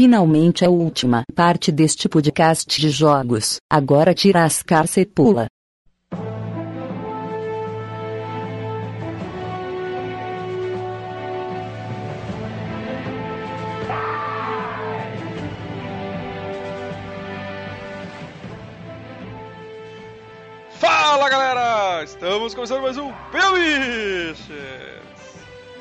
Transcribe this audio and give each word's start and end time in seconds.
finalmente 0.00 0.64
a 0.64 0.70
última 0.70 1.24
parte 1.36 1.70
deste 1.70 2.08
podcast 2.08 2.80
de 2.80 2.88
jogos. 2.88 3.58
Agora 3.70 4.14
tira 4.14 4.44
as 4.44 4.62
carças 4.62 4.96
e 4.96 5.04
pula. 5.04 5.46
Fala 20.78 21.28
galera! 21.28 22.02
Estamos 22.04 22.54
começando 22.54 22.80
mais 22.80 22.96
um 22.96 23.12
Pelbiches! 23.30 24.48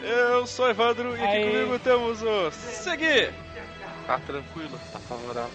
Eu 0.03 0.45
sou 0.45 0.69
Evandro 0.69 1.15
e 1.15 1.23
aqui 1.23 1.51
comigo 1.51 1.79
temos 1.79 2.21
o 2.21 2.51
Segui! 2.51 3.29
Tá 4.09 4.17
tranquilo, 4.25 4.79
tá 4.91 4.97
favorável. 4.97 5.51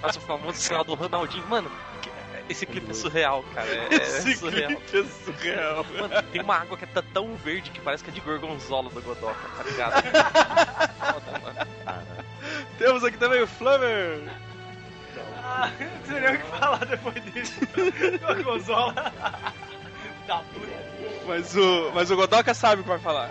Faz 0.00 0.16
o 0.16 0.20
famoso 0.22 0.58
sinal 0.58 0.82
do 0.82 0.94
Ronaldinho. 0.94 1.46
Mano, 1.46 1.70
esse 2.48 2.66
clipe 2.66 2.90
é 2.90 2.94
surreal, 2.94 3.44
cara. 3.54 3.68
É, 3.68 3.94
é 3.94 3.94
Esse 3.94 4.34
surreal. 4.34 4.70
clipe 4.70 4.98
é 4.98 5.04
surreal. 5.04 5.86
Mano, 6.00 6.22
tem 6.32 6.40
uma 6.42 6.56
água 6.56 6.76
que 6.76 6.84
tá 6.84 7.00
tão 7.14 7.36
verde 7.36 7.70
que 7.70 7.80
parece 7.80 8.02
que 8.02 8.10
é 8.10 8.12
de 8.12 8.20
gorgonzola 8.20 8.90
do 8.90 9.00
Godoka, 9.00 9.48
tá 9.56 9.62
ligado? 9.62 10.02
Foda, 10.98 11.38
mano. 11.38 11.68
Temos 12.76 13.04
aqui 13.04 13.16
também 13.16 13.40
o 13.40 13.46
Flamer! 13.46 14.28
Ah, 15.44 15.70
não 15.78 16.04
sei 16.04 16.20
nem 16.20 16.34
o 16.34 16.38
que 16.40 16.46
falar 16.58 16.84
depois 16.86 17.24
disso. 17.26 17.54
Gorgonzola. 18.26 19.12
da 20.26 20.38
puta. 20.38 21.22
Mas 21.28 21.54
o, 21.56 21.92
mas 21.94 22.10
o 22.10 22.16
Godoka 22.16 22.52
sabe 22.52 22.80
o 22.80 22.82
que 22.82 22.90
vai 22.90 22.98
falar. 22.98 23.30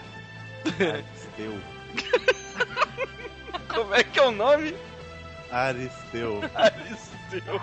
Aristeu. 0.66 1.60
Como 3.74 3.94
é 3.94 4.04
que 4.04 4.20
é 4.20 4.24
o 4.24 4.32
nome? 4.32 4.76
Aristeu. 5.52 6.42
Aristeu. 6.56 7.62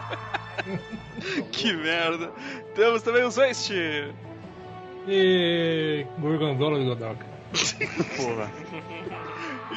que 1.52 1.72
merda. 1.72 2.32
Temos 2.74 3.02
também 3.02 3.24
o 3.24 3.30
Zwest. 3.30 3.72
E 5.06 6.06
Gorgonzola 6.18 6.78
do 6.78 6.84
Godoka. 6.84 7.26
Porra. 8.16 8.50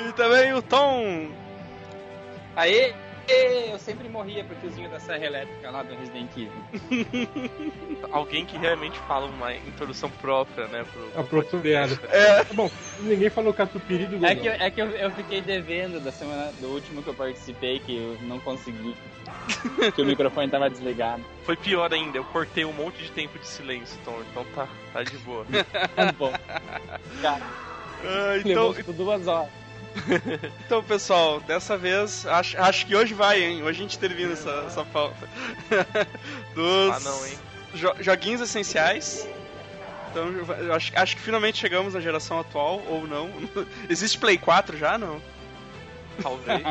E 0.05 0.11
também 0.13 0.53
o 0.53 0.61
Tom. 0.61 1.29
Aê! 2.55 2.93
Eu 3.27 3.79
sempre 3.79 4.09
morria 4.09 4.43
pro 4.43 4.55
tiozinho 4.57 4.89
da 4.89 4.99
serra 4.99 5.25
elétrica 5.25 5.69
lá 5.71 5.83
do 5.83 5.93
Resident 5.95 6.29
Evil. 6.35 6.51
Alguém 8.11 8.45
que 8.45 8.57
realmente 8.57 8.99
fala 8.99 9.27
uma 9.27 9.53
introdução 9.53 10.09
própria, 10.09 10.67
né? 10.67 10.85
Pro... 10.91 11.19
Apropriado. 11.21 11.97
É, 12.09 12.43
Tá 12.43 12.53
bom, 12.53 12.69
ninguém 12.99 13.29
falou 13.29 13.53
catupiry 13.53 14.05
do 14.05 14.25
É 14.25 14.35
que, 14.35 14.47
eu- 14.47 14.53
é 14.53 14.69
que 14.71 14.81
eu, 14.81 14.89
eu 14.91 15.11
fiquei 15.11 15.41
devendo 15.41 15.99
da 16.03 16.11
semana 16.11 16.51
do 16.59 16.67
último 16.67 17.01
que 17.01 17.09
eu 17.09 17.13
participei, 17.13 17.79
que 17.79 17.95
eu 17.97 18.17
não 18.23 18.39
consegui. 18.39 18.95
que 19.95 20.01
o 20.01 20.05
microfone 20.05 20.49
tava 20.49 20.69
desligado. 20.69 21.23
Foi 21.43 21.55
pior 21.55 21.93
ainda, 21.93 22.17
eu 22.17 22.23
cortei 22.25 22.65
um 22.65 22.73
monte 22.73 23.01
de 23.03 23.11
tempo 23.11 23.37
de 23.39 23.47
silêncio, 23.47 23.97
Tom, 24.03 24.19
então 24.29 24.45
tá, 24.55 24.67
tá 24.91 25.03
de 25.03 25.17
boa. 25.19 25.45
Tá 25.95 26.11
bom. 26.11 26.31
Cara, 27.21 27.41
ah, 28.03 28.37
então, 28.43 28.73
duas 28.93 29.27
horas. 29.27 29.60
Então, 30.65 30.83
pessoal, 30.83 31.39
dessa 31.41 31.77
vez, 31.77 32.25
acho, 32.25 32.57
acho 32.59 32.85
que 32.85 32.95
hoje 32.95 33.13
vai, 33.13 33.41
hein? 33.43 33.61
Hoje 33.63 33.79
a 33.79 33.83
gente 33.83 33.99
termina 33.99 34.33
essa, 34.33 34.63
essa 34.65 34.85
pauta. 34.85 35.27
Dos 36.55 36.89
Ah, 36.95 36.99
não, 37.09 37.25
hein? 37.27 37.37
jo- 37.73 37.95
joguinhos 37.99 38.41
essenciais. 38.41 39.27
Então, 40.09 40.27
eu 40.59 40.73
acho, 40.73 40.91
acho 40.95 41.15
que 41.15 41.21
finalmente 41.21 41.57
chegamos 41.57 41.93
na 41.93 41.99
geração 41.99 42.39
atual, 42.39 42.81
ou 42.87 43.05
não. 43.07 43.29
Existe 43.89 44.17
Play 44.17 44.37
4 44.37 44.77
já, 44.77 44.97
não? 44.97 45.21
Talvez. 46.21 46.63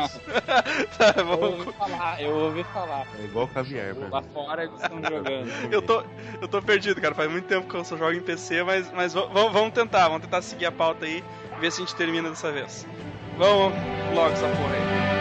tá, 0.97 1.13
Eu 1.17 1.27
ouvi 1.41 1.73
falar, 1.73 2.21
eu 2.21 2.35
ouvi 2.35 2.63
falar. 2.65 3.07
É 3.19 3.23
igual 3.25 3.47
caviar, 3.47 3.93
velho. 3.95 4.09
Lá 4.11 4.21
fora 4.21 4.63
eles 4.63 4.79
estão 4.81 5.01
jogando. 5.03 5.51
Eu 5.71 5.81
tô, 5.81 6.03
eu 6.39 6.47
tô 6.47 6.61
perdido, 6.61 7.01
cara. 7.01 7.13
Faz 7.15 7.29
muito 7.29 7.45
tempo 7.47 7.67
que 7.67 7.75
eu 7.75 7.83
só 7.83 7.97
jogo 7.97 8.13
em 8.13 8.21
PC, 8.21 8.63
mas, 8.63 8.91
mas 8.93 9.13
vamos 9.13 9.73
tentar, 9.73 10.07
vamos 10.07 10.21
tentar 10.21 10.41
seguir 10.43 10.67
a 10.67 10.71
pauta 10.71 11.05
aí, 11.05 11.23
ver 11.61 11.71
se 11.71 11.81
a 11.81 11.85
gente 11.85 11.95
termina 11.95 12.29
dessa 12.29 12.51
vez. 12.51 12.87
Vamos 13.37 13.73
logo 14.15 14.33
essa 14.33 14.47
porra 14.47 14.73
aí. 14.73 15.11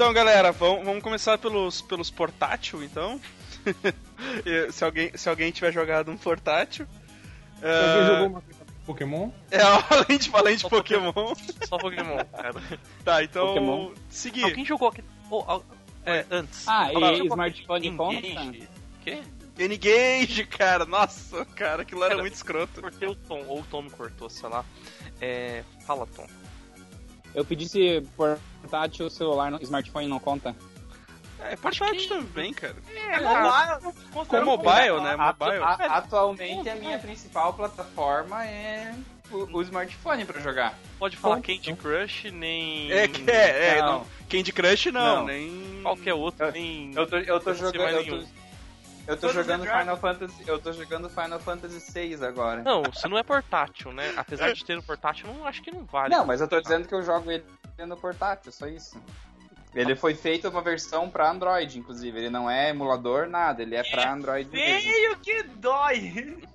Então, 0.00 0.14
galera, 0.14 0.50
vamos, 0.50 0.82
vamos 0.82 1.02
começar 1.02 1.36
pelos, 1.36 1.82
pelos 1.82 2.10
portátil, 2.10 2.82
então. 2.82 3.20
Se, 4.72 4.82
alguém, 4.82 5.14
se 5.14 5.28
alguém 5.28 5.50
tiver 5.52 5.70
jogado 5.72 6.10
um 6.10 6.16
portátil. 6.16 6.86
Alguém 7.62 7.70
é, 7.70 8.06
jogou 8.06 8.26
uma 8.28 8.40
coisa 8.40 8.60
Pokémon? 8.86 9.30
É, 9.52 9.60
além 9.60 10.18
de, 10.18 10.30
além 10.32 10.56
de 10.56 10.62
Só 10.62 10.68
Pokémon. 10.70 11.12
Só 11.68 11.76
Pokémon, 11.76 12.16
cara. 12.32 12.62
Tá, 13.04 13.22
então. 13.22 13.48
Pokémon. 13.48 13.90
Seguir. 14.08 14.44
Alguém 14.44 14.64
jogou 14.64 14.88
aqui. 14.88 15.04
Oh, 15.30 15.44
al- 15.46 15.64
é, 16.06 16.24
antes. 16.30 16.66
Ah, 16.66 16.90
e 16.90 16.94
jogou 16.94 17.26
smartphone 17.26 17.94
conta? 17.94 18.22
Quê? 19.04 19.20
N-Gage, 19.58 20.46
cara. 20.46 20.86
Nossa, 20.86 21.44
cara, 21.44 21.82
aquilo 21.82 22.00
era 22.00 22.12
Cara, 22.12 22.22
muito 22.22 22.34
escroto. 22.34 22.80
Cortei 22.80 23.06
o 23.06 23.14
Tom, 23.14 23.44
ou 23.46 23.60
o 23.60 23.64
Tom 23.64 23.82
me 23.82 23.90
cortou, 23.90 24.30
sei 24.30 24.48
lá. 24.48 24.64
É. 25.20 25.62
Fala, 25.86 26.06
Tom. 26.06 26.26
Eu 27.34 27.44
pedi 27.44 27.68
se 27.68 28.02
portátil, 28.16 29.08
celular, 29.10 29.52
smartphone 29.62 30.08
não 30.08 30.18
conta. 30.18 30.54
É, 31.42 31.56
portátil 31.56 32.08
também, 32.08 32.52
cara. 32.52 32.76
É, 32.94 33.18
Com 34.12 34.44
mobile, 34.44 35.00
né? 35.00 35.16
Mobile. 35.16 35.62
A- 35.62 35.96
atualmente 35.98 36.68
a 36.68 36.74
minha 36.74 36.98
principal 36.98 37.54
plataforma 37.54 38.44
é 38.44 38.94
o, 39.30 39.56
o 39.58 39.62
smartphone 39.62 40.24
pra 40.24 40.40
jogar. 40.40 40.78
Pode 40.98 41.16
falar 41.16 41.36
Conta, 41.36 41.46
Candy 41.48 41.74
Crush, 41.74 42.30
nem. 42.30 42.92
É, 42.92 43.08
que- 43.08 43.30
é, 43.30 43.76
é. 43.76 43.80
Não. 43.80 43.92
Não. 44.00 44.06
Candy 44.28 44.52
Crush 44.52 44.86
não, 44.92 45.16
Não. 45.18 45.26
nem. 45.26 45.80
Qualquer 45.82 46.14
outro, 46.14 46.46
Eu- 46.46 46.52
nem. 46.52 46.92
Eu 46.94 47.06
tô, 47.06 47.16
eu 47.16 47.40
tô 47.40 47.54
jogando. 47.54 48.28
Eu 49.10 49.16
tô, 49.16 49.28
jogando 49.32 49.64
Final 49.64 49.96
Fantasy. 49.96 50.44
Eu 50.46 50.58
tô 50.58 50.72
jogando 50.72 51.10
Final 51.10 51.40
Fantasy 51.40 51.80
6 51.80 52.22
agora. 52.22 52.62
Não, 52.62 52.82
se 52.92 53.08
não 53.08 53.18
é 53.18 53.22
portátil, 53.22 53.92
né? 53.92 54.14
Apesar 54.16 54.52
de 54.52 54.64
ter 54.64 54.78
um 54.78 54.82
portátil, 54.82 55.26
não 55.26 55.44
acho 55.44 55.62
que 55.62 55.70
não 55.70 55.84
vale. 55.84 56.14
Não, 56.14 56.24
mas 56.24 56.40
eu 56.40 56.48
tô 56.48 56.60
dizendo 56.60 56.86
que 56.86 56.94
eu 56.94 57.02
jogo 57.02 57.30
ele 57.30 57.44
no 57.86 57.96
portátil, 57.96 58.52
só 58.52 58.66
isso. 58.66 58.96
Ele 59.74 59.94
foi 59.94 60.14
feito 60.14 60.48
uma 60.48 60.62
versão 60.62 61.08
pra 61.08 61.30
Android, 61.30 61.78
inclusive. 61.78 62.18
Ele 62.18 62.30
não 62.30 62.50
é 62.50 62.70
emulador, 62.70 63.28
nada. 63.28 63.62
Ele 63.62 63.74
é 63.74 63.82
pra 63.82 64.12
Android 64.12 64.48
mesmo. 64.50 64.90
Feio 64.90 65.16
que 65.18 65.42
dói! 65.42 66.38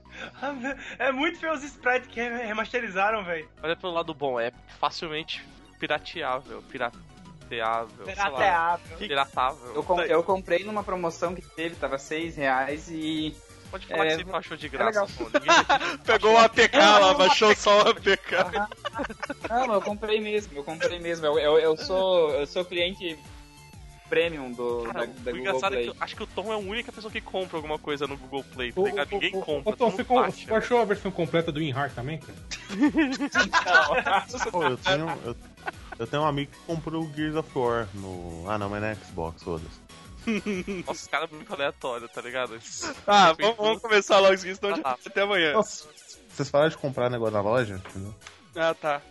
É 0.98 1.12
muito 1.12 1.38
feio 1.40 1.52
os 1.52 1.62
sprites 1.62 2.08
que 2.08 2.22
remasterizaram, 2.22 3.26
velho. 3.26 3.50
Olha 3.62 3.76
pelo 3.76 3.92
lado 3.92 4.14
bom, 4.14 4.40
é 4.40 4.50
facilmente 4.80 5.46
pirateável. 5.78 6.64
Pirateável. 7.50 8.06
Pirateável. 8.06 8.98
Piratável. 8.98 9.76
Eu, 9.76 9.84
com- 9.84 10.02
eu 10.02 10.24
comprei 10.24 10.64
numa 10.64 10.84
promoção 10.84 11.34
que 11.36 11.42
teve, 11.42 11.76
tava 11.76 11.98
6 11.98 12.36
reais 12.36 12.90
e. 12.90 13.36
Pode 13.72 13.88
falar 13.88 14.06
É, 14.06 14.10
que 14.18 14.24
você 14.24 14.32
baixou 14.32 14.56
de 14.58 14.68
é 14.68 14.70
graça, 14.70 14.88
legal. 15.02 15.08
pô. 15.18 15.24
Ninguém- 15.40 15.98
Pegou 16.06 16.34
o 16.34 16.38
APK 16.38 16.78
lá, 16.78 17.14
baixou 17.16 17.56
só 17.56 17.84
o 17.84 17.90
APK. 17.90 18.36
Não, 19.50 19.74
eu 19.74 19.82
comprei 19.82 20.22
mesmo, 20.22 20.58
eu 20.58 20.64
comprei 20.64 21.00
mesmo. 21.00 21.26
Eu, 21.26 21.38
eu, 21.40 21.60
eu 21.60 21.78
sou, 21.78 22.30
eu 22.32 22.46
sou 22.48 22.64
cliente 22.64 23.18
premium 24.10 24.52
do, 24.52 24.84
Cara, 24.84 25.00
da, 25.00 25.06
da 25.06 25.12
o 25.12 25.16
Google 25.24 25.40
engraçado 25.40 25.74
é 25.74 25.78
Play. 25.78 25.84
que 25.92 25.98
eu 25.98 26.04
acho 26.04 26.16
que 26.16 26.24
o 26.24 26.28
Tom 26.28 26.52
é 26.52 26.56
a 26.56 26.58
única 26.58 26.92
pessoa 26.92 27.12
que 27.12 27.22
compra 27.22 27.58
alguma 27.58 27.80
coisa 27.80 28.06
no 28.08 28.16
Google 28.18 28.44
Play, 28.54 28.72
tá 28.72 28.82
ligado? 28.82 29.10
Ninguém 29.12 29.32
compra. 29.32 29.74
Ô, 29.74 29.76
Tom, 29.76 29.90
você 29.92 30.04
com- 30.04 30.16
baixa. 30.22 30.48
baixou 30.50 30.80
a 30.80 30.86
versão 30.86 31.12
completa 31.12 31.52
do 31.52 31.60
WinRAR 31.60 31.92
também, 31.94 32.20
cara? 32.20 32.38
Pô, 34.52 34.64
eu 34.64 34.78
tenho, 34.78 35.08
eu, 35.26 35.36
eu 36.00 36.08
tenho 36.08 36.24
um 36.24 36.26
amigo 36.28 36.52
que 36.52 36.58
comprou 36.66 37.04
o 37.04 37.14
Gears 37.14 37.36
of 37.36 37.50
War 37.58 37.88
no. 37.94 38.46
Ah, 38.50 38.58
não, 38.58 38.70
mas 38.70 38.82
na 38.82 38.96
Xbox, 38.96 39.42
foda-se. 39.44 39.86
Nossa, 40.88 40.92
os 41.04 41.08
caras 41.08 41.30
muito 41.30 41.54
aleatório, 41.54 42.08
tá 42.10 42.22
ligado? 42.22 42.58
Ah, 43.08 43.34
vamos, 43.40 43.58
vamos 43.58 43.82
começar 43.82 44.20
logo 44.20 44.34
isso, 44.34 44.56
senão 44.56 44.74
Ah, 44.76 44.82
tá. 44.82 44.98
até 45.06 45.22
amanhã. 45.22 45.54
Nossa, 45.54 45.88
Vocês 46.30 46.50
falaram 46.50 46.72
de 46.72 46.78
comprar 46.78 47.10
negócio 47.10 47.34
na 47.34 47.42
loja? 47.42 47.76
Entendeu? 47.90 48.14
Ah, 48.56 48.74
tá. 48.74 49.02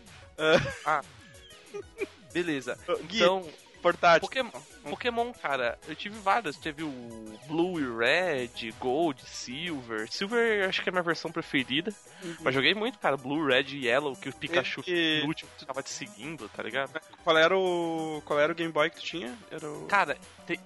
Beleza. 2.32 2.76
Gui, 3.08 3.18
Então, 3.22 3.46
portátil. 3.84 4.20
Pokémon, 4.26 4.50
Pokémon, 4.88 5.32
cara, 5.34 5.78
eu 5.86 5.94
tive 5.94 6.18
vários. 6.18 6.56
Teve 6.56 6.82
o 6.82 7.38
Blue 7.46 7.78
e 7.78 7.98
Red, 7.98 8.72
Gold, 8.80 9.20
Silver. 9.26 10.10
Silver 10.10 10.66
acho 10.68 10.82
que 10.82 10.88
é 10.88 10.90
a 10.90 10.92
minha 10.92 11.02
versão 11.02 11.30
preferida. 11.30 11.92
Mas 12.40 12.54
joguei 12.54 12.74
muito, 12.74 12.98
cara. 12.98 13.16
Blue, 13.18 13.46
Red 13.46 13.66
e 13.76 13.86
Yellow, 13.86 14.16
que 14.16 14.30
o 14.30 14.32
Pikachu 14.34 14.82
E- 14.86 15.20
no 15.20 15.28
último 15.28 15.50
tava 15.66 15.82
te 15.82 15.90
seguindo, 15.90 16.48
tá 16.48 16.62
ligado? 16.62 16.98
Qual 17.22 17.36
era 17.36 17.56
o. 17.56 18.22
Qual 18.24 18.40
era 18.40 18.50
o 18.52 18.54
Game 18.54 18.72
Boy 18.72 18.88
que 18.88 18.96
tu 18.96 19.02
tinha? 19.02 19.36
Era 19.50 19.70
o. 19.70 19.84
Cara, 19.86 20.16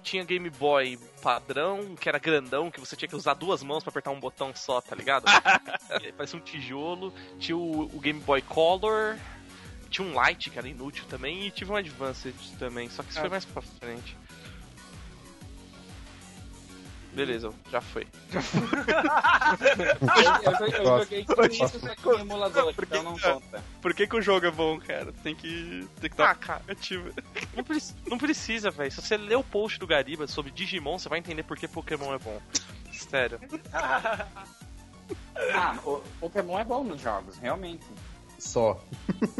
tinha 0.01 0.23
Game 0.23 0.49
Boy 0.49 0.97
padrão, 1.21 1.95
que 1.95 2.07
era 2.07 2.17
grandão, 2.19 2.71
que 2.71 2.79
você 2.79 2.95
tinha 2.95 3.09
que 3.09 3.15
usar 3.15 3.33
duas 3.33 3.61
mãos 3.61 3.83
pra 3.83 3.89
apertar 3.91 4.11
um 4.11 4.19
botão 4.19 4.53
só, 4.55 4.79
tá 4.79 4.95
ligado? 4.95 5.25
É, 6.01 6.11
Parecia 6.15 6.39
um 6.39 6.41
tijolo. 6.41 7.13
Tinha 7.37 7.57
o, 7.57 7.83
o 7.93 7.99
Game 7.99 8.19
Boy 8.21 8.41
Color. 8.41 9.17
Tinha 9.89 10.07
um 10.07 10.13
Light, 10.13 10.49
que 10.49 10.57
era 10.57 10.67
inútil 10.67 11.05
também. 11.09 11.45
E 11.47 11.51
tive 11.51 11.71
um 11.71 11.75
Advanced 11.75 12.33
também, 12.57 12.89
só 12.89 13.03
que 13.03 13.09
isso 13.09 13.19
Ah. 13.19 13.21
foi 13.21 13.29
mais 13.29 13.45
pra 13.45 13.61
frente. 13.61 14.15
Beleza, 17.13 17.51
já 17.71 17.81
foi. 17.81 18.07
Eu, 20.45 20.67
eu, 20.67 20.67
eu 20.73 20.83
Nossa. 20.83 21.03
joguei 21.05 21.25
tudo 21.25 21.45
isso 21.47 21.79
só 21.79 21.95
que 21.95 22.09
em 22.17 22.21
emulador, 22.21 22.73
Por 22.73 22.85
que 22.85 22.97
então 22.97 23.03
não 23.03 23.15
que- 23.15 23.21
conta. 23.23 23.63
Por 23.81 23.93
que, 23.95 24.07
que 24.07 24.15
o 24.15 24.21
jogo 24.21 24.45
é 24.45 24.51
bom, 24.51 24.79
cara? 24.79 25.11
Tem 25.23 25.35
que. 25.35 25.87
Tem 25.99 26.09
que 26.09 26.21
Ah, 26.21 26.31
estar 26.31 26.35
cara, 26.35 26.61
ativo. 26.69 27.11
não, 27.55 27.63
preci- 27.63 27.95
não 28.07 28.17
precisa, 28.17 28.69
velho. 28.69 28.91
Se 28.91 29.01
você 29.01 29.17
ler 29.17 29.35
o 29.37 29.43
post 29.43 29.79
do 29.79 29.87
Gariba 29.87 30.27
sobre 30.27 30.51
Digimon, 30.51 30.99
você 30.99 31.09
vai 31.09 31.17
entender 31.19 31.41
por 31.43 31.57
que 31.57 31.67
Pokémon 31.67 32.13
é 32.13 32.19
bom. 32.19 32.39
Sério. 32.93 33.39
Ah, 35.55 35.75
o 35.83 36.03
Pokémon 36.19 36.59
é 36.59 36.63
bom 36.63 36.83
nos 36.83 37.01
jogos, 37.01 37.37
realmente. 37.37 37.83
Só. 38.39 38.79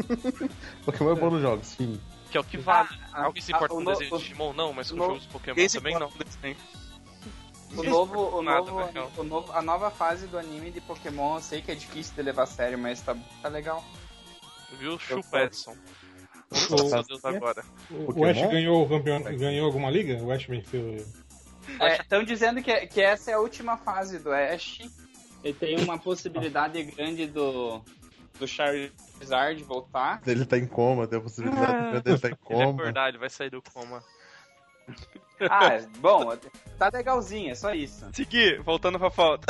Pokémon 0.84 1.12
é 1.12 1.14
bom 1.14 1.30
nos 1.30 1.42
jogos, 1.42 1.66
sim. 1.66 2.00
Que 2.30 2.36
é 2.36 2.40
o 2.40 2.44
que 2.44 2.58
vale. 2.58 2.88
Ah, 3.12 3.24
Alguém 3.24 3.42
se 3.42 3.52
ah, 3.52 3.56
importa 3.56 3.74
o 3.74 3.78
com 3.78 3.82
no- 3.84 3.90
desenho 3.92 4.14
o- 4.14 4.18
de 4.18 4.22
Digimon? 4.24 4.52
Não, 4.52 4.72
mas 4.72 4.90
com 4.90 4.96
no- 4.96 5.06
jogos 5.06 5.22
de 5.22 5.28
Pokémon 5.28 5.66
também 5.72 5.98
não. 5.98 6.10
O 7.76 7.84
novo, 7.84 8.36
o 8.38 8.42
Nada, 8.42 8.68
novo, 8.68 9.20
o 9.20 9.22
novo, 9.22 9.52
a 9.52 9.62
nova 9.62 9.92
fase 9.92 10.26
do 10.26 10.36
anime 10.36 10.72
de 10.72 10.80
Pokémon, 10.80 11.36
eu 11.36 11.40
sei 11.40 11.62
que 11.62 11.70
é 11.70 11.74
difícil 11.76 12.12
de 12.16 12.22
levar 12.22 12.42
a 12.42 12.46
sério, 12.46 12.76
mas 12.76 13.00
tá, 13.00 13.16
tá 13.40 13.48
legal. 13.48 13.84
Viu? 14.80 14.98
Chupa. 14.98 15.42
Edson. 15.42 15.76
Deus 17.06 17.24
agora. 17.24 17.64
O, 17.88 18.22
o? 18.22 18.24
Ash 18.24 18.40
ganhou, 18.40 18.84
o 18.84 18.88
campeão, 18.88 19.22
ganhou 19.22 19.66
alguma 19.66 19.88
liga? 19.88 20.20
O 20.20 20.32
Ash 20.32 20.46
venceu. 20.46 20.96
Estão 22.00 22.24
dizendo 22.24 22.60
que, 22.60 22.88
que 22.88 23.00
essa 23.00 23.30
é 23.30 23.34
a 23.34 23.38
última 23.38 23.76
fase 23.76 24.18
do 24.18 24.32
Ash. 24.32 24.80
E 25.44 25.52
tem 25.52 25.78
uma 25.80 25.96
possibilidade 25.96 26.82
grande 26.82 27.28
do, 27.28 27.80
do 28.40 28.48
Charizard 28.48 29.62
voltar. 29.64 30.20
Ele 30.26 30.44
tá 30.44 30.58
em 30.58 30.66
coma, 30.66 31.06
tem 31.06 31.18
a 31.18 31.22
possibilidade 31.22 32.00
dele 32.02 32.18
tá 32.18 32.28
em 32.28 32.32
Ele 32.50 32.62
é 32.62 32.64
coma. 32.66 32.70
acordar, 32.82 33.08
ele 33.10 33.18
vai 33.18 33.30
sair 33.30 33.50
do 33.50 33.62
coma. 33.62 34.02
Ah, 35.48 35.78
bom, 35.98 36.36
tá 36.78 36.90
legalzinho, 36.92 37.52
é 37.52 37.54
só 37.54 37.72
isso. 37.72 38.06
Seguir, 38.12 38.60
voltando 38.62 38.98
pra 38.98 39.10
pauta. 39.10 39.46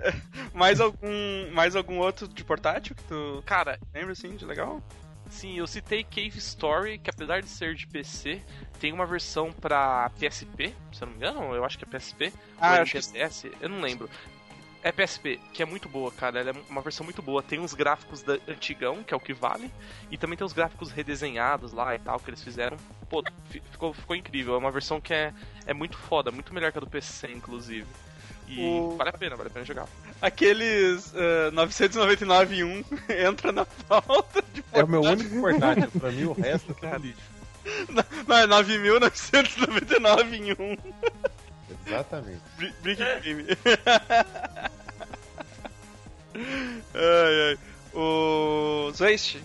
mais 0.54 0.80
algum. 0.80 1.50
Mais 1.52 1.74
algum 1.76 1.98
outro 1.98 2.26
de 2.28 2.42
portátil 2.44 2.94
que 2.94 3.02
tu 3.04 3.42
Cara, 3.44 3.78
lembra 3.92 4.12
assim, 4.12 4.36
de 4.36 4.44
legal? 4.46 4.80
sim, 5.28 5.58
eu 5.58 5.66
citei 5.66 6.04
Cave 6.04 6.38
Story, 6.38 6.98
que 6.98 7.10
apesar 7.10 7.42
de 7.42 7.48
ser 7.48 7.74
de 7.74 7.84
PC, 7.86 8.40
tem 8.78 8.92
uma 8.92 9.04
versão 9.04 9.52
pra 9.52 10.08
PSP, 10.20 10.72
se 10.92 11.02
eu 11.02 11.06
não 11.08 11.14
me 11.14 11.16
engano, 11.16 11.54
eu 11.54 11.64
acho 11.64 11.76
que 11.76 11.84
é 11.84 11.88
PSP. 11.88 12.32
Ah, 12.60 12.70
ou 12.70 12.76
é 12.76 12.80
acho 12.82 12.92
que- 12.92 13.52
eu 13.60 13.68
não 13.68 13.80
lembro. 13.80 14.08
É 14.86 14.92
PSP, 14.92 15.40
que 15.52 15.60
é 15.64 15.66
muito 15.66 15.88
boa, 15.88 16.12
cara. 16.12 16.38
Ela 16.38 16.50
é 16.50 16.54
uma 16.70 16.80
versão 16.80 17.02
muito 17.02 17.20
boa. 17.20 17.42
Tem 17.42 17.58
uns 17.58 17.74
gráficos 17.74 18.22
da 18.22 18.34
antigão, 18.46 19.02
que 19.02 19.12
é 19.12 19.16
o 19.16 19.20
que 19.20 19.34
vale, 19.34 19.68
e 20.12 20.16
também 20.16 20.38
tem 20.38 20.46
os 20.46 20.52
gráficos 20.52 20.92
redesenhados 20.92 21.72
lá 21.72 21.92
e 21.96 21.98
tal 21.98 22.20
que 22.20 22.30
eles 22.30 22.40
fizeram. 22.40 22.76
Pô, 23.10 23.20
fi- 23.50 23.60
ficou, 23.72 23.92
ficou 23.92 24.14
incrível. 24.14 24.54
É 24.54 24.58
uma 24.58 24.70
versão 24.70 25.00
que 25.00 25.12
é, 25.12 25.32
é 25.66 25.74
muito 25.74 25.98
foda, 25.98 26.30
muito 26.30 26.54
melhor 26.54 26.70
que 26.70 26.78
a 26.78 26.80
do 26.80 26.86
PC, 26.86 27.32
inclusive. 27.32 27.84
E 28.46 28.60
O- 28.60 28.94
vale 28.96 29.10
a 29.10 29.12
pena, 29.14 29.34
vale 29.34 29.48
a 29.48 29.52
pena 29.52 29.64
jogar. 29.64 29.88
Aqueles 30.22 31.12
uh, 31.14 31.50
999 31.52 32.54
em 32.56 32.62
1 32.62 32.84
entra 33.26 33.50
na 33.50 33.64
pauta 33.66 34.40
de 34.54 34.62
É 34.72 34.84
o 34.84 34.88
meu 34.88 35.00
único 35.02 35.40
portátil. 35.40 35.90
Pra 35.98 36.12
mim, 36.12 36.26
o 36.26 36.32
resto 36.32 36.76
é 36.82 36.96
lixo. 36.96 37.18
Não, 38.28 38.36
é 38.36 38.46
9.999 38.46 40.32
em 40.34 40.52
1. 40.52 40.76
Exatamente. 41.86 42.40
Bri- 42.56 42.74
Brick 42.82 43.02
Game. 43.22 43.44
ai, 46.94 47.50
ai. 47.50 47.58
O. 47.94 48.90
Zweist. 48.94 49.38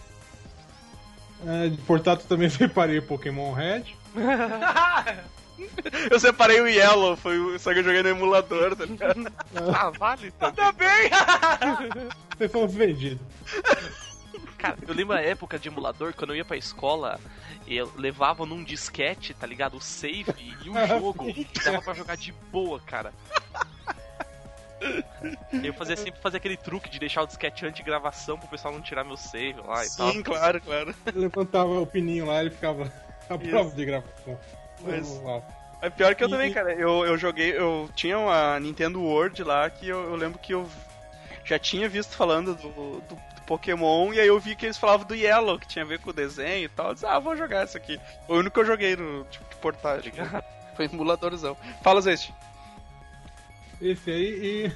É, 1.45 1.69
de 1.69 1.77
portátil 1.79 2.27
também 2.27 2.49
separei 2.51 3.01
Pokémon 3.01 3.53
Red. 3.53 3.83
Eu 6.09 6.19
separei 6.19 6.59
o 6.59 6.67
Yellow, 6.67 7.15
foi 7.15 7.37
o... 7.37 7.59
só 7.59 7.71
que 7.71 7.79
eu 7.79 7.83
joguei 7.83 8.01
no 8.01 8.09
emulador, 8.09 8.75
tá 8.75 8.83
ligado? 8.83 9.31
Ah, 9.75 9.91
vale 9.91 10.31
também. 10.31 10.55
Também! 10.55 11.09
Vocês 12.35 12.51
são 12.51 12.65
os 12.65 12.73
vendidos. 12.73 13.21
Cara, 14.61 14.77
eu 14.87 14.93
lembro 14.93 15.15
a 15.15 15.21
época 15.21 15.57
de 15.57 15.67
emulador, 15.67 16.13
quando 16.13 16.29
eu 16.31 16.35
ia 16.37 16.45
pra 16.45 16.55
escola, 16.55 17.19
eu 17.67 17.91
levava 17.95 18.45
num 18.45 18.63
disquete, 18.63 19.33
tá 19.33 19.47
ligado? 19.47 19.75
O 19.77 19.81
save 19.81 20.25
e 20.63 20.69
o 20.69 20.73
jogo. 20.87 21.25
dava 21.65 21.81
pra 21.81 21.93
jogar 21.95 22.15
de 22.15 22.31
boa, 22.51 22.79
cara. 22.79 23.11
Eu 25.63 25.73
fazia 25.73 25.95
sempre 25.95 26.19
fazer 26.21 26.37
aquele 26.37 26.57
truque 26.57 26.89
de 26.89 26.99
deixar 26.99 27.21
o 27.21 27.27
disquete 27.27 27.65
anti-gravação 27.65 28.37
pro 28.37 28.47
pessoal 28.47 28.73
não 28.73 28.81
tirar 28.81 29.03
meu 29.03 29.17
save 29.17 29.59
lá 29.61 29.85
e 29.85 29.89
tal. 29.95 30.11
Sim, 30.11 30.23
claro, 30.23 30.59
claro. 30.61 30.95
Levantava 31.13 31.79
o 31.79 31.85
pininho 31.85 32.25
lá, 32.25 32.41
ele 32.41 32.49
ficava 32.49 32.91
a 33.29 33.37
prova 33.37 33.69
de 33.75 33.85
gravação. 33.85 34.39
Mas-. 34.81 35.21
É 35.81 35.89
pior 35.89 36.13
que 36.15 36.23
eu 36.23 36.27
E- 36.27 36.31
também, 36.31 36.51
cara. 36.53 36.73
Eu, 36.73 37.05
eu 37.05 37.17
joguei, 37.17 37.55
eu 37.57 37.89
tinha 37.95 38.17
uma 38.17 38.59
Nintendo 38.59 39.01
World 39.01 39.43
lá 39.43 39.69
que 39.69 39.87
eu, 39.87 40.03
eu 40.03 40.15
lembro 40.15 40.37
que 40.39 40.53
eu 40.53 40.67
já 41.43 41.57
tinha 41.59 41.87
visto 41.89 42.15
falando 42.15 42.55
do, 42.55 42.69
do, 42.69 43.01
do 43.01 43.30
Pokémon 43.41 44.13
e 44.13 44.19
aí 44.19 44.27
eu 44.27 44.39
vi 44.39 44.55
que 44.55 44.65
eles 44.65 44.77
falavam 44.77 45.05
do 45.05 45.15
Yellow, 45.15 45.59
que 45.59 45.67
tinha 45.67 45.83
a 45.83 45.87
ver 45.87 45.99
com 45.99 46.09
o 46.09 46.13
desenho 46.13 46.65
e 46.65 46.69
tal. 46.69 46.89
Eu 46.89 46.93
disse, 46.93 47.05
ah, 47.05 47.19
vou 47.19 47.35
jogar 47.35 47.65
isso 47.65 47.77
aqui. 47.77 47.99
Foi 48.27 48.37
o 48.37 48.39
único 48.39 48.53
que 48.53 48.59
eu 48.61 48.65
joguei 48.65 48.95
no 48.95 49.23
tipo 49.25 49.49
de 49.49 49.55
portátil. 49.57 50.11
Foi 50.75 50.85
emuladorzão. 50.85 51.57
Fala, 51.83 52.01
Zeste. 52.01 52.33
Esse 53.81 54.11
aí 54.11 54.71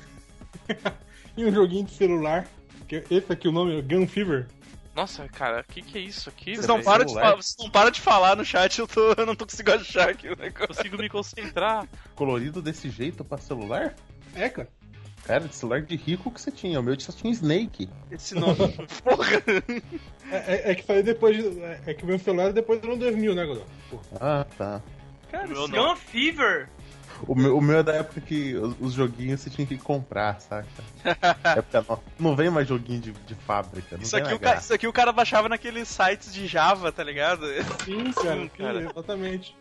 e. 0.68 1.38
e 1.38 1.46
um 1.46 1.52
joguinho 1.54 1.86
de 1.86 1.94
celular. 1.94 2.48
que 2.88 3.04
Esse 3.10 3.32
aqui 3.32 3.48
o 3.48 3.52
nome 3.52 3.78
é 3.78 3.82
Gun 3.82 4.08
Fever. 4.08 4.48
Nossa, 4.96 5.28
cara, 5.28 5.60
o 5.60 5.74
que, 5.74 5.82
que 5.82 5.98
é 5.98 6.02
isso 6.02 6.30
aqui? 6.30 6.56
Vocês 6.56 6.68
não, 6.68 6.82
param 6.82 7.04
de 7.04 7.14
falar, 7.14 7.36
vocês 7.36 7.56
não 7.60 7.70
param 7.70 7.92
de 7.92 8.00
falar 8.00 8.38
no 8.38 8.46
chat, 8.46 8.80
eu, 8.80 8.88
tô, 8.88 9.12
eu 9.12 9.26
não 9.26 9.36
tô 9.36 9.46
conseguindo 9.46 9.82
achar 9.82 10.10
aqui 10.10 10.30
o 10.30 10.38
negócio. 10.38 10.68
consigo 10.68 10.98
me 10.98 11.10
concentrar. 11.10 11.86
Colorido 12.16 12.62
desse 12.62 12.90
jeito 12.90 13.24
pra 13.24 13.38
celular? 13.38 13.94
É, 14.34 14.48
cara. 14.48 14.70
Cara, 15.26 15.48
de 15.48 15.56
celular 15.56 15.82
de 15.82 15.96
rico 15.96 16.30
que 16.32 16.40
você 16.40 16.52
tinha. 16.52 16.80
O 16.80 16.84
meu 16.84 17.00
só 17.00 17.12
tinha 17.12 17.32
Snake. 17.34 17.90
Esse 18.12 18.36
nome. 18.36 18.56
Porra. 19.04 19.28
É, 20.32 20.36
é- 20.36 20.72
é 20.72 20.76
que 20.76 20.84
saiu 20.86 21.04
depois. 21.04 21.36
de- 21.36 21.60
É, 21.62 21.80
é 21.88 21.94
que 21.94 22.06
meu 22.06 22.20
celular 22.20 22.50
é 22.50 22.54
depois 22.54 22.80
do 22.80 22.88
ano 22.88 22.98
2000, 22.98 23.34
né, 23.34 23.46
Godão? 23.46 23.66
Ah, 24.22 24.46
tá. 24.58 24.82
Cara, 25.32 25.48
Meu 25.48 25.64
esse- 25.64 25.72
não. 25.72 25.90
Gun 25.90 25.96
Fever! 25.96 26.70
O 27.28 27.34
meu, 27.34 27.58
o 27.58 27.62
meu 27.62 27.78
é 27.80 27.84
da 27.84 27.94
época 27.94 28.20
que 28.20 28.56
os, 28.56 28.76
os 28.80 28.94
joguinhos 28.94 29.40
você 29.40 29.50
tinha 29.50 29.66
que 29.66 29.78
comprar, 29.78 30.40
saca? 30.42 30.68
época 31.58 31.86
não, 31.88 32.00
não 32.20 32.36
vem 32.36 32.50
mais 32.50 32.68
joguinho 32.68 33.00
de, 33.00 33.12
de 33.14 33.34
fábrica. 33.36 33.96
Não 33.96 34.04
isso, 34.04 34.18
aqui 34.18 34.34
o 34.34 34.40
cara, 34.40 34.60
isso 34.60 34.74
aqui 34.74 34.86
o 34.86 34.92
cara 34.94 35.12
baixava 35.14 35.48
naqueles 35.48 35.88
sites 35.88 36.34
de 36.34 36.46
Java, 36.46 36.92
tá 36.92 37.02
ligado? 37.04 37.46
Sim, 37.86 38.12
cara. 38.12 38.36
sim, 38.42 38.48
cara. 38.50 38.82
exatamente. 38.92 39.56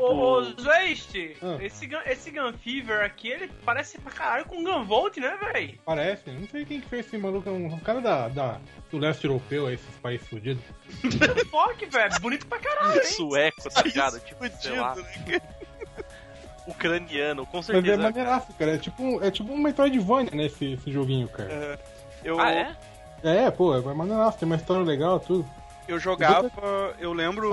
Ô, 0.00 0.12
ô 0.38 0.42
Zweist, 0.60 1.36
Ah. 1.42 1.56
esse, 1.60 1.86
Gun- 1.86 2.02
esse 2.06 2.30
Gun 2.30 2.52
Fever 2.54 3.04
aqui, 3.04 3.28
ele 3.28 3.48
parece 3.64 3.98
pra 3.98 4.10
caralho 4.12 4.44
com 4.46 4.62
Gun 4.64 4.84
Volt, 4.84 5.16
né, 5.18 5.36
véi? 5.52 5.78
Parece. 5.84 6.30
Não 6.30 6.46
sei 6.48 6.64
quem 6.64 6.80
que 6.80 6.88
fez 6.88 7.06
esse 7.06 7.16
maluco. 7.18 7.48
é 7.48 7.52
Um 7.52 7.78
cara 7.78 8.00
da, 8.00 8.28
da, 8.28 8.60
do 8.90 8.98
leste 8.98 9.24
europeu, 9.24 9.66
aí, 9.66 9.74
esses 9.74 9.96
países 10.02 10.26
fudidos. 10.28 10.62
Fuck, 11.50 11.86
velho, 11.86 12.20
bonito 12.20 12.46
pra 12.46 12.58
caralho, 12.58 12.98
hein? 13.00 13.04
Sueco, 13.06 13.70
tá 13.70 13.82
ligado? 13.82 14.18
Tipo, 14.20 14.40
sei 14.40 14.50
Fudido, 14.50 14.80
lá, 14.80 14.94
né? 14.96 15.40
ucraniano, 16.66 17.46
com 17.46 17.58
Mas 17.58 17.70
é 17.70 17.72
certeza. 17.74 18.02
maneiraço, 18.02 18.52
cara. 18.54 18.74
É 18.74 18.78
tipo, 18.78 19.02
um- 19.02 19.22
é 19.22 19.30
tipo 19.30 19.52
um 19.52 19.58
Metroidvania, 19.58 20.32
né, 20.34 20.46
esse, 20.46 20.72
esse 20.72 20.90
joguinho, 20.90 21.28
cara. 21.28 21.78
Eu, 22.24 22.40
Ah, 22.40 22.50
é? 22.52 22.76
É, 23.22 23.50
pô, 23.50 23.74
é 23.76 23.80
maneiraço. 23.94 24.38
Tem 24.38 24.46
uma 24.46 24.56
história 24.56 24.82
legal, 24.84 25.20
tudo. 25.20 25.48
eu 25.86 25.98
jogava. 25.98 26.50
Eu 26.98 27.12
lembro. 27.12 27.52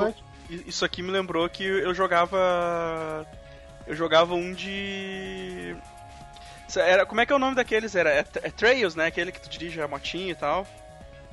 Isso 0.49 0.83
aqui 0.83 1.01
me 1.01 1.11
lembrou 1.11 1.47
que 1.49 1.63
eu 1.63 1.93
jogava. 1.93 3.27
Eu 3.87 3.95
jogava 3.95 4.33
um 4.33 4.53
de. 4.53 5.75
Era, 6.75 7.05
como 7.05 7.21
é 7.21 7.25
que 7.25 7.31
é 7.31 7.35
o 7.35 7.39
nome 7.39 7.55
daqueles? 7.55 7.95
Era 7.95 8.09
é, 8.09 8.25
é 8.41 8.49
Trails, 8.49 8.95
né? 8.95 9.07
Aquele 9.07 9.31
que 9.31 9.41
tu 9.41 9.49
dirige 9.49 9.81
a 9.81 9.87
motinha 9.87 10.31
e 10.31 10.35
tal. 10.35 10.67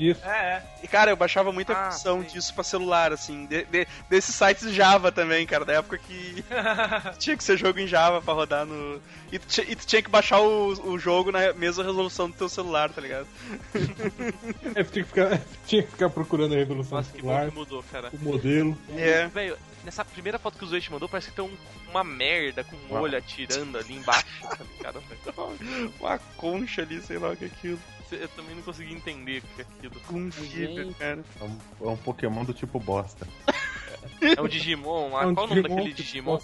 Isso. 0.01 0.25
É, 0.25 0.29
é. 0.31 0.63
E, 0.83 0.89
cara, 0.89 1.11
eu 1.11 1.17
baixava 1.17 1.53
muita 1.53 1.75
Ah, 1.75 1.91
função 1.91 2.23
sim. 2.23 2.29
disso 2.29 2.55
pra 2.55 2.65
celular, 2.65 3.13
assim. 3.13 3.45
De, 3.47 3.65
de- 3.65 3.87
desses 4.09 4.35
sites 4.35 4.73
Java 4.73 5.13
também, 5.13 5.47
cara. 5.47 5.65
Da 5.65 5.75
época 5.75 5.99
que 5.99 6.43
tinha 7.19 7.37
que 7.37 7.45
ser 7.45 7.57
jogo 7.59 7.79
em 7.79 7.87
Java 7.87 8.23
pra 8.23 8.33
rodar 8.33 8.65
no. 8.65 9.01
E 9.31 9.39
tu, 9.39 9.61
e 9.61 9.77
tu 9.77 9.87
tinha 9.87 10.03
que 10.03 10.11
baixar 10.11 10.41
o, 10.41 10.69
o 10.91 10.99
jogo 10.99 11.31
na 11.31 11.53
mesma 11.53 11.85
resolução 11.85 12.31
do 12.31 12.37
teu 12.37 12.49
celular, 12.49 12.91
tá 12.91 13.01
ligado? 13.01 13.27
É, 14.75 14.83
tinha, 14.85 14.85
que 14.85 15.05
ficar, 15.05 15.41
tinha 15.67 15.83
que 15.83 15.91
ficar 15.91 16.11
procurando 16.11 16.55
a 16.55 16.57
resolução 16.57 16.99
Nossa, 16.99 17.11
do 17.11 17.17
que 17.17 17.23
bom 17.23 17.29
celular, 17.29 17.51
que 17.51 17.55
mudou, 17.59 17.85
cara. 17.91 18.11
o 18.13 18.19
modelo. 18.25 18.79
É. 18.97 19.27
Velho, 19.29 19.59
nessa 19.85 20.05
primeira 20.05 20.39
foto 20.39 20.57
que 20.59 20.65
o 20.65 20.67
Zoe 20.69 20.81
te 20.81 20.91
mandou, 20.93 21.09
parece 21.09 21.29
que 21.31 21.37
tem 21.37 21.45
um- 21.45 21.57
uma 21.91 22.05
merda 22.05 22.63
com 22.65 22.77
um 22.77 22.99
olho 22.99 23.19
atirando 23.19 23.77
ali 23.79 23.97
embaixo, 23.97 24.27
tá 24.43 24.59
ligado? 24.79 25.03
Uma 25.99 26.19
concha 26.37 26.83
ali, 26.83 27.01
sei 27.03 27.19
lá 27.19 27.31
o 27.31 27.37
que 27.37 27.45
é 27.45 27.49
aquilo. 27.49 27.79
Eu 28.13 28.29
também 28.29 28.55
não 28.55 28.63
consegui 28.63 28.95
entender 28.95 29.39
o 29.39 29.43
que 29.43 29.61
é 29.61 29.65
aquilo. 29.65 30.01
Com 30.07 30.31
fibra, 30.31 30.93
cara. 30.99 31.25
É 31.41 31.45
um, 31.45 31.59
é 31.89 31.91
um 31.91 31.97
Pokémon 31.97 32.45
do 32.45 32.53
tipo 32.53 32.79
bosta. 32.79 33.27
É 34.21 34.41
um 34.41 34.49
Digimon 34.49 35.11
lá. 35.11 35.23
É 35.23 35.27
um 35.27 35.35
Qual 35.35 35.47
o 35.47 35.49
nome 35.49 35.63
Digimon 35.63 35.77
daquele 35.77 35.95
que 35.95 36.03
Digimon? 36.03 36.39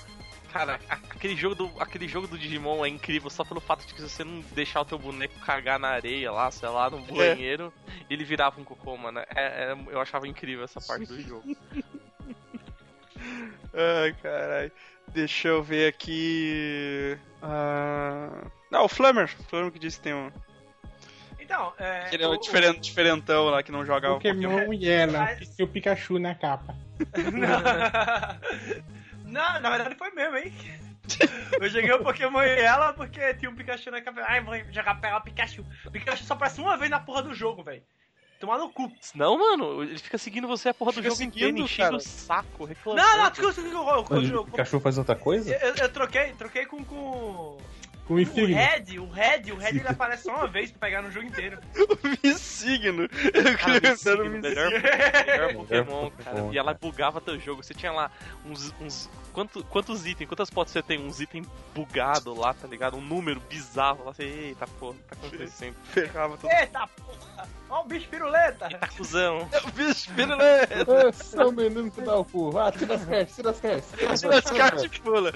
Cara, 0.53 0.81
aquele 0.89 1.37
jogo, 1.37 1.55
do, 1.55 1.71
aquele 1.79 2.09
jogo 2.09 2.27
do 2.27 2.39
Digimon 2.39 2.85
é 2.85 2.89
incrível 2.89 3.29
só 3.29 3.45
pelo 3.45 3.61
fato 3.61 3.87
de 3.87 3.93
que 3.93 4.01
você 4.01 4.25
não 4.25 4.41
deixar 4.55 4.81
o 4.81 4.85
teu 4.85 4.99
boneco 4.99 5.39
cagar 5.41 5.79
na 5.79 5.89
areia 5.89 6.33
lá, 6.33 6.51
sei 6.51 6.69
lá, 6.69 6.89
no 6.89 6.99
banheiro, 7.01 7.73
ele 8.09 8.25
virava 8.25 8.59
um 8.61 8.65
cocô, 8.65 8.97
mano. 8.97 9.21
É, 9.21 9.27
é- 9.37 9.77
eu 9.89 10.01
achava 10.01 10.27
incrível 10.27 10.65
essa 10.65 10.81
parte 10.81 11.07
do 11.07 11.21
jogo. 11.21 11.45
Ai, 13.75 14.15
caralho. 14.23 14.73
Deixa 15.09 15.49
eu 15.49 15.63
ver 15.63 15.89
aqui. 15.89 17.19
Ah... 17.43 18.47
Não, 18.71 18.85
o 18.85 18.89
Flammer. 18.89 19.35
O 19.39 19.43
Flammer 19.45 19.71
que 19.71 19.79
disse 19.79 19.99
que 19.99 20.05
tem 20.05 20.15
um. 20.15 20.31
Então, 21.47 21.73
é. 21.79 22.09
Ele 22.13 22.25
é 22.25 22.27
o- 22.27 22.33
um 22.35 22.39
diferen- 22.41 22.81
diferentão 22.81 23.45
lá 23.47 23.63
que 23.63 23.71
não 23.71 23.85
joga 23.87 24.11
o 24.11 24.15
Pokémon 24.15 24.73
e 24.73 24.89
ela, 24.89 25.19
Mas- 25.21 25.39
que 25.39 25.47
tem 25.57 25.65
o 25.65 25.69
Pikachu 25.69 26.19
na 26.19 26.35
capa. 26.35 26.75
Não, 29.25 29.61
na 29.61 29.71
verdade 29.71 29.95
foi 29.97 30.11
mesmo, 30.11 30.37
hein? 30.37 30.53
Eu 31.61 31.69
joguei 31.69 31.93
o 31.93 32.03
Pokémon 32.03 32.43
e 32.43 32.59
ela 32.61 32.93
porque 32.93 33.35
tinha 33.35 33.51
um 33.51 33.55
Pikachu 33.55 33.91
na 33.91 34.01
cabeça. 34.01 34.27
Ai, 34.29 34.41
vou 34.41 34.55
jogar 34.73 34.95
Pikachu. 35.23 35.65
O 35.85 35.91
Pikachu 35.91 36.25
só 36.25 36.35
aparece 36.35 36.61
uma 36.61 36.77
vez 36.77 36.91
na 36.91 36.99
porra 37.01 37.23
do 37.23 37.35
jogo, 37.35 37.63
velho. 37.63 37.83
Tomar 38.41 38.59
no 38.59 38.69
cu. 38.71 38.93
Não, 39.15 39.39
mano, 39.39 39.83
ele 39.83 39.99
fica 39.99 40.19
seguindo 40.19 40.47
você 40.47 40.69
a 40.69 40.75
porra 40.75 40.93
do 40.93 40.97
Fica 40.97 41.09
jogo 41.11 41.23
inteiro, 41.23 41.57
enchendo 41.59 41.91
cara. 41.91 41.97
o 41.97 42.01
saco, 42.01 42.65
reclamando. 42.67 43.07
Não, 43.07 43.17
não, 43.19 43.31
desculpa, 43.31 43.63
desculpa, 43.63 44.15
Mas 44.15 44.31
eu, 44.31 44.41
o 44.41 44.45
Pikachu 44.45 44.81
faz 44.81 44.99
outra 44.99 45.15
coisa? 45.17 45.51
eu, 45.55 45.75
eu 45.77 45.89
troquei, 45.89 46.33
troquei 46.33 46.67
com, 46.67 46.85
com 46.85 47.57
Com 48.07 48.15
o 48.15 48.17
o 48.17 48.21
Insignia. 48.21 48.57
Red, 48.57 48.99
o 49.01 49.09
Red, 49.09 49.53
o 49.53 49.57
Red 49.57 49.71
ele 49.71 49.89
aparece 49.89 50.25
só 50.25 50.37
uma 50.37 50.47
vez 50.47 50.71
pra 50.71 50.87
pegar 50.87 51.03
no 51.03 51.11
jogo 51.11 51.27
inteiro. 51.27 51.59
Missigno. 52.23 53.03
Eu 53.03 53.59
Cara, 53.59 53.91
Missigno. 53.91 54.31
melhor, 54.31 54.71
melhor 54.71 55.55
Pokémon, 55.55 56.11
cara. 56.25 56.49
E 56.53 56.59
ela 56.59 56.73
bugava 56.73 57.21
teu 57.21 57.39
jogo. 57.41 57.65
Você 57.65 57.75
tinha 57.75 57.91
lá 57.91 58.11
uns. 58.45 58.73
uns 58.81 59.11
quanto, 59.33 59.65
quantos 59.65 60.07
itens? 60.07 60.29
Quantas 60.29 60.49
fotos 60.51 60.73
você 60.73 60.83
tem? 60.83 61.05
Uns 61.05 61.21
itens 61.21 61.49
bugados 61.75 62.37
lá, 62.37 62.55
tá 62.55 62.69
ligado? 62.69 62.97
Um 62.97 63.01
número 63.01 63.41
bizarro 63.41 64.05
lá. 64.05 64.13
Você, 64.13 64.23
eita 64.23 64.67
porra, 64.79 64.93
o 64.93 64.95
que 64.95 65.03
tá 65.03 65.17
acontecendo? 65.27 65.77
Ferrava 65.91 66.37
todo 66.37 66.51
Eita 66.53 66.87
porra! 66.87 67.49
Ó 67.69 67.81
o 67.83 67.85
bicho 67.85 68.09
piruleta! 68.09 68.69
Eita 68.71 68.87
cuzão. 68.87 69.49
o 69.67 69.71
bicho, 69.73 70.13
piruleta. 70.15 70.75
É 71.37 71.45
o 71.45 71.51
menino 71.51 71.91
que 71.91 72.01
dá 72.01 72.17
o 72.17 72.25
cu. 72.25 72.57
Ah, 72.57 72.71
tira 72.71 72.95
as 72.95 73.05
cartas, 73.05 73.35
tira 73.35 73.51
as 73.51 73.61
cartas. 73.61 74.21
Tira 74.21 74.39
as 74.39 74.51
cartas 74.51 74.85
e 74.85 74.89
pula. 75.01 75.33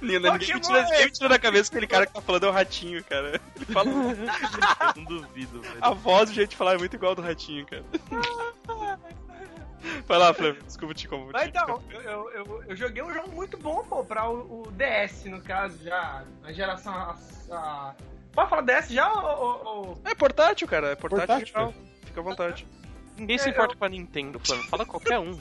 Linda, 0.00 0.32
ninguém 0.32 0.54
me 0.54 0.60
tira, 0.60 0.82
ninguém 0.84 1.04
me 1.06 1.10
tira 1.12 1.28
da 1.28 1.38
cabeça 1.38 1.70
que 1.70 1.76
aquele 1.76 1.86
cara 1.90 2.06
que 2.06 2.12
tá 2.12 2.20
falando 2.20 2.46
é 2.46 2.48
o 2.48 2.52
ratinho, 2.52 3.02
cara. 3.04 3.40
Ele 3.56 3.64
fala. 3.66 3.88
Eu 3.90 4.96
não 4.96 5.04
duvido, 5.04 5.60
velho. 5.62 5.78
A 5.80 5.90
voz, 5.90 6.30
o 6.30 6.32
jeito 6.34 6.50
de 6.50 6.56
falar 6.56 6.74
é 6.74 6.78
muito 6.78 6.94
igual 6.96 7.10
ao 7.10 7.16
do 7.16 7.22
ratinho, 7.22 7.66
cara. 7.66 7.84
Vai 10.06 10.18
lá, 10.18 10.32
Flávio, 10.32 10.62
desculpa 10.62 10.94
te 10.94 11.08
como. 11.08 11.30
Mas 11.32 11.48
então, 11.48 11.82
eu, 11.90 12.00
eu, 12.02 12.30
eu, 12.30 12.64
eu 12.68 12.76
joguei 12.76 13.02
um 13.02 13.12
jogo 13.12 13.30
muito 13.32 13.56
bom, 13.56 13.82
pô, 13.84 14.04
pra 14.04 14.28
o, 14.30 14.62
o 14.68 14.70
DS, 14.72 15.24
no 15.24 15.40
caso, 15.40 15.82
já, 15.82 16.22
na 16.40 16.52
geração. 16.52 16.94
A, 16.94 17.16
a... 17.50 17.94
Pode 18.32 18.48
falar 18.50 18.62
DS 18.62 18.88
já 18.90 19.12
ou. 19.12 19.64
ou- 19.66 20.00
É 20.04 20.14
portátil, 20.14 20.68
cara. 20.68 20.92
É 20.92 20.94
portátil, 20.94 21.26
Portátil, 21.26 21.46
geral. 21.46 21.74
Fica 22.06 22.20
à 22.20 22.22
vontade. 22.22 22.66
Ninguém 23.16 23.38
se 23.38 23.48
importa 23.50 23.74
com 23.76 23.84
a 23.84 23.88
Nintendo, 23.88 24.38
Flávio. 24.38 24.64
Fala 24.68 24.86
qualquer 24.86 25.18
um. 25.18 25.38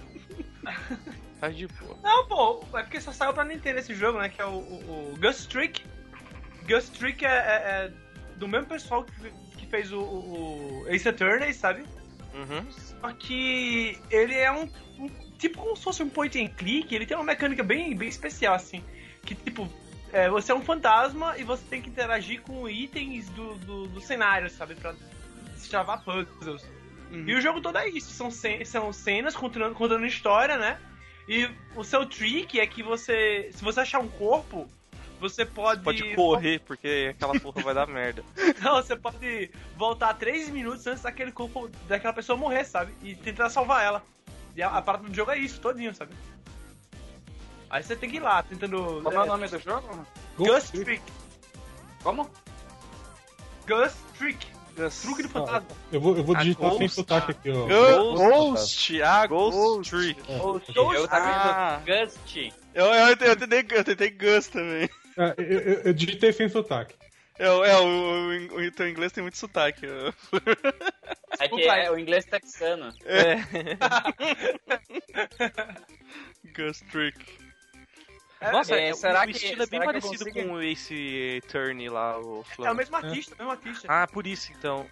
Tá 1.41 1.49
de 1.49 1.67
boa. 1.67 1.97
Não, 2.03 2.27
pô, 2.27 2.63
é 2.77 2.83
porque 2.83 3.01
só 3.01 3.11
saiu 3.11 3.33
pra 3.33 3.43
Nintendo 3.43 3.79
esse 3.79 3.93
jogo, 3.95 4.19
né? 4.19 4.29
Que 4.29 4.41
é 4.41 4.45
o, 4.45 4.49
o, 4.51 5.13
o 5.13 5.17
Ghost 5.19 5.49
Trick. 5.49 5.83
Ghost 6.67 6.91
Trick 6.97 7.25
é, 7.25 7.29
é- 7.29 7.31
é 7.33 7.91
do 8.37 8.47
mesmo 8.47 8.67
pessoal 8.67 9.03
que, 9.03 9.31
que 9.57 9.65
fez 9.65 9.91
o, 9.91 9.99
o, 9.99 10.85
Ace 10.87 11.09
Attorney, 11.09 11.51
sabe? 11.53 11.83
Uhum. 12.33 12.71
Só 12.71 13.11
que 13.11 13.99
ele 14.09 14.35
é 14.35 14.51
um, 14.51 14.69
um- 14.99 15.09
Tipo 15.39 15.57
como 15.57 15.75
se 15.75 15.83
fosse 15.83 16.03
um 16.03 16.09
point 16.09 16.39
and 16.39 16.49
click, 16.49 16.93
ele 16.93 17.07
tem 17.07 17.17
uma 17.17 17.23
mecânica 17.23 17.63
bem, 17.63 17.95
bem 17.97 18.07
especial, 18.07 18.53
assim. 18.53 18.83
Que 19.25 19.33
tipo. 19.33 19.67
é, 20.13 20.29
você 20.29 20.51
é 20.51 20.55
um 20.55 20.61
fantasma 20.61 21.35
e 21.39 21.43
você 21.43 21.63
tem 21.67 21.81
que 21.81 21.89
interagir 21.89 22.41
com 22.43 22.69
itens 22.69 23.27
do, 23.29 23.55
do, 23.55 23.87
do 23.87 23.99
cenário, 23.99 24.47
sabe? 24.51 24.75
Pra 24.75 24.93
destravar 25.55 26.03
puzzles. 26.03 26.63
E 27.11 27.33
o 27.33 27.41
jogo 27.41 27.59
todo 27.59 27.77
é 27.79 27.89
isso, 27.89 28.11
são, 28.11 28.29
são 28.31 28.93
cenas 28.93 29.35
contando, 29.35 29.73
contando 29.73 30.05
história, 30.05 30.57
né? 30.57 30.79
E 31.31 31.49
o 31.77 31.83
seu 31.85 32.05
trick 32.05 32.59
é 32.59 32.67
que 32.67 32.83
você. 32.83 33.49
Se 33.53 33.63
você 33.63 33.79
achar 33.79 33.99
um 33.99 34.09
corpo, 34.09 34.67
você 35.17 35.45
pode. 35.45 35.81
Pode 35.81 36.13
correr, 36.13 36.59
porque 36.59 37.15
aquela 37.15 37.39
porra 37.39 37.61
vai 37.61 37.73
dar 37.73 37.87
merda. 37.87 38.21
Não, 38.61 38.75
você 38.75 38.97
pode 38.97 39.49
voltar 39.77 40.13
3 40.15 40.49
minutos 40.49 40.85
antes 40.85 41.03
daquele 41.03 41.31
corpo, 41.31 41.69
daquela 41.87 42.11
pessoa 42.11 42.37
morrer, 42.37 42.65
sabe? 42.65 42.93
E 43.01 43.15
tentar 43.15 43.49
salvar 43.49 43.81
ela. 43.81 44.03
E 44.57 44.61
a, 44.61 44.67
a 44.67 44.81
parada 44.81 45.07
do 45.07 45.15
jogo 45.15 45.31
é 45.31 45.37
isso, 45.37 45.61
todinho, 45.61 45.95
sabe? 45.95 46.13
Aí 47.69 47.81
você 47.81 47.95
tem 47.95 48.09
que 48.09 48.17
ir 48.17 48.19
lá, 48.19 48.43
tentando. 48.43 48.99
Como 49.01 49.17
é 49.17 49.23
o 49.23 49.25
nome 49.25 49.47
do 49.47 49.57
jogo? 49.57 50.05
Ghost 50.37 50.83
Trick. 50.83 51.01
Como? 52.03 52.29
Ghost 53.65 53.97
Trick. 54.17 54.45
Truque 55.01 55.23
do 55.23 55.29
fantasma. 55.29 55.67
Eu 55.91 56.01
vou, 56.01 56.15
eu 56.17 56.23
vou 56.23 56.35
digitar 56.35 56.69
sem 56.71 56.79
Ghost. 56.79 56.95
sotaque 56.95 57.31
aqui, 57.31 57.49
ó. 57.51 57.67
Ghost, 57.67 58.17
Ghost, 58.17 59.01
ah, 59.03 59.27
Ghost 59.27 59.57
Ghost. 59.57 59.89
Trick. 59.91 60.21
Ghost. 60.39 60.73
Ghost. 60.73 60.95
Eu 60.95 61.07
tava 61.07 61.29
Ah. 61.29 61.81
Gust. 61.85 62.35
Eu, 62.73 62.85
eu, 62.85 63.07
eu, 63.07 63.17
tentei, 63.35 63.65
eu 63.77 63.83
tentei 63.83 64.09
Gus 64.11 64.47
também. 64.47 64.89
Ah, 65.17 65.33
eu, 65.37 65.59
eu- 65.59 65.81
eu 65.85 65.93
digitei 65.93 66.31
sem 66.31 66.47
sotaque. 66.47 66.95
É, 67.37 67.49
o- 67.49 67.65
é 67.65 67.77
o, 67.77 68.55
o, 68.55 68.67
o 68.67 68.71
teu 68.71 68.87
inglês 68.87 69.11
tem 69.11 69.21
muito 69.23 69.37
sotaque. 69.37 69.85
É 71.39 71.47
que 71.47 71.63
é 71.63 71.91
o 71.91 71.97
inglês 71.99 72.23
texano. 72.25 72.93
É. 73.03 73.35
Ghost 76.55 76.83
Trick. 76.91 77.17
Nossa, 78.41 78.75
é, 78.75 78.89
é, 78.89 78.93
será 78.93 79.21
o 79.21 79.25
que- 79.25 79.31
estilo 79.31 79.63
é 79.63 79.65
bem 79.67 79.79
parecido 79.83 80.25
consigo- 80.25 80.47
com 80.47 80.53
o 80.55 80.61
Ace 80.61 81.41
Attorney 81.45 81.89
lá, 81.89 82.19
o 82.19 82.43
É 82.63 82.71
o 82.71 82.75
mesmo 82.75 82.95
artista, 82.95 83.35
o 83.35 83.37
mesmo 83.37 83.51
artista. 83.51 83.87
Ah, 83.87 84.07
por 84.07 84.25
isso 84.25 84.51
então. 84.51 84.87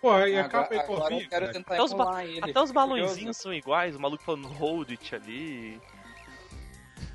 Pô, 0.00 0.12
aí 0.12 0.36
a 0.36 0.44
Agora, 0.44 0.62
capa 0.64 0.74
é 0.74 0.78
agora 0.80 1.16
quero 1.16 1.30
cara. 1.30 1.52
tentar 1.52 1.74
Até 1.74 1.82
os, 1.82 1.92
ba- 1.94 2.24
ele. 2.24 2.50
até 2.50 2.60
os 2.62 2.70
balãozinhos 2.70 3.36
são 3.38 3.52
iguais, 3.52 3.96
o 3.96 4.00
maluco 4.00 4.22
falando 4.22 4.46
hold 4.48 4.90
it 4.90 5.14
ali. 5.14 5.80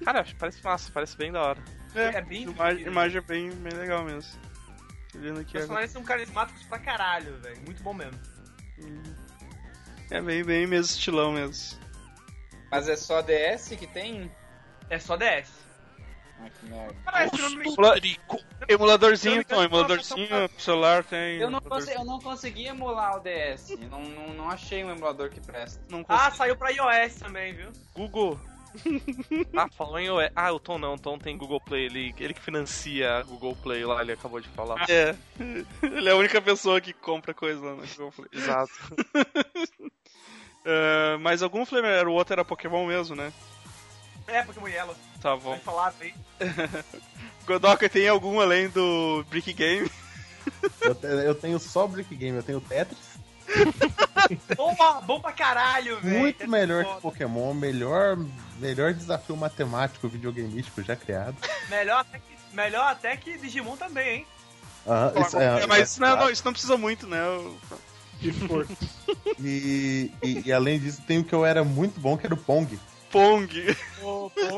Cara, 0.03 0.25
parece 0.39 0.63
massa, 0.63 0.91
parece 0.91 1.15
bem 1.15 1.31
da 1.31 1.41
hora. 1.43 1.63
É, 1.93 2.05
É 2.17 2.21
bem 2.21 2.47
a 2.47 2.51
imagem, 2.51 2.87
imagem 2.87 3.17
é 3.19 3.21
bem, 3.21 3.51
bem 3.51 3.73
legal 3.73 4.03
mesmo. 4.03 4.31
Os 5.09 5.15
aqui 5.15 5.23
agora. 5.27 5.43
personagens 5.43 5.91
são 5.91 6.03
carismáticos 6.03 6.63
pra 6.63 6.79
caralho, 6.79 7.37
velho. 7.39 7.61
Muito 7.65 7.83
bom 7.83 7.93
mesmo. 7.93 8.19
É 10.09 10.21
bem, 10.21 10.43
bem 10.43 10.65
mesmo 10.65 10.95
estilão 10.95 11.31
mesmo. 11.33 11.79
Mas 12.71 12.89
é 12.89 12.95
só 12.95 13.21
DS 13.21 13.75
que 13.77 13.85
tem? 13.87 14.31
É 14.91 14.99
só 14.99 15.15
DS. 15.15 15.49
Ah, 16.37 16.49
que 16.49 16.65
merda. 16.65 16.95
Parece 17.05 17.31
que 17.31 17.41
não 17.41 17.97
Emuladorzinho, 18.67 19.39
então, 19.39 19.63
emuladorzinho 19.63 20.49
pro 20.49 20.61
celular 20.61 21.01
tem. 21.05 21.39
Eu 21.39 21.49
não, 21.49 21.61
consegui, 21.61 21.97
eu 21.97 22.05
não 22.05 22.19
consegui 22.19 22.67
emular 22.67 23.15
o 23.15 23.19
DS. 23.21 23.69
Eu 23.69 23.89
não, 23.89 24.01
não, 24.01 24.33
não 24.33 24.49
achei 24.49 24.83
um 24.83 24.91
emulador 24.91 25.29
que 25.29 25.39
presta. 25.39 25.81
Não 25.89 26.03
Ah, 26.09 26.29
saiu 26.29 26.57
pra 26.57 26.71
iOS 26.71 27.15
também, 27.15 27.53
viu? 27.53 27.71
Google. 27.95 28.37
ah, 29.55 29.69
falou 29.69 29.97
em 29.97 30.07
iOS. 30.07 30.29
Ah, 30.35 30.51
o 30.51 30.59
Tom 30.59 30.77
não, 30.77 30.95
o 30.95 30.99
Tom 30.99 31.17
tem 31.17 31.37
Google 31.37 31.61
Play, 31.61 31.85
ele, 31.85 32.13
ele 32.19 32.33
que 32.33 32.41
financia 32.41 33.17
a 33.17 33.23
Google 33.23 33.55
Play 33.55 33.85
lá, 33.85 34.01
ele 34.01 34.11
acabou 34.11 34.41
de 34.41 34.49
falar. 34.49 34.89
É. 34.89 35.15
Ele 35.81 36.09
é 36.09 36.11
a 36.11 36.17
única 36.17 36.41
pessoa 36.41 36.81
que 36.81 36.91
compra 36.91 37.33
coisa 37.33 37.63
lá 37.63 37.75
no 37.75 37.87
Google 37.87 38.11
Play. 38.11 38.27
Exato. 38.33 38.73
Ah, 40.65 41.17
mas 41.21 41.41
algum 41.41 41.65
Flamer 41.65 41.91
era 41.91 42.09
o 42.09 42.13
outro 42.13 42.33
era 42.33 42.43
Pokémon 42.43 42.85
mesmo, 42.85 43.15
né? 43.15 43.31
É, 44.31 44.43
Pokémon 44.43 44.67
Yellow. 44.67 44.95
Tá 45.21 45.35
bom. 45.35 45.51
Vai 45.51 45.59
falar 45.59 45.93
aí. 45.99 46.13
Godoka 47.45 47.89
tem 47.89 48.07
algum 48.07 48.39
além 48.39 48.69
do 48.69 49.23
Brick 49.29 49.51
Game? 49.53 49.89
Eu, 50.81 50.95
te- 50.95 51.05
eu 51.05 51.35
tenho 51.35 51.59
só 51.59 51.85
Brick 51.85 52.15
Game, 52.15 52.35
eu 52.37 52.41
tenho 52.43 52.59
Tetris. 52.59 52.97
Bom, 54.55 54.73
pra- 54.75 55.01
bom 55.01 55.19
pra 55.19 55.31
caralho, 55.31 55.99
velho. 55.99 56.19
Muito 56.19 56.43
É 56.43 56.47
melhor 56.47 56.83
foda. 56.83 56.95
que 56.95 57.01
Pokémon, 57.01 57.53
melhor, 57.53 58.17
melhor 58.59 58.93
desafio 58.93 59.35
matemático 59.37 60.07
videogameístico 60.07 60.81
já 60.83 60.95
criado. 60.95 61.35
Melhor 61.69 61.99
até, 61.99 62.17
que, 62.19 62.55
melhor 62.55 62.91
até 62.91 63.17
que 63.17 63.37
Digimon 63.37 63.75
também, 63.77 64.09
hein? 64.19 64.27
Aham, 64.87 65.13
isso 65.21 65.37
é- 65.39 65.61
É, 65.63 65.67
mas 65.67 65.97
não, 65.99 66.15
não, 66.15 66.29
isso 66.29 66.43
não 66.45 66.53
precisa 66.53 66.77
muito, 66.77 67.05
né? 67.07 67.19
Eu- 67.19 67.57
Esforço. 68.21 68.71
E, 69.39 70.11
e, 70.23 70.43
e 70.47 70.51
além 70.53 70.79
disso, 70.79 71.01
tem 71.07 71.19
o 71.19 71.23
que 71.23 71.33
eu 71.33 71.45
era 71.45 71.63
muito 71.63 71.99
bom, 71.99 72.17
que 72.17 72.25
era 72.25 72.33
o 72.33 72.37
Pong. 72.37 72.79
Pong. 73.11 73.77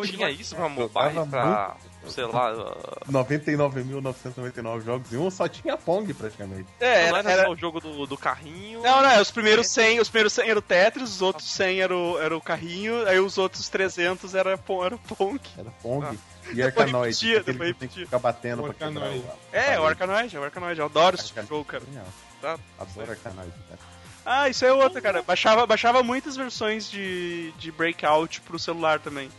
Tinha 0.05 0.29
isso 0.29 0.55
pra 0.55 0.69
mobile, 0.69 1.27
pra, 1.29 1.75
sei 2.07 2.25
lá, 2.25 2.53
uh, 2.53 3.11
99.999 3.11 4.83
jogos 4.83 5.11
e 5.11 5.17
um 5.17 5.29
só 5.31 5.47
tinha 5.47 5.77
Pong 5.77 6.13
praticamente. 6.13 6.67
É, 6.79 7.07
era, 7.07 7.31
era, 7.31 7.49
o 7.49 7.55
jogo 7.55 7.79
do, 7.79 8.05
do 8.05 8.17
carrinho. 8.17 8.81
Não, 8.81 9.01
não, 9.01 9.21
os 9.21 9.31
primeiros 9.31 9.67
100, 9.67 9.99
os 9.99 10.09
primeiros 10.09 10.33
100 10.33 10.49
era 10.49 10.59
o 10.59 10.61
Tetris, 10.61 11.09
os 11.09 11.21
outros 11.21 11.49
100 11.51 11.81
era 11.81 11.95
o, 11.95 12.19
era 12.19 12.35
o 12.37 12.41
carrinho, 12.41 13.07
aí 13.07 13.19
os 13.19 13.37
outros 13.37 13.67
300 13.69 14.35
era, 14.35 14.51
era 14.51 14.95
o 14.95 14.99
Pong. 14.99 15.39
Era 15.57 15.71
Pong. 15.81 16.05
Ah. 16.05 16.15
E 16.51 16.55
Depois 16.55 16.91
repetia, 16.91 17.39
aquele 17.39 17.53
depois 17.57 17.71
que 17.73 17.79
tem 17.79 17.87
que 17.89 17.95
repetia. 17.95 18.05
ficar 18.05 18.19
batendo 18.19 18.65
O 18.65 18.73
pra 18.73 18.87
o- 18.89 18.91
É, 18.91 18.99
o 18.99 19.83
parede. 19.83 19.85
Arkanoid, 19.85 20.37
o 20.37 20.43
Arkanoid, 20.43 20.79
eu 20.79 20.85
adoro 20.85 21.15
esse 21.15 21.33
jogo, 21.47 21.63
cara. 21.63 21.83
Tá. 22.41 22.59
Adoro 22.77 23.11
Arkanoid, 23.11 23.51
cara. 23.69 23.92
Ah, 24.25 24.47
isso 24.49 24.63
é 24.65 24.71
outra, 24.71 25.01
cara. 25.01 25.21
Baixava, 25.21 25.65
baixava 25.67 26.01
muitas 26.03 26.35
versões 26.35 26.89
de, 26.89 27.51
de 27.57 27.71
Breakout 27.71 28.39
pro 28.41 28.57
celular 28.57 28.99
também. 28.99 29.29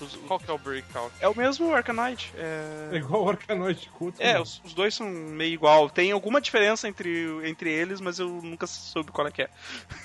Os- 0.00 0.14
Qual 0.28 0.38
que 0.38 0.48
é 0.48 0.54
o 0.54 0.58
breakout? 0.58 1.12
É 1.20 1.26
o 1.28 1.36
mesmo 1.36 1.74
Arkanoid. 1.74 2.32
É 2.36 2.90
É, 2.92 2.96
igual 2.98 3.24
o 3.24 3.30
Arkanoid 3.30 3.80
de 3.80 3.88
culto. 3.90 4.22
é 4.22 4.34
né? 4.34 4.40
os, 4.40 4.62
os 4.64 4.72
dois 4.72 4.94
são 4.94 5.08
meio 5.08 5.52
igual. 5.52 5.90
Tem 5.90 6.12
alguma 6.12 6.40
diferença 6.40 6.86
entre, 6.86 7.26
entre 7.48 7.68
eles, 7.68 8.00
mas 8.00 8.20
eu 8.20 8.28
nunca 8.28 8.64
soube 8.68 9.10
qual 9.10 9.26
é 9.26 9.32
que 9.32 9.42
é. 9.42 9.50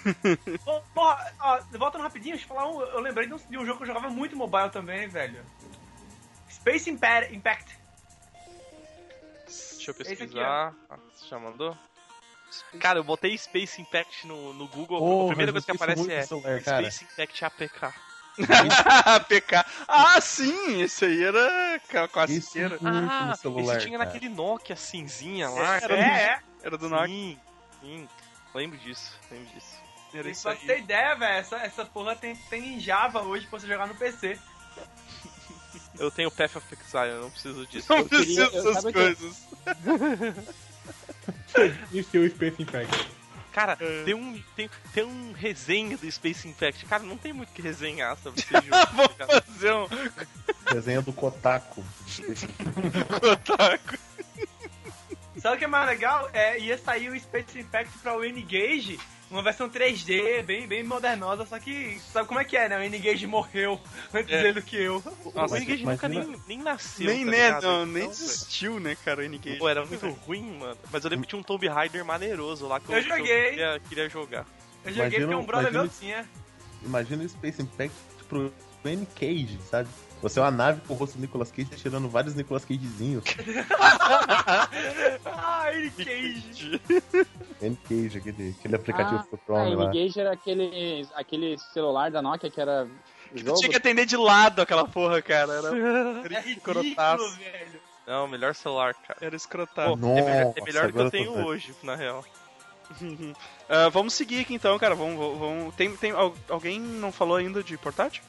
Ô, 0.65 0.81
Porra, 0.95 1.31
ó, 1.39 1.60
voltando 1.77 2.01
rapidinho, 2.01 2.36
deixa 2.36 2.51
eu 2.51 2.55
falar 2.55 2.67
um. 2.72 2.81
Eu 2.81 3.00
lembrei 3.01 3.27
de 3.27 3.36
um, 3.36 3.38
de 3.38 3.55
um 3.55 3.63
jogo 3.65 3.77
que 3.77 3.83
eu 3.83 3.88
jogava 3.88 4.10
muito 4.10 4.36
mobile 4.36 4.72
também, 4.72 5.07
velho. 5.07 5.45
Space 6.50 6.89
Impa- 6.89 7.27
Impact. 7.31 7.77
Deixa 9.45 9.91
eu 9.91 9.95
Esse 10.00 10.13
aqui, 10.13 10.15
pesquisar. 10.15 10.74
Ah, 10.89 10.98
você 11.15 11.27
já 11.27 11.38
mandou? 11.38 11.77
Cara, 12.79 13.00
eu 13.00 13.03
botei 13.03 13.38
Space 13.38 13.81
Impact 13.81 14.27
no, 14.27 14.53
no 14.53 14.67
Google. 14.67 15.00
Porra, 15.00 15.24
a 15.25 15.27
primeira 15.29 15.51
coisa 15.51 15.65
que 15.65 15.72
aparece 15.72 16.12
é 16.12 16.22
do 16.22 16.27
celular. 16.27 16.62
Space 16.62 17.03
Impact 17.05 17.45
APK. 17.45 17.93
PK. 19.29 19.63
Ah, 19.88 20.19
sim! 20.19 20.81
Esse 20.81 21.05
aí 21.05 21.24
era 21.24 21.79
ca- 21.88 22.07
com 22.07 22.19
a 22.19 22.25
Isso 22.25 22.51
cera. 22.51 22.77
muito 22.81 22.88
Ah, 22.88 23.36
celular. 23.36 23.77
esse 23.77 23.86
tinha 23.86 23.98
cara. 24.00 24.10
naquele 24.12 24.27
Nokia 24.33 24.75
cinzinha 24.75 25.50
lá. 25.50 25.75
Era, 25.77 25.95
É, 25.95 26.01
é. 26.24 26.39
era 26.63 26.77
do 26.77 26.89
Nokia. 26.89 27.07
Sim, 27.07 27.39
sim. 27.81 28.10
Lembro 28.55 28.77
disso, 28.79 29.12
lembro 29.31 29.48
disso. 29.53 29.83
Era 30.15 30.27
E 30.27 30.31
isso 30.31 30.43
pra 30.43 30.55
você 30.55 30.65
ter 30.65 30.79
ideia, 30.79 31.15
velho, 31.15 31.38
essa, 31.39 31.57
essa 31.57 31.86
porra 31.86 32.15
tem, 32.15 32.36
tem 32.36 32.75
em 32.75 32.79
Java 32.79 33.22
hoje 33.22 33.45
pra 33.48 33.60
você 33.60 33.67
jogar 33.67 33.88
no 33.88 33.95
PC. 33.95 34.38
Eu 36.00 36.10
tenho 36.10 36.31
Path 36.31 36.55
of 36.55 36.67
Exile, 36.74 37.10
eu 37.10 37.22
não 37.22 37.29
preciso 37.31 37.67
disso. 37.67 37.88
Não 37.89 38.00
Eu 38.00 38.07
eu- 38.24 38.51
dessas 38.63 38.86
que- 38.86 38.93
coisas. 38.93 39.48
É 41.55 42.17
o 42.17 42.29
Space 42.29 42.62
Impact. 42.62 43.07
Cara, 43.51 43.77
É. 43.79 44.03
tem 44.03 44.13
um, 44.15 44.41
tem, 44.55 44.69
tem 44.93 45.03
um 45.03 45.31
resenha 45.31 45.95
do 45.95 46.12
Space 46.12 46.48
Impact. 46.48 46.86
Cara, 46.88 47.03
não 47.03 47.17
tem 47.17 47.31
muito 47.31 47.50
o 47.50 47.53
que 47.53 47.62
resenhar 47.62 48.17
sobre 48.17 48.41
esse 48.41 48.50
jogo. 48.67 48.93
Vou 48.95 49.10
cara. 49.10 49.41
fazer 49.41 49.74
um 49.74 49.88
Desenho 50.74 51.01
do 51.03 51.13
Kotaku. 51.13 51.83
otaku. 53.22 53.98
Sabe 55.39 55.55
o 55.55 55.60
que 55.60 55.65
é 55.65 55.67
mais 55.67 55.88
legal? 55.88 56.29
É, 56.33 56.57
ia 56.60 56.77
sair 56.77 57.10
o 57.10 57.19
Space 57.19 57.60
Impact 57.60 57.98
pra 58.00 58.15
o 58.17 58.24
N-Gage, 58.24 59.00
uma 59.34 59.42
versão 59.44 59.70
3D, 59.70 60.44
bem, 60.44 60.68
bem 60.68 60.84
modernosa, 60.84 61.46
só 61.46 61.60
que 61.60 62.00
sabe 62.12 62.28
como 62.28 62.40
é 62.40 62.46
que 62.46 62.56
é, 62.56 62.70
né? 62.70 62.78
O 62.78 62.84
N-Gage 62.84 63.25
morreu 63.28 63.80
antes 64.13 64.32
É. 64.34 64.42
dele 64.42 64.54
do 64.54 64.62
que 64.62 64.75
eu. 64.78 65.02
Nossa, 65.34 65.56
o 65.56 65.60
Mas 65.60 65.62
Engage 65.63 65.86
nunca 65.86 66.08
nem, 66.08 66.36
nem 66.48 66.58
nasceu. 66.60 67.08
Nem, 67.08 67.25
tá 67.25 67.32
né, 67.32 67.62
não, 67.62 67.86
nem 67.86 68.04
Então, 68.04 68.12
existiu, 68.12 68.80
né, 68.80 68.96
cara, 69.04 69.22
o 69.22 69.24
N-Gage. 69.24 69.58
Pô, 69.58 69.68
era 69.68 69.86
muito 69.86 70.08
ruim, 70.10 70.58
mano. 70.58 70.78
Mas 70.92 71.04
eu 71.04 71.10
lembro 71.10 71.25
que 71.25 71.30
tinha 71.30 71.40
um 71.40 71.44
Tomb 71.44 71.68
Raider 71.68 72.06
maneiroso 72.06 72.68
lá 72.68 72.80
que 72.80 72.90
eu, 72.90 72.96
Eu 72.98 73.04
que 73.04 73.10
joguei. 73.10 73.50
queria, 73.50 73.82
queria 73.90 74.10
jogar. 74.10 74.46
Eu 74.86 74.92
joguei 74.92 75.08
Imagina- 75.20 75.25
porque 75.28 75.36
um 75.42 75.46
brother 75.46 75.72
meu 75.72 75.82
imagina- 75.86 76.00
tinha. 76.00 76.30
Imagina 76.84 77.24
o 77.24 77.30
Space 77.30 77.62
Impact 77.62 77.94
pro 78.30 78.54
N-Cage, 78.86 79.58
sabe? 79.70 79.90
Você 80.24 80.39
é 80.39 80.42
uma 80.42 80.50
nave 80.51 80.82
com 80.88 80.94
o 80.94 80.98
rosto 80.98 81.18
do 81.18 81.22
Nicolas 81.22 81.51
Cage 81.51 81.70
tirando 81.75 82.08
vários 82.10 82.34
Nicolas 82.34 82.63
Cagezinhos. 82.65 83.25
Ah, 85.25 85.70
N-Gage. 85.74 86.82
N-Cage, 87.62 88.18
aquele, 88.18 88.56
aquele 88.58 88.75
aplicativo 88.75 89.18
Ah, 89.20 89.24
pro 89.30 89.39
Chrome 89.46 89.75
lá. 89.75 89.86
Engage 89.94 90.20
era 90.20 90.32
aquele, 90.34 91.08
aquele 91.15 91.58
celular 91.74 92.10
da 92.10 92.22
Nokia 92.22 92.50
que 92.50 92.60
era 92.62 92.88
jogo. 93.36 93.60
Tinha 93.60 93.70
que 93.70 93.75
atender 93.77 94.06
de 94.06 94.15
lado 94.18 94.62
aquela 94.62 94.88
porra, 94.88 95.22
cara. 95.22 95.53
Era, 95.53 95.70
É 96.39 96.50
escrotaço. 96.50 97.30
velho. 97.38 97.82
Não, 98.08 98.27
melhor 98.27 98.56
celular, 98.56 98.94
cara. 98.94 99.20
Era 99.22 99.36
escrotaço. 99.36 99.98
Pô, 99.98 100.08
é 100.08 100.22
melhor, 100.22 100.32
é 100.32 100.46
Nossa, 100.46 100.62
melhor 100.63 100.88
do 100.88 100.94
que 100.94 101.00
eu 101.01 101.12
tenho 101.12 101.46
hoje, 101.46 101.75
na 101.84 101.96
real. 101.96 102.24
Ah, 103.70 103.89
vamos 103.89 104.13
seguir 104.13 104.42
aqui 104.42 104.53
então, 104.53 104.77
cara. 104.77 104.94
Vamos, 104.94 105.18
vamos, 105.39 105.74
Tem, 105.75 105.96
tem 105.96 106.12
al- 106.12 106.36
alguém 106.50 106.80
não 106.80 107.12
falou 107.12 107.38
ainda 107.38 107.63
de 107.63 107.75
portátil? 107.77 108.22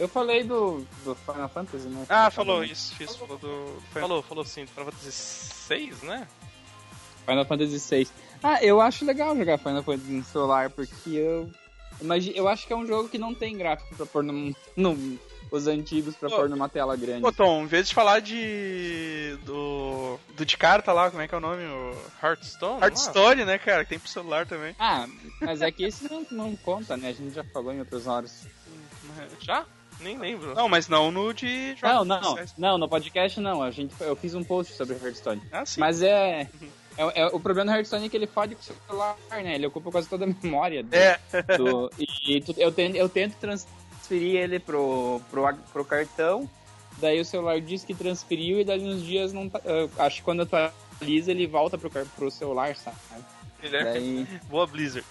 Eu 0.00 0.08
falei 0.08 0.42
do, 0.42 0.82
do 1.04 1.14
Final 1.14 1.48
Fantasy, 1.50 1.86
né? 1.86 2.06
Ah, 2.08 2.30
falou 2.30 2.64
isso, 2.64 2.94
isso, 2.98 3.18
falou 3.18 3.36
do. 3.36 3.82
foi- 3.92 4.00
Falou, 4.00 4.22
falou 4.22 4.44
sim, 4.46 4.64
do 4.64 4.70
Final 4.70 4.86
Fantasy 4.86 5.12
6, 5.12 6.02
né? 6.02 6.26
Final 7.26 7.44
Fantasy 7.44 7.78
VI. 7.96 8.08
Ah, 8.42 8.64
eu 8.64 8.80
acho 8.80 9.04
legal 9.04 9.36
jogar 9.36 9.58
Final 9.58 9.82
Fantasy 9.82 10.10
no 10.10 10.24
celular, 10.24 10.70
porque 10.70 11.10
eu. 11.10 11.50
Imagina, 12.00 12.34
eu 12.34 12.48
acho 12.48 12.66
que 12.66 12.72
é 12.72 12.76
um 12.76 12.86
jogo 12.86 13.10
que 13.10 13.18
não 13.18 13.34
tem 13.34 13.58
gráfico 13.58 13.94
pra 13.94 14.06
pôr 14.06 14.24
num. 14.24 14.54
num 14.74 15.18
os 15.52 15.66
antigos 15.66 16.14
pra 16.14 16.28
Ô, 16.28 16.32
pôr 16.32 16.48
numa 16.48 16.68
tela 16.68 16.96
grande. 16.96 17.26
Ô, 17.26 17.32
Tom, 17.32 17.64
em 17.64 17.66
vez 17.66 17.88
de 17.88 17.94
falar 17.94 18.20
de. 18.20 19.36
do. 19.44 20.18
do 20.34 20.46
de 20.46 20.56
carta 20.56 20.94
lá, 20.94 21.10
como 21.10 21.20
é 21.20 21.28
que 21.28 21.34
é 21.34 21.38
o 21.38 21.42
nome? 21.42 21.62
O 21.62 21.94
Hearthstone? 22.22 22.80
Hearthstone, 22.80 23.44
né, 23.44 23.58
cara? 23.58 23.84
Que 23.84 23.90
tem 23.90 23.98
pro 23.98 24.08
celular 24.08 24.46
também. 24.46 24.74
Ah, 24.78 25.06
mas 25.42 25.60
é 25.60 25.70
que 25.70 25.84
esse 25.84 26.10
não, 26.10 26.26
não 26.30 26.56
conta, 26.56 26.96
né? 26.96 27.08
A 27.08 27.12
gente 27.12 27.34
já 27.34 27.44
falou 27.44 27.70
em 27.70 27.80
outras 27.80 28.06
horas. 28.06 28.46
Já? 29.40 29.66
Nem 30.02 30.18
lembro. 30.18 30.54
Não, 30.54 30.68
mas 30.68 30.88
não 30.88 31.10
no 31.10 31.32
de. 31.32 31.76
Não, 31.82 32.04
não, 32.04 32.18
especiais. 32.20 32.54
não, 32.56 32.78
no 32.78 32.88
podcast 32.88 33.38
não. 33.40 33.62
A 33.62 33.70
gente, 33.70 33.94
eu 34.00 34.16
fiz 34.16 34.34
um 34.34 34.42
post 34.44 34.74
sobre 34.74 34.94
Hearthstone. 34.96 35.42
Ah, 35.52 35.64
sim. 35.66 35.78
Mas 35.80 36.00
é, 36.02 36.48
é, 36.96 37.22
é- 37.22 37.26
O 37.28 37.38
problema 37.40 37.70
do 37.70 37.76
Hearthstone 37.76 38.06
é 38.06 38.08
que 38.08 38.16
ele 38.16 38.26
fode 38.26 38.54
com 38.54 38.60
o 38.60 38.64
celular, 38.64 39.16
né? 39.30 39.54
Ele 39.54 39.66
ocupa 39.66 39.90
quase 39.90 40.08
toda 40.08 40.24
a 40.24 40.28
memória. 40.42 40.82
Do, 40.82 40.94
É. 40.94 41.18
do- 41.58 41.90
e, 41.98 42.36
e 42.36 42.40
tu- 42.40 42.54
eu, 42.56 42.72
tento, 42.72 42.96
eu 42.96 43.08
tento 43.08 43.34
transferir 43.36 44.36
ele 44.36 44.58
pro, 44.58 45.20
pro, 45.30 45.42
pro 45.72 45.84
cartão. 45.84 46.48
Daí 46.98 47.20
o 47.20 47.24
celular 47.24 47.60
diz 47.60 47.84
que 47.84 47.94
transferiu 47.94 48.60
e 48.60 48.64
daí 48.64 48.80
uns 48.80 49.02
dias 49.02 49.32
não 49.32 49.48
tá. 49.48 49.60
acho 49.98 50.16
que 50.16 50.22
quando 50.22 50.42
atualiza 50.42 51.30
ele 51.30 51.46
volta 51.46 51.78
pro, 51.78 51.88
pro 51.90 52.30
celular, 52.30 52.74
sabe? 52.76 52.96
Ele 53.62 53.76
é 53.76 53.84
Daí. 53.84 54.26
boa 54.50 54.66
Blizzard. 54.66 55.06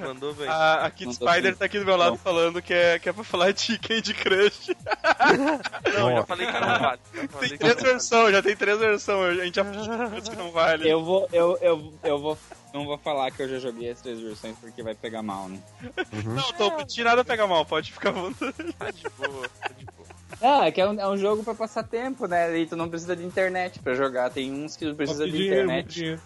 Mandou 0.00 0.34
bem. 0.34 0.46
A, 0.48 0.84
a 0.86 0.90
Kid 0.90 1.06
Não 1.06 1.14
tô 1.14 1.26
Spider 1.30 1.50
assim. 1.50 1.58
tá 1.58 1.64
aqui 1.64 1.78
do 1.78 1.84
meu 1.84 1.96
lado 1.96 2.10
Não. 2.10 2.18
falando 2.18 2.60
que 2.60 2.74
é, 2.74 2.98
que 2.98 3.08
é 3.08 3.12
pra 3.12 3.24
falar 3.24 3.52
de 3.52 3.78
Candy 3.78 4.12
Crush. 4.14 4.68
não, 5.96 6.10
eu 6.10 6.16
já 6.16 6.24
falei 6.24 6.46
que 6.46 6.52
não 6.52 6.78
vale. 6.78 7.00
Tem 7.48 7.58
três 7.58 7.76
não 7.76 7.82
versões, 7.82 8.32
já 8.32 8.42
tem 8.42 8.56
três 8.56 8.78
versões. 8.78 9.40
A 9.40 9.44
gente 9.44 9.54
já 9.56 9.64
falou 9.64 10.22
que 10.22 10.36
não 10.36 10.50
vale. 10.52 10.88
Eu 10.90 11.02
vou. 11.04 11.28
Eu, 11.32 11.58
eu, 11.60 11.92
eu 12.04 12.18
vou. 12.18 12.38
Não 12.74 12.84
vou 12.84 12.98
falar 12.98 13.30
que 13.30 13.42
eu 13.42 13.48
já 13.48 13.58
joguei 13.58 13.90
as 13.90 14.00
três 14.00 14.20
versões 14.20 14.54
porque 14.60 14.82
vai 14.82 14.94
pegar 14.94 15.22
mal, 15.22 15.48
né? 15.48 15.58
Não, 16.24 16.52
Tom, 16.52 16.70
pra 16.70 16.84
ti 16.84 17.02
nada 17.02 17.24
pega 17.24 17.46
mal, 17.46 17.64
pode 17.64 17.90
ficar 17.92 18.10
à 18.10 18.12
vontade. 18.12 18.52
Tá 18.78 18.90
de 18.90 19.04
boa, 19.16 19.48
tá 19.60 19.70
de 19.76 19.84
boa. 19.86 20.08
Ah, 20.40 20.66
é 20.66 20.70
que 20.70 20.80
é 20.80 20.86
um, 20.88 21.00
é 21.00 21.08
um 21.08 21.16
jogo 21.16 21.42
pra 21.42 21.54
passar 21.54 21.82
tempo, 21.82 22.26
né? 22.26 22.56
E 22.58 22.66
tu 22.66 22.76
não 22.76 22.88
precisa 22.90 23.16
de 23.16 23.24
internet 23.24 23.78
pra 23.80 23.94
jogar. 23.94 24.28
Tem 24.30 24.52
uns 24.52 24.76
que 24.76 24.84
tu 24.86 24.94
precisa 24.94 25.24
Só 25.24 25.30
de 25.30 25.46
internet. 25.46 25.88
dinheiro. 25.94 26.20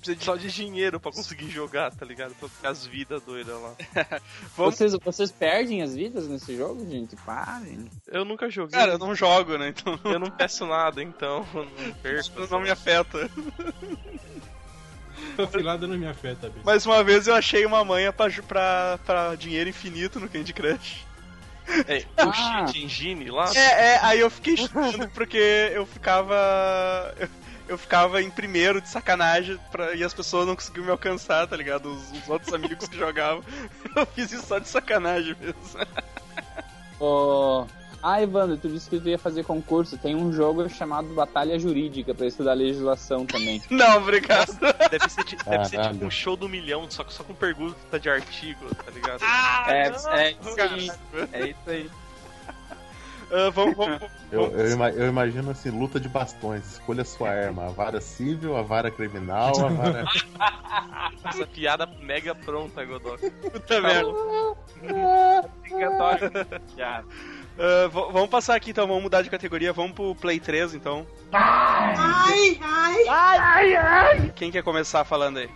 Precisa 0.00 0.16
de- 0.18 0.24
só 0.24 0.36
de 0.36 0.50
dinheiro 0.50 0.98
pra 0.98 1.12
conseguir 1.12 1.48
jogar, 1.50 1.90
tá 1.94 2.04
ligado? 2.04 2.34
Pra 2.34 2.48
ficar 2.48 2.70
as 2.70 2.84
vidas 2.86 3.22
doidas 3.22 3.54
lá. 3.60 3.74
Vamos- 4.56 4.74
Vocês, 4.76 4.92
vocês 5.04 5.30
perdem 5.30 5.82
as 5.82 5.94
vidas 5.94 6.26
nesse 6.26 6.56
jogo, 6.56 6.88
gente? 6.90 7.14
Parem. 7.16 7.88
Eu 8.08 8.24
nunca 8.24 8.48
joguei. 8.50 8.78
Cara, 8.78 8.92
eu 8.92 8.98
não 8.98 9.14
jogo, 9.14 9.56
né? 9.58 9.68
Então 9.68 9.98
eu 10.04 10.18
não 10.18 10.30
peço 10.30 10.66
nada, 10.66 11.02
então 11.02 11.46
eu 11.54 11.64
não 11.64 11.92
perco. 11.94 12.20
isso 12.20 12.48
não 12.50 12.60
me 12.60 12.70
afeta. 12.70 13.30
Essa 15.38 15.50
cilada 15.50 15.86
não 15.86 15.96
me 15.98 16.06
afeta, 16.06 16.48
bicho. 16.48 16.64
Mais 16.64 16.84
uma 16.86 17.02
vez 17.04 17.26
eu 17.26 17.34
achei 17.34 17.64
uma 17.64 17.84
manha 17.84 18.12
pra, 18.12 18.30
pra, 18.46 18.98
pra 19.04 19.34
dinheiro 19.34 19.68
infinito 19.70 20.18
no 20.18 20.28
Candy 20.28 20.52
Crush. 20.52 21.04
É, 21.86 21.98
o 22.24 22.28
Ah. 22.28 22.66
cheat 22.66 22.82
engine 22.84 23.30
lá. 23.30 23.50
É, 23.54 23.58
é, 23.94 23.98
aí 24.02 24.20
eu 24.20 24.30
fiquei 24.30 24.56
chutando 24.56 25.08
porque 25.10 25.70
eu 25.72 25.86
ficava. 25.86 26.34
Eu, 27.18 27.28
eu 27.70 27.78
ficava 27.78 28.20
em 28.20 28.30
primeiro 28.30 28.80
de 28.80 28.88
sacanagem 28.88 29.58
pra, 29.70 29.94
e 29.94 30.02
as 30.02 30.12
pessoas 30.12 30.46
não 30.46 30.54
conseguiam 30.56 30.84
me 30.84 30.90
alcançar, 30.90 31.46
tá 31.46 31.56
ligado? 31.56 31.90
Os, 31.92 32.10
os 32.12 32.28
outros 32.28 32.52
amigos 32.52 32.88
que 32.88 32.96
jogavam. 32.98 33.42
Eu 33.96 34.04
fiz 34.06 34.30
isso 34.32 34.46
só 34.46 34.58
de 34.58 34.68
sacanagem 34.68 35.34
mesmo. 35.40 35.56
Ô, 36.98 37.64
Ah, 38.02 38.22
Evandro, 38.22 38.56
tu 38.56 38.68
disse 38.68 38.88
que 38.88 38.98
tu 38.98 39.08
ia 39.08 39.18
fazer 39.18 39.44
concurso. 39.44 39.98
Tem 39.98 40.16
um 40.16 40.32
jogo 40.32 40.68
chamado 40.70 41.08
Batalha 41.14 41.58
Jurídica 41.58 42.14
pra 42.14 42.26
estudar 42.26 42.54
legislação 42.54 43.26
também. 43.26 43.62
Não, 43.70 43.98
obrigado. 43.98 44.52
Deve 44.90 45.08
ser, 45.10 45.24
ti- 45.24 45.36
deve 45.44 45.64
ser 45.66 45.80
tipo 45.82 46.04
um 46.06 46.10
show 46.10 46.34
do 46.36 46.48
milhão, 46.48 46.86
só 46.90 47.04
só 47.08 47.22
com 47.22 47.34
pergunta 47.34 48.00
de 48.00 48.08
artigo, 48.08 48.74
tá 48.74 48.90
ligado? 48.90 49.20
Ah, 49.22 49.64
É, 49.68 49.90
não, 49.90 50.12
é, 50.12 50.32
cara. 50.56 50.78
sim, 50.80 50.90
é 51.32 51.46
isso 51.48 51.58
aí. 51.68 51.90
Ah, 53.32 53.50
vamos, 53.50 53.76
vamos, 53.76 54.00
Eu, 54.32 54.50
eu, 54.58 54.70
ima- 54.72 54.90
eu 54.90 55.06
imagino 55.08 55.50
assim, 55.50 55.70
luta 55.70 56.00
de 56.00 56.08
bastões. 56.08 56.72
Escolha 56.72 57.04
sua 57.04 57.30
arma. 57.30 57.66
A 57.66 57.70
vara 57.70 58.00
civil, 58.00 58.56
a 58.56 58.62
vara 58.62 58.90
criminal, 58.90 59.52
a 59.64 59.68
vara. 59.68 60.04
Essa 61.24 61.46
piada 61.46 61.86
mega 62.00 62.34
pronta, 62.34 62.84
Godok. 62.84 63.30
Puta 63.30 63.80
merda. 63.80 64.08
Obrigatório. 65.70 66.30
Já. 66.76 67.04
Ah, 67.58 67.88
vamos 67.92 68.28
passar 68.30 68.54
aqui 68.56 68.70
então, 68.70 68.86
vamos 68.86 69.02
mudar 69.02 69.22
de 69.22 69.30
categoria, 69.30 69.72
vamos 69.72 69.92
pro 69.92 70.14
Play 70.14 70.40
3 70.40 70.74
então. 70.74 71.06
Ai, 71.32 72.58
ai. 73.08 74.32
Quem 74.34 74.50
quer 74.50 74.62
começar 74.62 75.04
falando 75.04 75.38
aí? 75.38 75.50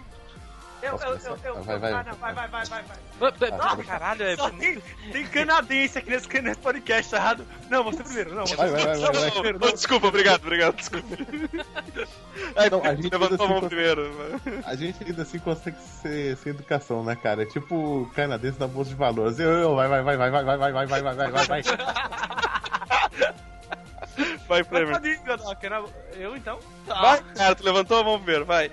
Eu, 0.85 0.99
eu, 0.99 1.17
eu, 1.17 1.39
eu, 1.45 1.63
Vai, 1.63 1.79
vai. 1.79 1.93
Ah, 1.93 2.05
não, 2.05 2.15
vai, 2.15 2.35
vai, 2.35 2.49
vai, 2.49 2.65
vai, 2.67 2.83
vai. 2.83 3.51
Ah, 3.59 3.77
Caralho, 3.85 4.23
é 4.23 4.37
Só 4.37 4.51
tem, 4.51 4.83
tem 5.13 5.27
canadense 5.27 5.99
aqui 5.99 6.11
nesse, 6.11 6.29
nesse 6.43 6.61
podcast, 6.61 7.11
tá 7.11 7.17
errado? 7.17 7.47
Não, 7.71 7.83
você 7.85 8.03
primeiro, 8.05 8.35
não. 8.35 8.45
Vai, 8.45 8.69
vai, 8.71 8.85
vai, 8.85 9.13
vai, 9.13 9.31
primeiro, 9.31 9.59
Oh, 9.63 9.73
desculpa, 9.73 10.07
obrigado, 10.09 10.43
obrigado, 10.43 10.77
desculpa. 10.77 11.07
Não, 12.71 12.85
a 12.85 12.95
gente 12.95 13.11
levantou 13.11 13.47
a 13.47 13.49
mão 13.49 13.59
assim- 13.59 13.69
primeiro. 13.69 14.41
A 14.67 14.75
gente 14.77 15.03
ainda 15.05 15.23
assim 15.23 15.39
consegue 15.39 15.79
ser, 16.03 16.37
ser 16.37 16.51
educação, 16.51 17.03
né, 17.03 17.17
cara? 17.17 17.43
É 17.43 17.47
tipo 17.47 18.11
canadense 18.15 18.59
da 18.59 18.67
bolsa 18.69 18.91
de 18.91 18.97
valores. 18.97 19.39
Eu, 19.39 19.51
eu, 19.51 19.75
vai, 19.75 19.89
vai, 19.89 20.03
vai, 20.03 20.17
vai, 20.17 20.31
vai, 20.31 20.45
vai, 20.45 20.59
vai, 20.59 20.73
vai, 20.73 20.87
vai, 20.87 21.03
vai, 21.03 21.15
vai, 21.15 21.31
vai, 21.31 21.47
vai. 21.47 21.63
Flamer. 24.47 25.01
né? 25.01 25.85
Eu 26.13 26.37
então? 26.37 26.59
Vai, 26.87 27.23
cara, 27.35 27.55
tu 27.55 27.65
levantou 27.65 27.99
a 27.99 28.05
mão 28.05 28.19
primeiro, 28.19 28.45
vai. 28.45 28.71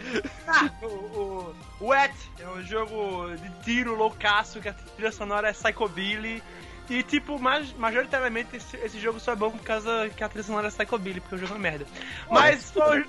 O, 0.81 0.85
o, 0.85 0.89
o 1.49 1.55
Wet 1.81 2.13
é 2.39 2.47
um 2.47 2.61
jogo 2.63 3.35
de 3.35 3.49
tiro 3.63 3.95
loucaço, 3.95 4.59
que 4.61 4.69
a 4.69 4.73
trilha 4.73 5.11
sonora 5.11 5.49
é 5.49 5.53
Psychobilly. 5.53 6.41
E, 6.89 7.03
tipo, 7.03 7.39
mas, 7.39 7.71
majoritariamente 7.73 8.57
esse, 8.57 8.75
esse 8.77 8.99
jogo 8.99 9.17
só 9.17 9.31
é 9.31 9.35
bom 9.35 9.49
por 9.51 9.61
causa 9.63 10.09
que 10.09 10.21
a 10.21 10.27
trilha 10.27 10.43
sonora 10.43 10.67
é 10.67 10.71
Psychobilly, 10.71 11.21
porque 11.21 11.35
o 11.35 11.37
jogo 11.37 11.53
é 11.53 11.55
uma 11.55 11.61
merda. 11.61 11.85
Mas 12.29 12.69
foi, 12.71 13.05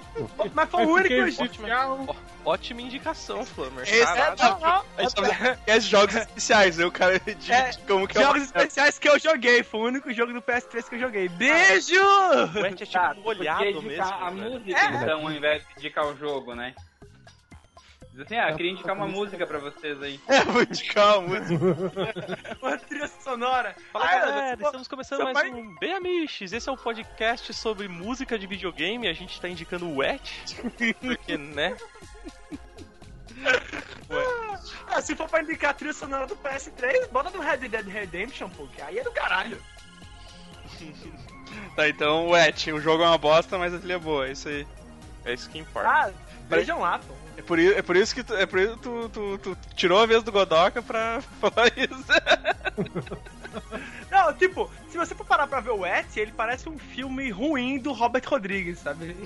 mas 0.55 0.71
foi 0.71 0.85
o 0.87 0.89
único 0.91 1.31
jogo. 1.31 2.17
Ótima 2.45 2.81
indicação, 2.81 3.45
Flamer. 3.45 3.83
Esse 3.83 4.03
é, 4.03 4.29
não, 4.31 4.37
tá 4.37 4.85
é 5.67 5.81
jogos 5.81 6.15
especiais, 6.15 6.77
né? 6.79 6.85
O 6.85 6.93
cara 6.93 7.19
diz 7.39 7.51
É, 7.51 7.73
como 7.89 8.07
que 8.07 8.19
é 8.19 8.23
Jogos 8.23 8.37
uma- 8.43 8.45
especiais 8.45 8.99
que 9.01 9.09
eu 9.09 9.19
joguei, 9.19 9.65
foi 9.65 9.81
o 9.81 9.85
único 9.85 10.13
jogo 10.13 10.33
do 10.33 10.41
PS3 10.43 10.89
que 10.89 10.95
eu 10.95 11.01
joguei. 11.01 11.29
Beijo! 11.29 11.95
O 12.55 12.61
Wet 12.61 12.83
é 12.83 12.87
tipo 12.87 12.93
Tá, 12.93 13.15
indicar 13.35 13.59
mesmo. 13.83 14.03
a 14.05 14.31
velho. 14.31 14.51
música, 14.53 14.79
É. 14.79 14.95
então, 15.03 15.21
ao 15.27 15.33
invés 15.33 15.63
de 15.67 15.73
indicar 15.79 16.07
o 16.07 16.17
jogo, 16.17 16.55
né? 16.55 16.73
Diz 18.13 18.21
assim, 18.27 18.37
ah, 18.37 18.51
eu 18.51 18.57
queria 18.57 18.73
indicar 18.73 18.95
uma 18.95 19.07
música 19.09 19.47
pra 19.47 19.59
vocês 19.59 20.01
aí. 20.03 20.21
É, 20.29 20.41
vou 20.45 20.63
indicar 20.63 21.19
uma 21.19 21.29
música. 21.39 21.65
Uma 22.61 22.77
trilha 22.79 23.09
sonora. 23.09 23.75
Fala 23.91 24.05
Ah, 24.05 24.19
galera, 24.19 24.63
estamos 24.63 24.87
começando 24.87 25.25
mais 25.25 25.33
pai- 25.39 25.51
um 25.51 25.75
Bem 25.79 25.95
Amiches. 25.95 26.53
Esse 26.53 26.69
é 26.69 26.73
um 26.73 26.77
podcast 26.77 27.55
sobre 27.55 27.89
música 27.89 28.39
de 28.39 28.47
videogame. 28.47 29.09
A 29.09 29.15
gente 29.15 29.41
tá 29.41 29.49
indicando 29.49 29.87
o 29.89 29.97
Wet, 29.97 30.45
porque, 31.01 31.39
né? 31.39 31.75
Ah, 34.89 35.01
se 35.01 35.17
for 35.17 35.27
pra 35.29 35.43
indicar 35.43 35.71
a 35.71 35.75
trilha 35.75 35.95
sonora 35.95 36.27
do 36.27 36.37
PS3, 36.37 37.09
bota 37.11 37.31
do 37.31 37.41
Red 37.41 37.57
Dead 37.69 37.87
Redemption, 37.89 38.49
pô, 38.51 38.67
que 38.67 38.83
aí 38.83 38.99
é 38.99 39.03
do 39.05 39.11
caralho. 39.13 39.59
Tá, 41.77 41.87
então, 41.89 42.29
Wet, 42.31 42.71
o 42.73 42.81
jogo 42.81 43.03
é 43.03 43.07
uma 43.07 43.19
bosta, 43.19 43.59
mas 43.59 43.73
a 43.75 43.79
trilha 43.79 43.95
é 43.95 43.99
boa, 43.99 44.27
é 44.29 44.33
isso 44.33 44.49
aí. 44.49 44.67
É 45.25 45.33
isso 45.35 45.49
que 45.51 45.59
importa. 45.59 45.89
Ah, 45.89 46.11
vejam 46.49 46.81
lá, 46.81 46.99
pô. 46.99 47.15
É 47.37 47.43
por, 47.43 47.59
é 47.59 47.83
por 47.83 47.97
isso 47.97 48.15
que 48.15 48.23
tu, 48.23 48.35
é 48.35 48.45
por 48.47 48.59
isso 48.59 48.77
que 48.77 48.83
tu, 48.83 49.09
tu, 49.09 49.39
tu 49.39 49.59
tirou 49.75 49.99
a 50.01 50.07
vez 50.07 50.23
do 50.23 50.31
Godoka 50.33 50.83
pra 50.83 51.21
falar 51.41 51.69
isso. 51.77 52.05
Não, 54.11 54.33
tipo, 54.35 54.71
se 54.89 54.99
você 54.99 55.15
for 55.15 55.25
parar 55.25 55.47
pra 55.47 55.61
ver 55.61 55.71
o 55.71 55.85
Et, 55.87 56.17
ele 56.21 56.33
parece 56.33 56.69
um 56.69 56.79
filme 56.79 57.31
ruim 57.31 57.79
do 57.79 57.93
Robert 57.93 58.23
Rodrigues, 58.27 58.79
sabe? 58.79 59.17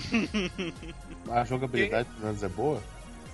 A 1.31 1.45
jogabilidade, 1.45 2.09
pelo 2.11 2.27
menos, 2.27 2.43
é 2.43 2.49
boa. 2.49 2.81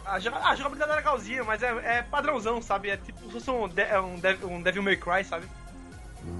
A, 0.07 0.19
jo- 0.19 0.35
a 0.35 0.55
jogabilidade 0.57 0.93
é 0.93 0.97
legalzinha, 0.97 1.45
mas 1.45 1.63
é, 1.63 1.99
é 1.99 2.03
padrãozão, 2.03 2.61
sabe? 2.63 2.89
É 2.91 2.97
tipo 2.97 3.21
se 3.27 3.33
fosse 3.33 3.51
um, 3.51 3.69
de- 3.69 3.83
é 3.83 4.01
um, 4.01 4.19
Dev- 4.19 4.45
um 4.45 4.63
Devil 4.63 4.83
May 4.83 4.97
Cry, 4.97 5.23
sabe? 5.25 5.47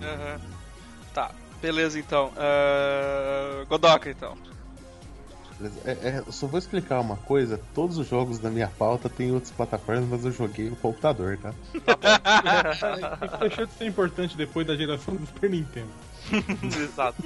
Aham. 0.03 0.41
Tá, 1.13 1.31
beleza 1.61 1.99
então. 1.99 2.33
Uh... 2.33 3.67
Godoka 3.67 4.09
então. 4.11 4.37
É, 5.85 5.91
é, 5.91 6.23
eu 6.27 6.33
só 6.33 6.47
vou 6.47 6.59
explicar 6.59 7.01
uma 7.01 7.17
coisa: 7.17 7.61
todos 7.75 7.99
os 7.99 8.09
jogos 8.09 8.39
da 8.39 8.51
minha 8.51 8.69
pauta 8.69 9.09
tem 9.09 9.33
outras 9.33 9.53
plataformas, 9.53 10.09
mas 10.09 10.25
eu 10.25 10.33
joguei 10.33 10.71
no 10.71 10.77
computador, 10.77 11.39
tá? 11.39 11.53
Isso 13.25 13.39
deixou 13.39 13.67
de 13.67 13.73
ser 13.73 13.87
importante 13.87 14.37
depois 14.37 14.67
da 14.67 14.77
geração 14.77 15.15
do 15.15 15.27
Super 15.27 15.51
Nintendo. 15.51 15.91
Exato. 16.63 17.23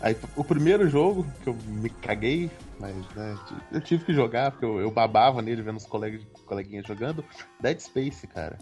Aí, 0.00 0.16
o 0.34 0.42
primeiro 0.42 0.88
jogo 0.88 1.26
que 1.42 1.48
eu 1.48 1.54
me 1.66 1.90
caguei, 1.90 2.50
mas 2.78 2.96
né, 3.14 3.38
eu 3.70 3.80
tive 3.80 4.04
que 4.04 4.14
jogar, 4.14 4.50
porque 4.50 4.64
eu, 4.64 4.80
eu 4.80 4.90
babava 4.90 5.42
nele 5.42 5.60
vendo 5.60 5.76
os 5.76 5.86
colegas, 5.86 6.22
coleguinhas 6.46 6.86
jogando, 6.86 7.22
Dead 7.60 7.78
Space, 7.78 8.26
cara. 8.26 8.58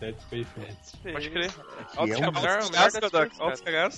Dead 0.00 0.16
Space, 0.20 0.50
né? 0.56 0.76
Pode 1.12 1.30
crer. 1.30 1.52
Que 1.52 1.98
Altos 1.98 2.20
é 2.20 2.28
um 2.28 2.32
Cagaços, 2.32 2.70
melhor 2.70 3.90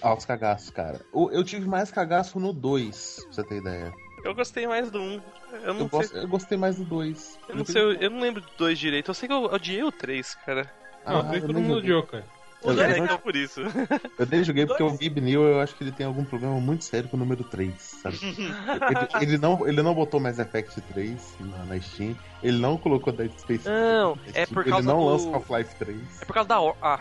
Altos 0.00 0.24
cagaços, 0.26 0.70
cara. 0.70 1.00
O- 1.12 1.30
Eu 1.30 1.42
tive 1.44 1.66
mais 1.68 1.90
cagaço 1.90 2.38
no 2.38 2.52
2, 2.52 3.20
pra 3.24 3.32
você 3.32 3.44
ter 3.44 3.56
ideia. 3.58 3.92
Eu 4.24 4.34
gostei 4.34 4.66
mais 4.66 4.90
do 4.90 4.98
1. 5.00 5.02
Um. 5.02 5.20
Eu 5.64 5.74
não 5.74 5.80
Eu, 5.82 5.88
sei. 5.88 5.88
gosto- 5.88 6.16
eu 6.16 6.28
gostei 6.28 6.58
mais 6.58 6.76
do 6.76 6.84
2. 6.84 7.38
Eu 7.48 7.56
não, 7.56 7.64
sei, 7.64 7.80
eu, 7.82 7.92
eu 7.94 8.10
não 8.10 8.20
lembro 8.20 8.40
do 8.40 8.48
2 8.58 8.78
direito. 8.78 9.10
Eu 9.10 9.14
sei 9.14 9.28
que 9.28 9.34
eu 9.34 9.44
odiei 9.44 9.82
o 9.82 9.92
3, 9.92 10.34
cara. 10.46 10.70
Não, 11.06 11.20
Ah, 11.20 11.24
tem 11.24 11.34
eu 11.36 11.40
todo 11.42 11.52
nem 11.54 11.62
mundo 11.62 11.78
odiou, 11.78 12.02
cara. 12.02 12.24
Eu, 12.60 12.72
Eu 12.72 12.82
eu, 12.84 13.06
não 13.06 13.18
por 13.18 13.36
isso. 13.36 13.60
eu 14.18 14.26
nem 14.28 14.42
joguei 14.42 14.66
porque 14.66 14.82
o. 14.82 14.90
Gib 15.00 15.18
New 15.20 15.44
eu 15.44 15.60
acho 15.60 15.76
que 15.76 15.84
ele 15.84 15.92
tem 15.92 16.04
algum 16.04 16.24
problema 16.24 16.58
muito 16.60 16.84
sério 16.84 17.08
com 17.08 17.16
o 17.16 17.20
número 17.20 17.44
3, 17.44 17.72
sabe? 17.80 18.18
ele, 19.22 19.24
ele 19.32 19.38
não, 19.38 19.66
ele 19.68 19.80
não 19.80 19.94
botou 19.94 20.18
Mass 20.18 20.40
Effect 20.40 20.80
3 20.80 21.36
na, 21.38 21.64
na 21.66 21.80
Steam, 21.80 22.16
ele 22.42 22.58
não 22.58 22.76
colocou 22.76 23.12
Dead 23.12 23.30
Space 23.38 23.62
3 23.62 23.64
Não, 23.64 24.18
é 24.34 24.44
por 24.46 24.64
causa 24.64 24.78
Ele 24.80 24.86
não 24.88 24.98
do- 24.98 25.06
lança 25.12 25.28
Half-Life 25.36 25.74
3. 25.76 26.00
É 26.20 26.24
por 26.24 26.34
causa 26.34 26.48
da. 26.48 26.56
Ah. 26.82 26.98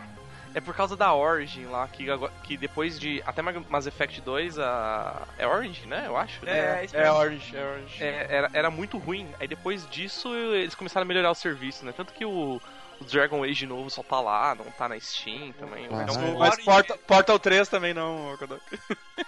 É 0.54 0.62
por 0.62 0.76
causa 0.76 0.96
da 0.96 1.14
Origin 1.14 1.66
lá, 1.66 1.88
que, 1.88 2.06
que 2.44 2.58
depois 2.58 3.00
de. 3.00 3.22
Até 3.26 3.42
Mass 3.42 3.86
Effect 3.86 4.22
2, 4.22 4.58
a. 4.60 5.22
É 5.38 5.48
Origin, 5.48 5.86
né? 5.88 6.04
Eu 6.08 6.18
acho. 6.18 6.44
né? 6.46 6.82
É, 6.82 6.86
isso 6.86 6.96
É 6.96 7.02
mesmo. 7.02 7.16
Orange, 7.16 7.56
é 7.56 7.64
Orange. 7.66 8.04
É, 8.04 8.28
era, 8.30 8.50
era 8.54 8.72
muito 8.72 8.98
ruim. 8.98 9.28
Aí 9.40 9.48
depois 9.48 9.88
disso 9.90 10.34
eles 10.36 10.74
começaram 10.76 11.04
a 11.04 11.08
melhorar 11.08 11.32
o 11.32 11.36
serviço, 11.36 11.86
né? 11.86 11.94
Tanto 11.96 12.14
que 12.14 12.26
o, 12.26 12.62
o 13.00 13.06
Dragon 13.06 13.44
Age 13.44 13.66
novo 13.68 13.90
só 13.90 14.02
tá 14.02 14.20
lá, 14.20 14.56
não 14.56 14.66
tá 14.72 14.90
na 14.90 15.00
Steam 15.00 15.52
também. 15.54 15.88
Ah, 15.92 16.04
Então, 16.04 16.22
é. 16.24 16.38
Mas 16.38 16.64
Portal, 16.64 16.98
Portal 17.00 17.40
3 17.40 17.70
também 17.70 17.94
não, 17.94 18.36
Godoka. 18.38 18.62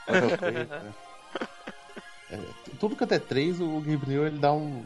tudo 2.80 2.96
que 2.96 3.04
até 3.04 3.18
3, 3.18 3.60
o 3.60 3.80
Gabe 3.80 4.08
New 4.08 4.28
ele 4.28 4.38
dá 4.38 4.54
um. 4.54 4.84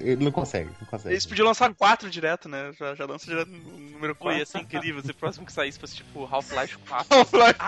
Ele 0.00 0.24
não 0.24 0.32
consegue, 0.32 0.70
não 0.80 0.86
consegue. 0.86 1.14
Eles 1.14 1.24
podiam 1.24 1.46
lançar 1.46 1.72
4 1.72 2.10
direto, 2.10 2.48
né? 2.48 2.72
Já, 2.78 2.94
já 2.94 3.06
lança 3.06 3.26
direto 3.26 3.48
no 3.50 3.78
número 3.78 4.14
Pô, 4.14 4.30
ia 4.30 4.44
4. 4.44 4.46
ser 4.46 4.58
incrível 4.58 5.00
se 5.02 5.10
o 5.10 5.14
próximo 5.14 5.46
que 5.46 5.52
saísse 5.52 5.78
fosse 5.78 5.96
tipo 5.96 6.28
Half-Life 6.30 6.78
4. 6.88 7.06
Half-Life. 7.16 7.58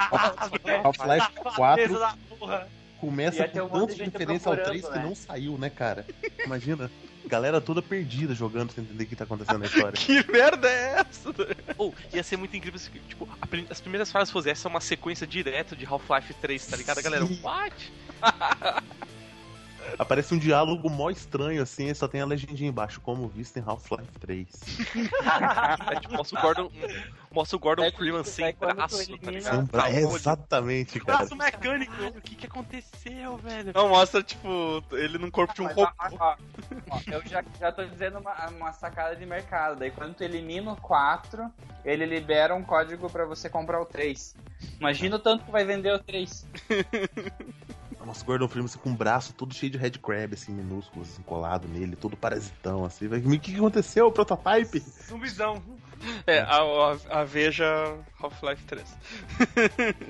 Half-Life 0.83 1.33
Beleza 1.77 1.95
4 1.97 1.99
da 1.99 2.17
porra. 2.29 2.69
começa 3.01 3.45
um 3.45 3.69
com 3.69 3.87
de 3.87 3.95
diferença 3.95 4.51
ao 4.51 4.57
procurando, 4.57 4.83
3 4.83 4.85
que 4.89 4.99
né? 4.99 5.05
não 5.05 5.15
saiu, 5.15 5.59
né, 5.59 5.71
cara? 5.71 6.05
Imagina, 6.45 6.91
galera 7.27 7.61
toda 7.61 7.81
perdida 7.81 8.35
jogando 8.35 8.73
sem 8.73 8.85
entender 8.85 9.05
o 9.05 9.07
que 9.07 9.17
tá 9.17 9.25
acontecendo 9.25 9.59
na 9.59 9.67
história. 9.67 9.93
Que 9.97 10.31
merda 10.31 10.69
é 10.69 11.01
essa? 11.01 11.31
Ou 11.79 11.95
ia 12.13 12.23
ser 12.23 12.37
muito 12.37 12.57
incrível 12.57 12.79
se, 12.79 12.91
tipo, 12.91 13.29
as 13.71 13.81
primeiras 13.81 14.11
fases 14.11 14.33
fossem 14.33 14.53
essa 14.53 14.69
é 14.69 14.71
uma 14.71 14.81
sequência 14.81 15.27
direto 15.27 15.77
de 15.77 15.87
Half-Life 15.87 16.35
3, 16.35 16.67
tá 16.67 16.77
ligado? 16.77 16.99
A 16.99 17.03
galera, 17.03 17.25
what? 17.43 17.93
Aparece 19.99 20.35
um 20.35 20.39
diálogo 20.39 20.91
mó 20.91 21.09
estranho 21.11 21.63
assim, 21.63 21.93
só 21.95 22.09
tem 22.09 22.21
a 22.21 22.27
legendinha 22.27 22.69
embaixo, 22.69 23.01
como 23.01 23.29
visto 23.29 23.59
em 23.59 23.63
Half-Life 23.65 24.19
3. 24.19 24.49
É, 25.93 26.01
tipo, 26.01 26.15
mostra 26.15 26.39
o 26.39 26.43
Gordon, 26.43 26.71
mostra 27.31 27.57
o 27.57 27.61
Gordon 27.61 27.85
É, 27.85 27.93
Freeman 27.93 28.21
é 28.23 28.25
sem 28.25 28.55
braço, 28.59 28.97
tá 28.97 29.03
elimina- 29.03 29.31
ligado? 29.31 29.69
Tá, 29.69 29.91
é, 29.91 30.01
exatamente, 30.01 30.99
cara. 31.01 31.19
Braço 31.19 31.37
mecânico. 31.37 31.93
O 32.17 32.21
que 32.21 32.35
que 32.35 32.47
aconteceu, 32.47 33.37
velho? 33.37 33.73
Não, 33.75 33.89
mostra, 33.89 34.23
tipo, 34.23 34.83
ele 34.93 35.19
num 35.19 35.31
corpo 35.31 35.55
de 35.55 35.63
um 35.63 35.67
robô. 35.67 35.83
ó, 35.83 36.09
ó, 36.19 36.37
ó, 36.91 37.01
eu 37.13 37.23
já, 37.27 37.45
já 37.61 37.71
tô 37.71 37.85
dizendo 37.85 38.19
uma, 38.19 38.49
uma 38.49 38.73
sacada 38.73 39.15
de 39.15 39.25
mercado. 39.27 39.79
Daí 39.79 39.91
quando 39.91 40.15
tu 40.15 40.25
elimina 40.25 40.73
o 40.73 40.77
4, 40.77 41.51
ele 41.85 42.05
libera 42.07 42.55
um 42.55 42.65
código 42.65 43.09
pra 43.11 43.27
você 43.27 43.49
comprar 43.49 43.81
o 43.81 43.87
3. 43.87 44.35
Imagina 44.81 45.17
o 45.17 45.21
tanto 45.21 45.45
que 45.45 45.51
vai 45.53 45.65
vender 45.65 45.93
o 45.93 45.99
3. 45.99 46.47
Nossa, 48.05 48.23
o 48.23 48.27
Gordon 48.27 48.49
Freeman 48.49 48.67
assim, 48.67 48.79
com 48.79 48.91
o 48.91 48.95
braço 48.95 49.33
todo 49.33 49.55
cheio 49.55 49.73
de 49.73 49.79
headcrab, 49.79 50.35
assim, 50.35 50.53
minúsculo, 50.53 51.03
assim, 51.05 51.23
colado 51.23 51.67
nele, 51.69 51.97
todo 51.97 52.17
parasitão, 52.17 52.85
assim. 52.85 53.09
Vai, 53.09 53.19
O 53.19 53.23
que, 53.23 53.53
que 53.53 53.57
aconteceu, 53.57 54.11
prototype? 54.13 54.81
Zumbizão. 55.09 55.63
É, 56.27 56.41
a, 56.41 56.59
a, 56.59 57.21
a 57.21 57.25
Veja 57.25 57.65
Half-Life 58.21 58.65
3. 58.65 58.97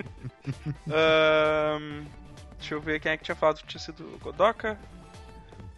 Ahn, 0.91 2.05
deixa 2.59 2.75
eu 2.75 2.81
ver 2.81 2.99
quem 3.01 3.13
é 3.13 3.17
que 3.17 3.25
tinha 3.25 3.35
falado 3.35 3.59
que 3.59 3.67
tinha 3.67 3.81
sido 3.81 4.03
o 4.05 4.19
Godoka. 4.19 4.79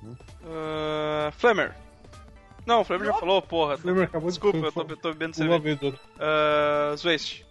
Uh, 0.02 1.32
Flamer. 1.32 1.74
Não, 2.64 2.80
o 2.80 2.84
Flamer 2.84 3.06
já 3.08 3.14
falou, 3.14 3.42
porra. 3.42 3.78
Lembra, 3.84 4.04
acabou 4.04 4.28
Desculpa, 4.28 4.58
de 4.58 4.64
eu 4.64 4.72
tô, 4.72 4.84
tô 4.84 5.12
bebendo 5.12 5.36
uma 5.36 5.48
cerveja. 5.48 5.58
vez 5.58 5.82
outra. 5.82 6.00
Uh, 6.16 6.96
Zwest. 6.96 7.44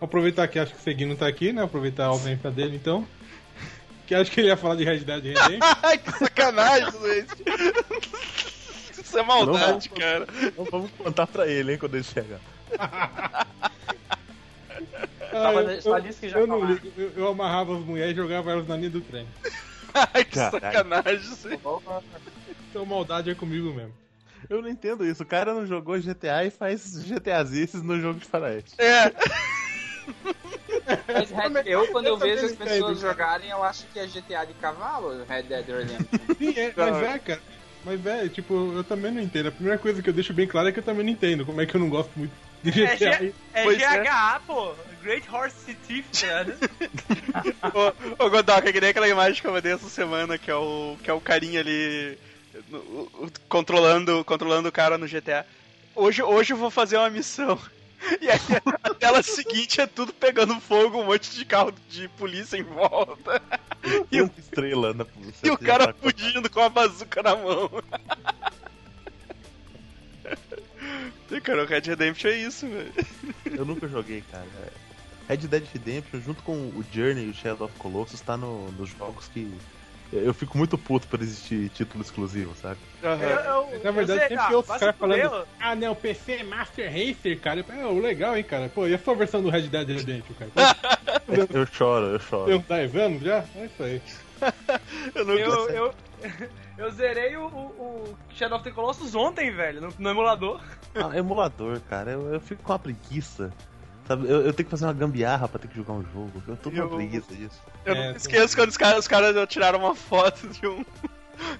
aproveitar 0.00 0.48
que 0.48 0.58
acho 0.58 0.72
que 0.74 0.80
o 0.80 0.82
Seguinho 0.82 1.10
não 1.10 1.16
tá 1.16 1.28
aqui, 1.28 1.52
né? 1.52 1.62
Aproveitar 1.62 2.04
a 2.04 2.08
ausência 2.08 2.50
dele, 2.50 2.76
então. 2.76 3.06
Que 4.08 4.14
acho 4.14 4.30
que 4.30 4.40
ele 4.40 4.48
ia 4.48 4.56
falar 4.56 4.74
de 4.74 4.84
Red 4.84 5.00
Dead 5.00 5.22
Redemption. 5.22 5.58
Ai, 5.82 5.98
que 5.98 6.10
sacanagem, 6.12 6.98
Luiz. 6.98 7.26
Isso 8.98 9.18
é 9.18 9.22
maldade, 9.22 9.90
Não, 9.90 9.98
cara. 9.98 10.26
Então 10.42 10.64
vamos 10.64 10.90
contar 10.92 11.26
pra 11.26 11.46
ele, 11.46 11.72
hein, 11.72 11.78
quando 11.78 11.94
ele 11.94 12.04
chegar. 12.04 12.40
Ah, 15.30 15.52
eu, 16.34 16.46
não 16.46 16.64
ligo, 16.64 17.28
amarrava 17.28 17.76
as 17.76 17.84
mulheres 17.84 18.14
e 18.14 18.16
jogava 18.16 18.50
elas 18.50 18.66
na 18.66 18.76
linha 18.76 18.88
do 18.88 19.02
trem. 19.02 19.28
Ai, 19.92 20.24
que 20.24 20.36
Caralho. 20.36 20.60
sacanagem. 20.62 21.20
isso 21.20 21.48
aí. 21.48 21.60
Então 22.70 22.86
maldade 22.86 23.28
é 23.30 23.34
comigo 23.34 23.74
mesmo. 23.74 23.92
Eu 24.48 24.62
não 24.62 24.70
entendo 24.70 25.04
isso. 25.04 25.22
O 25.22 25.26
cara 25.26 25.52
não 25.52 25.66
jogou 25.66 26.00
GTA 26.00 26.44
e 26.46 26.50
faz 26.50 27.04
GTAzices 27.04 27.82
no 27.82 28.00
jogo 28.00 28.20
de 28.20 28.24
faroeste. 28.24 28.74
É, 28.78 29.12
Mas 31.06 31.30
Red- 31.30 31.62
eu, 31.66 31.86
quando 31.88 32.06
eu 32.06 32.14
Eu 32.14 32.18
vejo 32.18 32.46
as 32.46 32.52
pessoas 32.52 33.00
cara. 33.00 33.12
jogarem, 33.12 33.50
eu 33.50 33.62
acho 33.62 33.86
que 33.88 33.98
é 33.98 34.06
GTA 34.06 34.44
de 34.44 34.54
cavalo, 34.54 35.24
Red 35.24 35.42
Dead 35.42 35.66
Redemption. 35.66 35.98
Sim, 36.38 36.54
é, 36.58 36.72
mas 36.76 37.02
é, 37.02 37.18
cara. 37.18 37.42
Mas 37.84 38.04
é, 38.06 38.28
tipo, 38.28 38.54
eu 38.74 38.84
também 38.84 39.12
não 39.12 39.20
entendo. 39.20 39.48
A 39.48 39.52
primeira 39.52 39.78
coisa 39.78 40.02
que 40.02 40.08
eu 40.10 40.14
deixo 40.14 40.32
bem 40.34 40.46
claro 40.46 40.68
é 40.68 40.72
que 40.72 40.78
eu 40.80 40.82
também 40.82 41.04
não 41.04 41.12
entendo. 41.12 41.46
Como 41.46 41.60
é 41.60 41.66
que 41.66 41.74
eu 41.76 41.80
não 41.80 41.88
gosto 41.88 42.10
muito 42.18 42.34
de 42.62 42.70
É, 42.84 42.96
GTA? 42.96 43.18
G- 43.18 43.34
é 43.54 43.62
Pois 43.62 43.80
é. 43.80 44.02
GHA, 44.04 44.40
pô. 44.46 44.74
Great 45.02 45.28
Horse 45.30 45.74
Thief, 45.86 46.10
tá 46.10 46.20
ligado? 46.42 46.54
Ô, 48.18 48.24
ô 48.24 48.30
Godoka, 48.30 48.68
é 48.68 48.72
que 48.72 48.80
nem 48.80 48.90
aquela 48.90 49.08
imagem 49.08 49.40
que 49.40 49.46
eu 49.46 49.52
mandei 49.52 49.72
essa 49.72 49.88
semana, 49.88 50.36
que 50.38 50.50
é 50.50 50.54
o, 50.54 50.96
que 51.02 51.08
é 51.10 51.12
o 51.12 51.20
carinha 51.20 51.60
ali 51.60 52.18
no- 52.68 52.78
o- 53.12 53.30
controlando, 53.48 54.24
controlando 54.24 54.68
o 54.68 54.72
cara 54.72 54.98
no 54.98 55.06
GTA. 55.06 55.46
Hoje, 55.94 56.22
hoje 56.22 56.52
eu 56.52 56.56
vou 56.56 56.70
fazer 56.70 56.96
uma 56.96 57.10
missão. 57.10 57.58
E 58.20 58.30
aí 58.30 58.38
a 58.82 58.94
tela 58.94 59.22
seguinte 59.22 59.80
é 59.80 59.86
tudo 59.86 60.12
pegando 60.12 60.58
fogo, 60.60 61.00
um 61.00 61.04
monte 61.06 61.34
de 61.34 61.44
carro 61.44 61.72
de 61.88 62.08
polícia 62.10 62.56
em 62.56 62.62
volta. 62.62 63.42
E 64.10 64.22
uma 64.22 64.30
estrela 64.38 64.94
na 64.94 65.04
E 65.42 65.50
o 65.50 65.58
cara 65.58 65.92
fugindo 65.94 66.48
com 66.48 66.60
a 66.60 66.68
bazuca 66.68 67.22
na 67.22 67.34
mão. 67.34 67.70
E, 71.30 71.40
cara, 71.40 71.62
o 71.64 71.66
Red 71.66 71.80
Redemption 71.80 72.30
é 72.30 72.36
isso, 72.38 72.66
velho. 72.66 72.92
Eu 73.44 73.64
nunca 73.64 73.86
joguei, 73.86 74.22
cara. 74.30 74.46
Red 75.28 75.36
Dead 75.38 75.64
Redemption, 75.72 76.20
junto 76.22 76.42
com 76.42 76.52
o 76.54 76.84
Journey 76.92 77.26
e 77.26 77.30
o 77.30 77.34
Shadow 77.34 77.66
of 77.66 77.78
Colossus, 77.78 78.20
tá 78.22 78.36
no- 78.36 78.72
nos 78.72 78.88
jogos 78.90 79.28
que. 79.28 79.50
Eu 80.12 80.32
fico 80.32 80.56
muito 80.56 80.78
puto 80.78 81.06
por 81.06 81.20
existir 81.20 81.68
título 81.70 82.02
exclusivo, 82.02 82.54
sabe? 82.56 82.78
Eu, 83.02 83.10
eu, 83.10 83.84
Na 83.84 83.90
verdade, 83.90 84.12
eu 84.12 84.18
sei, 84.18 84.28
sempre 84.28 84.36
ah, 84.38 84.52
eu 84.52 84.62
fuder, 84.62 84.94
falando, 84.94 85.48
ah 85.60 85.74
não, 85.74 85.94
PC 85.94 86.32
é 86.32 86.42
Master 86.42 86.90
Racer, 86.90 87.40
cara. 87.40 87.64
É, 87.68 87.86
ô, 87.86 87.98
legal, 87.98 88.36
hein, 88.36 88.44
cara. 88.44 88.68
Pô, 88.70 88.86
e 88.86 88.94
a 88.94 88.98
sua 88.98 89.14
versão 89.14 89.42
do 89.42 89.50
Red 89.50 89.68
Dead 89.68 89.88
Redemption, 89.88 90.34
cara? 90.34 90.50
Eu 91.52 91.66
choro, 91.66 92.06
eu 92.06 92.18
choro. 92.18 92.50
eu 92.50 92.62
tá 92.62 92.76
anos 92.76 93.22
já? 93.22 93.44
É 93.54 93.66
isso 93.66 93.82
aí. 93.82 94.02
Eu 95.14 95.24
não 95.26 95.34
Eu, 95.34 95.68
eu, 95.68 95.94
eu 96.78 96.90
zerei 96.90 97.36
o, 97.36 97.46
o, 97.46 97.48
o 97.50 98.18
Shadow 98.30 98.56
of 98.56 98.64
the 98.64 98.70
Colossus 98.70 99.14
ontem, 99.14 99.50
velho, 99.50 99.80
no, 99.80 99.94
no 99.98 100.10
emulador. 100.10 100.60
Ah, 100.94 101.16
emulador, 101.16 101.80
cara, 101.80 102.12
eu, 102.12 102.32
eu 102.32 102.40
fico 102.40 102.62
com 102.62 102.72
uma 102.72 102.78
preguiça. 102.78 103.52
Sabe, 104.08 104.26
eu, 104.26 104.46
eu 104.46 104.52
tenho 104.54 104.64
que 104.64 104.70
fazer 104.70 104.86
uma 104.86 104.92
gambiarra 104.94 105.46
pra 105.46 105.58
ter 105.60 105.68
que 105.68 105.76
jogar 105.76 105.92
um 105.92 106.02
jogo. 106.02 106.42
Eu 106.48 106.56
tô 106.56 106.70
com 106.70 106.76
Eu- 106.76 106.88
preguiça 106.88 107.32
disso. 107.34 107.60
Eu 107.84 107.94
É, 107.94 108.08
não 108.10 108.16
esqueço 108.16 108.56
quando 108.56 108.70
os 108.70 108.76
caras, 108.76 108.98
os 109.00 109.08
caras 109.08 109.48
tiraram 109.48 109.78
uma 109.80 109.94
foto 109.94 110.48
de 110.48 110.66
um. 110.66 110.84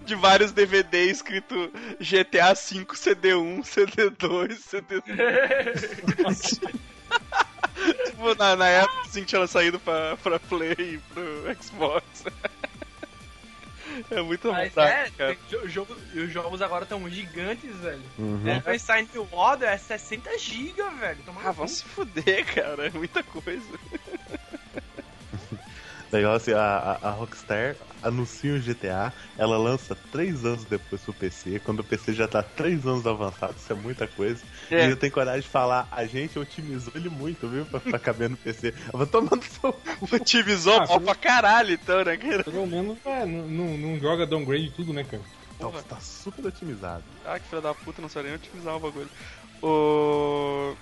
De 0.04 0.16
vários 0.16 0.50
DVD 0.50 1.04
escrito 1.04 1.70
GTA 2.00 2.52
V, 2.52 2.84
CD1, 2.86 3.60
CD2, 3.62 4.58
CD3. 4.58 6.60
tipo, 8.06 8.34
na, 8.34 8.56
na 8.56 8.66
época 8.68 9.02
assim, 9.02 9.22
tinha 9.22 9.46
saído 9.46 9.78
pra, 9.78 10.16
pra 10.16 10.40
Play 10.40 10.74
e 10.78 10.98
pro 11.14 11.56
Xbox. 11.62 12.24
é 14.10 14.22
muito 14.22 14.50
Mas 14.52 14.76
é, 14.76 15.10
jogo, 15.66 15.96
os 16.14 16.32
jogos 16.32 16.62
agora 16.62 16.84
estão 16.84 17.08
gigantes, 17.10 17.74
velho. 17.76 18.02
Uhum. 18.18 18.34
O 18.42 18.52
Wolfenstein 18.52 19.08
New 19.12 19.28
Order 19.32 19.68
é 19.68 19.78
60 19.78 20.38
GB, 20.38 20.82
velho. 21.00 21.18
Toma 21.24 21.40
Ah, 21.44 21.54
cu. 21.54 21.68
se 21.68 21.84
fuder, 21.84 22.44
cara. 22.54 22.86
É 22.86 22.90
muita 22.90 23.22
coisa. 23.22 23.62
Legal 26.10 26.34
assim, 26.34 26.52
a, 26.52 26.58
a, 27.02 27.08
a 27.08 27.10
Rockstar 27.10 27.76
anuncia 28.02 28.54
o 28.54 28.60
GTA, 28.60 29.12
ela 29.36 29.58
lança 29.58 29.94
três 30.10 30.44
anos 30.44 30.64
depois 30.64 31.02
pro 31.02 31.12
PC, 31.12 31.60
quando 31.60 31.80
o 31.80 31.84
PC 31.84 32.14
já 32.14 32.26
tá 32.26 32.42
três 32.42 32.86
anos 32.86 33.06
avançado, 33.06 33.56
isso 33.58 33.72
é 33.72 33.76
muita 33.76 34.06
coisa. 34.06 34.42
É. 34.70 34.86
E 34.86 34.90
eu 34.90 34.96
tenho 34.96 35.12
coragem 35.12 35.42
de 35.42 35.48
falar, 35.48 35.88
a 35.90 36.06
gente 36.06 36.38
otimizou 36.38 36.92
ele 36.94 37.08
muito, 37.08 37.48
viu? 37.48 37.66
Pra, 37.66 37.80
pra 37.80 37.98
caber 37.98 38.30
no 38.30 38.36
PC. 38.36 38.72
Eu 38.92 38.98
vou 38.98 39.06
tomando 39.06 39.42
seu. 39.42 39.78
Otimizou 40.12 40.80
Ah, 40.80 41.00
pra 41.00 41.14
caralho, 41.14 41.74
então, 41.74 42.04
né, 42.04 42.16
cara? 42.16 42.44
Pelo 42.44 42.66
menos 42.66 42.98
é, 43.04 43.26
não, 43.26 43.46
não, 43.48 43.78
não 43.78 44.00
joga 44.00 44.26
downgrade 44.26 44.66
e 44.66 44.70
tudo, 44.70 44.92
né, 44.92 45.04
cara? 45.04 45.22
Não, 45.60 45.72
tá 45.72 45.98
super 46.00 46.46
otimizado. 46.46 47.02
Ah, 47.24 47.38
que 47.38 47.46
filho 47.48 47.60
da 47.60 47.74
puta, 47.74 48.00
não 48.00 48.08
sabia 48.08 48.30
nem 48.30 48.38
otimizar 48.38 48.76
o 48.76 48.80
bagulho. 48.80 49.10
O. 49.60 50.74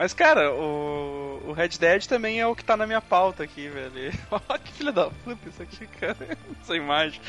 Mas, 0.00 0.14
cara, 0.14 0.50
o... 0.54 1.42
o 1.48 1.52
Red 1.52 1.68
Dead 1.78 2.06
também 2.06 2.40
é 2.40 2.46
o 2.46 2.56
que 2.56 2.64
tá 2.64 2.74
na 2.74 2.86
minha 2.86 3.02
pauta 3.02 3.42
aqui, 3.44 3.68
velho. 3.68 4.10
Olha 4.32 4.58
que 4.58 4.72
filho 4.72 4.92
da 4.94 5.10
puta 5.10 5.46
isso 5.46 5.62
aqui, 5.62 5.86
cara. 5.86 6.16
Essa 6.62 6.74
imagem. 6.74 7.20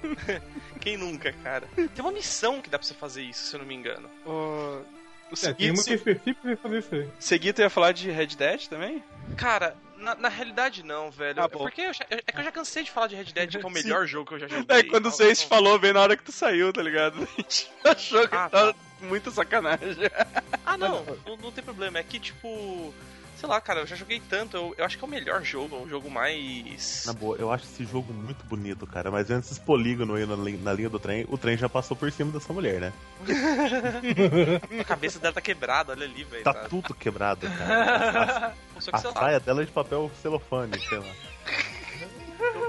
Quem 0.80 0.96
nunca, 0.96 1.30
cara? 1.42 1.68
Tem 1.76 1.88
uma 2.00 2.10
missão 2.10 2.62
que 2.62 2.70
dá 2.70 2.78
pra 2.78 2.86
você 2.86 2.94
fazer 2.94 3.22
isso, 3.22 3.44
se 3.44 3.54
eu 3.54 3.58
não 3.60 3.66
me 3.66 3.74
engano. 3.74 4.08
O, 4.24 4.30
o 4.30 5.34
É, 5.42 5.52
tem 5.52 5.70
uma 5.72 5.84
que 5.84 5.92
é 5.92 5.98
Seguito, 5.98 6.08
específica 6.08 6.40
pra 6.40 6.56
fazer 6.56 6.78
isso 6.78 6.94
aí. 6.94 7.08
Seguito 7.18 7.60
ia 7.60 7.68
falar 7.68 7.92
de 7.92 8.10
Red 8.10 8.28
Dead 8.28 8.66
também? 8.68 9.04
Cara, 9.36 9.76
na, 9.98 10.14
na 10.14 10.28
realidade 10.30 10.82
não, 10.82 11.10
velho. 11.10 11.42
Ah, 11.42 11.44
É 11.44 11.48
porque 11.48 11.82
eu 11.82 11.90
é 12.08 12.16
que 12.32 12.40
eu 12.40 12.44
já 12.44 12.50
cansei 12.50 12.82
de 12.82 12.90
falar 12.90 13.08
de 13.08 13.14
Red 13.16 13.24
Dead, 13.24 13.50
que 13.50 13.56
é 13.58 13.66
o 13.66 13.70
melhor 13.70 14.06
jogo 14.06 14.26
que 14.28 14.34
eu 14.36 14.38
já 14.38 14.48
joguei. 14.48 14.78
É, 14.78 14.82
quando 14.84 15.04
o 15.04 15.10
Zeus 15.10 15.40
não- 15.42 15.48
falou 15.48 15.78
bem 15.78 15.92
na 15.92 16.00
hora 16.00 16.16
que 16.16 16.22
tu 16.24 16.32
saiu, 16.32 16.72
tá 16.72 16.82
ligado? 16.82 17.16
A 17.22 17.26
gente 17.42 17.70
achou 17.84 18.26
que 18.26 18.34
Ah, 18.34 18.48
tava 18.48 18.74
muito 19.02 19.30
sacanagem. 19.30 19.96
Ah, 20.64 20.76
não, 20.78 21.04
não, 21.26 21.36
não 21.36 21.50
tem 21.50 21.64
problema. 21.64 21.98
É 21.98 22.02
que, 22.02 22.20
tipo. 22.20 22.94
Sei 23.36 23.48
lá, 23.48 23.60
cara, 23.60 23.80
eu 23.80 23.86
já 23.86 23.96
joguei 23.96 24.20
tanto. 24.20 24.56
Eu, 24.56 24.74
eu 24.78 24.84
acho 24.84 24.96
que 24.98 25.02
é 25.04 25.06
o 25.06 25.10
melhor 25.10 25.42
jogo, 25.42 25.74
é 25.76 25.80
o 25.80 25.88
jogo 25.88 26.08
mais. 26.10 27.04
Na 27.06 27.12
boa, 27.12 27.36
eu 27.38 27.50
acho 27.50 27.64
esse 27.64 27.84
jogo 27.84 28.12
muito 28.12 28.44
bonito, 28.44 28.86
cara, 28.86 29.10
mas 29.10 29.30
antes 29.30 29.50
esse 29.50 29.60
polígono 29.60 30.14
aí 30.14 30.26
na, 30.26 30.36
na 30.36 30.72
linha 30.72 30.88
do 30.90 30.98
trem, 31.00 31.24
o 31.28 31.36
trem 31.38 31.56
já 31.56 31.68
passou 31.68 31.96
por 31.96 32.12
cima 32.12 32.30
dessa 32.30 32.52
mulher, 32.52 32.80
né? 32.80 32.92
A 34.78 34.84
cabeça 34.84 35.18
dela 35.18 35.32
tá 35.32 35.40
quebrada, 35.40 35.92
olha 35.92 36.04
ali, 36.04 36.22
velho. 36.22 36.44
Tá 36.44 36.52
tá- 36.52 36.68
tudo 36.68 36.94
quebrado, 36.94 37.48
cara. 37.50 38.54
A 38.92 38.96
lá, 38.96 39.12
saia 39.12 39.40
dela 39.40 39.62
é 39.62 39.64
de 39.64 39.72
papel 39.72 40.10
celofane, 40.22 40.78
sei 40.88 40.98
lá. 40.98 41.12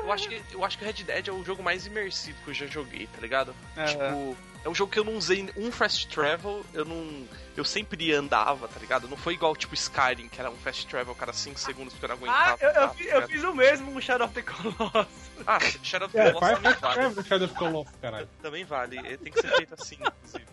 Eu, 0.04 0.12
acho 0.12 0.28
que, 0.30 0.42
eu 0.52 0.66
acho 0.66 0.78
que 0.78 0.84
o 0.84 0.88
Red 0.88 1.04
Dead 1.04 1.28
é 1.28 1.32
o 1.32 1.44
jogo 1.44 1.62
mais 1.64 1.86
imersivo 1.86 2.38
que 2.44 2.50
eu 2.50 2.54
já 2.54 2.66
joguei, 2.68 3.08
tá 3.08 3.20
ligado? 3.22 3.56
É. 3.76 3.86
Tipo, 3.86 4.38
é 4.64 4.70
um 4.70 4.76
jogo 4.76 4.92
que 4.92 5.00
eu 5.00 5.04
não 5.04 5.16
usei 5.16 5.50
um 5.58 5.72
fast 5.72 6.08
travel, 6.08 6.64
eu 6.74 6.86
não. 6.86 7.28
Eu 7.58 7.66
sempre 7.66 8.14
andava, 8.14 8.68
tá 8.68 8.80
ligado? 8.80 9.08
Não 9.08 9.18
foi 9.18 9.34
igual 9.34 9.56
tipo 9.56 9.74
Skyrim, 9.74 10.30
que 10.30 10.40
era 10.40 10.50
um 10.50 10.56
fast 10.58 10.86
travel 10.88 11.14
cada 11.16 11.34
5 11.34 11.60
segundos 11.60 11.94
porque 11.94 12.06
eu 12.06 12.10
não 12.10 12.16
Ah, 12.32 12.52
aguentava. 12.52 12.64
eu, 12.64 12.70
eu, 12.70 12.88
tá 12.88 12.90
fiz, 12.94 13.08
eu 13.08 13.28
fiz 13.28 13.44
o 13.44 13.54
mesmo 13.56 13.92
com 13.92 14.00
Shadow 14.02 14.28
of 14.28 14.34
the 14.36 14.42
Colossus. 14.44 15.08
Ah, 15.48 15.60
Shadow 15.84 16.06
of 16.08 16.16
the 16.16 16.28
É, 16.28 16.32
Colossus 16.32 16.40
faz 16.62 16.76
também 16.80 16.80
vale. 17.04 17.16
no 17.16 17.24
Shadow 17.26 17.46
of 17.48 17.56
Colossus, 17.56 17.96
caralho. 18.02 18.30
Também 18.42 18.64
vale. 18.64 18.98
é, 19.00 19.18
Tem 19.18 19.32
que 19.34 19.42
ser 19.42 19.50
feito 19.56 19.74
assim, 19.74 19.98
inclusive. 20.00 20.46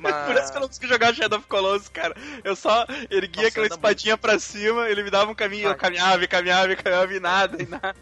Mas... 0.00 0.26
Por 0.26 0.34
isso 0.36 0.50
que 0.50 0.56
eu 0.56 0.60
não 0.60 0.68
consegui 0.68 0.88
jogar 0.88 1.14
Shadow 1.14 1.38
of 1.38 1.46
Colossus, 1.48 1.88
cara. 1.88 2.14
Eu 2.42 2.56
só 2.56 2.86
erguia 3.10 3.42
Nossa, 3.42 3.48
aquela 3.48 3.66
espadinha 3.66 4.16
pra 4.16 4.38
cima, 4.38 4.88
ele 4.88 5.02
me 5.02 5.10
dava 5.10 5.30
um 5.30 5.34
caminho, 5.34 5.68
eu 5.68 5.74
caminhava, 5.74 6.24
e 6.24 6.28
caminhava, 6.28 6.72
e 6.72 6.76
caminhava 6.76 7.14
e 7.14 7.20
nada, 7.20 7.62
e 7.62 7.66
nada. 7.66 7.96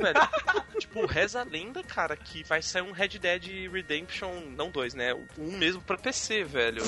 velho, 0.00 0.28
tipo, 0.78 1.06
reza 1.06 1.40
a 1.40 1.44
lenda, 1.44 1.82
cara, 1.82 2.16
que 2.16 2.42
vai 2.44 2.62
sair 2.62 2.82
um 2.82 2.92
Red 2.92 3.18
Dead 3.18 3.70
Redemption, 3.72 4.30
não 4.56 4.70
dois, 4.70 4.94
né? 4.94 5.14
Um 5.38 5.56
mesmo 5.56 5.82
pra 5.82 5.96
PC, 5.96 6.44
velho. 6.44 6.82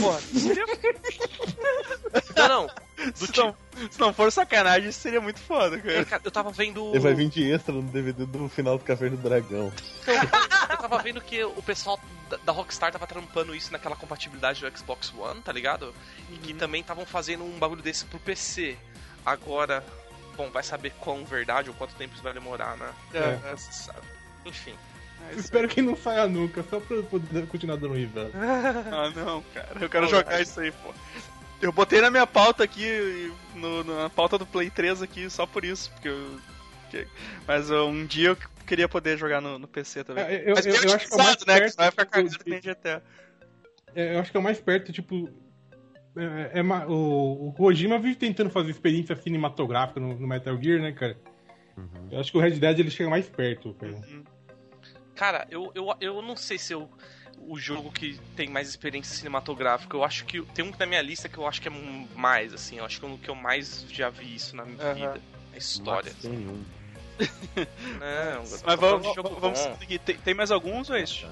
Não, 2.37 2.49
não. 2.49 2.67
Do 2.67 3.19
Se 3.19 3.33
tipo, 3.33 3.47
não, 3.47 3.57
se 3.91 3.99
não 4.01 4.13
for 4.13 4.31
sacanagem, 4.31 4.89
isso 4.91 5.01
seria 5.01 5.21
muito 5.21 5.41
foda, 5.41 5.77
é, 5.77 5.81
cara. 5.81 6.05
cara, 6.05 6.23
eu 6.25 6.31
tava 6.31 6.51
vendo. 6.51 6.91
Ele 6.91 7.01
vai 7.01 7.15
vir 7.15 7.29
de 7.29 7.51
extra 7.51 7.75
no 7.75 7.83
DVD 7.83 8.25
do 8.27 8.49
final 8.49 8.79
do 8.79 8.85
Café 8.85 9.09
do 9.09 9.17
Dragão. 9.17 9.73
Eu 10.71 10.77
tava 10.77 10.99
vendo 11.03 11.21
que 11.21 11.43
o 11.45 11.63
pessoal 11.63 11.99
da- 12.45 12.53
Rockstar 12.53 12.93
tava 12.93 13.07
trampando 13.07 13.55
isso 13.55 13.73
naquela 13.73 13.97
compatibilidade 13.97 14.61
do 14.61 14.79
Xbox 14.79 15.13
One, 15.17 15.41
tá 15.41 15.53
ligado? 15.53 15.95
E 16.31 16.37
que 16.39 16.55
também 16.55 16.81
estavam 16.81 17.05
fazendo 17.07 17.45
um 17.45 17.59
bagulho 17.59 17.83
desse 17.83 18.05
pro 18.05 18.19
PC. 18.19 18.77
Agora, 19.25 19.85
bom, 20.37 20.51
vai 20.51 20.63
saber 20.63 20.93
quão 21.01 21.25
verdade 21.25 21.69
ou 21.69 21.75
quanto 21.75 21.95
tempo 21.95 22.15
isso 22.15 22.23
vai 22.23 22.33
demorar, 22.33 22.77
né? 22.77 22.91
É. 23.15 23.39
Você 23.57 23.73
sabe. 23.73 24.01
Enfim. 24.45 24.75
É 25.31 25.35
Espero 25.35 25.69
que 25.69 25.81
não 25.81 25.97
saia 25.97 26.27
nunca, 26.27 26.65
só 26.69 26.81
pra 26.81 26.97
eu 26.97 27.05
poder 27.05 27.47
continuar 27.47 27.77
dando 27.77 27.95
risada. 27.95 28.31
Ah, 28.91 29.11
não, 29.15 29.43
cara. 29.55 29.69
Eu 29.81 29.89
quero 29.89 30.09
jogar 30.09 30.41
isso 30.41 30.59
aí, 30.61 30.73
pô. 30.73 30.93
Eu 31.63 31.73
botei 31.73 32.01
na 32.01 32.11
minha 32.11 32.27
pauta 32.27 32.65
aqui, 32.65 33.33
no- 33.55 33.85
na 33.85 34.11
pauta 34.11 34.37
do 34.37 34.45
Play 34.45 34.69
3 34.69 35.01
aqui, 35.01 35.31
só 35.31 35.47
por 35.47 35.65
isso, 35.65 35.91
porque 35.93 36.09
eu. 36.09 36.39
que- 36.91 37.07
Mas 37.47 37.71
um 37.71 38.05
dia 38.05 38.31
eu 38.31 38.37
queria 38.67 38.89
poder 38.89 39.17
jogar 39.17 39.41
no, 39.41 39.59
no 39.61 39.69
PC 39.69 40.03
também. 40.03 40.25
É, 40.25 40.51
eu- 40.51 40.55
Mas 40.57 40.67
eu- 40.67 40.73
bem 40.73 40.83
eu 40.91 40.95
acho 40.97 41.07
que 41.07 41.13
é 41.13 41.17
o 41.17 41.19
mais 41.19 41.31
né? 41.31 41.37
Que 41.37 41.45
perto 41.61 41.71
você 41.71 41.77
vai 41.77 41.91
ficar 41.91 42.05
do- 42.05 42.11
cagando 42.11 42.31
de- 42.31 42.39
que 42.39 42.51
nem 42.51 42.61
GTA. 42.61 43.03
É, 43.95 44.15
eu 44.17 44.21
acho 44.21 44.31
que 44.33 44.37
é 44.37 44.41
o 44.41 44.43
mais 44.43 44.61
perto, 44.61 44.93
tipo, 44.93 45.29
é, 46.17 46.59
é 46.59 46.63
ma- 46.63 46.85
o, 46.87 47.49
o 47.49 47.53
Kojima 47.53 47.99
vive 47.99 48.17
tentando 48.17 48.51
fazer 48.51 48.71
experiência 48.71 49.15
cinematográfica 49.15 50.01
no, 50.01 50.19
no 50.19 50.27
Metal 50.27 50.61
Gear, 50.61 50.81
né, 50.81 50.91
cara? 50.93 51.17
Uhum. 51.77 52.09
Eu 52.11 52.21
acho 52.21 52.33
que 52.33 52.39
o 52.39 52.41
Red 52.41 52.53
Dead 52.59 52.79
ele 52.81 52.91
chega 52.91 53.09
mais 53.09 53.29
perto, 53.29 53.73
cara. 53.75 53.97
Cara, 55.15 55.47
eu, 55.51 55.71
eu, 55.75 55.95
eu 56.01 56.23
não 56.23 56.35
sei 56.37 56.59
se 56.59 56.73
eu, 56.73 56.91
o 57.49 57.59
jogo 57.59 57.91
que 57.93 58.19
tem 58.37 58.49
mais 58.49 58.69
experiência 58.69 59.15
cinematográfica. 59.17 59.97
Eu 59.97 60.05
acho 60.05 60.25
que 60.25 60.43
tem 60.55 60.65
um 60.65 60.73
na 60.79 60.87
minha 60.87 61.03
lista 61.03 61.29
que 61.29 61.39
eu 61.39 61.47
acho 61.47 61.61
que 61.61 61.69
é 61.69 61.71
um 61.71 62.07
mais, 62.15 62.53
assim. 62.55 62.79
Eu 62.79 62.85
acho 62.85 62.99
que 63.01 63.07
é 63.07 63.09
o 63.09 63.19
que 63.19 63.29
eu 63.29 63.35
mais 63.35 63.85
já 63.91 64.09
vi 64.11 64.35
isso 64.35 64.55
na 64.57 64.65
minha 64.65 64.83
Aham. 64.83 64.95
vida. 64.95 65.21
A 65.53 65.57
história. 65.57 66.11
Max 66.13 66.23
Payne 66.27 66.47
1. 66.47 66.65
Não, 68.01 68.43
Mas 68.65 68.81
vamos, 68.81 69.09
de 69.09 69.15
jogo 69.15 69.39
vamos 69.41 69.59
bom. 69.61 69.77
seguir. 69.79 69.99
Tem, 69.99 70.17
tem 70.17 70.35
mais 70.35 70.51
alguns 70.51 70.89
ou 70.91 70.97
é 70.97 71.03
isso? 71.03 71.27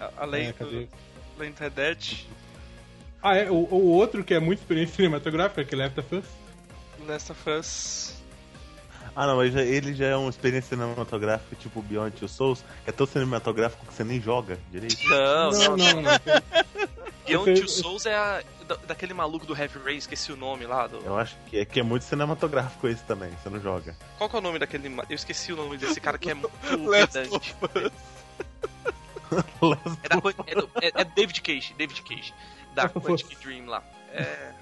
A- 0.00 0.12
Além 0.18 0.46
É, 0.48 0.52
do 0.52 0.88
além 1.38 1.52
do 1.52 1.58
Red 1.60 1.70
Dead, 1.70 2.26
Ah, 3.22 3.36
é, 3.36 3.50
o, 3.50 3.54
o 3.54 3.88
outro 3.92 4.22
que 4.24 4.34
é 4.34 4.40
muito 4.40 4.60
experiência 4.60 4.96
cinematográfica, 4.96 5.64
que 5.64 5.74
é 5.74 5.78
Left 5.78 6.00
of 6.00 6.14
Us. 6.16 6.24
Last 7.06 7.32
of 7.32 7.50
Us. 7.50 8.21
Ah, 9.14 9.26
não, 9.26 9.36
mas 9.36 9.52
já- 9.52 9.62
ele 9.62 9.92
já 9.94 10.06
é 10.06 10.16
uma 10.16 10.30
experiência 10.30 10.70
cinematográfica 10.76 11.54
tipo 11.56 11.82
Beyond 11.82 12.16
Two 12.16 12.28
Souls, 12.28 12.64
que 12.84 12.90
é 12.90 12.92
tão 12.92 13.06
cinematográfico 13.06 13.84
que 13.86 13.92
você 13.92 14.02
nem 14.04 14.20
joga 14.20 14.58
direito. 14.70 14.96
Não, 15.08 15.50
não, 15.50 15.76
não, 15.76 16.02
não. 16.02 16.10
Beyond 17.26 17.60
Two 17.60 17.68
Souls 17.68 18.06
é 18.06 18.14
a, 18.16 18.42
da- 18.66 18.76
daquele 18.86 19.12
maluco 19.14 19.44
do 19.46 19.54
Heavy 19.56 19.78
Rain, 19.84 19.96
esqueci 19.96 20.32
o 20.32 20.36
nome 20.36 20.64
lá. 20.66 20.86
Do... 20.86 20.96
Eu 21.04 21.16
acho 21.18 21.36
que 21.48 21.58
é, 21.58 21.64
que 21.64 21.78
é 21.78 21.82
muito 21.82 22.04
cinematográfico 22.04 22.88
esse 22.88 23.02
também, 23.04 23.30
você 23.42 23.48
não 23.50 23.60
joga. 23.60 23.94
Qual 24.18 24.28
que 24.30 24.36
é 24.36 24.38
o 24.38 24.42
nome 24.42 24.58
daquele. 24.58 24.88
Eu 24.88 25.14
esqueci 25.14 25.52
o 25.52 25.56
nome 25.56 25.76
desse 25.76 26.00
cara 26.00 26.16
que 26.18 26.30
é 26.30 26.34
muito 26.34 26.50
pedante. 26.90 27.54
É, 30.02 30.08
da, 30.08 30.16
é, 30.46 30.54
do- 30.54 30.70
é- 30.82 30.92
é 31.00 31.04
David 31.04 31.40
Cage, 31.40 31.74
David 31.78 32.02
Cage. 32.02 32.34
Da 32.74 32.88
Quantic 32.88 33.38
Dream 33.42 33.66
lá. 33.66 33.82
É. 34.12 34.52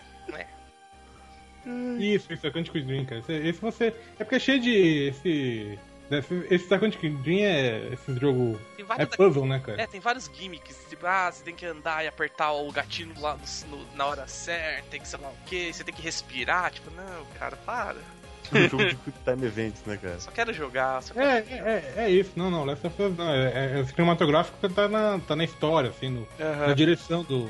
Isso, 1.98 2.32
isso 2.32 2.46
é 2.46 2.50
Quantic 2.50 2.84
Dream, 2.84 3.04
cara. 3.04 3.20
Esse, 3.20 3.32
esse 3.32 3.60
você. 3.60 3.94
É 4.18 4.24
porque 4.24 4.36
é 4.36 4.38
cheio 4.38 4.60
de. 4.60 5.08
Esse. 5.08 5.78
Esse, 6.10 6.46
esse 6.50 6.68
da 6.68 6.78
Quantic 6.78 7.00
Dream 7.22 7.40
é. 7.44 7.88
Esse 7.92 8.16
jogo. 8.18 8.58
Tem 8.76 8.84
É 8.98 9.06
puzzle, 9.06 9.46
né, 9.46 9.60
cara? 9.64 9.80
É, 9.82 9.86
tem 9.86 10.00
vários 10.00 10.30
gimmicks, 10.34 10.76
tipo, 10.88 11.06
ah, 11.06 11.30
você 11.30 11.44
tem 11.44 11.54
que 11.54 11.64
andar 11.66 12.04
e 12.04 12.08
apertar 12.08 12.52
o 12.52 12.70
gatilho 12.72 13.12
lá 13.20 13.36
no- 13.68 13.76
no- 13.76 13.86
na 13.94 14.06
hora 14.06 14.26
certa, 14.26 14.84
tem 14.90 15.00
que 15.00 15.06
sei 15.06 15.18
lá 15.20 15.28
o 15.28 15.34
que, 15.46 15.72
você 15.72 15.84
tem 15.84 15.94
que 15.94 16.02
respirar, 16.02 16.72
tipo, 16.72 16.90
não, 16.90 17.24
cara, 17.38 17.56
para. 17.58 17.96
um 18.52 18.68
jogo 18.68 18.84
de 18.86 18.96
Quick 18.96 19.18
Time 19.24 19.46
Events, 19.46 19.84
né, 19.86 19.96
cara? 20.02 20.18
Só 20.18 20.30
quero 20.32 20.52
jogar, 20.52 21.00
só 21.04 21.14
quero 21.14 21.26
É, 21.28 21.38
é, 21.38 21.92
é, 21.96 22.04
é 22.06 22.10
isso. 22.10 22.32
Não, 22.34 22.50
não. 22.50 22.64
Last 22.64 22.84
of 22.84 23.00
Us 23.02 23.16
não. 23.16 23.30
É, 23.30 23.76
é, 23.76 23.80
é 23.80 23.84
cinematográfico 23.84 24.58
que 24.60 24.74
tá 24.74 24.88
na, 24.88 25.20
tá 25.20 25.36
na 25.36 25.44
história, 25.44 25.90
assim, 25.90 26.08
no, 26.08 26.26
na 26.38 26.74
direção 26.74 27.22
do, 27.22 27.48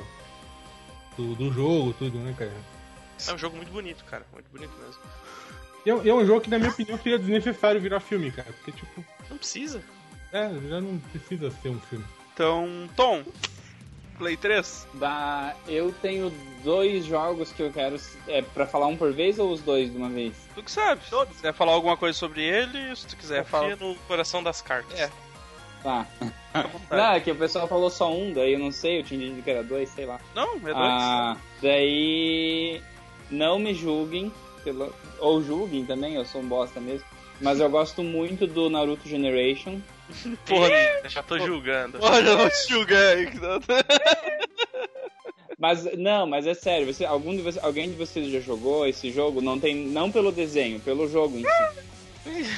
do. 1.16 1.34
do 1.34 1.50
jogo, 1.52 1.94
tudo, 1.94 2.18
né, 2.18 2.34
cara? 2.36 2.52
É 3.28 3.34
um 3.34 3.38
jogo 3.38 3.56
muito 3.56 3.72
bonito, 3.72 4.04
cara, 4.04 4.24
muito 4.32 4.48
bonito 4.50 4.72
mesmo. 4.78 5.00
E 5.84 5.90
é, 5.90 6.06
e 6.06 6.10
é 6.10 6.14
um 6.14 6.24
jogo 6.26 6.40
que, 6.40 6.50
na 6.50 6.58
minha 6.58 6.70
opinião, 6.70 6.98
seria 6.98 7.18
desnecessário 7.18 7.80
virar 7.80 8.00
filme, 8.00 8.30
cara. 8.30 8.52
Porque, 8.52 8.72
tipo. 8.72 9.04
Não 9.28 9.38
precisa. 9.38 9.82
É, 10.32 10.48
já 10.68 10.80
não 10.80 10.98
precisa 10.98 11.50
ser 11.50 11.70
um 11.70 11.80
filme. 11.80 12.04
Então, 12.34 12.88
Tom, 12.94 13.24
Play 14.20 14.36
3? 14.36 14.86
Da, 14.94 15.54
eu 15.66 15.92
tenho 16.02 16.30
dois 16.62 17.06
jogos 17.06 17.50
que 17.52 17.62
eu 17.62 17.72
quero. 17.72 17.96
É 18.28 18.42
pra 18.42 18.66
falar 18.66 18.86
um 18.86 18.96
por 18.96 19.12
vez 19.12 19.38
ou 19.38 19.50
os 19.50 19.62
dois 19.62 19.90
de 19.90 19.96
uma 19.96 20.10
vez? 20.10 20.34
Tu 20.54 20.62
que 20.62 20.70
sabe. 20.70 21.02
Se 21.04 21.26
quiser 21.34 21.54
falar 21.54 21.72
alguma 21.72 21.96
coisa 21.96 22.16
sobre 22.16 22.42
ele, 22.42 22.94
se 22.94 23.06
tu 23.06 23.16
quiser 23.16 23.44
falar. 23.44 23.76
no 23.76 23.94
coração 24.06 24.42
das 24.42 24.60
cartas. 24.60 25.00
É. 25.00 25.10
Tá. 25.82 26.06
Não, 26.90 27.12
é 27.12 27.20
que 27.20 27.30
o 27.30 27.36
pessoal 27.36 27.66
falou 27.66 27.88
só 27.88 28.12
um, 28.12 28.34
daí 28.34 28.52
eu 28.52 28.58
não 28.58 28.70
sei, 28.70 29.00
eu 29.00 29.04
tinha 29.04 29.18
entendido 29.18 29.42
que 29.42 29.50
era 29.50 29.62
dois, 29.64 29.88
sei 29.88 30.04
lá. 30.04 30.20
Não, 30.34 30.56
é 30.56 30.58
dois. 30.58 30.76
Ah, 30.76 31.36
daí. 31.62 32.82
Não 33.30 33.58
me 33.58 33.72
julguem, 33.74 34.32
pelo, 34.64 34.94
ou 35.18 35.42
julguem 35.42 35.84
também, 35.86 36.14
eu 36.14 36.24
sou 36.24 36.40
um 36.40 36.46
bosta 36.48 36.80
mesmo. 36.80 37.06
Mas 37.40 37.58
eu 37.60 37.70
gosto 37.70 38.02
muito 38.02 38.46
do 38.46 38.68
Naruto 38.68 39.08
Generation. 39.08 39.80
Porra, 40.46 40.68
já 41.08 41.22
tô 41.22 41.38
julgando. 41.38 41.98
Olha, 42.02 42.36
vou 42.36 42.50
te 42.50 42.68
julgar 42.68 43.16
não- 43.34 43.60
Mas 45.58 45.84
não, 45.98 46.26
mas 46.26 46.46
é 46.46 46.54
sério, 46.54 46.86
você, 46.90 47.04
algum 47.04 47.36
de 47.36 47.42
você, 47.42 47.58
alguém 47.60 47.90
de 47.90 47.94
vocês 47.94 48.30
já 48.32 48.40
jogou 48.40 48.86
esse 48.86 49.10
jogo? 49.12 49.42
Não 49.42 49.60
tem, 49.60 49.74
não 49.74 50.10
pelo 50.10 50.32
desenho, 50.32 50.80
pelo 50.80 51.06
jogo 51.06 51.36
em 51.38 51.42
si. 51.44 52.50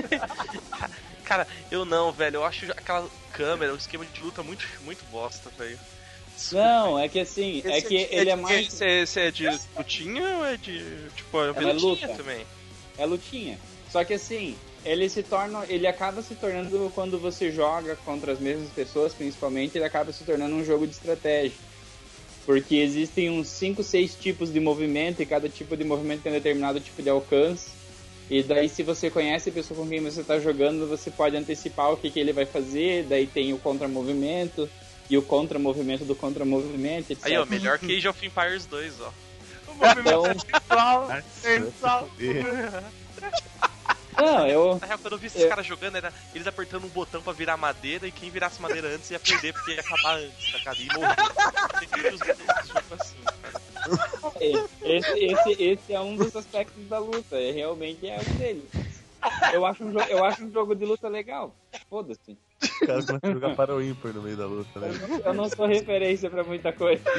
Cara, 1.24 1.46
eu 1.70 1.84
não, 1.84 2.12
velho. 2.12 2.36
Eu 2.36 2.44
acho 2.44 2.64
aquela 2.72 3.06
câmera, 3.32 3.74
o 3.74 3.76
esquema 3.76 4.06
de 4.06 4.22
luta 4.22 4.42
muito, 4.42 4.66
muito 4.82 5.04
bosta, 5.10 5.50
velho. 5.58 5.78
Não, 6.52 6.98
é 6.98 7.08
que 7.08 7.18
assim, 7.20 7.62
é 7.64 7.78
Esse 7.78 7.88
que 7.88 7.96
de- 8.06 8.14
ele 8.14 8.30
é 8.30 8.36
de- 8.36 8.42
mais 8.42 8.80
esse 8.80 9.20
é 9.20 9.30
de 9.30 9.46
lutinha 9.76 10.22
ou 10.38 10.44
é 10.44 10.56
de. 10.56 10.82
Tipo, 11.16 11.40
é 11.40 11.46
É 11.46 11.48
aventura? 11.50 11.72
luta. 11.74 12.08
também. 12.08 12.46
é 12.98 13.04
lutinha. 13.06 13.58
Só 13.90 14.04
que 14.04 14.14
assim, 14.14 14.56
ele 14.84 15.08
se 15.08 15.22
torna, 15.22 15.64
ele 15.68 15.86
acaba 15.86 16.22
se 16.22 16.34
tornando 16.34 16.90
quando 16.94 17.18
você 17.18 17.50
joga 17.50 17.96
contra 18.04 18.32
as 18.32 18.38
mesmas 18.40 18.68
pessoas, 18.70 19.12
principalmente, 19.14 19.76
ele 19.76 19.84
acaba 19.84 20.12
se 20.12 20.24
tornando 20.24 20.54
um 20.54 20.64
jogo 20.64 20.86
de 20.86 20.92
estratégia. 20.94 21.52
Porque 22.44 22.76
existem 22.76 23.28
uns 23.28 23.48
5, 23.48 23.82
6 23.82 24.14
tipos 24.14 24.52
de 24.52 24.60
movimento 24.60 25.20
e 25.20 25.26
cada 25.26 25.48
tipo 25.48 25.76
de 25.76 25.84
movimento 25.84 26.22
tem 26.22 26.32
um 26.32 26.36
determinado 26.36 26.78
tipo 26.80 27.02
de 27.02 27.10
alcance. 27.10 27.70
E 28.30 28.42
daí 28.42 28.68
se 28.68 28.82
você 28.82 29.10
conhece 29.10 29.50
a 29.50 29.52
pessoa 29.52 29.80
com 29.80 29.88
quem 29.88 30.00
você 30.00 30.20
está 30.20 30.38
jogando, 30.38 30.88
você 30.88 31.10
pode 31.10 31.36
antecipar 31.36 31.92
o 31.92 31.96
que, 31.96 32.10
que 32.10 32.18
ele 32.20 32.32
vai 32.32 32.44
fazer, 32.46 33.04
daí 33.04 33.26
tem 33.26 33.52
o 33.52 33.58
contra-movimento 33.58 34.68
e 35.08 35.16
o 35.16 35.22
contra-movimento 35.22 36.04
do 36.04 36.14
contra-movimento, 36.14 37.10
etc. 37.12 37.24
Aí, 37.26 37.38
ó, 37.38 37.44
melhor 37.46 37.78
que 37.78 37.96
Age 37.96 38.08
of 38.08 38.26
Empires 38.26 38.66
2, 38.66 39.00
ó. 39.00 39.12
Então, 39.68 40.24
não, 44.18 44.46
eu, 44.48 44.78
Na 44.80 44.86
real, 44.86 44.98
quando 44.98 45.12
eu 45.12 45.18
vi 45.18 45.26
esses 45.26 45.42
É. 45.42 45.48
caras 45.48 45.66
jogando, 45.66 45.96
era 45.96 46.12
eles 46.34 46.46
apertando 46.46 46.84
um 46.86 46.88
botão 46.88 47.20
pra 47.20 47.32
virar 47.34 47.56
madeira 47.58 48.06
e 48.06 48.10
quem 48.10 48.30
virasse 48.30 48.60
madeira 48.62 48.88
antes 48.88 49.10
ia 49.10 49.20
perder, 49.20 49.52
porque 49.52 49.72
ia 49.72 49.80
acabar 49.80 50.16
antes, 50.16 50.52
tá 50.52 50.58
ligado? 50.58 50.80
E 50.80 50.86
morrer. 50.94 51.10
Assim, 52.98 53.18
cara. 53.42 54.66
Esse, 54.82 55.12
esse, 55.24 55.62
esse 55.62 55.92
é 55.92 56.00
um 56.00 56.16
dos 56.16 56.34
aspectos 56.34 56.82
da 56.88 56.98
luta, 56.98 57.36
é, 57.36 57.50
realmente 57.52 58.08
é 58.08 58.18
um 58.18 58.34
deles. 58.38 58.64
Eu 59.52 59.66
acho 59.66 59.84
um, 59.84 59.92
jo- 59.92 60.00
eu 60.08 60.24
acho 60.24 60.44
um 60.44 60.50
jogo 60.52 60.74
de 60.74 60.84
luta 60.86 61.08
legal. 61.08 61.54
Foda-se. 61.90 62.38
O 62.62 62.86
cara 62.86 63.02
começa 63.04 63.26
a 63.26 63.32
jogar 63.32 63.54
para 63.54 63.74
o 63.74 63.82
ímpar 63.82 64.12
no 64.14 64.22
meio 64.22 64.36
da 64.36 64.46
luta, 64.46 64.80
né? 64.80 64.88
Eu 64.88 65.08
não- 65.08 65.18
Eu 65.20 65.34
não 65.34 65.48
sou 65.48 65.66
referência 65.66 66.30
pra 66.30 66.42
muita 66.42 66.72
coisa. 66.72 67.02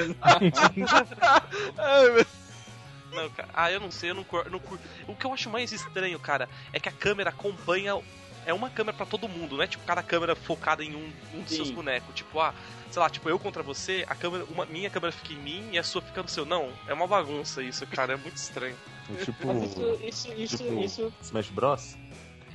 Não, 3.13 3.29
cara. 3.31 3.49
Ah, 3.53 3.71
eu 3.71 3.79
não 3.79 3.89
sei, 3.89 4.11
eu 4.11 4.15
não, 4.15 4.23
cur... 4.23 4.49
não 4.49 4.59
curto. 4.59 4.83
O 5.07 5.15
que 5.15 5.25
eu 5.25 5.33
acho 5.33 5.49
mais 5.49 5.71
estranho, 5.71 6.19
cara, 6.19 6.47
é 6.71 6.79
que 6.79 6.89
a 6.89 6.91
câmera 6.91 7.29
acompanha. 7.29 7.99
É 8.45 8.53
uma 8.53 8.69
câmera 8.69 8.95
pra 8.95 9.05
todo 9.05 9.27
mundo, 9.27 9.57
não 9.57 9.63
é 9.63 9.67
tipo 9.67 9.83
cada 9.85 10.01
câmera 10.01 10.33
focada 10.33 10.81
em 10.81 10.95
um, 10.95 11.11
um 11.33 11.41
dos 11.41 11.49
Sim. 11.49 11.55
seus 11.57 11.71
bonecos. 11.71 12.15
Tipo, 12.15 12.39
ah, 12.39 12.53
sei 12.89 13.01
lá, 13.01 13.09
tipo 13.09 13.27
eu 13.27 13.37
contra 13.37 13.61
você, 13.61 14.05
a 14.07 14.15
câmera, 14.15 14.45
uma, 14.45 14.65
minha 14.67 14.89
câmera 14.89 15.11
fica 15.11 15.33
em 15.33 15.37
mim 15.37 15.69
e 15.73 15.77
a 15.77 15.83
sua 15.83 16.01
fica 16.01 16.21
no 16.23 16.29
seu. 16.29 16.45
Não, 16.45 16.71
é 16.87 16.93
uma 16.93 17.05
bagunça 17.07 17.61
isso, 17.61 17.85
cara, 17.87 18.13
é 18.13 18.15
muito 18.17 18.37
estranho. 18.37 18.75
É 19.19 19.23
Tipo, 19.25 19.47
Mas 19.47 19.63
isso, 19.63 19.97
isso, 20.01 20.33
isso, 20.33 20.57
tipo 20.63 20.79
isso. 20.81 21.13
Smash 21.23 21.49
Bros? 21.49 21.97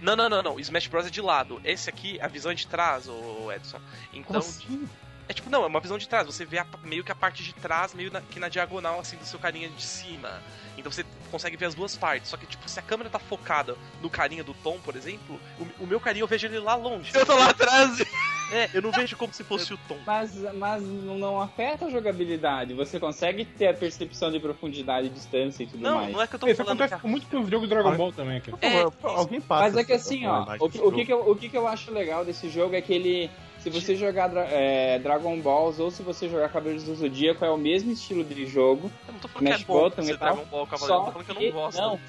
Não, 0.03 0.15
não, 0.17 0.29
não, 0.29 0.43
não. 0.43 0.55
O 0.57 0.61
Smash 0.61 0.87
Bros 0.89 1.07
é 1.07 1.11
de 1.11 1.21
lado. 1.23 1.61
Esse 1.65 1.89
aqui, 1.89 2.21
a 2.21 2.27
visão 2.29 2.53
é 2.53 2.55
de 2.55 2.67
trás, 2.67 3.09
ô 3.09 3.51
Edson. 3.51 3.81
Então, 4.13 4.39
assim? 4.41 4.87
É 5.29 5.33
tipo, 5.33 5.49
não, 5.49 5.63
é 5.63 5.67
uma 5.67 5.81
visão 5.81 5.97
de 5.97 6.09
trás. 6.09 6.27
Você 6.27 6.45
vê 6.45 6.59
a- 6.59 6.67
meio 6.83 7.05
que 7.05 7.13
a 7.13 7.15
parte 7.15 7.43
de 7.45 7.55
trás, 7.55 7.95
meio 7.95 8.11
na, 8.13 8.21
que 8.21 8.41
na 8.41 8.49
diagonal, 8.49 8.99
assim, 8.99 9.17
do 9.17 9.25
seu 9.25 9.39
carinha 9.39 9.69
de 9.69 9.83
cima. 9.83 10.43
Então 10.77 10.91
você 10.91 11.07
consegue 11.31 11.57
ver 11.57 11.67
as 11.67 11.75
duas 11.75 11.97
partes. 11.97 12.29
Só 12.29 12.37
que, 12.37 12.45
tipo, 12.47 12.69
se 12.69 12.79
a 12.79 12.83
câmera 12.83 13.09
tá 13.09 13.21
focada 13.21 13.77
no 14.03 14.11
carinha 14.11 14.43
do 14.43 14.53
Tom, 14.55 14.81
por 14.81 14.97
exemplo, 14.97 15.41
o, 15.59 15.85
o 15.85 15.87
meu 15.87 16.01
carinha 16.01 16.25
eu 16.25 16.29
vejo 16.29 16.47
ele 16.49 16.59
lá 16.59 16.75
longe. 16.75 17.13
Eu 17.15 17.25
tô 17.25 17.37
lá 17.37 17.51
atrás. 17.51 17.99
É, 18.53 18.69
eu 18.75 18.83
não 18.83 18.91
vejo 18.93 19.17
como 19.17 19.33
se 19.33 19.43
fosse 19.43 19.73
o 19.73 19.79
Tom. 19.89 19.97
Mas, 20.07 20.35
mas 20.55 20.83
não 20.83 21.19
não 21.19 21.41
afeta 21.41 21.87
a 21.87 21.91
jogabilidade. 21.91 22.75
Você 22.75 23.01
consegue 23.01 23.45
ter 23.45 23.69
a 23.69 23.75
percepção 23.75 24.31
de 24.31 24.39
profundidade, 24.39 25.09
distância 25.09 25.63
e 25.63 25.67
tudo 25.67 25.81
Não, 25.83 25.97
mais. 25.97 26.13
não 26.13 26.21
é 26.23 26.27
que 26.27 26.35
eu 26.35 26.39
tô 26.39 26.47
Isso 26.47 26.57
falando. 26.57 26.81
acontece 26.83 27.01
que 27.01 27.07
a- 27.07 27.11
muito 27.11 27.27
com 27.29 27.41
os 27.41 27.49
jogos 27.49 27.69
de 27.69 27.75
Dragon 27.75 27.97
Ball 27.97 28.13
também, 28.13 28.41
cara. 28.41 28.59
É, 28.61 28.83
alguém 29.03 29.41
passa. 29.41 29.63
Mas 29.65 29.77
é 29.77 29.85
que 29.85 29.93
assim, 29.93 30.27
ó, 30.27 30.43
o, 30.43 30.47
que- 30.47 30.65
o 30.65 30.69
que 30.69 30.79
jogo. 30.79 31.07
que 31.07 31.13
eu, 31.13 31.31
o 31.31 31.37
que 31.37 31.49
que 31.49 31.57
eu 31.57 31.67
acho 31.67 31.91
legal 31.91 32.25
desse 32.25 32.49
jogo 32.51 32.75
é 32.75 32.81
que 32.83 32.93
ele, 32.93 33.31
se 33.59 33.71
você 33.71 33.97
jogar 33.97 34.31
é, 34.37 34.99
Dragon 34.99 35.41
Balls 35.41 35.79
ou 35.81 35.91
se 35.91 36.03
você 36.03 36.29
jogar 36.29 36.49
Cavaleiros 36.51 36.85
do 36.85 36.95
Zodíaco, 36.95 37.45
é 37.45 37.51
o 37.51 37.57
mesmo 37.57 37.91
estilo 37.93 38.23
de 38.25 38.47
jogo. 38.47 38.91
Eu 39.07 39.13
não 39.15 39.21
tô 39.21 39.29
falando 39.29 39.47
que 39.49 39.53
Smash 39.55 39.63
é 39.63 39.67
bom 39.67 39.81
Button 39.83 40.03
você 40.03 40.13
e 40.13 40.17
tal, 40.19 40.35
Dragon 40.35 40.51
Ball 40.51 40.67
Cavaleiro, 40.67 40.95
eu 40.95 40.99
tô 40.99 41.05
Só 41.07 41.13
falando 41.13 41.25
que 41.25 41.31
eu 41.33 41.37
que, 41.37 41.47
não 41.47 41.53
gosto. 41.53 41.81
não, 41.81 42.01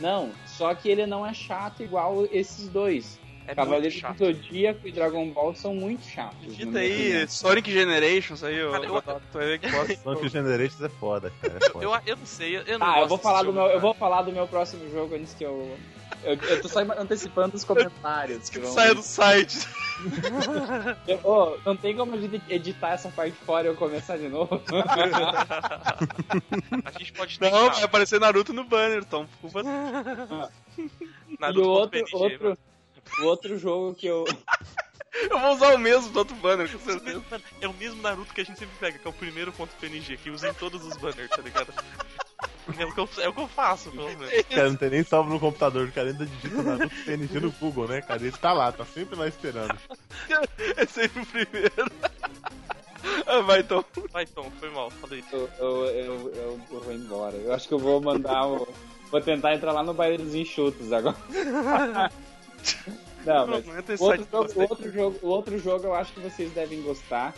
não, 0.00 0.30
só 0.46 0.74
que 0.74 0.88
ele 0.88 1.06
não 1.06 1.24
é 1.24 1.32
chato 1.32 1.82
igual 1.82 2.26
esses 2.32 2.68
dois. 2.68 3.20
É 3.46 3.54
Cavaleiros 3.54 4.00
muito 4.02 4.16
do. 4.18 4.24
Zodíaco 4.26 4.86
e 4.88 4.92
Dragon 4.92 5.28
Ball 5.30 5.54
são 5.54 5.74
muito 5.74 6.04
chatos. 6.06 6.38
Digita 6.42 6.78
aí, 6.78 7.08
opinião. 7.08 7.28
Sonic 7.28 7.72
Generations 7.72 8.44
aí. 8.44 8.56
Cara, 8.70 8.84
eu-. 8.86 9.96
Sonic 10.02 10.28
Generations 10.28 10.80
é 10.82 10.88
foda, 10.88 11.32
cara. 11.40 11.58
É 11.60 11.70
foda. 11.70 11.84
Eu, 11.84 11.92
eu 12.06 12.16
não 12.16 12.26
sei, 12.26 12.56
eu, 12.56 12.62
eu 12.62 12.78
não 12.78 12.86
Ah, 12.86 12.90
gosto 12.90 13.02
eu 13.02 13.08
vou 13.08 13.18
falar 13.18 13.40
do 13.40 13.46
jogo, 13.46 13.58
meu, 13.58 13.62
eu 13.64 13.68
cara. 13.70 13.80
vou 13.80 13.94
falar 13.94 14.22
do 14.22 14.32
meu 14.32 14.46
próximo 14.46 14.88
jogo 14.90 15.14
antes 15.16 15.34
que 15.34 15.44
eu 15.44 15.76
eu, 16.24 16.34
eu 16.34 16.62
tô 16.62 16.68
só 16.68 16.80
antecipando 16.98 17.56
os 17.56 17.64
comentários. 17.64 18.48
Que 18.48 18.60
vão- 18.60 18.70
saia 18.70 18.94
do 18.94 19.02
site. 19.02 19.58
Eu- 21.06 21.20
ô, 21.24 21.56
não 21.66 21.76
tem 21.76 21.96
como 21.96 22.14
a 22.14 22.18
gente 22.20 22.40
editar 22.48 22.90
essa 22.92 23.08
parte 23.08 23.34
fora 23.44 23.66
e 23.66 23.70
eu 23.70 23.74
começar 23.76 24.16
de 24.16 24.28
novo. 24.28 24.60
A 26.84 26.90
gente 26.98 27.12
pode 27.12 27.38
tentar. 27.38 27.56
Não, 27.56 27.70
vai 27.70 27.82
aparecer 27.82 28.20
Naruto 28.20 28.52
no 28.52 28.64
banner, 28.64 29.04
Tom. 29.04 29.26
Culpa... 29.40 29.62
Naruto 31.38 31.60
e 31.60 31.62
o 31.62 31.68
outro, 31.68 32.00
outro. 32.12 32.58
O 33.20 33.24
outro 33.24 33.58
jogo 33.58 33.94
que 33.94 34.06
eu. 34.06 34.24
Eu 35.30 35.38
vou 35.38 35.52
usar 35.52 35.74
o 35.74 35.78
mesmo 35.78 36.08
do 36.10 36.18
outro 36.20 36.34
banner, 36.36 36.70
com 36.72 36.78
certeza. 36.78 37.22
É 37.60 37.68
o 37.68 37.74
mesmo 37.74 38.00
Naruto 38.00 38.32
que 38.32 38.40
a 38.40 38.44
gente 38.44 38.58
sempre 38.58 38.74
pega, 38.80 38.98
que 38.98 39.06
é 39.06 39.10
o 39.10 39.12
primeiro 39.12 39.52
ponto 39.52 39.70
PNG, 39.78 40.16
que 40.16 40.30
usa 40.30 40.48
em 40.48 40.54
todos 40.54 40.82
os 40.86 40.96
banners, 40.96 41.28
tá 41.28 41.42
ligado? 41.42 41.72
É 42.78 42.84
o 42.86 42.92
que 42.92 43.00
eu, 43.00 43.08
é 43.18 43.28
o 43.28 43.32
que 43.32 43.40
eu 43.40 43.48
faço, 43.48 43.90
pelo 43.90 44.06
menos. 44.08 44.30
Cara, 44.48 44.70
não 44.70 44.76
tem 44.76 44.88
nem 44.90 45.02
salvo 45.04 45.28
no 45.30 45.38
computador, 45.40 45.88
o 45.88 45.92
cara 45.92 46.10
ainda 46.10 46.24
digita 46.24 46.62
Naruto 46.62 46.94
PNG 47.04 47.40
no 47.40 47.50
Google, 47.52 47.88
né, 47.88 48.00
cara? 48.00 48.22
Ele 48.22 48.32
tá 48.32 48.52
lá, 48.52 48.70
tá 48.72 48.84
sempre 48.84 49.16
lá 49.16 49.26
esperando. 49.28 49.76
É 50.76 50.86
sempre 50.86 51.22
o 51.22 51.26
primeiro. 51.26 51.92
Ah, 53.26 53.40
vai, 53.40 53.62
Tom. 53.64 53.84
Vai, 54.12 54.26
Tom, 54.26 54.50
foi 54.60 54.70
mal, 54.70 54.90
falei. 54.90 55.22
Eu, 55.32 55.50
eu, 55.58 55.86
eu, 55.86 56.32
eu- 56.34 56.60
eu 56.70 56.80
vou 56.80 56.92
embora. 56.92 57.36
Eu 57.36 57.52
acho 57.52 57.66
que 57.68 57.74
eu 57.74 57.78
vou 57.78 58.00
mandar 58.00 58.46
o. 58.46 58.66
Vou 59.10 59.20
tentar 59.20 59.54
entrar 59.54 59.72
lá 59.72 59.82
no 59.82 59.92
baile 59.92 60.18
dos 60.22 60.34
enxutos 60.34 60.92
agora. 60.92 61.16
Não, 63.24 63.46
mas 63.46 63.64
outro, 64.00 64.26
jogo, 64.26 64.60
outro 64.60 64.92
jogo, 64.92 65.18
outro 65.22 65.58
jogo 65.58 65.84
eu 65.86 65.94
acho 65.94 66.12
que 66.12 66.20
vocês 66.20 66.50
devem 66.52 66.82
gostar. 66.82 67.34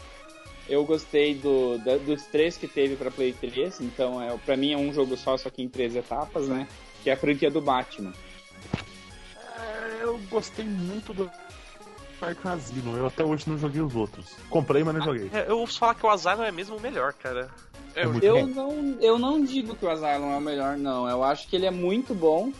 Eu 0.66 0.82
gostei 0.84 1.34
do, 1.34 1.76
da- 1.78 1.98
dos 1.98 2.22
três 2.24 2.56
que 2.56 2.66
teve 2.66 2.96
pra 2.96 3.10
Play 3.10 3.34
3, 3.34 3.80
então 3.82 4.20
é, 4.22 4.34
pra 4.46 4.56
mim 4.56 4.72
é 4.72 4.78
um 4.78 4.92
jogo 4.94 5.14
só, 5.16 5.36
só 5.36 5.50
que 5.50 5.62
em 5.62 5.68
três 5.68 5.94
etapas, 5.94 6.48
né? 6.48 6.66
Que 7.02 7.10
é 7.10 7.12
a 7.12 7.16
franquia 7.18 7.50
do 7.50 7.60
Batman. 7.60 8.14
É, 9.36 9.98
eu 10.04 10.18
gostei 10.30 10.64
muito 10.64 11.12
do 11.12 11.30
Arkham 12.20 12.52
Asylum, 12.52 12.96
eu 12.96 13.06
até 13.06 13.22
hoje 13.22 13.44
não 13.46 13.58
joguei 13.58 13.82
os 13.82 13.94
outros. 13.94 14.24
Comprei, 14.48 14.82
mas 14.82 14.94
não 14.94 15.02
joguei. 15.04 15.28
É, 15.34 15.44
eu 15.50 15.58
ouço 15.58 15.78
falar 15.78 15.94
que 15.94 16.06
o 16.06 16.08
Asylum 16.08 16.42
é 16.44 16.50
mesmo 16.50 16.76
o 16.76 16.80
melhor, 16.80 17.12
cara. 17.12 17.50
É 17.94 18.04
Eu 18.06 18.46
bom. 18.46 18.46
não, 18.46 18.96
eu 19.02 19.18
não 19.18 19.44
digo 19.44 19.76
que 19.76 19.84
o 19.84 19.90
Asylum 19.90 20.32
é 20.32 20.36
o 20.38 20.40
melhor, 20.40 20.76
não. 20.78 21.08
Eu 21.08 21.22
acho 21.22 21.46
que 21.46 21.54
ele 21.56 21.66
é 21.66 21.70
muito 21.70 22.14
bom. 22.14 22.50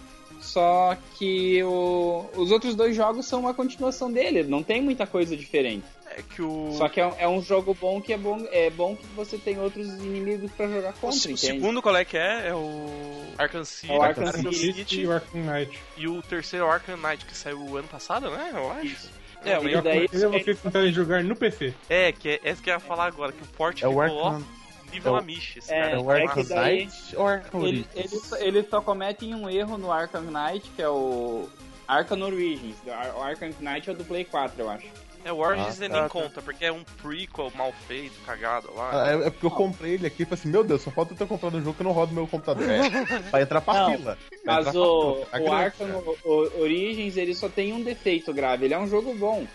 Só 0.45 0.97
que 1.16 1.62
o- 1.64 2.26
os 2.36 2.51
outros 2.51 2.74
dois 2.74 2.95
jogos 2.95 3.26
são 3.26 3.40
uma 3.40 3.55
continuação 3.55 4.12
dele. 4.12 4.42
Não 4.45 4.62
tem 4.62 4.80
muita 4.82 5.07
coisa 5.07 5.34
diferente. 5.36 5.84
É 6.16 6.20
que 6.22 6.42
o. 6.42 6.72
Só 6.76 6.88
que 6.88 7.01
é, 7.01 7.07
um- 7.07 7.14
é 7.18 7.28
um 7.28 7.42
jogo 7.42 7.74
bom 7.80 8.01
que 8.01 8.12
é 8.12 8.18
bom, 8.18 8.47
é 8.53 8.70
bom 8.70 8.95
que 8.95 9.05
você 9.16 9.36
tem 9.38 9.59
outros 9.59 9.88
inimigos 9.88 10.51
pra 10.53 10.68
jogar 10.68 10.90
O, 10.90 10.92
contra, 10.92 11.16
o 11.16 11.18
entende? 11.18 11.40
segundo 11.40 11.82
qual 11.82 11.97
é 11.97 12.05
que 12.05 12.16
é? 12.16 12.49
É 12.49 12.55
o. 12.55 13.24
Arkham 13.38 13.64
City 13.64 13.92
É 13.92 13.97
o 13.99 14.03
Arkham 14.03 14.26
Arkham 14.28 14.53
City. 14.53 14.72
City 14.74 15.01
e 15.01 15.07
o 15.07 15.12
Arkham 15.12 15.40
Knight. 15.42 15.78
e 15.97 16.07
o 16.07 16.22
terceiro 16.22 16.66
Arkham 16.68 16.97
Knight, 16.99 17.24
que 17.24 17.36
saiu 17.36 17.59
o 17.59 17.76
ano 17.76 17.88
passado, 17.88 18.30
né? 18.30 18.51
Eu 18.55 18.70
acho. 18.70 19.09
É, 19.45 19.59
o 19.59 19.68
E 19.68 19.80
daí- 19.82 20.09
Ele 20.12 20.24
é 20.24 20.28
vocês 20.28 20.59
tentarem 20.61 20.92
jogar 20.92 21.24
no 21.24 21.34
PC. 21.34 21.74
É, 21.88 22.12
que 22.12 22.28
é 22.28 22.40
essa 22.45 22.62
que 22.62 22.70
eu 22.70 22.74
ia 22.74 22.80
falar 22.80 23.07
agora, 23.07 23.32
que 23.32 23.42
o 23.42 23.47
port 23.49 23.82
É 23.82 23.86
o 23.88 23.90
ficou 23.90 24.03
Arkham, 24.03 24.45
ó, 24.47 24.64
nível 24.95 25.12
é 25.12 25.14
o- 25.16 25.18
Amish, 25.18 25.59
é, 25.68 25.78
é 25.78 25.82
cara. 25.82 26.01
o 26.01 26.11
Arkham 26.11 26.42
que 26.42 26.49
daí- 26.49 26.78
Knight 26.86 27.16
ou 27.16 27.26
Arkham 27.26 27.66
Ele, 27.66 27.86
ele, 27.95 28.09
só- 28.09 28.36
ele 28.38 28.62
só 28.62 28.80
comete 28.80 29.26
um 29.26 29.49
erro 29.51 29.76
no 29.78 29.92
Arkham 29.92 30.22
Knight, 30.22 30.70
que 30.74 30.82
é 30.82 30.88
o 30.88 31.49
Arkham 31.86 32.22
Origins. 32.22 32.76
O 33.16 33.22
Arkham 33.22 33.51
Knight 33.61 33.88
é 33.90 33.92
o 33.92 33.97
do 33.97 34.05
Play 34.05 34.24
4, 34.24 34.61
eu 34.62 34.70
acho. 34.70 34.86
É, 35.26 35.32
o 35.32 35.38
Origins 35.38 35.76
Ah, 35.76 35.80
nem 35.80 35.88
tá. 35.90 36.07
conta, 36.09 36.42
porque 36.42 36.66
é 36.66 36.70
um 36.70 36.84
prequel 37.03 37.51
mal 37.55 37.72
feito, 37.88 38.12
cagado 38.26 38.68
lá. 38.76 38.90
Ah, 38.92 39.11
É, 39.11 39.26
é 39.26 39.30
porque 39.30 39.47
eu 39.47 39.51
comprei 39.51 39.95
ele 39.95 40.07
aqui 40.07 40.22
e 40.22 40.26
falei 40.26 40.38
assim, 40.38 40.51
meu 40.51 40.62
Deus, 40.62 40.82
só 40.82 40.90
falta 40.90 41.14
eu 41.14 41.16
ter 41.16 41.26
comprado 41.26 41.57
um 41.57 41.62
jogo 41.62 41.74
que 41.78 41.82
não 41.82 41.92
rodo 41.92 42.11
no 42.12 42.16
meu 42.20 42.26
computador. 42.26 42.62
É, 42.68 42.80
vai 43.32 43.40
entrar 43.42 43.62
pra 43.62 43.72
Não, 43.74 43.97
fila. 43.97 44.18
Mas 44.45 44.66
entrar 44.66 44.80
o, 44.80 45.14
pra 45.24 45.38
fila. 45.38 45.47
Tá 45.47 45.51
o 45.51 45.53
Arkham 45.55 45.86
cara. 45.86 45.99
o- 45.99 46.18
o- 46.30 46.61
Origins, 46.61 47.16
ele 47.16 47.34
só 47.34 47.49
tem 47.49 47.72
um 47.72 47.82
defeito 47.82 48.34
grave. 48.34 48.66
Ele 48.66 48.74
é 48.74 48.78
um 48.78 48.86
jogo 48.86 49.14
bom. 49.14 49.47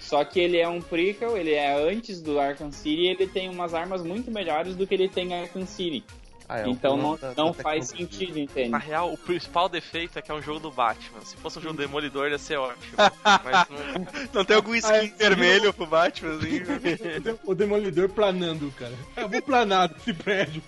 Só 0.00 0.24
que 0.24 0.38
ele 0.40 0.56
é 0.58 0.68
um 0.68 0.80
prequel, 0.80 1.36
ele 1.36 1.52
é 1.52 1.74
antes 1.74 2.20
do 2.20 2.38
Arkham 2.38 2.70
City 2.72 3.02
e 3.02 3.06
ele 3.08 3.26
tem 3.26 3.48
umas 3.48 3.74
armas 3.74 4.02
muito 4.02 4.30
melhores 4.30 4.74
do 4.76 4.86
que 4.86 4.94
ele 4.94 5.08
tem 5.08 5.28
em 5.32 5.34
Arkham 5.42 5.66
City. 5.66 6.04
Ah, 6.50 6.60
é, 6.60 6.68
então 6.70 6.96
não, 6.96 7.14
da- 7.14 7.34
não 7.36 7.48
da 7.52 7.62
faz 7.62 7.88
sentido, 7.88 8.38
entende? 8.38 8.70
Na 8.70 8.78
real, 8.78 9.12
o 9.12 9.18
principal 9.18 9.68
defeito 9.68 10.18
é 10.18 10.22
que 10.22 10.30
é 10.30 10.34
um 10.34 10.40
jogo 10.40 10.58
do 10.60 10.70
Batman. 10.70 11.20
Se 11.22 11.36
fosse 11.36 11.58
um 11.58 11.60
jogo 11.62 11.74
do 11.76 11.82
Demolidor, 11.82 12.30
ia 12.30 12.38
ser 12.38 12.56
ótimo. 12.56 12.86
Mas 13.44 13.68
não... 13.68 14.28
Não 14.32 14.44
tem 14.46 14.56
algum 14.56 14.74
skin 14.74 14.90
Ah, 14.90 15.04
é, 15.04 15.08
vermelho 15.08 15.74
pro 15.74 15.84
Batman, 15.84 16.36
assim? 16.38 16.62
O 17.44 17.54
Demolidor 17.54 18.08
planando, 18.08 18.72
cara. 18.78 18.94
Eu 19.14 19.28
vou 19.28 19.42
planar 19.42 19.88
desse 19.88 20.14
prédio. 20.14 20.62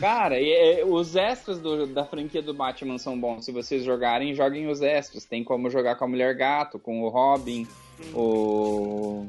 Cara, 0.00 0.40
e- 0.40 0.80
e 0.80 0.84
os 0.84 1.14
extras 1.14 1.60
do- 1.60 1.86
da 1.86 2.04
franquia 2.04 2.42
do 2.42 2.52
Batman 2.52 2.98
são 2.98 3.16
bons. 3.16 3.44
Se 3.44 3.52
vocês 3.52 3.84
jogarem, 3.84 4.34
joguem 4.34 4.66
os 4.68 4.82
extras. 4.82 5.24
Tem 5.24 5.44
como 5.44 5.70
jogar 5.70 5.94
com 5.94 6.06
a 6.06 6.08
Mulher 6.08 6.34
Gato, 6.34 6.80
com 6.80 7.02
o 7.02 7.08
Robin, 7.08 7.68
o. 8.14 9.28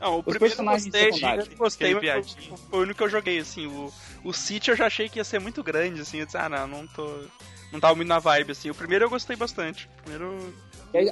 Não, 0.00 0.16
o 0.16 0.18
Os 0.18 0.24
primeiro 0.24 0.54
eu 0.58 0.64
gostei, 0.64 1.08
eu 1.08 1.56
gostei, 1.56 1.94
Aquele 1.94 2.12
mas 2.12 2.32
foi, 2.34 2.56
foi 2.56 2.78
o 2.78 2.82
único 2.82 2.98
que 2.98 3.04
eu 3.04 3.08
joguei, 3.08 3.38
assim. 3.38 3.66
O, 3.66 3.92
o 4.24 4.32
City 4.32 4.70
eu 4.70 4.76
já 4.76 4.86
achei 4.86 5.08
que 5.08 5.18
ia 5.18 5.24
ser 5.24 5.38
muito 5.40 5.62
grande, 5.62 6.00
assim. 6.02 6.18
Eu 6.18 6.26
disse, 6.26 6.36
ah, 6.36 6.48
não, 6.48 6.66
não 6.66 6.86
tô. 6.86 7.20
Não 7.72 7.80
tava 7.80 7.94
muito 7.96 8.08
na 8.08 8.18
vibe, 8.18 8.52
assim. 8.52 8.70
O 8.70 8.74
primeiro 8.74 9.06
eu 9.06 9.10
gostei 9.10 9.36
bastante. 9.36 9.88
O 10.00 10.02
primeiro. 10.02 10.54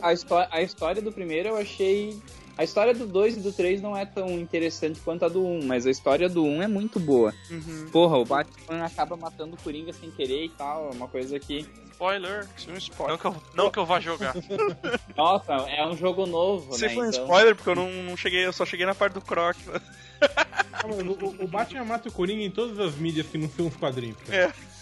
A, 0.02 0.12
histó- 0.12 0.48
a 0.50 0.62
história 0.62 1.02
do 1.02 1.10
primeiro 1.12 1.48
eu 1.50 1.56
achei. 1.56 2.16
A 2.56 2.62
história 2.62 2.94
do 2.94 3.06
2 3.06 3.36
e 3.36 3.40
do 3.40 3.52
3 3.52 3.82
não 3.82 3.96
é 3.96 4.06
tão 4.06 4.28
interessante 4.30 5.00
quanto 5.00 5.24
a 5.24 5.28
do 5.28 5.44
1, 5.44 5.64
mas 5.64 5.86
a 5.86 5.90
história 5.90 6.28
do 6.28 6.44
1 6.44 6.62
é 6.62 6.68
muito 6.68 7.00
boa. 7.00 7.34
Uhum. 7.50 7.88
Porra, 7.90 8.16
o 8.18 8.24
Batman 8.24 8.84
acaba 8.84 9.16
matando 9.16 9.54
o 9.54 9.58
Coringa 9.62 9.92
sem 9.92 10.10
querer 10.10 10.44
e 10.44 10.48
tal, 10.50 10.90
é 10.90 10.94
uma 10.94 11.08
coisa 11.08 11.38
que. 11.40 11.66
Spoiler. 11.92 12.46
Isso 12.56 12.70
é 12.70 12.72
um 12.72 12.76
spoiler. 12.76 13.10
Não 13.12 13.18
que, 13.18 13.26
eu, 13.26 13.42
não 13.54 13.70
que 13.70 13.78
eu 13.78 13.86
vá 13.86 13.98
jogar. 14.00 14.34
Nossa, 15.16 15.52
é 15.68 15.86
um 15.86 15.96
jogo 15.96 16.26
novo, 16.26 16.72
Se 16.74 16.86
né? 16.86 16.94
foi 16.94 17.06
um 17.06 17.08
então... 17.08 17.22
spoiler, 17.24 17.54
porque 17.56 17.70
eu 17.70 17.74
não, 17.74 17.90
não 18.04 18.16
cheguei, 18.16 18.44
eu 18.46 18.52
só 18.52 18.64
cheguei 18.64 18.86
na 18.86 18.94
parte 18.94 19.14
do 19.14 19.20
Croc. 19.20 19.56
mas 19.66 21.06
O, 21.06 21.12
o- 21.12 21.44
o 21.44 21.48
Batman 21.48 21.84
mata 21.84 22.08
o 22.08 22.12
Coringa 22.12 22.42
em 22.42 22.50
todas 22.50 22.78
as 22.78 22.94
mídias 22.96 23.26
que 23.26 23.38
não 23.38 23.48
são 23.48 23.66
os 23.68 23.76
quadrinhos. 23.76 24.16
Cara. 24.26 24.36
É. 24.36 24.73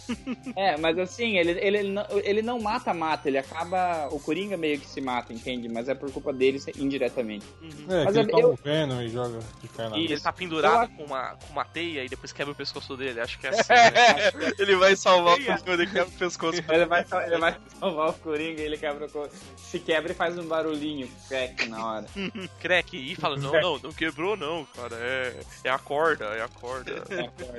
É, 0.57 0.77
mas 0.77 0.99
assim, 0.99 1.39
ele, 1.39 1.53
ele, 1.53 1.77
ele 1.79 1.91
não, 1.93 2.07
ele 2.25 2.43
não 2.43 2.61
mata-mata, 2.61 3.29
ele 3.29 3.39
acaba. 3.39 4.09
O 4.11 4.19
Coringa 4.21 4.57
meio 4.57 4.79
que 4.79 4.87
se 4.87 5.01
mata, 5.01 5.33
entende? 5.33 5.69
Mas 5.69 5.89
é 5.89 5.95
por 5.95 6.11
culpa 6.11 6.33
dele 6.33 6.61
indiretamente. 6.77 7.47
É, 7.89 8.05
Mas 8.05 8.13
que 8.15 8.19
ele 8.21 8.33
eu- 8.33 8.37
toma 8.41 8.49
o 8.49 8.57
Venom 8.57 9.01
e 9.03 9.09
joga 9.09 9.39
de 9.61 9.69
cai 9.69 9.89
na 9.89 9.97
E- 9.99 10.05
Ele 10.05 10.21
tá 10.21 10.33
pendurado 10.33 10.91
com 10.97 11.05
uma, 11.05 11.37
com 11.37 11.53
uma 11.53 11.65
teia 11.65 12.05
e 12.05 12.09
depois 12.09 12.33
quebra 12.33 12.53
o 12.53 12.57
pescoço 12.57 12.97
dele. 12.97 13.21
Acho 13.21 13.39
que 13.39 13.47
é 13.47 13.51
assim. 13.51 13.73
né? 13.73 14.53
Ele 14.59 14.77
vai 14.77 14.95
salvar 14.97 15.35
o 15.39 15.45
Coringa 15.45 15.77
dele 15.77 15.87
quebra 15.87 16.09
o 16.09 16.19
pescoço. 16.19 16.63
Ele 16.69 16.85
vai, 16.87 17.05
ele 17.27 17.39
vai 17.39 17.57
salvar 17.79 18.09
o 18.11 18.13
Coringa 18.15 18.61
e 18.63 18.65
ele 18.65 18.77
quebra 18.79 19.07
o 19.07 19.29
Se 19.57 19.79
quebra 19.79 20.13
e 20.13 20.15
faz 20.15 20.37
um 20.39 20.45
barulhinho, 20.45 21.09
crack 21.29 21.67
na 21.69 21.87
hora. 21.87 22.07
Crack 22.61 22.97
e 22.97 23.15
fala: 23.17 23.37
Não, 23.37 23.53
não, 23.53 23.79
não 23.79 23.93
quebrou, 23.93 24.37
não, 24.37 24.65
cara. 24.77 24.97
É, 24.97 25.41
é 25.65 25.71
a 25.71 25.79
corda, 25.79 26.25
é 26.27 26.43
a 26.43 26.49
corda. 26.49 27.03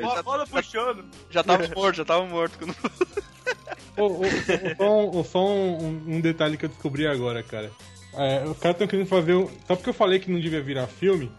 Roda, 0.01 0.22
roda 0.22 0.47
puxando. 0.47 1.06
Já 1.30 1.43
tava 1.43 1.68
morto, 1.76 1.95
já 1.97 2.06
tava 2.06 2.26
morto. 2.26 2.43
Quando- 2.50 2.76
Ô, 3.96 4.04
ô, 4.06 4.22
ô, 4.22 4.24
Só, 4.78 5.20
um- 5.20 5.24
só 5.24 5.46
um, 5.48 6.04
um 6.16 6.20
detalhe 6.22 6.58
que 6.58 6.66
eu 6.66 6.70
descobri 6.70 7.06
agora, 7.08 7.44
cara. 7.44 7.72
É, 8.16 8.44
os 8.46 8.58
caras 8.58 8.76
estão 8.76 8.88
querendo 8.88 9.08
fazer 9.08 9.34
um. 9.36 9.48
Só 9.68 9.76
porque 9.76 9.89
eu 9.89 9.94
falei 9.94 10.20
que 10.20 10.32
não 10.32 10.39
devia 10.39 10.62
virar 10.62 10.88
filme, 10.88 11.32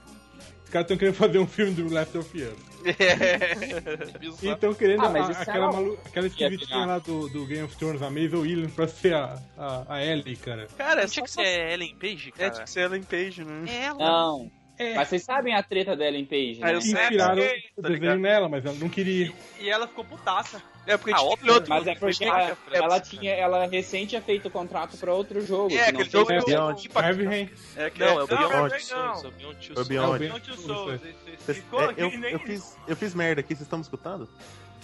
os 0.64 0.70
caras 0.70 0.84
estão 0.84 0.96
querendo 0.96 1.14
fazer 1.14 1.38
um 1.38 1.46
filme 1.46 1.72
do 1.72 1.92
Last 1.92 2.16
of 2.18 2.42
Us. 2.42 2.54
E 2.84 4.18
Bizarro. 4.18 4.52
estão 4.54 4.74
querendo 4.74 5.04
Ah, 5.04 5.12
a- 5.12 5.18
é 5.18 5.22
aquela, 5.42 5.70
uma- 5.70 5.72
malu... 5.72 5.98
aquela 6.04 6.26
esquisitinha 6.26 6.84
lá 6.84 6.98
do, 6.98 7.28
do 7.28 7.46
Game 7.46 7.62
of 7.62 7.74
Thrones, 7.76 8.02
a 8.02 8.10
Maisel 8.10 8.40
Williams, 8.40 8.72
pra 8.74 8.86
ser 8.88 9.14
a, 9.14 9.38
a, 9.56 9.94
a 9.96 10.04
Ellie, 10.04 10.36
cara. 10.36 10.68
Cara, 10.76 11.02
é 11.02 11.06
tinha 11.06 11.24
que 11.24 11.30
ser 11.30 11.72
Ellen 11.72 11.96
Page, 11.96 12.28
É, 12.36 12.38
cara? 12.38 12.50
tinha 12.50 12.64
que 12.64 12.70
ser 12.70 12.80
Ellen 12.80 13.02
Page, 13.02 13.42
né? 13.44 13.64
É 13.68 13.84
ela. 13.86 13.98
Não. 13.98 14.50
Mas 14.96 15.08
vocês 15.08 15.22
sabem 15.22 15.54
a 15.54 15.62
treta 15.62 15.96
da 15.96 16.04
Ellen 16.06 16.24
Page, 16.24 16.58
Ah, 16.62 16.66
né? 16.66 16.74
eu 16.74 16.80
sei. 16.80 16.92
Inspiraram 16.92 17.42
É, 17.42 17.62
o 17.76 17.82
tá 17.82 17.88
desenho 17.88 18.18
nela, 18.18 18.48
mas 18.48 18.64
ela 18.64 18.74
não 18.76 18.88
queria. 18.88 19.32
E 19.60 19.68
ela 19.68 19.86
ficou 19.86 20.04
putaça. 20.04 20.60
É, 20.86 20.96
porque 20.96 21.12
Ah, 21.12 21.16
tinha 21.18 21.30
óbvio, 21.30 21.54
outro. 21.54 21.70
Mas 21.70 21.86
é 21.86 21.94
porque 21.94 22.24
ela, 22.24 22.58
ela 22.72 23.00
tinha, 23.00 23.32
ela 23.32 23.66
recém 23.66 24.04
tinha 24.04 24.20
feito 24.20 24.50
contrato 24.50 24.96
pra 24.98 25.14
outro 25.14 25.40
jogo. 25.40 25.74
É, 25.74 25.88
aquele 25.88 26.10
jogo 26.10 26.30
É, 26.32 26.44
Beyond. 26.44 26.88
Rain. 27.24 27.50
É, 27.76 27.88
que 27.90 28.00
Não, 28.00 28.06
é 28.06 28.12
o 28.12 28.18
Não, 28.18 28.26
Beyond 28.26 28.52
não. 28.90 29.14
É 29.14 29.26
o 29.26 29.30
Beyond 29.30 29.72
É 29.76 29.80
o. 29.80 29.84
Beyond. 30.18 30.50
O 30.50 30.56
Souls. 30.56 31.00
É, 31.02 32.34
eu, 32.34 32.38
fiz, 32.40 32.76
eu 32.86 32.96
fiz 32.96 33.14
merda 33.14 33.40
aqui, 33.40 33.54
vocês 33.54 33.62
estão 33.62 33.78
me 33.78 33.82
escutando? 33.84 34.28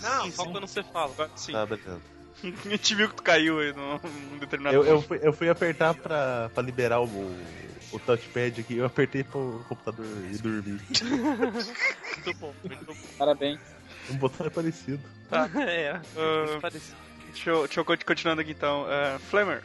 Não, 0.01 0.31
Só 0.31 0.45
quando 0.45 0.67
você 0.67 0.83
fala. 0.83 1.31
Sim. 1.37 1.53
Tá, 1.53 1.67
beleza. 1.67 2.01
A 2.65 2.69
gente 2.71 2.95
viu 2.95 3.09
que 3.09 3.17
tu 3.17 3.23
caiu 3.23 3.59
aí 3.61 3.73
num, 3.75 3.99
num 4.31 4.39
determinado 4.39 4.75
Eu, 4.77 4.85
eu, 4.87 5.03
fui, 5.03 5.19
eu 5.23 5.33
fui 5.33 5.49
apertar 5.51 5.93
pra, 5.95 6.51
pra 6.55 6.63
liberar 6.63 7.01
o, 7.03 7.07
o 7.93 7.99
touchpad 7.99 8.61
aqui, 8.61 8.77
eu 8.77 8.85
apertei 8.87 9.25
pro 9.25 9.65
computador 9.69 10.07
e 10.31 10.39
dormi. 10.39 10.81
Muito 12.25 12.39
bom, 12.39 12.55
muito 12.63 12.85
bom. 12.85 12.95
Parabéns. 13.19 13.61
Um 14.11 14.17
botão 14.17 14.47
é 14.47 14.51
parecido. 14.51 15.01
Tá, 15.29 15.49
é. 15.61 15.95
Muito 15.95 16.61
parecido. 16.61 16.97
Deixa 17.33 17.51
eu, 17.51 17.67
deixa 17.67 17.81
eu 17.81 17.85
continuando 17.85 18.41
aqui 18.43 18.51
então. 18.53 18.83
Uh, 18.85 19.19
Flamer. 19.21 19.63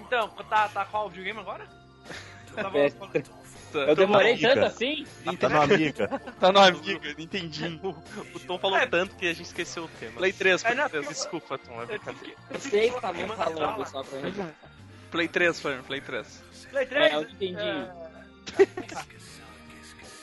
Então, 0.00 0.28
tá, 0.48 0.68
tá 0.68 0.84
qual 0.84 1.06
o 1.06 1.08
videogame 1.08 1.40
agora? 1.40 1.66
Eu 2.56 2.62
tava 2.62 2.78
É, 2.78 2.90
falando- 2.90 3.24
Eu 3.88 3.96
demorei 3.96 4.34
Dica. 4.36 4.48
tanto 4.54 4.66
assim? 4.66 5.06
Tá 5.40 5.48
no 5.48 5.62
amiga. 5.62 6.08
Tá 6.38 6.52
no 6.52 6.58
amiga, 6.60 7.14
entendi. 7.18 7.80
O, 7.82 7.88
o 8.36 8.40
Tom 8.40 8.58
falou 8.58 8.76
É. 8.76 8.86
tanto 8.86 9.14
que 9.16 9.26
a 9.26 9.32
gente 9.32 9.46
esqueceu 9.46 9.84
o 9.84 9.88
tema. 9.98 10.12
Play 10.18 10.32
3, 10.34 10.62
É, 10.66 10.74
não, 10.74 10.88
3. 10.90 11.08
Desculpa, 11.08 11.56
Tom, 11.56 11.80
é 11.80 11.84
Eu 11.84 11.86
brincadeira. 11.86 12.36
Eu 12.50 12.60
sei 12.60 12.90
que 12.90 13.00
tava 13.00 13.26
falando 13.36 13.86
só 13.88 14.02
pra 14.02 14.18
mim. 14.20 14.34
Play 15.12 15.28
3, 15.28 15.60
Flamer, 15.60 15.82
Play 15.84 16.00
3. 16.00 16.42
Play 16.70 16.86
3? 16.86 17.12
É, 17.12 17.14
eu 17.16 17.22
entendi. 17.22 17.60
é, 17.60 17.92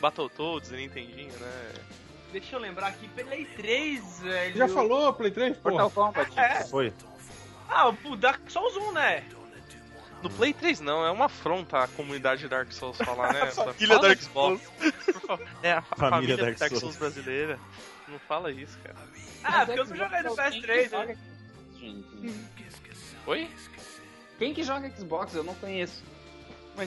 Battletoads, 0.01 0.71
Nintendinho, 0.71 1.31
né? 1.39 1.73
deixa 2.31 2.55
eu 2.55 2.59
lembrar 2.59 2.87
aqui, 2.87 3.07
Play 3.09 3.45
3, 3.45 4.19
velho. 4.21 4.57
Já 4.57 4.67
falou, 4.67 5.13
Play 5.13 5.31
3? 5.31 5.57
Mortal 5.63 5.89
Porra. 5.91 6.07
Kombat. 6.13 6.39
É. 6.39 6.63
Foi. 6.65 6.93
Ah, 7.69 7.89
o 7.89 8.15
Dark 8.15 8.41
Souls 8.49 8.75
1, 8.75 8.91
né? 8.93 9.23
No 10.23 10.29
Play 10.29 10.53
3 10.53 10.81
não, 10.81 11.05
é 11.05 11.11
uma 11.11 11.25
afronta 11.25 11.79
à 11.83 11.87
comunidade 11.87 12.47
Dark 12.49 12.71
Souls 12.73 12.97
falar, 12.97 13.31
né? 13.33 13.45
Família 13.53 13.87
Fala 13.95 14.07
Dark 14.07 14.19
favor. 14.21 14.59
É, 15.63 15.73
a 15.73 15.81
fa- 15.81 15.95
Família 15.95 16.35
família, 16.35 16.37
Dark 16.37 16.57
Dark, 16.57 16.69
Souls. 16.71 16.81
Souls. 16.81 16.97
brasileira. 16.97 17.59
Não 18.07 18.19
fala 18.19 18.51
isso, 18.51 18.77
cara. 18.83 18.95
Ah, 19.43 19.65
porque 19.65 19.79
eu 19.79 19.85
não 19.85 19.95
joguei 19.95 20.21
no 20.23 20.35
PS3, 20.35 21.05
né? 21.07 21.17
Gente, 21.77 22.35
Oi? 23.27 23.49
Quem 24.39 24.53
que 24.53 24.63
joga 24.63 24.89
Xbox? 24.89 25.35
Eu 25.35 25.43
não 25.43 25.53
conheço. 25.55 26.01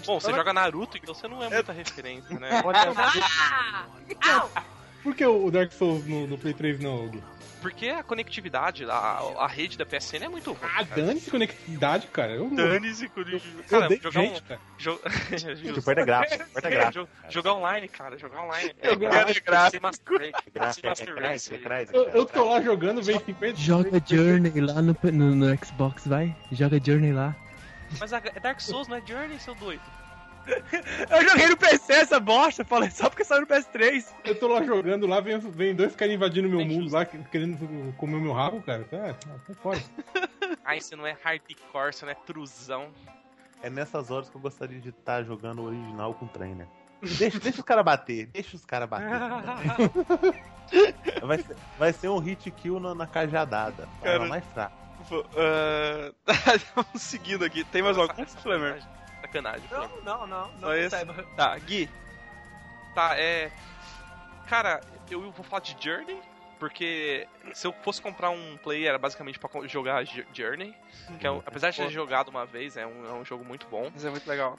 Bom, 0.07 0.19
você 0.19 0.33
joga 0.33 0.53
Naruto, 0.55 0.97
então 0.97 1.15
você 1.15 1.29
não 1.29 1.43
é 1.43 1.51
muita 1.51 1.73
referência, 1.73 2.39
né? 2.41 2.63
Por 5.03 5.15
que 5.15 5.27
o 5.27 5.51
Dark 5.51 5.71
Souls 5.73 6.07
no, 6.07 6.27
no 6.27 6.39
Play 6.39 6.55
3 6.55 6.81
não, 6.81 7.09
Gui? 7.09 7.23
Porque 7.63 7.89
a 7.91 8.03
conectividade, 8.03 8.85
a, 8.85 8.93
a 9.39 9.47
rede 9.47 9.79
da 9.79 9.87
PSN 9.87 10.25
é 10.25 10.29
muito 10.29 10.51
ruim. 10.51 10.71
Ah, 10.75 10.85
cara. 10.85 11.03
dane-se 11.03 11.31
conectividade, 11.31 12.09
cara. 12.09 12.33
Eu, 12.33 12.51
Dane-se, 12.51 13.05
eu 13.15 13.41
Cara, 13.69 13.89
jogar 14.03 14.21
gente, 14.21 14.41
um. 14.41 14.45
cara. 14.45 14.61
Jo... 14.77 15.01
Tipo, 15.63 15.83
perda 15.83 16.05
gráfica. 16.05 16.49
Perda 16.53 16.71
gráfica. 16.71 16.93
Jo- 17.01 17.09
Jogar 17.31 17.55
online, 17.55 17.87
cara, 17.87 18.19
jogar 18.19 18.43
online. 18.43 18.75
Eu 18.83 18.99
quero 18.99 19.45
gráfico. 19.45 19.87
É 20.19 20.31
é 21.55 21.59
crazy. 21.59 21.91
Eu, 21.95 22.09
eu 22.09 22.27
tô 22.27 22.45
lá 22.51 22.61
jogando, 22.61 23.01
vem 23.01 23.21
50. 23.21 23.57
Joga 23.57 24.03
Journey 24.05 24.61
lá 24.61 24.83
no, 24.83 24.97
no, 25.13 25.35
no 25.37 25.65
Xbox, 25.65 26.05
vai. 26.05 26.35
Joga 26.51 26.81
Journey 26.85 27.13
lá. 27.13 27.37
Mas 28.01 28.13
a 28.13 28.19
é 28.19 28.41
Dark 28.41 28.61
Souls 28.61 28.89
não 28.89 28.97
é 28.97 29.03
Journey, 29.07 29.39
seu 29.41 29.55
doido. 29.55 29.83
Eu 31.09 31.29
joguei 31.29 31.47
no 31.49 31.57
PC 31.57 31.93
essa 31.93 32.19
bosta, 32.19 32.65
falei 32.65 32.91
só 32.91 33.09
porque 33.09 33.23
saiu 33.25 33.43
no 33.43 33.47
PS3. 33.47 34.05
Eu 34.25 34.39
tô 34.39 34.49
lá 34.49 34.63
jogando, 34.65 35.07
lá 35.07 35.21
vem, 35.21 35.39
vem 35.39 35.73
dois 35.75 35.95
caras 35.95 36.15
invadindo 36.15 36.49
meu 36.49 36.59
Bem 36.59 36.69
mundo 36.69 36.83
justo. 36.83 36.95
lá, 36.97 37.05
que- 37.05 37.19
querendo 37.31 37.93
comer 37.97 38.17
o 38.17 38.21
meu 38.21 38.33
rabo, 38.33 38.61
cara. 38.63 38.83
Tá, 38.85 39.15
tá, 39.15 39.31
tá 39.47 39.55
fora. 39.63 39.81
Ai, 40.65 40.81
você 40.81 40.97
não 40.97 41.07
é 41.07 41.17
hardcore, 41.23 41.93
você 41.95 42.05
não 42.05 42.13
é 42.13 42.17
truzão. 42.17 42.89
É 43.63 43.71
nessas 43.71 44.11
horas 44.11 44.29
que 44.29 44.35
eu 44.37 44.41
gostaria 44.41 44.81
de 44.81 44.89
estar 44.89 45.23
jogando 45.23 45.61
o 45.63 45.67
original 45.67 46.13
com 46.15 46.27
trainer. 46.27 46.67
Deixa, 47.01 47.39
deixa 47.39 47.59
os 47.61 47.65
caras 47.65 47.85
bater, 47.85 48.27
deixa 48.27 48.57
os 48.57 48.65
caras 48.65 48.89
bater. 48.89 49.07
Vai 51.23 51.39
ser, 51.39 51.57
vai 51.79 51.93
ser 51.93 52.09
um 52.09 52.19
hit 52.19 52.51
kill 52.51 52.81
na, 52.81 52.95
na 52.95 53.07
cajadada. 53.07 53.87
Cara, 54.03 54.25
mais 54.27 54.43
fraco. 54.55 54.75
Uh, 55.21 56.15
Vamos 56.75 57.03
seguindo 57.03 57.45
aqui. 57.45 57.65
Tem 57.65 57.83
mais 57.83 57.97
algum, 57.99 58.25
Flamer? 58.27 58.83
Sacanagem. 59.21 59.69
Não, 59.71 59.89
não, 60.03 60.27
não. 60.27 60.53
Não 60.53 60.61
Só 60.61 60.75
esse? 60.75 60.91
saiba. 60.91 61.23
Tá, 61.37 61.57
Gui. 61.59 61.89
Tá, 62.95 63.19
é. 63.19 63.51
Cara, 64.49 64.81
eu 65.11 65.31
vou 65.31 65.45
falar 65.45 65.61
de 65.61 65.77
Journey, 65.83 66.21
porque 66.59 67.27
se 67.55 67.67
eu 67.67 67.73
fosse 67.83 68.03
comprar 68.03 68.31
um 68.31 68.57
play 68.59 68.87
era 68.87 68.99
basicamente 68.99 69.39
pra 69.39 69.49
co- 69.49 69.67
jogar 69.67 70.05
Journey, 70.33 70.75
que 71.19 71.27
é 71.27 71.31
um- 71.31 71.43
apesar 71.47 71.71
de 71.71 71.77
ter 71.79 71.91
jogado 71.91 72.29
uma 72.29 72.45
vez, 72.45 72.77
é 72.77 72.87
um, 72.87 73.07
é 73.07 73.13
um 73.13 73.25
jogo 73.25 73.45
muito 73.45 73.67
bom. 73.69 73.91
Isso 73.95 74.07
é 74.07 74.11
muito 74.11 74.27
legal. 74.29 74.59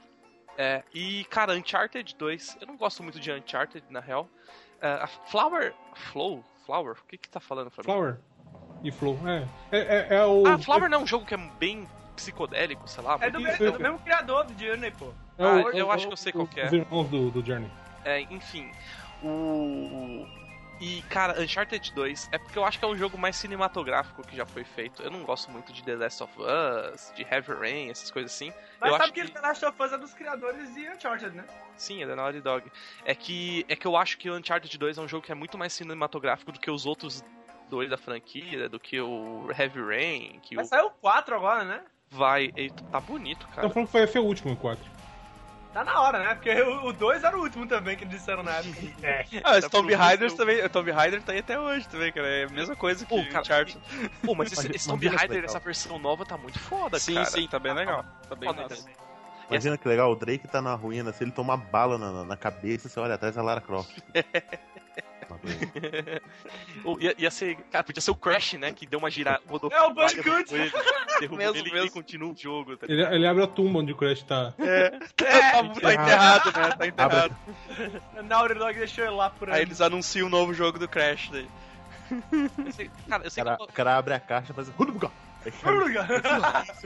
É, 0.57 0.83
e, 0.93 1.25
cara, 1.25 1.53
Uncharted 1.53 2.15
2, 2.15 2.57
eu 2.61 2.67
não 2.67 2.77
gosto 2.77 3.01
muito 3.03 3.19
de 3.19 3.31
Uncharted, 3.31 3.83
na 3.89 3.99
real. 3.99 4.27
É, 4.81 4.87
a 4.87 5.07
Flower. 5.07 5.73
Flow? 6.11 6.43
Flower? 6.65 6.95
O 6.99 7.07
que 7.07 7.17
que 7.17 7.29
tá 7.29 7.39
falando, 7.39 7.69
Flamengo? 7.69 7.91
Flower 7.93 8.19
e 8.83 8.91
Flow. 8.91 9.17
É, 9.25 9.47
é, 9.71 9.79
é, 9.79 10.07
é 10.17 10.25
o. 10.25 10.45
Ah, 10.45 10.57
Flower 10.59 10.89
não 10.89 10.99
é 10.99 11.01
um 11.03 11.07
jogo 11.07 11.25
que 11.25 11.33
é 11.33 11.37
bem 11.37 11.87
psicodélico, 12.15 12.87
sei 12.87 13.03
lá. 13.03 13.17
É 13.21 13.29
do, 13.31 13.45
é 13.47 13.71
do 13.71 13.79
mesmo 13.79 13.99
criador 13.99 14.43
do 14.45 14.53
Journey, 14.63 14.91
pô. 14.91 15.13
é 15.37 15.43
Ah, 15.43 15.53
o- 15.63 15.69
eu 15.71 15.87
o- 15.87 15.91
acho 15.91 16.07
que 16.07 16.13
eu 16.13 16.17
sei 16.17 16.31
qual 16.31 16.45
que 16.47 16.59
é. 16.59 16.65
Os 16.67 16.73
irmãos 16.73 17.09
do, 17.09 17.31
do 17.31 17.43
Journey. 17.45 17.71
É, 18.05 18.21
enfim. 18.29 18.69
O. 19.23 20.25
E, 20.81 21.01
cara, 21.03 21.39
Uncharted 21.41 21.93
2 21.93 22.27
é 22.31 22.37
porque 22.37 22.57
eu 22.59 22.65
acho 22.65 22.77
que 22.77 22.83
é 22.83 22.87
o 22.87 22.97
jogo 22.97 23.17
mais 23.17 23.37
cinematográfico 23.37 24.21
que 24.27 24.35
já 24.35 24.45
foi 24.45 24.65
feito. 24.65 25.01
Eu 25.01 25.09
não 25.11 25.23
gosto 25.23 25.49
muito 25.49 25.71
de 25.71 25.81
The 25.81 25.95
Last 25.95 26.21
of 26.23 26.33
Us, 26.37 27.13
de 27.15 27.21
Heavy 27.23 27.53
Rain, 27.53 27.89
essas 27.89 28.11
coisas 28.11 28.33
assim. 28.33 28.51
Mas 28.81 28.89
eu 28.91 28.97
sabe 28.97 29.03
acho 29.03 29.13
que, 29.13 29.21
que... 29.21 29.31
The 29.31 29.39
Last 29.39 29.65
of 29.65 29.81
Us 29.81 29.93
é 29.93 29.97
dos 29.97 30.13
criadores 30.13 30.73
de 30.73 30.89
Uncharted, 30.89 31.37
né? 31.37 31.45
Sim, 31.77 32.03
é 32.03 32.07
da 32.07 32.15
Naughty 32.17 32.41
Dog. 32.41 32.69
É 33.05 33.15
que, 33.15 33.65
é 33.69 33.75
que 33.77 33.87
eu 33.87 33.95
acho 33.95 34.17
que 34.17 34.29
o 34.29 34.35
Uncharted 34.35 34.77
2 34.77 34.97
é 34.97 35.01
um 35.01 35.07
jogo 35.07 35.25
que 35.25 35.31
é 35.31 35.35
muito 35.35 35.57
mais 35.57 35.71
cinematográfico 35.71 36.51
do 36.51 36.59
que 36.59 36.69
os 36.69 36.85
outros 36.85 37.23
dois 37.69 37.89
da 37.89 37.97
franquia, 37.97 38.67
do 38.69 38.79
que 38.79 38.99
o 38.99 39.49
Heavy 39.57 39.81
Rain, 39.81 40.39
que 40.41 40.55
Vai 40.55 40.65
o 40.65 40.67
sair 40.67 40.81
o 40.83 40.89
4 40.91 41.35
agora, 41.35 41.63
né? 41.63 41.81
vai... 42.11 42.51
e 42.55 42.69
Tá 42.91 42.99
bonito, 42.99 43.47
cara. 43.47 43.59
Então 43.61 43.69
falando 43.71 43.87
que 43.87 43.93
vai 43.93 44.07
ser 44.07 44.19
o 44.19 44.23
último, 44.25 44.53
o 44.53 44.57
4. 44.57 44.93
Tá 45.73 45.83
na 45.83 45.99
hora, 46.01 46.19
né? 46.19 46.35
Porque 46.35 46.51
o 46.61 46.93
2 46.93 47.23
era 47.23 47.35
o 47.35 47.41
último 47.41 47.67
também 47.67 47.97
que 47.97 48.03
eles 48.03 48.19
disseram 48.19 48.43
na 48.43 48.51
época. 48.51 48.77
É. 49.01 49.25
Ah, 49.43 49.57
esse 49.57 49.67
Tá 49.67 49.69
Tomb 49.77 49.91
Raider 49.95 50.29
museu. 50.29 50.37
também. 50.37 50.63
O 50.63 50.69
Tomb 50.69 50.91
Raider 50.91 51.23
tá 51.23 51.31
aí 51.31 51.39
até 51.39 51.59
hoje 51.59 51.87
também, 51.89 52.11
cara. 52.13 52.27
É 52.27 52.43
a 52.45 52.49
mesma 52.49 52.75
coisa 52.75 53.03
que 53.03 53.11
o 53.13 53.27
cara, 53.27 53.41
Uncharted. 53.41 53.79
Pô, 54.23 54.35
mas 54.35 54.51
esse, 54.51 54.69
esse 54.75 54.87
Tomb 54.87 55.07
Raider, 55.07 55.37
legal. 55.37 55.45
essa 55.49 55.59
versão 55.59 55.97
nova 55.97 56.23
tá 56.27 56.37
muito 56.37 56.59
foda, 56.59 56.99
Sim, 56.99 57.15
cara. 57.15 57.25
sim, 57.25 57.47
tá 57.47 57.57
bem 57.57 57.73
legal. 57.73 58.05
Tá 58.29 58.35
bem 58.35 58.53
também. 58.53 58.77
Imagina 59.49 59.75
que 59.77 59.87
legal, 59.87 60.11
o 60.11 60.15
Drake 60.15 60.47
tá 60.47 60.61
na 60.61 60.73
ruína, 60.75 61.11
se 61.11 61.23
ele 61.23 61.31
tomar 61.31 61.57
bala 61.57 61.97
na, 61.97 62.11
na- 62.11 62.23
na 62.23 62.37
cabeça, 62.37 62.87
você 62.87 62.99
olha 62.99 63.15
atrás 63.15 63.35
da 63.35 63.41
Lara 63.41 63.59
Croft. 63.59 63.97
Ou 66.83 66.99
ia, 67.01 67.15
ia 67.17 67.31
ser. 67.31 67.55
Cara, 67.71 67.83
podia 67.83 68.01
ser 68.01 68.11
o 68.11 68.15
Crash, 68.15 68.53
né? 68.53 68.71
Que 68.73 68.85
deu 68.85 68.99
uma 68.99 69.09
girada. 69.09 69.41
Rodou 69.47 69.71
É 69.71 69.81
o 69.81 69.93
Bandicoot. 69.93 70.23
derrubou 70.51 70.57
ele, 70.57 70.71
derrubou 71.19 71.37
Mesmo, 71.37 71.57
ele 71.57 71.69
e 71.69 71.71
mesmo. 71.71 71.77
ele 71.85 71.89
continua 71.91 72.31
o 72.31 72.35
jogo. 72.37 72.77
Tá 72.77 72.85
Ele, 72.89 73.01
ele 73.03 73.27
abre 73.27 73.43
a 73.43 73.47
tumba 73.47 73.79
onde 73.79 73.91
o 73.91 73.95
Crash 73.95 74.23
tá. 74.23 74.53
É, 74.59 74.89
tá, 75.15 75.63
tá 75.81 75.93
enterrado, 75.93 76.45
né? 76.59 76.71
Tá 76.77 76.87
enterrado. 76.87 77.35
A 78.17 78.21
Naughty 78.23 78.53
Dog 78.55 78.77
deixou 78.77 79.03
ele 79.05 79.13
lá 79.15 79.29
por 79.29 79.49
aí. 79.49 79.55
Aí 79.57 79.61
eles 79.61 79.81
anunciam 79.81 80.27
o 80.27 80.29
novo 80.29 80.53
jogo 80.53 80.77
do 80.79 80.87
Crash 80.87 81.29
daí. 81.31 81.47
Sei- 82.71 82.91
cara, 83.09 83.23
eu 83.23 83.27
O 83.27 83.31
sei, 83.31 83.43
cara, 83.43 83.57
que, 83.57 83.63
o 83.63 83.67
cara 83.67 83.97
abre 83.97 84.13
a 84.13 84.19
caixa 84.19 84.51
e 84.51 84.55
faz. 84.55 84.69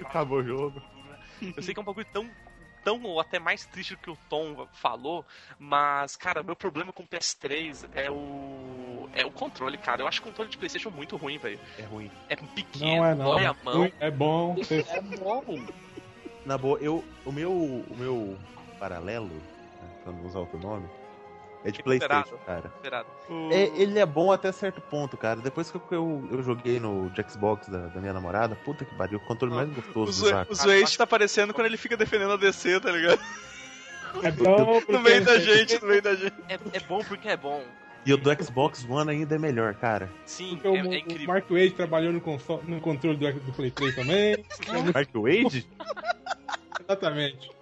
Acabou 0.06 0.40
o 0.40 0.44
jogo. 0.44 0.82
eu 1.56 1.62
sei 1.64 1.74
que 1.74 1.80
é 1.80 1.82
um 1.82 1.86
bagulho 1.86 2.06
tão. 2.12 2.30
Tão 2.84 3.02
ou 3.04 3.20
até 3.20 3.38
mais 3.40 3.66
triste 3.66 3.96
do 3.96 4.00
que 4.02 4.10
o 4.10 4.18
Tom 4.30 4.68
falou, 4.74 5.26
mas, 5.60 6.16
cara, 6.16 6.42
meu 6.42 6.56
problema 6.56 6.94
com 6.94 7.04
o 7.04 7.08
PS3 7.08 7.88
é 7.94 8.10
o. 8.10 9.10
É 9.14 9.26
o 9.26 9.32
controle, 9.32 9.78
cara. 9.78 10.02
Eu 10.02 10.08
acho 10.08 10.22
o 10.22 10.24
controle 10.24 10.50
de 10.50 10.58
Playstation 10.58 10.90
muito 10.92 11.18
ruim, 11.18 11.38
velho. 11.38 11.60
É 11.78 11.84
ruim. 11.84 12.12
É 12.30 12.36
pequeno, 12.36 12.98
Não 12.98 13.06
é 13.06 13.16
não. 13.16 13.26
dói 13.26 13.46
a 13.46 13.56
mão. 13.64 13.92
É 14.00 14.12
bom. 14.12 14.56
É 14.90 15.02
bom. 15.02 15.44
Na 16.46 16.58
boa, 16.58 16.78
eu, 16.80 17.04
o 17.26 17.32
meu, 17.32 17.52
o 17.52 17.96
meu 17.98 18.38
paralelo, 18.80 19.28
né, 19.28 19.90
pra 20.04 20.14
não 20.14 20.26
usar 20.26 20.40
outro 20.40 20.58
nome, 20.60 20.88
é 21.68 21.72
de 21.72 21.78
Recuperado. 21.78 22.30
Playstation, 22.30 22.46
cara. 22.46 22.72
É, 23.52 23.82
ele 23.82 24.00
é 24.00 24.06
bom 24.06 24.32
até 24.32 24.52
certo 24.52 24.80
ponto, 24.82 25.18
cara. 25.18 25.42
Depois 25.42 25.70
que 25.70 25.78
eu, 25.92 26.28
eu 26.32 26.42
joguei 26.42 26.80
no 26.80 27.10
de 27.10 27.24
Xbox 27.30 27.68
da, 27.68 27.88
da 27.88 28.00
minha 28.00 28.14
namorada, 28.14 28.56
puta 28.56 28.86
que 28.86 28.96
pariu, 28.96 29.18
o 29.18 29.22
controle 29.22 29.54
mais 29.54 29.70
O, 29.70 29.74
gostoso 29.74 30.06
do 30.06 30.12
Zoe, 30.12 30.30
usar. 30.30 30.48
o 30.50 30.56
Zoeste 30.56 30.98
tá 30.98 31.04
aparecendo 31.04 31.54
quando 31.54 31.68
ele 31.68 31.78
fica 31.78 31.98
defendendo 31.98 32.32
a 32.34 32.38
DC, 32.38 32.80
tá 32.80 32.92
ligado? 32.92 33.20
É 34.24 34.32
bom 34.32 34.82
No 34.88 35.02
meio 35.02 35.24
da 35.24 35.38
gente, 35.38 35.82
no 35.82 35.88
meio 35.90 36.02
da 36.02 36.16
gente. 36.16 36.34
É, 36.48 36.58
é 36.74 36.80
bom 36.80 37.04
porque 37.04 37.28
é 37.28 37.38
bom. 37.38 37.64
E 38.06 38.14
o 38.14 38.18
do 38.18 38.44
Xbox 38.44 38.86
One 38.90 39.12
ainda 39.12 39.36
é 39.36 39.38
melhor, 39.38 39.76
cara. 39.76 40.10
Sim, 40.26 40.58
Porque 40.62 40.68
é, 40.68 40.72
o, 40.72 40.76
é 40.78 40.82
o 40.82 40.94
incrível. 40.94 41.28
Mark 41.28 41.50
Wade 41.50 41.72
trabalhou 41.72 42.14
no, 42.14 42.22
console, 42.22 42.62
no 42.66 42.80
controle 42.80 43.18
do, 43.18 43.40
do 43.42 43.52
Play 43.52 43.70
3 43.70 43.96
também. 43.96 44.46
Mark 44.94 45.10
Wade? 45.14 45.68
Exatamente. 46.80 47.57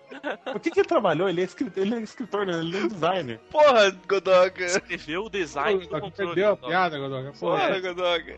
O 0.55 0.59
que, 0.59 0.71
que 0.71 0.80
ele 0.80 0.88
trabalhou? 0.88 1.28
Ele 1.30 1.41
é 1.41 1.43
escritor, 1.43 1.84
ele 1.84 1.95
é 1.95 1.99
escritor, 2.01 2.45
né? 2.45 2.53
ele 2.59 2.78
é 2.78 2.88
designer. 2.88 3.39
Porra, 3.51 3.91
Godoka. 4.07 4.63
Escreveu 4.65 5.23
o 5.26 5.30
design 5.30 5.80
do 5.82 5.88
Pô, 5.89 5.99
controle. 6.01 6.34
Perdeu 6.36 6.51
a 6.53 6.57
piada, 6.57 6.97
Godoka. 6.97 7.32
Pô, 7.34 7.39
Porra, 7.51 7.80
Godoka. 7.80 8.38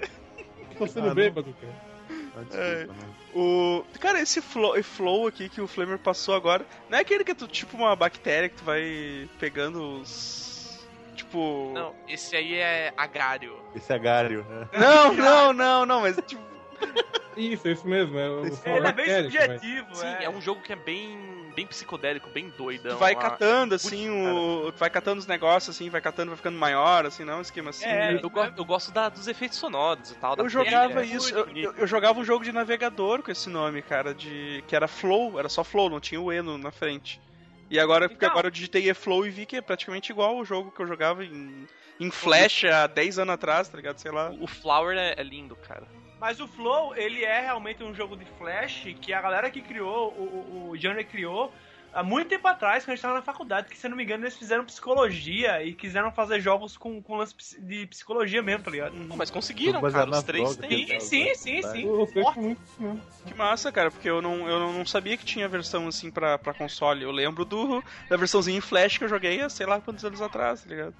tô 0.77 0.87
sendo 0.87 1.05
Ah, 1.05 1.07
não. 1.09 1.15
bêbado, 1.15 1.55
cara. 1.59 1.73
Ah, 2.09 2.43
desculpa, 2.43 2.57
É. 2.63 2.85
né? 2.85 2.93
O... 3.33 3.83
Cara, 3.99 4.19
esse 4.21 4.41
flow, 4.41 4.81
flow 4.83 5.27
aqui 5.27 5.49
que 5.49 5.59
o 5.61 5.67
Flamer 5.67 5.97
passou 5.99 6.33
agora, 6.35 6.65
não 6.89 6.97
é 6.97 7.01
aquele 7.01 7.23
que 7.23 7.31
é 7.31 7.35
tu, 7.35 7.47
tipo 7.47 7.75
uma 7.77 7.95
bactéria 7.95 8.49
que 8.49 8.55
tu 8.57 8.63
vai 8.63 9.27
pegando 9.39 9.99
os. 10.01 10.87
Tipo. 11.15 11.71
Não, 11.73 11.95
esse 12.07 12.35
aí 12.35 12.53
é 12.55 12.93
agário. 12.95 13.55
Esse 13.75 13.91
é 13.91 13.97
Gário, 13.99 14.45
né? 14.49 14.67
Não, 14.79 15.13
não, 15.13 15.53
não, 15.53 15.85
não, 15.85 16.01
mas 16.01 16.15
tipo. 16.27 16.41
Isso, 17.37 17.67
é 17.67 17.71
isso 17.73 17.87
mesmo. 17.87 18.17
É, 18.17 18.77
Ele 18.77 18.87
é 18.87 18.91
bem 18.91 19.05
subjetivo, 19.23 19.93
Sim, 19.95 20.07
é. 20.07 20.23
é 20.23 20.29
um 20.29 20.41
jogo 20.41 20.59
que 20.63 20.73
é 20.73 20.75
bem 20.75 21.45
bem 21.55 21.67
psicodélico, 21.67 22.27
bem 22.31 22.49
doidão. 22.57 22.95
Tu 22.95 22.99
vai 22.99 23.13
lá. 23.13 23.21
catando, 23.21 23.75
assim, 23.75 24.09
o. 24.09 24.71
Tu 24.71 24.79
vai 24.79 24.89
catando 24.89 25.19
os 25.19 25.27
negócios, 25.27 25.75
assim, 25.75 25.87
vai 25.87 26.01
catando, 26.01 26.29
vai 26.31 26.37
ficando 26.37 26.57
maior, 26.57 27.05
assim, 27.05 27.23
não? 27.23 27.37
Um 27.37 27.41
esquema 27.41 27.69
assim. 27.69 27.85
É, 27.85 28.13
Eu, 28.23 28.29
go- 28.31 28.43
eu 28.43 28.65
gosto 28.65 28.91
da- 28.91 29.09
dos 29.09 29.27
efeitos 29.27 29.59
sonoros 29.59 30.09
e 30.09 30.15
tal. 30.15 30.35
da 30.35 30.41
Eu 30.43 30.49
jogava 30.49 30.95
trilha. 31.01 31.15
isso, 31.15 31.31
eu- 31.35 31.73
eu 31.77 31.85
jogava 31.85 32.19
um 32.19 32.25
jogo 32.25 32.43
de 32.43 32.51
navegador 32.51 33.21
com 33.21 33.29
esse 33.31 33.49
nome, 33.51 33.83
cara, 33.83 34.15
de. 34.15 34.63
que 34.67 34.75
era 34.75 34.87
Flow, 34.87 35.37
era 35.37 35.47
só 35.47 35.63
Flow, 35.63 35.91
não 35.91 35.99
tinha 35.99 36.19
o 36.19 36.33
E 36.33 36.41
no- 36.41 36.57
na 36.57 36.71
frente. 36.71 37.21
E 37.69 37.79
agora, 37.79 38.07
porque 38.07 38.23
Então. 38.23 38.29
agora 38.31 38.47
eu 38.47 38.51
digitei 38.51 38.89
E-Flow 38.89 39.25
e 39.25 39.29
vi 39.29 39.45
que 39.45 39.57
é 39.57 39.61
praticamente 39.61 40.11
igual 40.11 40.37
o 40.37 40.45
jogo 40.45 40.71
que 40.71 40.79
eu 40.81 40.87
jogava 40.87 41.23
em, 41.25 41.67
em 41.99 42.11
Flash 42.11 42.63
há 42.65 42.87
10 42.87 43.19
anos 43.19 43.33
atrás, 43.33 43.67
tá 43.67 43.75
ligado? 43.77 43.97
Sei 43.97 44.11
lá. 44.11 44.31
O 44.39 44.47
Flower 44.47 44.97
é, 44.97 45.15
é 45.17 45.23
lindo, 45.23 45.55
cara. 45.55 45.87
Mas 46.19 46.39
o 46.39 46.47
Flow, 46.47 46.95
ele 46.95 47.23
é 47.23 47.41
realmente 47.41 47.83
um 47.83 47.93
jogo 47.93 48.15
de 48.17 48.25
Flash 48.37 48.87
que 49.01 49.13
a 49.13 49.21
galera 49.21 49.51
que 49.51 49.61
criou, 49.61 50.09
o, 50.13 50.23
o, 50.23 50.69
o 50.71 50.77
Johnny 50.77 51.03
criou 51.03 51.53
há 51.97 52.03
muito 52.03 52.29
tempo 52.29 52.47
atrás, 52.47 52.83
quando 52.83 52.91
a 52.91 52.95
gente 52.95 53.01
tava 53.01 53.15
na 53.15 53.21
faculdade, 53.21 53.69
que 53.69 53.77
se 53.77 53.87
eu 53.87 53.89
não 53.89 53.97
me 53.97 54.03
engano 54.03 54.23
eles 54.23 54.37
fizeram 54.37 54.63
psicologia 54.65 55.63
e 55.63 55.73
quiseram 55.73 56.11
fazer 56.11 56.39
jogos 56.39 56.77
com, 56.77 57.01
com 57.01 57.15
lance 57.17 57.35
de 57.61 57.87
psicologia 57.87 58.41
mesmo, 58.43 58.63
tá 58.63 58.71
ligado? 58.71 58.93
Pô, 59.07 59.15
mas 59.15 59.29
conseguiram, 59.31 59.81
cara. 59.81 60.09
Os 60.09 60.23
três 60.23 60.55
tem. 60.57 60.85
né? 60.87 60.99
Sim, 60.99 61.33
sim, 61.35 61.35
sim, 61.35 61.61
sim. 61.63 61.85
Muito 61.85 62.39
mesmo. 62.39 63.01
Que 63.25 63.33
massa, 63.33 63.71
cara, 63.71 63.91
porque 63.91 64.09
eu 64.09 64.21
não, 64.21 64.47
eu 64.47 64.59
não 64.71 64.85
sabia 64.85 65.17
que 65.17 65.25
tinha 65.25 65.49
versão 65.49 65.87
assim 65.87 66.09
pra, 66.09 66.37
pra 66.37 66.53
console. 66.53 67.03
Eu 67.03 67.11
lembro 67.11 67.43
do, 67.43 67.83
da 68.07 68.15
versãozinha 68.15 68.57
em 68.57 68.61
Flash 68.61 68.97
que 68.97 69.03
eu 69.03 69.09
joguei 69.09 69.41
há 69.41 69.49
sei 69.49 69.65
lá 69.65 69.81
quantos 69.81 70.05
anos 70.05 70.21
atrás, 70.21 70.63
tá 70.63 70.69
ligado? 70.69 70.95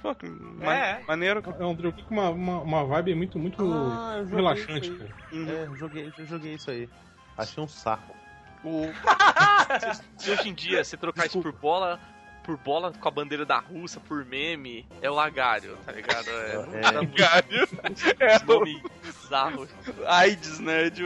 Pô, 0.00 0.14
que 0.14 0.26
ma- 0.26 0.74
É. 0.74 1.02
maneiro, 1.06 1.42
cara. 1.42 1.56
É 1.58 1.66
um 1.66 1.76
jogo 1.78 2.02
com 2.04 2.14
uma, 2.14 2.30
uma, 2.30 2.62
uma 2.62 2.84
vibe 2.84 3.14
muito, 3.14 3.38
muito 3.38 3.62
Ah, 3.62 4.22
relaxante, 4.30 4.96
cara. 4.96 5.10
Uhum. 5.32 5.48
É, 5.48 5.76
joguei, 5.76 6.12
eu 6.16 6.24
joguei 6.26 6.54
isso 6.54 6.70
aí. 6.70 6.88
Achei 7.36 7.62
um 7.62 7.68
saco. 7.68 8.15
O- 8.66 8.92
Se 10.18 10.30
hoje 10.30 10.48
em 10.48 10.54
dia 10.54 10.82
você 10.82 10.96
trocar 10.96 11.26
isso 11.26 11.40
por 11.40 11.52
bola, 11.52 12.00
por 12.42 12.56
bola 12.56 12.92
com 12.92 13.08
a 13.08 13.10
bandeira 13.10 13.44
da 13.46 13.58
Rússia, 13.58 14.00
por 14.00 14.24
meme, 14.24 14.86
é 15.00 15.08
o 15.10 15.14
lagário, 15.14 15.76
tá 15.86 15.92
ligado? 15.92 16.28
É, 16.28 16.52
É. 16.84 16.90
Muito 16.92 17.16
Galho. 17.16 17.68
É 18.18 18.38
nome 18.44 18.82
bizarro. 19.02 19.68
AIDS, 20.06 20.58
né? 20.60 20.90
De... 20.90 21.04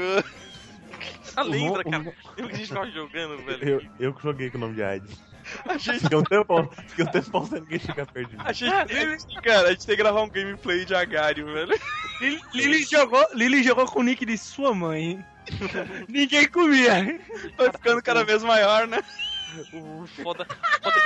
Ah, 1.37 1.43
lembra, 1.43 1.85
cara? 1.85 1.99
Lembra 1.99 2.15
que 2.37 2.43
a 2.43 2.57
gente 2.57 2.69
ficava 2.69 2.91
jogando, 2.91 3.45
velho? 3.45 3.69
Eu, 3.69 3.83
eu 4.01 4.15
que 4.15 4.23
joguei 4.23 4.51
com 4.51 4.59
o 4.59 4.61
nome 4.61 4.75
de 4.75 4.83
AIDS. 4.83 5.21
A 5.67 5.77
gente, 5.79 6.01
Fiquei 6.01 6.19
um 6.19 6.23
tempão, 6.23 6.71
fiquei 6.89 7.05
um 7.05 7.09
tempão 7.09 7.47
sem 7.47 7.61
ninguém 7.61 7.79
chegar 7.79 8.07
perto 8.07 8.29
de 8.31 8.37
mim. 8.37 8.43
a 8.45 8.53
gente, 8.53 9.35
cara, 9.43 9.69
a 9.69 9.71
gente 9.73 9.87
tem 9.87 9.97
que 9.97 10.03
gravar 10.03 10.23
um 10.23 10.29
gameplay 10.29 10.85
de 10.85 10.95
Agário, 10.95 11.47
velho. 11.47 11.81
Lili, 12.21 12.41
Lili 12.55 12.83
jogou, 12.85 13.27
Lili 13.35 13.63
jogou 13.63 13.87
com 13.87 14.01
o 14.01 14.03
nick 14.03 14.25
de 14.27 14.37
sua 14.39 14.75
mãe. 14.75 15.25
Ninguém 16.09 16.48
comia. 16.48 17.20
Vai 17.57 17.70
ficando 17.72 18.03
cada 18.03 18.24
vez 18.24 18.42
maior, 18.42 18.86
né? 18.86 18.98
O 19.72 20.07
foda, 20.22 20.46
foda 20.82 20.96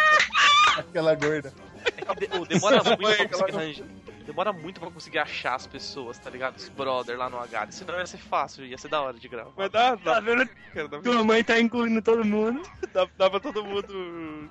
Aquela 0.76 1.14
gorda. 1.14 1.52
é 1.96 2.14
que 2.14 2.26
de- 2.28 2.38
ô, 2.38 2.44
demora 2.44 2.82
muito 2.84 2.98
pra 3.16 3.28
conseguir 3.28 3.56
arranjar. 3.56 3.86
Demora 4.26 4.52
muito 4.52 4.80
pra 4.80 4.90
conseguir 4.90 5.18
achar 5.18 5.54
as 5.54 5.66
pessoas, 5.66 6.18
tá 6.18 6.30
ligado? 6.30 6.56
Os 6.56 6.68
brother 6.70 7.16
lá 7.18 7.28
no 7.30 7.38
H. 7.38 7.68
Senão 7.72 7.98
ia 7.98 8.06
ser 8.06 8.18
fácil, 8.18 8.64
ia 8.64 8.76
ser 8.78 8.88
da 8.88 9.00
hora 9.02 9.18
de 9.18 9.28
gravar. 9.28 9.52
Mas 9.56 9.70
dá, 9.70 9.96
Tá 9.96 10.14
dá, 10.14 10.20
vendo? 10.20 10.48
cara, 10.74 10.88
dá, 10.88 10.98
Tua 11.00 11.22
mãe 11.24 11.44
tá 11.44 11.58
incluindo 11.60 12.00
todo 12.02 12.24
mundo. 12.24 12.62
dá, 12.92 13.06
dá 13.16 13.30
pra 13.30 13.40
todo 13.40 13.64
mundo 13.64 14.50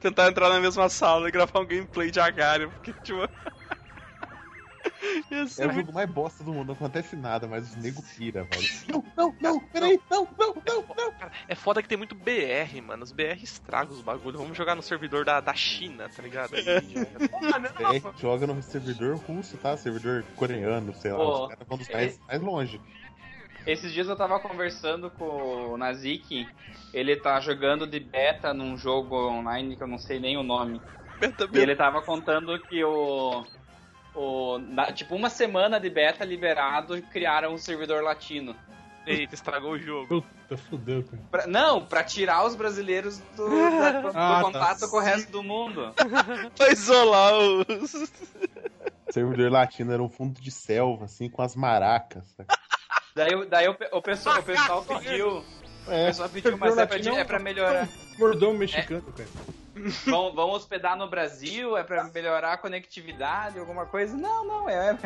tentar 0.00 0.28
entrar 0.28 0.48
na 0.48 0.58
mesma 0.60 0.88
sala 0.88 1.28
e 1.28 1.32
gravar 1.32 1.60
um 1.60 1.66
gameplay 1.66 2.10
de 2.10 2.18
Agário, 2.20 2.70
porque, 2.70 2.92
tipo... 3.02 3.28
Ser 5.48 5.64
É 5.64 5.66
o 5.68 5.72
jogo 5.72 5.92
mais 5.92 6.10
bosta 6.10 6.44
do 6.44 6.52
mundo, 6.52 6.68
não 6.68 6.74
acontece 6.74 7.16
nada, 7.16 7.46
mas 7.46 7.70
os 7.70 7.76
nego 7.76 8.02
pira, 8.02 8.44
velho. 8.44 8.68
Não, 8.88 9.04
não, 9.16 9.34
não, 9.40 9.60
peraí, 9.60 10.00
não, 10.10 10.28
não, 10.38 10.54
não, 10.54 10.84
não. 10.96 11.12
Cara, 11.12 11.32
é 11.48 11.54
foda 11.54 11.82
que 11.82 11.88
tem 11.88 11.98
muito 11.98 12.14
BR, 12.14 12.80
mano. 12.86 13.02
Os 13.02 13.12
BR 13.12 13.42
estragam 13.42 13.94
os 13.94 14.02
bagulho. 14.02 14.38
Vamos 14.38 14.56
jogar 14.56 14.74
no 14.74 14.82
servidor 14.82 15.24
da, 15.24 15.40
da 15.40 15.54
China, 15.54 16.08
tá 16.08 16.22
ligado? 16.22 16.54
Aí 16.54 16.62
joga. 16.62 16.80
Ah, 17.52 17.58
não. 17.58 17.92
É, 17.92 18.02
joga 18.18 18.46
no 18.46 18.62
servidor 18.62 19.16
russo, 19.16 19.56
tá? 19.56 19.76
Servidor 19.76 20.24
coreano, 20.36 20.94
sei 20.94 21.10
lá. 21.12 21.18
Pô, 21.18 21.42
os 21.44 21.48
caras 21.48 21.66
vão 21.68 21.78
dos 21.78 21.88
mais, 21.88 22.20
mais 22.28 22.40
longe. 22.40 22.80
Esses 23.66 23.92
dias 23.92 24.08
eu 24.08 24.16
tava 24.16 24.38
conversando 24.40 25.10
com 25.10 25.72
o 25.72 25.76
Nazik, 25.76 26.48
ele 26.92 27.16
tá 27.16 27.38
jogando 27.40 27.86
de 27.86 28.00
beta 28.00 28.54
num 28.54 28.76
jogo 28.76 29.16
online 29.16 29.76
que 29.76 29.82
eu 29.82 29.86
não 29.88 29.98
sei 29.98 30.18
nem 30.18 30.36
o 30.36 30.42
nome. 30.42 30.80
Beta, 31.18 31.44
E 31.44 31.46
beta. 31.48 31.58
ele 31.60 31.76
tava 31.76 32.00
contando 32.02 32.58
que 32.60 32.82
o. 32.82 33.44
o 34.14 34.58
na- 34.58 34.92
tipo, 34.92 35.14
uma 35.14 35.30
semana 35.30 35.78
de 35.80 35.88
beta 35.90 36.24
liberado 36.24 37.00
criaram 37.12 37.54
um 37.54 37.58
servidor 37.58 38.02
latino. 38.02 38.54
Eita, 39.06 39.34
estragou 39.34 39.72
o 39.72 39.78
jogo. 39.78 40.22
Puta, 40.22 40.56
fudeu, 40.56 41.02
cara. 41.04 41.22
Pra- 41.30 41.46
não, 41.46 41.84
pra 41.84 42.04
tirar 42.04 42.44
os 42.44 42.54
brasileiros 42.54 43.18
do, 43.34 43.48
da- 43.80 44.00
do 44.00 44.08
Ah, 44.08 44.12
tá. 44.12 44.40
contato 44.42 44.90
com 44.90 44.96
o 44.98 45.00
resto 45.00 45.30
do 45.32 45.42
mundo. 45.42 45.94
Pra 46.56 46.70
isolar 46.70 47.32
os... 47.34 47.90
servidor 49.10 49.50
latino 49.50 49.92
era 49.92 50.02
um 50.02 50.08
fundo 50.08 50.40
de 50.40 50.50
selva, 50.50 51.06
assim, 51.06 51.28
com 51.28 51.42
as 51.42 51.56
maracas. 51.56 52.24
Daí, 53.14 53.34
o- 53.34 53.46
daí 53.46 53.68
o, 53.68 53.76
o 53.92 54.02
pessoal, 54.02 54.38
o 54.38 54.42
pessoal 54.42 54.84
pediu. 54.84 55.38
O 55.86 55.90
É, 55.90 56.06
pessoal 56.06 56.28
pediu, 56.28 56.56
mas 56.58 56.76
é 56.78 56.86
pra, 56.86 56.98
é 56.98 57.24
pra 57.24 57.38
melhorar. 57.38 57.88
Mordomo 58.18 58.58
mexicano, 58.58 59.02
cara. 59.16 59.28
Vão, 60.06 60.34
vão 60.34 60.50
hospedar 60.50 60.96
no 60.96 61.08
Brasil? 61.08 61.76
É 61.76 61.82
pra 61.82 62.04
melhorar 62.04 62.52
a 62.52 62.58
conectividade, 62.58 63.58
alguma 63.58 63.86
coisa? 63.86 64.16
Não, 64.16 64.44
não, 64.44 64.68
é 64.68 64.96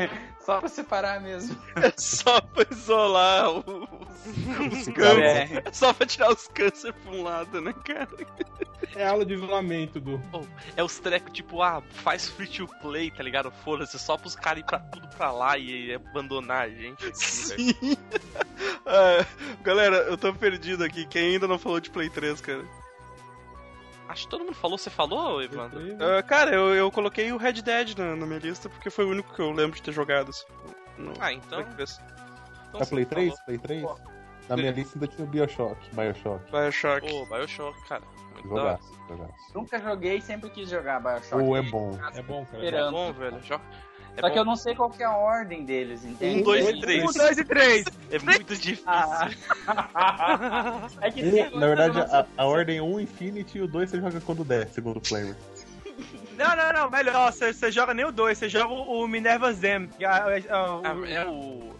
só 0.45 0.59
pra 0.61 0.68
separar 0.68 1.20
mesmo. 1.20 1.57
É 1.77 1.93
só 1.97 2.41
pra 2.41 2.66
isolar 2.70 3.51
os, 3.51 3.64
os 3.66 4.89
É. 4.89 4.93
câncer. 4.93 5.62
É 5.66 5.72
só 5.72 5.93
pra 5.93 6.07
tirar 6.07 6.31
os 6.33 6.49
câncer 6.49 6.93
pra 6.93 7.12
um 7.12 7.22
lado, 7.22 7.61
né, 7.61 7.75
cara? 7.85 8.09
É 8.97 9.07
aula 9.07 9.25
de 9.25 9.35
isolamento 9.35 9.99
do. 9.99 10.20
É 10.77 10.83
os 10.83 10.99
trecos 10.99 11.33
tipo, 11.33 11.62
ah, 11.62 11.83
faz 11.91 12.29
free 12.29 12.47
to 12.47 12.68
play, 12.81 13.11
tá 13.11 13.22
ligado? 13.22 13.51
Foda-se, 13.64 13.99
só 13.99 14.16
pros 14.16 14.37
caras 14.37 14.61
ir 14.62 14.66
pra 14.66 14.79
tudo 14.79 15.09
pra 15.16 15.33
lá 15.33 15.59
e, 15.59 15.93
abandonar 15.95 16.66
a 16.66 16.68
gente. 16.68 17.05
aqui. 17.07 17.16
Sim. 17.16 17.97
Ah, 18.87 19.25
galera, 19.62 19.97
eu 19.97 20.16
tô 20.16 20.33
perdido 20.35 20.85
aqui. 20.85 21.07
Quem 21.07 21.33
ainda 21.35 21.49
não 21.49 21.59
falou 21.59 21.81
de 21.81 21.91
Play 21.91 22.09
3, 22.11 22.41
cara? 22.41 22.64
Acho 24.15 24.25
que 24.25 24.31
todo 24.31 24.45
mundo 24.45 24.55
falou. 24.55 24.79
Você 24.79 24.89
falou, 24.91 25.43
Evandro? 25.43 25.81
Ah, 26.01 26.23
cara, 26.23 26.55
eu, 26.55 26.75
eu 26.75 26.91
coloquei 26.91 27.33
o 27.33 27.37
Red 27.37 27.55
Dead 27.55 27.97
na, 27.99 28.15
na 28.17 28.25
minha 28.27 28.39
lista 28.39 28.69
porque 28.69 28.89
foi 28.89 29.05
o 29.05 29.11
único 29.11 29.35
que 29.35 29.43
eu 29.43 29.51
lembro 29.51 29.75
de 29.77 29.83
ter 29.83 29.93
jogado. 29.93 30.31
assim, 30.31 30.45
no 30.97 31.12
Ah, 31.21 31.33
então. 31.33 31.62
Play 31.65 31.75
3. 31.75 32.01
então 32.69 32.79
Tá 32.79 32.85
você 32.85 32.91
Play 32.91 33.05
3? 33.05 33.29
falou. 33.31 33.45
Play 33.45 33.59
3? 33.59 33.87
Na 34.49 34.57
minha 34.57 34.71
lista 34.73 34.97
ainda 34.97 35.07
tinha 35.09 35.25
o 35.27 35.29
Bioshock, 35.29 35.89
Bioshock. 35.95 36.51
Bioshock. 36.53 37.09
Pô, 37.09 37.27
Bioshock, 37.27 37.89
cara. 37.89 38.03
Muito. 38.35 38.49
Jogaço, 38.49 38.93
jogaço. 39.09 39.33
Nunca 39.55 39.81
joguei, 39.81 40.21
sempre 40.21 40.51
quis 40.51 40.69
jogar 40.69 41.01
Bioshock. 41.01 41.43
Ou 41.43 41.57
é 41.57 41.62
bom. 41.62 41.99
É 42.15 42.23
bom, 42.23 42.45
cara. 42.45 42.62
É 42.62 42.65
Esperando. 42.67 42.91
bom, 42.93 43.12
velho. 43.12 43.41
Jo- 43.41 43.61
É 44.17 44.21
Só 44.21 44.29
bom. 44.29 44.33
que 44.33 44.39
eu 44.39 44.45
não 44.45 44.55
sei 44.57 44.75
qual 44.77 44.91
que 44.91 45.03
é 45.03 45.07
a 45.07 45.17
ordem 45.17 45.65
deles, 45.65 46.05
entende? 46.05 46.41
Um, 46.41 46.45
dois 46.45 46.69
e 46.69 46.81
três. 46.81 47.03
Um, 47.05 47.12
dois 47.19 47.39
e 47.39 47.45
três. 47.45 47.85
É 48.12 48.19
muito 48.21 48.55
difícil. 48.57 48.85
Ah. 48.87 49.29
é 51.03 51.11
que 51.11 51.23
Um, 51.23 51.59
na 51.59 51.67
verdade, 51.67 51.99
a, 52.01 52.27
a 52.37 52.45
ordem 52.47 52.79
é 52.79 52.83
1 52.83 53.01
Infinity 53.01 53.59
e 53.59 53.62
o 53.62 53.67
2 53.67 53.91
você 53.91 54.01
joga 54.01 54.21
quando 54.21 54.45
der, 54.45 54.69
segundo 54.69 54.99
o 54.99 55.05
Flamer. 55.05 55.35
Não, 56.37 56.57
não, 56.57 56.73
não. 56.73 56.91
Melhor, 56.91 57.33
você, 57.33 57.53
você 57.53 57.71
joga 57.71 57.95
nem 57.95 58.05
o 58.05 58.11
dois, 58.12 58.39
você 58.39 58.49
joga 58.49 58.73
o, 58.73 59.03
o 59.05 59.09
Minerva 59.09 59.53
Zem. 59.53 59.89
é- 60.01 60.05
é- 60.05 60.57
o- 60.57 60.83
Ah, 60.85 61.09
é 61.09 61.25
o. 61.27 61.75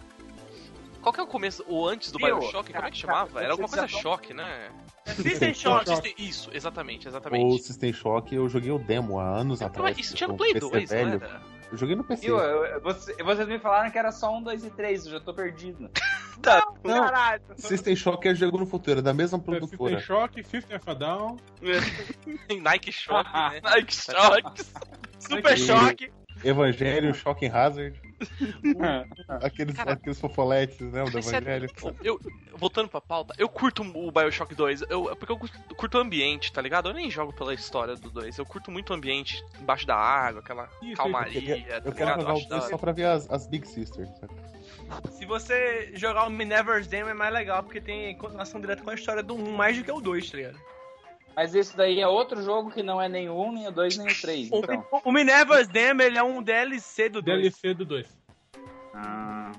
Qual 1.01 1.11
que 1.13 1.19
é 1.19 1.23
o 1.23 1.27
começo? 1.27 1.63
O 1.67 1.85
antes 1.87 2.11
do? 2.11 2.17
Bioshock? 2.17 2.71
Como 2.73 2.85
é 2.85 2.91
que 2.91 2.97
chamava? 2.97 3.41
Era 3.41 3.51
alguma 3.51 3.67
coisa 3.69 3.87
choque, 3.87 4.33
né? 4.33 4.69
System 5.07 5.53
Shock. 5.53 5.87
System- 5.89 6.15
Isso, 6.17 6.49
exatamente, 6.53 7.05
O 7.05 7.09
exatamente. 7.09 7.61
System 7.61 7.93
Shock 7.93 8.33
eu 8.33 8.47
joguei 8.49 8.71
o 8.71 8.79
demo 8.79 9.19
há 9.19 9.27
anos 9.39 9.59
Então, 9.61 9.67
atrás. 9.67 9.97
isso 9.99 10.15
tinha 10.15 10.27
no 10.27 10.33
um 10.33 10.37
Play 10.37 10.53
PC 10.53 10.67
2, 10.69 10.89
não 10.89 10.97
velho. 10.97 11.23
era? 11.23 11.41
Eu 11.71 11.77
joguei 11.77 11.95
no 11.95 12.03
PC. 12.03 12.29
Eu- 12.29 12.37
eu- 12.39 12.81
você- 12.81 13.15
vocês 13.23 13.47
me 13.47 13.59
falaram 13.59 13.89
que 13.91 13.97
era 13.97 14.11
só 14.11 14.33
um, 14.35 14.41
dois 14.41 14.63
e 14.63 14.69
três, 14.69 15.05
eu 15.05 15.11
já 15.13 15.19
tô 15.19 15.33
perdido. 15.33 15.89
Não, 16.43 16.73
Caralho. 16.83 17.41
System 17.55 17.95
Shock 17.95 18.27
é 18.27 18.35
jogo 18.35 18.57
no 18.57 18.65
futuro, 18.65 18.99
é 18.99 19.01
da 19.01 19.13
mesma 19.13 19.37
System 19.39 19.59
produtora. 19.59 19.99
Shock, 19.99 20.43
Fifth 20.43 20.71
Alpha 20.71 20.93
Down. 20.93 21.37
Tem 22.47 22.61
Nike 22.61 22.91
Shock, 22.91 23.29
né? 23.33 23.61
Nike 23.63 23.95
Shock. 23.95 24.63
Super 25.19 25.57
Choque. 25.57 26.11
Evangelho, 26.49 27.13
Shocking 27.13 27.49
Hazard. 27.49 27.99
Aqueles, 29.41 29.75
Cara, 29.75 29.93
aqueles 29.93 30.19
fofoletes, 30.19 30.79
né? 30.91 31.03
O 31.03 31.09
do 31.09 31.21
sério, 31.21 31.47
Evangelho. 31.47 31.95
eu, 32.01 32.19
voltando 32.55 32.87
pra 32.87 33.01
pauta, 33.01 33.33
eu 33.37 33.49
curto 33.49 33.81
o 33.83 34.11
Bioshock 34.11 34.55
2, 34.55 34.83
eu, 34.89 35.15
porque 35.15 35.31
eu 35.31 35.37
curto, 35.37 35.75
curto 35.75 35.97
o 35.97 36.01
ambiente, 36.01 36.51
tá 36.53 36.61
ligado? 36.61 36.89
Eu 36.89 36.93
nem 36.93 37.09
jogo 37.11 37.33
pela 37.33 37.53
história 37.53 37.95
do 37.95 38.09
2, 38.09 38.37
eu 38.37 38.45
curto 38.45 38.71
muito 38.71 38.91
o 38.91 38.93
ambiente 38.93 39.43
embaixo 39.59 39.85
da 39.85 39.95
água, 39.95 40.39
aquela 40.41 40.69
Isso, 40.81 40.95
calmaria, 40.95 41.65
Eu 41.67 41.81
tá 41.81 41.91
quero 41.91 41.91
ligado? 41.91 42.21
jogar 42.21 42.33
o 42.33 42.37
acho 42.37 42.43
da 42.49 42.55
2 42.55 42.61
hora. 42.63 42.71
só 42.71 42.77
pra 42.77 42.91
ver 42.91 43.05
as, 43.05 43.29
as 43.29 43.47
Big 43.47 43.67
Sisters. 43.67 44.09
sabe? 44.19 44.33
Se 45.11 45.25
você 45.25 45.91
jogar 45.95 46.25
o 46.25 46.29
Minerva's 46.29 46.87
Dam 46.87 47.09
é 47.09 47.13
mais 47.13 47.33
legal, 47.33 47.63
porque 47.63 47.81
tem 47.81 48.15
continuação 48.17 48.61
direta 48.61 48.81
com 48.83 48.89
a 48.91 48.95
história 48.95 49.21
do 49.23 49.35
1, 49.35 49.51
mais 49.51 49.77
do 49.77 49.83
que 49.83 49.91
o 49.91 49.99
2, 49.99 50.29
tá 50.31 50.37
ligado? 50.37 50.59
Mas 51.35 51.53
esse 51.53 51.75
daí 51.75 51.99
é 51.99 52.07
outro 52.07 52.41
jogo 52.41 52.71
que 52.71 52.81
não 52.81 53.01
é 53.01 53.09
nem 53.09 53.29
o 53.29 53.37
um, 53.39 53.51
nem 53.51 53.67
o 53.67 53.71
dois, 53.71 53.97
nem 53.97 54.07
o 54.07 54.21
três. 54.21 54.49
O, 54.51 54.57
Então. 54.57 54.85
o 55.03 55.11
Minerva's 55.11 55.67
Dam, 55.67 55.99
ele 56.01 56.17
é 56.17 56.23
um 56.23 56.41
DLC 56.41 57.09
do 57.09 57.21
2. 57.21 57.41
DLC 57.41 57.73
do 57.73 57.85
2. 57.85 58.07
Ah, 58.93 59.51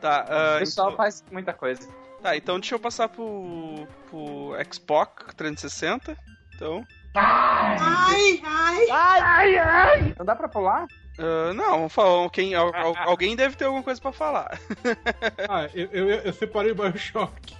Tá, 0.00 0.24
o 0.28 0.32
ah, 0.32 0.58
pessoal 0.60 0.88
então, 0.88 0.96
faz 0.96 1.24
muita 1.30 1.52
coisa. 1.52 1.88
Tá, 2.22 2.36
então 2.36 2.58
deixa 2.58 2.74
eu 2.74 2.78
passar 2.80 3.08
pro, 3.08 3.86
pro 4.10 4.52
Xbox 4.72 5.34
360. 5.34 6.16
Então. 6.54 6.84
Ai, 7.14 8.40
ai. 9.58 10.14
Não 10.18 10.24
dá 10.24 10.34
pra 10.36 10.48
pular? 10.48 10.86
ah, 11.18 11.52
não, 11.54 11.70
vamos 11.72 11.92
falar. 11.92 12.30
Quem, 12.30 12.54
al- 12.54 12.74
al- 12.74 12.96
alguém 13.08 13.34
deve 13.36 13.56
ter 13.56 13.64
alguma 13.64 13.82
coisa 13.82 14.00
pra 14.00 14.12
falar. 14.12 14.58
Ah, 15.48 15.68
eu, 15.74 15.88
eu, 15.92 16.08
eu 16.10 16.32
separei 16.32 16.72
o 16.72 16.74
Bioshock. 16.74 17.56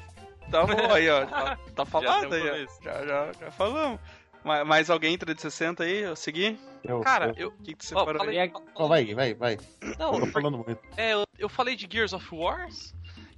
Tá 0.50 0.64
bom 0.66 0.92
aí, 0.92 1.08
ó. 1.10 1.26
Tá, 1.26 1.56
tá 1.74 1.84
falado 1.86 2.28
deu 2.30 2.54
aí. 2.54 2.66
Já, 2.82 3.04
já, 3.06 3.32
já 3.32 3.50
falamos. 3.50 4.00
Ma- 4.44 4.64
Mais 4.64 4.88
alguém 4.88 5.16
360 5.18 5.82
aí? 5.84 5.98
Eu 5.98 6.16
segui? 6.16 6.58
Eu, 6.84 7.00
Cara, 7.00 7.32
eu-. 7.36 7.48
O 7.48 7.62
que, 7.62 7.74
que 7.74 7.84
você 7.84 7.94
Ó, 7.94 8.00
separou 8.00 8.20
falei- 8.20 8.38
aí? 8.38 8.52
Ó, 8.76 8.86
vai, 8.86 9.14
vai, 9.14 9.34
vai. 9.34 9.58
Não, 9.98 10.14
eu 10.14 10.20
tô 10.20 10.26
falando 10.26 10.58
muito. 10.58 10.80
É, 10.96 11.12
eu, 11.14 11.24
eu 11.38 11.48
falei 11.48 11.74
de 11.76 11.88
Gears 11.90 12.12
of 12.12 12.26
Wars, 12.34 12.94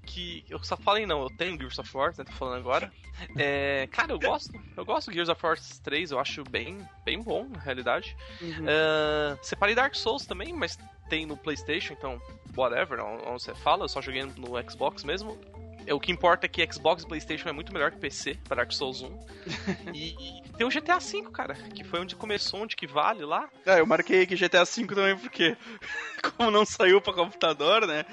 que 0.07 0.45
eu 0.49 0.63
só 0.63 0.77
falei 0.77 1.07
não, 1.07 1.23
eu 1.23 1.31
tenho 1.31 1.57
Gears 1.59 1.79
of 1.79 1.97
Wars, 1.97 2.19
né, 2.19 2.25
tô 2.25 2.33
falando 2.33 2.59
agora. 2.59 2.93
É, 3.37 3.89
cara, 3.91 4.13
eu 4.13 4.19
gosto, 4.19 4.53
eu 4.77 4.85
gosto 4.85 5.11
do 5.11 5.15
Gears 5.15 5.29
of 5.29 5.45
Wars 5.45 5.79
3, 5.81 6.11
eu 6.13 6.19
acho 6.19 6.45
bem, 6.45 6.87
bem 7.05 7.21
bom, 7.23 7.49
na 7.49 7.61
realidade. 7.61 8.17
É, 8.43 9.37
separei 9.43 9.75
Dark 9.75 9.95
Souls 9.95 10.27
também, 10.27 10.53
mas 10.53 10.79
tem 11.09 11.27
no 11.27 11.37
Playstation, 11.37 11.95
então, 11.95 12.21
whatever, 12.57 13.01
onde 13.01 13.25
onde 13.27 13.43
você 13.43 13.55
fala, 13.55 13.85
eu 13.85 13.89
só 13.89 14.01
joguei 14.01 14.23
no 14.23 14.71
Xbox 14.71 15.03
mesmo. 15.03 15.37
É, 15.87 15.95
o 15.95 16.01
que 16.01 16.13
importa 16.13 16.47
é 16.47 16.49
que 16.49 16.67
Xbox 16.73 17.03
e 17.03 17.07
Playstation 17.07 17.49
é 17.49 17.53
muito 17.53 17.73
melhor 17.73 17.91
que 17.91 17.99
PC 17.99 18.39
para 18.45 18.59
Dark 18.59 18.73
Souls 18.73 19.03
1. 19.03 19.19
e, 19.95 20.09
e 20.09 20.43
tem 20.57 20.67
o 20.67 20.71
GTA 20.71 20.99
V, 20.99 21.31
cara, 21.33 21.55
que 21.55 21.83
foi 21.83 22.01
onde 22.01 22.15
começou, 22.15 22.63
onde 22.63 22.77
que 22.77 22.87
vale 22.87 23.25
lá. 23.25 23.49
Ah, 23.65 23.79
eu 23.79 23.87
marquei 23.87 24.23
aqui 24.23 24.37
GTA 24.37 24.65
V 24.65 24.87
também 24.87 25.17
porque, 25.17 25.57
como 26.37 26.51
não 26.51 26.65
saiu 26.65 27.01
pra 27.01 27.13
computador, 27.13 27.87
né? 27.87 28.05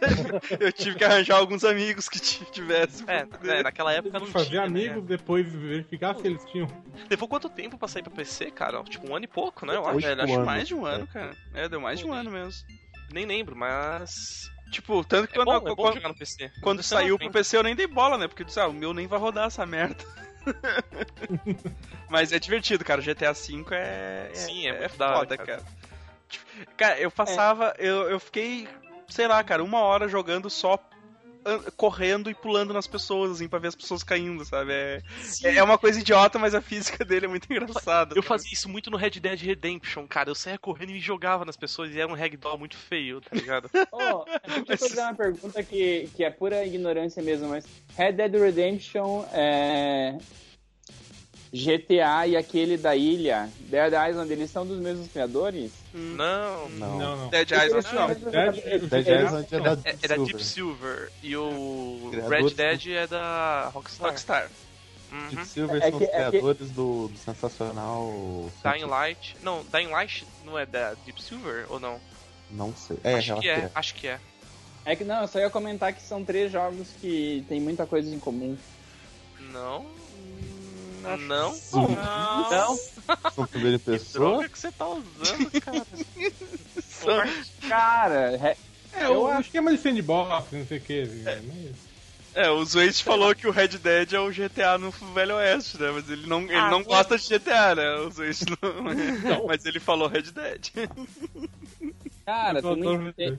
eu 0.58 0.72
tive 0.72 0.96
que 0.96 1.04
arranjar 1.04 1.36
alguns 1.36 1.62
amigos 1.64 2.08
que 2.08 2.18
tivessem. 2.18 3.04
É, 3.06 3.26
é, 3.44 3.62
naquela 3.62 3.92
época 3.92 4.18
não 4.18 4.26
Fazer 4.26 4.48
tinha, 4.48 4.60
né? 4.62 4.66
amigos, 4.66 5.04
depois 5.04 5.52
verificar 5.52 6.16
se 6.16 6.26
eles 6.26 6.44
tinham. 6.46 6.68
Levou 7.10 7.28
quanto 7.28 7.48
tempo 7.48 7.76
pra 7.76 7.86
sair 7.88 8.02
pra 8.02 8.12
PC, 8.12 8.50
cara? 8.50 8.82
Tipo, 8.84 9.10
um 9.10 9.14
ano 9.14 9.24
e 9.24 9.28
pouco, 9.28 9.66
né? 9.66 9.76
Eu 9.76 9.86
acho. 9.86 10.06
É, 10.06 10.12
acho 10.12 10.40
mais 10.40 10.66
de 10.66 10.74
um 10.74 10.88
é. 10.88 10.94
ano, 10.94 11.06
cara. 11.06 11.36
É, 11.52 11.68
deu 11.68 11.80
mais 11.80 11.98
de 11.98 12.06
um 12.06 12.12
ano 12.12 12.30
mesmo. 12.30 12.66
Nem 13.12 13.26
lembro, 13.26 13.56
mas. 13.56 14.50
Tipo, 14.70 15.04
tanto 15.04 15.28
que 15.28 15.38
É 15.38 15.44
quando, 15.44 15.60
bom, 15.60 15.68
é 15.72 15.74
quando, 15.74 16.14
PC. 16.14 16.50
quando 16.62 16.76
não 16.78 16.82
saiu 16.82 17.18
pro 17.18 17.30
PC 17.30 17.56
eu 17.56 17.62
nem 17.62 17.74
dei 17.74 17.86
bola, 17.86 18.16
né? 18.16 18.28
Porque 18.28 18.44
disse, 18.44 18.60
ah, 18.60 18.68
o 18.68 18.72
meu 18.72 18.94
nem 18.94 19.06
vai 19.06 19.18
rodar 19.18 19.46
essa 19.48 19.66
merda. 19.66 20.04
Mas 22.08 22.32
é 22.32 22.38
divertido, 22.38 22.84
cara. 22.84 23.00
O 23.00 23.04
GTA 23.04 23.32
V 23.32 23.64
é. 23.72 24.30
Sim, 24.34 24.66
é 24.68 24.84
é 24.84 24.88
hora, 24.88 25.18
foda, 25.18 25.36
cara. 25.36 25.58
cara. 25.58 25.62
Tipo, 26.28 26.46
cara, 26.76 26.98
eu 27.00 27.10
passava. 27.10 27.74
Eu, 27.78 28.08
eu 28.08 28.20
fiquei, 28.20 28.68
sei 29.08 29.26
lá, 29.26 29.42
cara, 29.42 29.62
uma 29.62 29.80
hora 29.80 30.08
jogando 30.08 30.48
só 30.48 30.76
correndo 31.76 32.30
e 32.30 32.34
pulando 32.34 32.72
nas 32.72 32.86
pessoas, 32.86 33.32
assim, 33.32 33.48
pra 33.48 33.58
ver 33.58 33.68
as 33.68 33.74
pessoas 33.74 34.02
caindo, 34.02 34.44
sabe? 34.44 34.72
É, 34.72 35.02
é 35.42 35.62
uma 35.62 35.78
coisa 35.78 36.00
idiota, 36.00 36.38
mas 36.38 36.54
a 36.54 36.60
física 36.60 37.04
dele 37.04 37.26
é 37.26 37.28
muito 37.28 37.50
engraçada. 37.50 38.12
Eu 38.12 38.22
sabe? 38.22 38.26
fazia 38.26 38.52
isso 38.52 38.68
muito 38.68 38.90
no 38.90 38.96
Red 38.96 39.10
Dead 39.10 39.40
Redemption, 39.40 40.06
cara. 40.06 40.30
Eu 40.30 40.34
saía 40.34 40.58
correndo 40.58 40.90
e 40.90 40.94
me 40.94 41.00
jogava 41.00 41.44
nas 41.44 41.56
pessoas 41.56 41.94
e 41.94 42.00
era 42.00 42.10
um 42.10 42.16
ragdoll 42.16 42.58
muito 42.58 42.76
feio, 42.76 43.20
tá 43.20 43.30
ligado? 43.32 43.70
Ó, 43.92 44.24
deixa 44.66 44.84
eu 44.84 44.88
fazer 44.88 45.00
uma 45.00 45.14
pergunta 45.14 45.62
que, 45.62 46.08
que 46.14 46.24
é 46.24 46.30
pura 46.30 46.64
ignorância 46.64 47.22
mesmo, 47.22 47.48
mas 47.48 47.64
Red 47.96 48.12
Dead 48.12 48.34
Redemption, 48.34 49.24
é, 49.32 50.16
GTA 51.52 52.26
e 52.28 52.36
aquele 52.36 52.76
da 52.76 52.94
ilha, 52.94 53.50
Dead 53.60 53.92
Island, 54.08 54.32
eles 54.32 54.50
são 54.50 54.64
dos 54.66 54.78
mesmos 54.78 55.08
criadores? 55.08 55.72
não, 55.92 56.68
Não. 56.70 56.98
Não, 56.98 57.16
não. 57.16 57.28
Dead 57.28 57.50
Island 57.50 57.86
não. 57.94 58.06
Dead- 58.06 58.88
Dead 58.88 59.06
Eles- 59.08 59.24
Island 59.24 59.46
é 59.54 59.60
da 59.60 59.70
é, 59.72 59.76
Deep 59.76 59.98
é 60.04 60.08
da 60.08 60.14
Silver. 60.14 60.26
Deep 60.26 60.44
Silver 60.44 61.12
e 61.22 61.36
o 61.36 62.08
Criadores 62.12 62.44
Red 62.44 62.54
Dead 62.54 62.86
é 62.96 63.06
da 63.08 63.70
Rockstar. 63.74 64.08
Rockstar. 64.10 64.50
Uhum. 65.10 65.28
Deep 65.28 65.44
Silver 65.46 65.76
É 65.82 65.90
são 65.90 65.98
que- 65.98 66.04
os 66.04 66.10
é 66.10 66.12
que- 66.24 66.30
criadores 66.30 66.70
do, 66.70 67.08
do 67.08 67.18
sensacional. 67.18 68.50
Dying 68.62 68.84
Light. 68.84 69.36
Não, 69.42 69.64
Dying 69.72 69.88
Light 69.88 70.24
não 70.44 70.56
é 70.56 70.64
da 70.64 70.94
Deep 71.04 71.20
Silver 71.20 71.66
ou 71.68 71.80
não? 71.80 71.98
Não 72.48 72.72
sei. 72.76 72.96
É, 73.02 73.14
acho 73.14 73.40
que 73.40 73.48
é, 73.48 73.70
acho 73.74 73.94
que 73.94 74.06
é. 74.06 74.20
É 74.84 74.94
que 74.96 75.02
não, 75.04 75.20
eu 75.22 75.28
só 75.28 75.40
ia 75.40 75.50
comentar 75.50 75.92
que 75.92 76.00
são 76.00 76.24
três 76.24 76.50
jogos 76.52 76.88
que 77.00 77.44
tem 77.48 77.60
muita 77.60 77.84
coisa 77.86 78.14
em 78.14 78.18
comum. 78.20 78.56
Não. 79.52 79.84
Não. 81.02 81.18
Não? 82.50 82.78
São 83.34 83.46
primeira 83.46 83.78
Que 83.78 83.84
pessoa. 83.84 84.30
droga 84.30 84.48
que 84.48 84.58
você 84.58 84.72
tá 84.72 84.86
usando, 84.88 85.60
cara? 85.60 85.86
Cara, 87.68 88.36
re- 88.36 88.56
É, 88.92 89.08
o 89.08 89.40
esquema 89.40 89.70
de 89.74 89.78
sandbox, 89.78 90.46
não 90.52 90.66
sei 90.66 90.78
o 90.78 90.80
que. 90.80 91.04
Mas... 91.24 91.90
É, 92.32 92.48
o 92.50 92.64
Zweit 92.64 93.02
falou 93.02 93.34
que 93.34 93.48
o 93.48 93.50
Red 93.50 93.68
Dead 93.68 94.12
é 94.12 94.20
o 94.20 94.30
GTA 94.30 94.78
no 94.78 94.90
Velho 95.14 95.34
Oeste, 95.36 95.80
né? 95.80 95.90
Mas 95.90 96.08
ele 96.08 96.26
não, 96.28 96.42
ele 96.42 96.54
Ah, 96.54 96.70
não 96.70 96.82
gosta 96.84 97.18
de 97.18 97.28
GTA, 97.28 97.74
né? 97.74 97.94
O 97.96 98.10
Zweit 98.10 98.44
não. 98.62 99.46
Mas 99.48 99.64
ele 99.64 99.80
falou 99.80 100.06
Red 100.08 100.30
Dead. 100.30 100.68
cara, 102.24 102.60
Eu 102.60 102.76
tem 102.76 102.98
muito- 102.98 103.38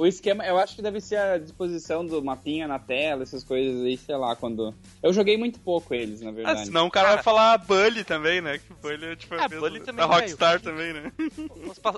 o 0.00 0.06
esquema, 0.06 0.44
eu 0.46 0.58
acho 0.58 0.74
que 0.76 0.82
deve 0.82 1.00
ser 1.00 1.16
a 1.16 1.36
disposição 1.38 2.04
do 2.06 2.22
mapinha 2.24 2.66
na 2.66 2.78
tela, 2.78 3.22
essas 3.22 3.44
coisas 3.44 3.84
aí, 3.84 3.96
sei 3.98 4.16
lá, 4.16 4.34
quando... 4.34 4.74
Eu 5.02 5.12
joguei 5.12 5.36
muito 5.36 5.60
pouco 5.60 5.92
eles, 5.94 6.20
na 6.22 6.30
Ah, 6.30 6.32
verdade. 6.32 6.64
senão 6.66 6.86
o 6.86 6.90
cara 6.90 7.14
vai 7.16 7.22
falar 7.22 7.58
Bully 7.58 8.02
também, 8.04 8.40
né? 8.40 8.58
Que 8.58 8.72
Bully 8.80 9.04
é 9.04 9.16
tipo 9.16 9.34
a 9.34 9.44
Ah, 9.44 9.48
mesma- 9.48 9.68
Bully 9.68 9.80
também, 9.80 10.06
da 10.06 10.12
Rockstar 10.14 10.60
também, 10.60 10.92
né? 10.94 11.12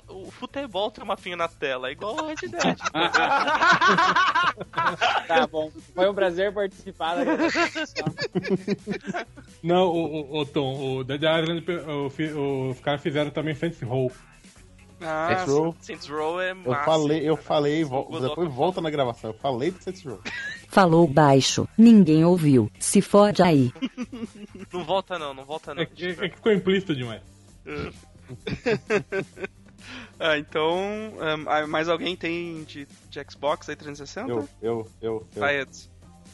O 0.09 0.30
futebol 0.30 0.90
tem 0.90 1.05
uma 1.05 1.16
pinha 1.16 1.36
na 1.36 1.46
tela, 1.48 1.88
é 1.88 1.92
igual 1.92 2.16
o 2.16 2.26
Red 2.26 2.34
Dead. 2.36 2.78
Tá 5.26 5.46
bom, 5.46 5.70
foi 5.94 6.09
um 6.11 6.14
prazer 6.14 6.53
participar 6.53 7.14
da. 7.16 7.24
Não, 9.62 9.86
o, 9.88 10.34
o, 10.36 10.38
o 10.40 10.46
Tom, 10.46 10.96
o 10.98 11.05
Dead 11.05 11.22
Island, 11.22 11.64
o, 11.88 12.11
fi- 12.11 12.32
os 12.32 12.80
caras 12.80 13.00
fizeram 13.00 13.30
também 13.30 13.55
Fantasy 13.55 13.84
Roll. 13.84 14.11
Ah, 15.05 15.28
Saints 15.36 15.53
Row. 15.53 15.76
Saints 15.80 16.09
Row 16.09 16.40
é 16.40 16.50
Eu 16.53 16.57
massa. 16.57 16.84
falei, 16.84 17.28
eu 17.28 17.36
falei, 17.36 17.84
vol- 17.84 18.05
Godot 18.05 18.28
depois 18.28 18.48
volta 18.53 18.80
na 18.80 18.90
gravação. 18.90 19.30
Eu 19.30 19.34
falei 19.38 19.70
do 19.70 19.82
Saints 19.82 20.05
Row. 20.05 20.20
Falou 20.68 21.07
baixo, 21.07 21.68
ninguém 21.76 22.24
ouviu. 22.24 22.70
Se 22.78 23.00
fode 23.03 23.42
aí. 23.42 23.72
Não 24.72 24.84
volta 24.84 25.18
não, 25.18 25.34
não 25.34 25.44
volta 25.44 25.74
não. 25.74 25.82
É, 25.82 25.86
que- 25.86 26.07
é 26.07 26.28
que 26.28 26.36
ficou 26.36 26.53
implícito 26.53 26.94
demais. 26.94 27.20
Ah, 30.18 30.38
então. 30.38 30.76
um, 30.78 31.48
ah, 31.48 31.66
mais 31.66 31.88
alguém 31.88 32.16
tem 32.16 32.62
de, 32.64 32.86
de 33.11 33.26
Xbox 33.28 33.68
aí 33.68 33.74
360? 33.74 34.30
Eu, 34.30 34.38
eu, 34.38 34.48
eu, 34.62 34.88
eu. 35.03 35.26
Vai, 35.40 35.61
Edson. 35.61 35.88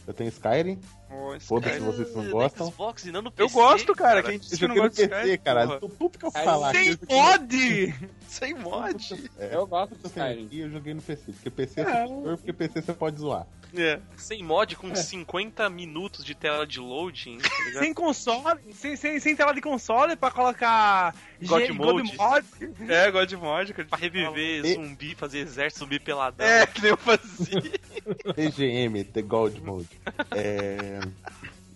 Eu 0.08 0.14
tenho 0.14 0.28
Skyrim. 0.30 0.80
Oh, 1.10 1.38
Foda-se 1.38 1.78
cara- 1.78 1.84
vocês 1.92 2.14
não 2.16 2.24
Ah, 2.26 2.30
gostam. 2.30 2.70
Xbox 2.72 3.04
e 3.04 3.12
não 3.12 3.20
no 3.20 3.28
Eu 3.28 3.32
PC, 3.46 3.52
gosto, 3.54 3.94
cara. 3.94 4.22
Quem 4.22 4.32
Eu 4.34 4.38
disse 4.40 4.56
que 4.56 4.66
não 4.66 4.74
joguei 4.74 4.82
no 4.82 4.88
gosta 4.88 5.02
de 5.02 5.08
PC, 5.08 5.38
porra? 5.66 5.80
Tô 5.80 5.88
puto 5.90 6.18
que 6.18 6.24
eu 6.24 6.30
falar. 6.30 6.72
Sem 6.74 6.90
aqui, 6.92 7.04
eu 7.10 7.16
mod! 7.18 7.94
Sem 8.26 8.54
mod! 8.54 9.30
Eu 9.38 9.66
gosto 9.66 9.94
do 9.94 10.06
Eu 10.06 10.10
tenho 10.10 10.26
Skyrim. 10.26 10.46
aqui, 10.46 10.58
eu 10.60 10.70
joguei 10.70 10.94
no 10.94 11.02
PC. 11.02 11.32
Porque 11.32 11.50
PC 11.50 11.80
é 11.82 11.84
superior, 11.84 12.36
porque 12.38 12.52
PC 12.54 12.80
você 12.82 12.92
pode 12.94 13.20
zoar. 13.20 13.46
É. 13.76 14.00
Sem 14.16 14.42
mod 14.42 14.74
com 14.76 14.94
50 14.94 15.68
minutos 15.68 16.24
de 16.24 16.34
tela 16.34 16.66
de 16.66 16.80
loading, 16.80 17.38
tá 17.38 17.48
ligado? 17.66 17.82
Sem 17.82 17.92
console, 17.94 18.60
sem, 18.74 18.96
sem, 18.96 19.20
sem 19.20 19.36
tela 19.36 19.52
de 19.52 19.60
console 19.60 20.16
pra 20.16 20.30
colocar 20.30 21.14
God 21.42 21.66
G- 21.66 21.72
Mode. 21.72 22.16
Mod. 22.16 22.46
É, 22.88 23.10
God 23.10 23.32
Mod. 23.34 23.74
Pra 23.74 23.98
reviver 23.98 24.64
E- 24.64 24.74
zumbi, 24.74 25.14
fazer 25.14 25.40
exército 25.40 25.80
zumbi 25.80 25.98
peladão. 26.00 26.46
É, 26.46 26.66
que 26.66 26.80
nem 26.80 26.90
eu 26.92 26.96
fazia. 26.96 27.60
TGM, 28.34 29.04
The 29.04 29.22
Gold 29.22 29.60
Mode. 29.60 29.88
É. 30.30 31.00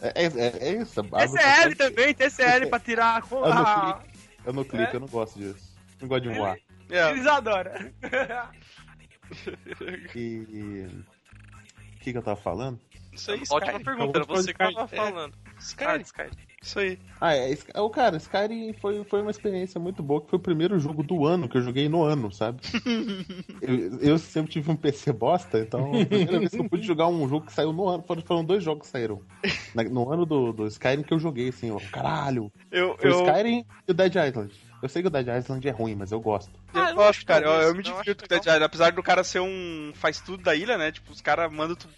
É, 0.01 0.24
é, 0.24 0.68
é 0.68 0.72
isso. 0.82 1.03
TCL 1.03 1.76
também, 1.76 2.14
TCL 2.14 2.66
pra 2.68 2.80
tirar 2.80 3.22
a. 3.22 3.22
Eu 3.34 3.55
não 3.55 3.64
clico, 3.64 4.09
eu 4.45 4.53
não 4.53 4.64
clico, 4.64 4.97
eu 4.97 5.01
não 5.01 5.07
gosto 5.09 5.38
disso. 5.38 5.72
Não 6.01 6.09
gosto 6.09 6.22
de 6.28 6.34
voar. 6.36 6.57
É. 6.90 7.11
Eles 7.11 7.26
adoram. 7.26 7.70
E. 10.16 10.88
O 12.03 12.05
que, 12.05 12.11
que 12.11 12.19
eu 12.19 12.23
tava 12.23 12.35
falando? 12.41 12.81
Isso 13.13 13.31
aí, 13.31 13.43
Ótima 13.49 13.79
Skyrim. 13.79 13.85
pergunta, 13.85 14.19
era 14.19 14.25
você 14.27 14.53
que 14.53 14.59
tava 14.59 14.89
É. 14.91 14.97
falando. 14.97 15.35
Skyrim. 15.61 15.91
Ah, 15.93 15.97
Skyrim. 15.99 16.31
Isso 16.61 16.79
aí. 16.81 16.99
Ah, 17.21 17.37
é. 17.37 17.55
Oh, 17.77 17.89
cara, 17.91 18.17
Skyrim 18.17 18.73
foi, 18.73 19.05
foi 19.05 19.23
uma 19.23 19.31
experiência 19.31 19.81
muito 19.81 20.03
boa, 20.03 20.21
que 20.21 20.29
foi 20.29 20.37
o 20.37 20.43
primeiro 20.43 20.81
jogo 20.81 21.05
do 21.05 21.25
ano 21.25 21.49
que 21.49 21.57
eu 21.57 21.63
joguei 21.63 21.89
no 21.89 22.03
ano, 22.03 22.33
sabe? 22.33 22.59
eu, 23.63 24.01
eu 24.01 24.19
sempre 24.19 24.51
tive 24.51 24.69
um 24.69 24.75
PC 24.75 25.13
bosta, 25.13 25.61
então 25.61 25.93
a 25.93 26.07
primeira 26.07 26.39
vez 26.41 26.51
que 26.51 26.59
eu 26.61 26.69
pude 26.69 26.85
jogar 26.85 27.07
um 27.07 27.29
jogo 27.29 27.47
que 27.47 27.53
saiu 27.53 27.73
no 27.73 27.89
ano, 27.89 28.03
foram, 28.03 28.23
foram 28.23 28.45
dois 28.45 28.65
jogos 28.65 28.87
que 28.87 28.91
saíram. 28.93 29.23
Na- 29.73 29.85
no 29.85 30.11
ano 30.13 30.27
do, 30.27 30.53
do 30.53 30.67
Skyrim 30.67 31.05
que 31.05 31.15
eu 31.15 31.21
joguei, 31.21 31.51
assim, 31.51 31.71
ó, 31.71 31.79
caralho. 31.93 32.51
Eu, 32.71 32.97
Foi 32.99 33.11
o 33.11 33.15
eu, 33.15 33.25
Skyrim 33.27 33.65
e 33.87 33.91
o 33.93 33.95
Dead 33.95 34.15
Island. 34.17 34.53
Eu 34.83 34.89
sei 34.89 35.01
que 35.01 35.09
o 35.09 35.11
Dead 35.11 35.28
Island 35.28 35.66
é 35.68 35.70
ruim, 35.70 35.95
mas 35.95 36.11
eu 36.11 36.20
gosto. 36.20 36.51
eu 36.74 36.83
Ah, 36.83 36.91
eu 36.91 36.97
gosto, 36.97 37.24
cara. 37.24 37.47
Eu, 37.47 37.53
eu 37.68 37.74
me 37.74 37.83
divirto 37.83 38.20
com 38.22 38.26
o 38.26 38.28
Dead 38.28 38.41
Island. 38.43 38.64
Apesar 38.64 38.91
do 38.93 39.03
cara 39.03 39.22
ser 39.22 39.41
um. 39.41 39.93
faz 39.95 40.20
tudo 40.20 40.43
da 40.43 40.55
ilha, 40.57 40.76
né? 40.76 40.91
Tipo, 40.91 41.12
os 41.12 41.20
caras 41.20 41.51
mandam 41.53 41.76
tu, 41.76 41.89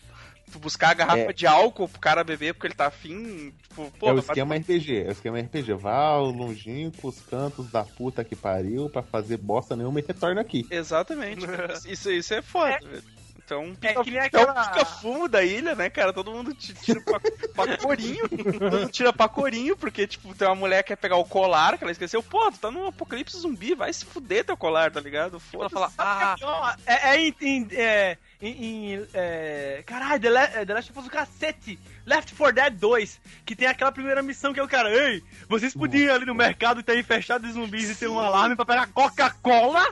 tu 0.53 0.59
buscar 0.59 0.91
a 0.91 0.95
garrafa 0.95 1.30
É. 1.30 1.32
de 1.32 1.47
álcool 1.47 1.89
pro 1.89 1.99
cara 1.99 2.22
beber 2.22 2.53
porque 2.53 2.66
ele 2.66 2.74
tá 2.74 2.87
afim. 2.89 3.53
Tipo, 3.62 3.91
pô, 3.99 4.09
é 4.09 4.12
o 4.12 4.16
mas- 4.16 4.24
esquema 4.26 4.55
RPG, 4.57 5.03
é 5.05 5.09
o 5.09 5.12
esquema 5.12 5.41
RPG. 5.41 5.72
Vá 5.74 5.95
ao 5.95 6.26
longínquos 6.26 7.20
cantos 7.22 7.70
da 7.70 7.85
puta 7.85 8.22
que 8.22 8.37
pariu 8.37 8.91
pra 8.91 9.03
fazer 9.03 9.39
bosta 9.39 9.74
nenhuma 9.74 10.01
e 10.01 10.05
retorna 10.07 10.41
aqui. 10.43 10.66
Exatamente. 10.70 11.47
isso, 11.91 12.11
isso 12.11 12.35
é 12.35 12.43
foda, 12.43 12.78
velho. 12.82 13.03
Então, 13.47 13.76
É 13.82 13.95
que 14.03 14.11
nem 14.11 14.20
é 14.20 14.24
aquela- 14.24 14.53
o 14.53 14.68
pica-fumo 14.70 15.28
da 15.28 15.42
ilha, 15.45 15.74
né, 15.74 15.90
cara? 15.90 16.12
Todo 16.14 16.30
mundo 16.32 16.55
ti- 16.55 16.72
tira 16.74 17.01
pra, 17.03 17.20
pra 17.55 17.76
corinho. 17.76 18.26
Todo 18.28 18.70
mundo 18.78 18.88
tira 18.90 19.12
pra 19.12 19.28
corinho, 19.28 19.76
porque, 19.76 20.07
tipo, 20.07 20.34
tem 20.34 20.49
uma 20.49 20.55
mulher 20.55 20.82
que 20.82 20.88
quer 20.88 20.97
pegar 20.97 21.16
o 21.16 21.24
colar, 21.26 21.76
que 21.76 21.84
ela 21.84 21.92
esqueceu. 21.92 22.22
Pô, 22.22 22.51
tu 22.51 22.59
tá 22.59 22.70
num 22.70 22.86
apocalipse 22.86 23.36
zumbi, 23.36 23.74
vai 23.74 23.92
se 23.92 24.07
fuder 24.07 24.45
teu 24.47 24.57
colar, 24.57 24.90
tá 24.90 24.99
ligado? 25.01 25.32
Ela 25.32 25.40
Foda-se. 25.40 25.74
fala, 25.74 25.92
ah, 25.99 26.36
Ó, 26.42 26.72
É, 26.86 27.16
é 27.16 27.20
em- 27.20 27.68
é, 27.72 28.16
em, 28.49 28.95
em, 28.95 29.07
é, 29.14 29.82
caralho, 29.86 30.20
The, 30.20 30.30
Le 30.30 30.38
é, 30.38 30.64
The 30.66 30.74
Last 30.74 30.90
of 30.90 30.99
Us 30.99 31.05
do 31.07 31.11
cacete! 31.11 31.78
Left 32.07 32.34
4 32.34 32.55
Dead 32.55 32.74
2, 32.78 33.20
que 33.47 33.57
tem 33.57 33.66
aquela 33.66 33.90
primeira 33.90 34.22
missão 34.22 34.53
que 34.53 34.61
é 34.61 34.62
o 34.62 34.68
cara, 34.68 34.90
ei, 34.92 35.22
vocês 35.49 35.72
podiam 35.72 36.05
ir 36.05 36.11
ali 36.11 36.26
no 36.26 36.34
mercado 36.34 36.80
e 36.80 36.82
ter 36.82 37.03
fechado 37.03 37.47
de 37.47 37.53
zumbis 37.53 37.88
e 37.90 37.95
ter 37.95 38.09
um 38.09 38.18
alarme 38.18 38.55
pra 38.55 38.66
pegar 38.66 38.86
Coca-Cola? 38.88 39.82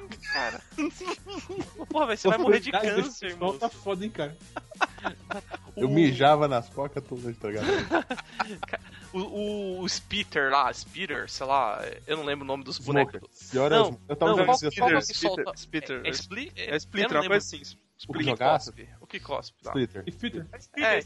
porra, 1.88 2.06
velho, 2.08 2.18
você 2.18 2.28
vai 2.28 2.38
morrer 2.38 2.60
de 2.60 2.70
câncer, 2.70 3.36
moço. 3.36 3.58
tá 3.58 3.68
foda, 3.70 4.04
hein, 4.04 4.10
cara. 4.10 4.36
Eu 5.74 5.88
mijava 5.88 6.46
nas 6.46 6.68
cocas 6.68 7.02
todas, 7.02 7.36
tá 7.38 7.48
ligado? 7.48 7.66
O, 9.14 9.18
o, 9.18 9.80
o 9.82 9.88
Spitter 9.90 10.50
lá, 10.50 10.72
Spitter, 10.72 11.28
sei 11.30 11.44
lá, 11.44 11.84
eu 12.06 12.16
não 12.16 12.24
lembro 12.24 12.44
o 12.44 12.48
nome 12.48 12.64
dos 12.64 12.76
Smoker. 12.76 13.20
bonecos. 13.20 13.50
Pior 13.50 13.70
é 13.70 13.74
Não, 13.76 13.90
os- 13.90 13.98
eu 14.08 14.16
tava 14.16 14.34
não, 14.36 14.44
qual, 14.46 14.56
esse- 14.56 14.70
qual 14.78 14.88
que 14.88 14.94
é 14.94 14.98
o 14.98 15.02
solta? 15.02 15.52
Splitter. 15.54 16.00
É, 16.02 16.08
é, 16.08 16.76
É 16.76 16.78
uma 16.78 16.90
lembro. 16.94 17.28
coisa 17.28 17.36
assim. 17.36 17.60
O 18.08 18.12
O 18.12 18.18
que 18.18 18.36
cospe. 18.36 18.88
O 19.00 19.06
que 19.06 19.20
cospe. 19.20 19.62
Tá. 19.62 19.70
Splitter. 19.70 20.04
Spitter. 20.10 20.46
É, 20.76 21.00
Não 21.00 21.04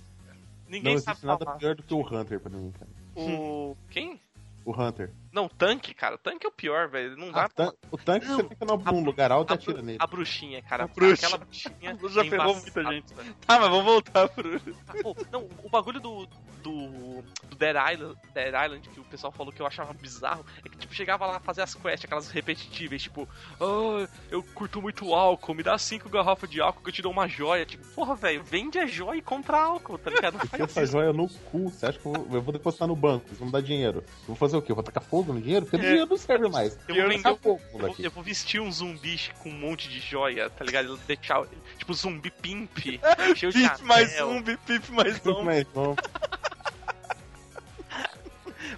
ninguém 0.68 0.98
sabe 0.98 1.12
existe 1.12 1.26
nada 1.26 1.44
falar. 1.44 1.58
pior 1.58 1.74
do 1.74 1.82
que 1.82 1.94
o 1.94 2.00
Hunter 2.00 2.40
pra 2.40 2.50
mim, 2.50 2.72
cara. 2.72 2.90
O... 3.14 3.76
Quem? 3.90 4.20
O 4.64 4.72
Hunter. 4.72 5.10
Não, 5.36 5.44
o 5.44 5.48
tanque, 5.50 5.92
cara. 5.92 6.14
O 6.14 6.18
tanque 6.18 6.46
é 6.46 6.48
o 6.48 6.52
pior, 6.52 6.88
velho. 6.88 7.14
Não 7.14 7.30
dá 7.30 7.44
Ah, 7.44 7.48
tan- 7.50 7.72
o 7.90 7.98
tanque 7.98 8.24
Não, 8.26 8.38
você 8.38 8.48
fica 8.48 8.64
num, 8.64 9.04
lugar 9.04 9.30
alto 9.30 9.52
e 9.52 9.54
atira 9.54 9.82
nele. 9.82 9.98
a 10.00 10.06
bruxinha, 10.06 10.62
cara. 10.62 10.84
A 10.84 10.86
bruxa. 10.88 11.26
Aquela 11.26 11.44
bruxinha. 11.44 11.98
Já 12.08 12.22
é 12.22 12.30
ferrou 12.30 12.52
embaçada, 12.52 12.60
muita 12.82 12.84
gente. 12.94 13.14
velho. 13.14 13.34
Tá, 13.46 13.60
mas 13.60 13.68
vamos 13.68 13.84
voltar 13.84 14.28
pro. 14.30 14.60
Ah, 14.88 14.94
pô, 15.02 15.14
não, 15.30 15.46
o 15.62 15.68
bagulho 15.68 16.00
do, 16.00 16.26
do, 16.62 17.22
do 17.50 17.56
Dead 17.56 17.76
Island, 17.92 18.16
Dead 18.32 18.48
Island, 18.64 18.88
que 18.88 18.98
o 18.98 19.04
pessoal 19.04 19.30
falou 19.30 19.52
que 19.52 19.60
eu 19.60 19.66
achava 19.66 19.92
bizarro, 19.92 20.44
é 20.64 20.68
que, 20.70 20.78
tipo, 20.78 20.94
chegava 20.94 21.26
lá 21.26 21.36
a 21.36 21.40
fazer 21.40 21.60
as 21.60 21.74
quests, 21.74 22.06
aquelas 22.06 22.30
repetitivas, 22.30 23.02
tipo, 23.02 23.28
ah, 23.60 24.08
eu 24.30 24.42
curto 24.42 24.80
muito 24.80 25.12
álcool, 25.12 25.52
me 25.54 25.62
dá 25.62 25.76
cinco 25.76 26.08
garrafas 26.08 26.48
de 26.48 26.62
álcool 26.62 26.80
que 26.82 26.88
eu 26.88 26.94
te 26.94 27.02
dou 27.02 27.12
uma 27.12 27.28
joia. 27.28 27.66
Tipo, 27.66 27.86
porra, 27.88 28.14
velho, 28.14 28.42
vende 28.42 28.78
a 28.78 28.86
joia 28.86 29.18
e 29.18 29.22
compra 29.22 29.58
álcool, 29.60 29.98
tá 29.98 30.08
ligado? 30.10 30.38
Não 30.38 30.40
faz 30.46 30.62
essa 30.62 30.82
isso. 30.82 30.92
joia 30.92 31.12
no 31.12 31.28
cu. 31.28 31.68
Você 31.68 31.84
acha 31.84 31.98
que 31.98 32.06
eu 32.06 32.12
vou, 32.14 32.26
eu 32.36 32.40
vou 32.40 32.52
depositar 32.54 32.88
no 32.88 32.96
banco? 32.96 33.26
Vão 33.34 33.46
me 33.48 33.52
dar 33.52 33.60
dinheiro. 33.60 33.98
Eu 34.20 34.28
vou 34.28 34.36
fazer 34.36 34.56
o 34.56 34.62
quê? 34.62 34.72
Eu 34.72 34.76
vou 34.76 34.84
tacar 34.84 35.02
fogo 35.02 35.25
no 35.32 35.40
dinheiro? 35.40 35.66
Porque 35.66 35.76
o 35.76 35.80
dinheiro 35.80 36.06
não 36.08 36.16
serve 36.16 36.48
mais. 36.48 36.78
Eu 36.88 36.94
um- 37.32 37.36
fogo 37.36 37.60
eu, 37.72 37.78
vou, 37.78 37.88
daqui. 37.88 38.04
eu 38.04 38.10
vou 38.10 38.22
vestir 38.22 38.60
um 38.60 38.70
zumbi 38.70 39.20
com 39.42 39.48
um 39.50 39.52
monte 39.58 39.88
de 39.88 40.00
joia, 40.00 40.48
tá 40.50 40.64
ligado? 40.64 40.92
Ele 40.92 41.00
Deixar, 41.06 41.44
tipo, 41.78 41.92
zumbi 41.94 42.30
pimp, 42.30 42.78
cheio 43.36 43.52
de 43.52 43.68
Pip 43.68 43.82
mais 43.84 44.12
anel. 44.14 44.30
um, 44.30 44.42
pip 44.42 44.92
mais 44.92 45.26
um. 45.26 45.44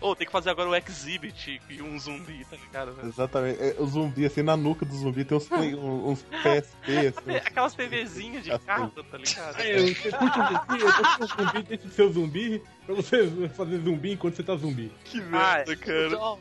Vamos- 0.01 0.12
Ô, 0.12 0.16
tem 0.16 0.26
que 0.26 0.32
fazer 0.32 0.51
agora 0.51 0.68
o 0.68 0.76
exhibit 0.76 1.61
e 1.68 1.82
um 1.82 1.99
zumbi, 1.99 2.44
tá 2.44 2.57
ligado? 2.57 2.92
velho? 2.94 3.09
Exatamente. 3.09 3.61
É, 3.62 3.74
O 3.78 3.86
zumbi, 3.86 4.26
assim, 4.26 4.42
na 4.42 4.57
nuca 4.57 4.84
do 4.86 4.94
zumbi 4.96 5.24
tem 5.24 5.36
uns, 5.36 5.49
play- 5.49 5.74
uns 5.76 6.22
PSP, 6.22 7.07
assim. 7.09 7.30
É, 7.32 7.36
Aquelas 7.38 7.74
TVzinhas 7.74 8.44
de 8.44 8.59
carro, 8.61 8.90
tá 8.90 9.16
ligado? 9.18 9.57
Aí, 9.57 9.72
eu- 9.72 9.94
você 9.94 10.11
curte 10.12 10.38
um 10.38 10.46
zumbi, 10.46 10.82
eu 10.82 10.92
tô 10.92 11.03
com 11.03 11.24
um 11.24 11.46
zumbi 11.46 11.62
desse 11.62 11.90
seu 11.90 12.12
zumbi 12.12 12.62
pra 12.86 12.94
você 12.94 13.49
fazer 13.57 13.78
zumbi 13.80 14.12
enquanto 14.12 14.36
você 14.36 14.42
tá 14.42 14.57
zumbi. 14.57 14.92
Que 15.05 15.18
Ah, 15.20 15.22
merda, 15.24 15.76
cara. 15.76 16.38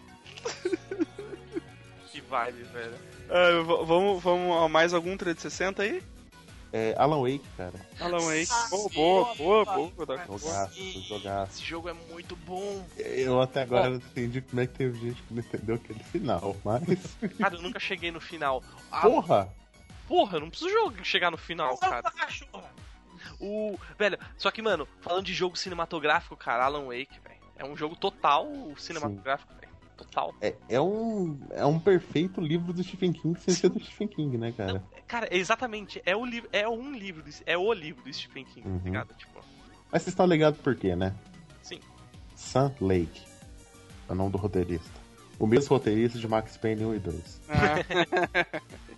Que 2.11 2.21
vibe, 2.21 2.63
velho. 2.63 2.93
V- 3.65 3.85
vamos, 3.85 4.23
vamos 4.23 4.63
a 4.63 4.69
mais 4.69 4.93
algum 4.93 5.17
360 5.17 5.83
aí? 5.83 6.01
É, 6.73 6.93
Alan 6.97 7.21
Wake, 7.21 7.45
cara. 7.55 7.73
Alan 7.99 8.19
Wake. 8.19 8.47
Ah, 8.51 8.67
Boa, 8.69 8.89
boa, 8.89 9.35
boa, 9.35 9.65
boa, 9.65 9.95
boa. 9.95 10.37
Jogaço, 10.37 11.01
jogaço. 11.07 11.51
Esse 11.53 11.63
jogo 11.63 11.89
é 11.89 11.93
muito 12.11 12.35
bom. 12.35 12.85
Eu 12.97 13.41
até 13.41 13.61
agora 13.61 13.89
não 13.89 13.97
entendi 13.97 14.41
como 14.41 14.61
é 14.61 14.67
que 14.67 14.73
teve 14.73 14.99
gente 14.99 15.21
que 15.23 15.33
não 15.33 15.41
entendeu 15.41 15.75
aquele 15.75 16.03
final, 16.03 16.55
mas. 16.63 17.17
Cara, 17.39 17.55
eu 17.55 17.61
nunca 17.61 17.79
cheguei 17.79 18.11
no 18.11 18.19
final. 18.19 18.61
Ah, 18.91 19.01
Porra! 19.01 19.49
porra, 20.07 20.37
eu 20.37 20.41
não 20.41 20.49
preciso 20.49 20.69
jogo 20.71 21.03
chegar 21.03 21.31
no 21.31 21.37
final, 21.37 21.77
cara. 21.77 22.11
O. 23.39 23.77
Velho, 23.97 24.17
só 24.37 24.51
que, 24.51 24.61
mano, 24.61 24.87
falando 25.01 25.25
de 25.25 25.33
jogo 25.33 25.55
cinematográfico, 25.57 26.35
cara, 26.35 26.65
Alan 26.65 26.85
Wake, 26.85 27.19
velho. 27.23 27.37
É 27.55 27.65
um 27.65 27.75
jogo 27.75 27.95
total 27.95 28.47
cinematográfico. 28.77 29.51
Total. 29.97 30.33
É, 30.39 30.53
é, 30.69 30.79
um, 30.79 31.37
é 31.51 31.65
um 31.65 31.79
perfeito 31.79 32.39
livro 32.39 32.71
do 32.71 32.83
Stephen 32.83 33.11
King 33.11 33.37
sem 33.39 33.53
ser 33.53 33.69
do 33.69 33.79
Stephen 33.83 34.07
King, 34.07 34.37
né, 34.37 34.53
cara? 34.55 34.83
Cara, 35.07 35.27
exatamente, 35.31 36.01
é 36.05 36.15
o 36.15 36.23
livro. 36.23 36.47
É 36.53 36.67
um 36.69 36.91
livro, 36.93 37.23
do- 37.23 37.29
é 37.45 37.57
o 37.57 37.73
livro 37.73 38.03
do 38.03 38.13
Stephen 38.13 38.45
King, 38.45 38.67
Uhum. 38.67 38.77
tá 38.79 38.85
ligado? 38.85 39.13
Tipo, 39.15 39.39
Mas 39.91 40.03
vocês 40.03 40.09
estão 40.13 40.25
ligados 40.27 40.59
por 40.59 40.75
quê, 40.75 40.95
né? 40.95 41.13
sim. 41.63 41.79
Sun 42.35 42.71
Lake. 42.79 43.23
É 44.07 44.11
o 44.11 44.15
nome 44.15 44.31
do 44.31 44.37
roteirista. 44.37 44.89
O 45.39 45.45
mesmo 45.47 45.69
roteirista 45.75 46.17
de 46.19 46.27
Max 46.27 46.55
Payne 46.57 46.85
1 46.85 46.95
e 46.95 46.99
2. 46.99 47.41
Ah, 47.49 47.75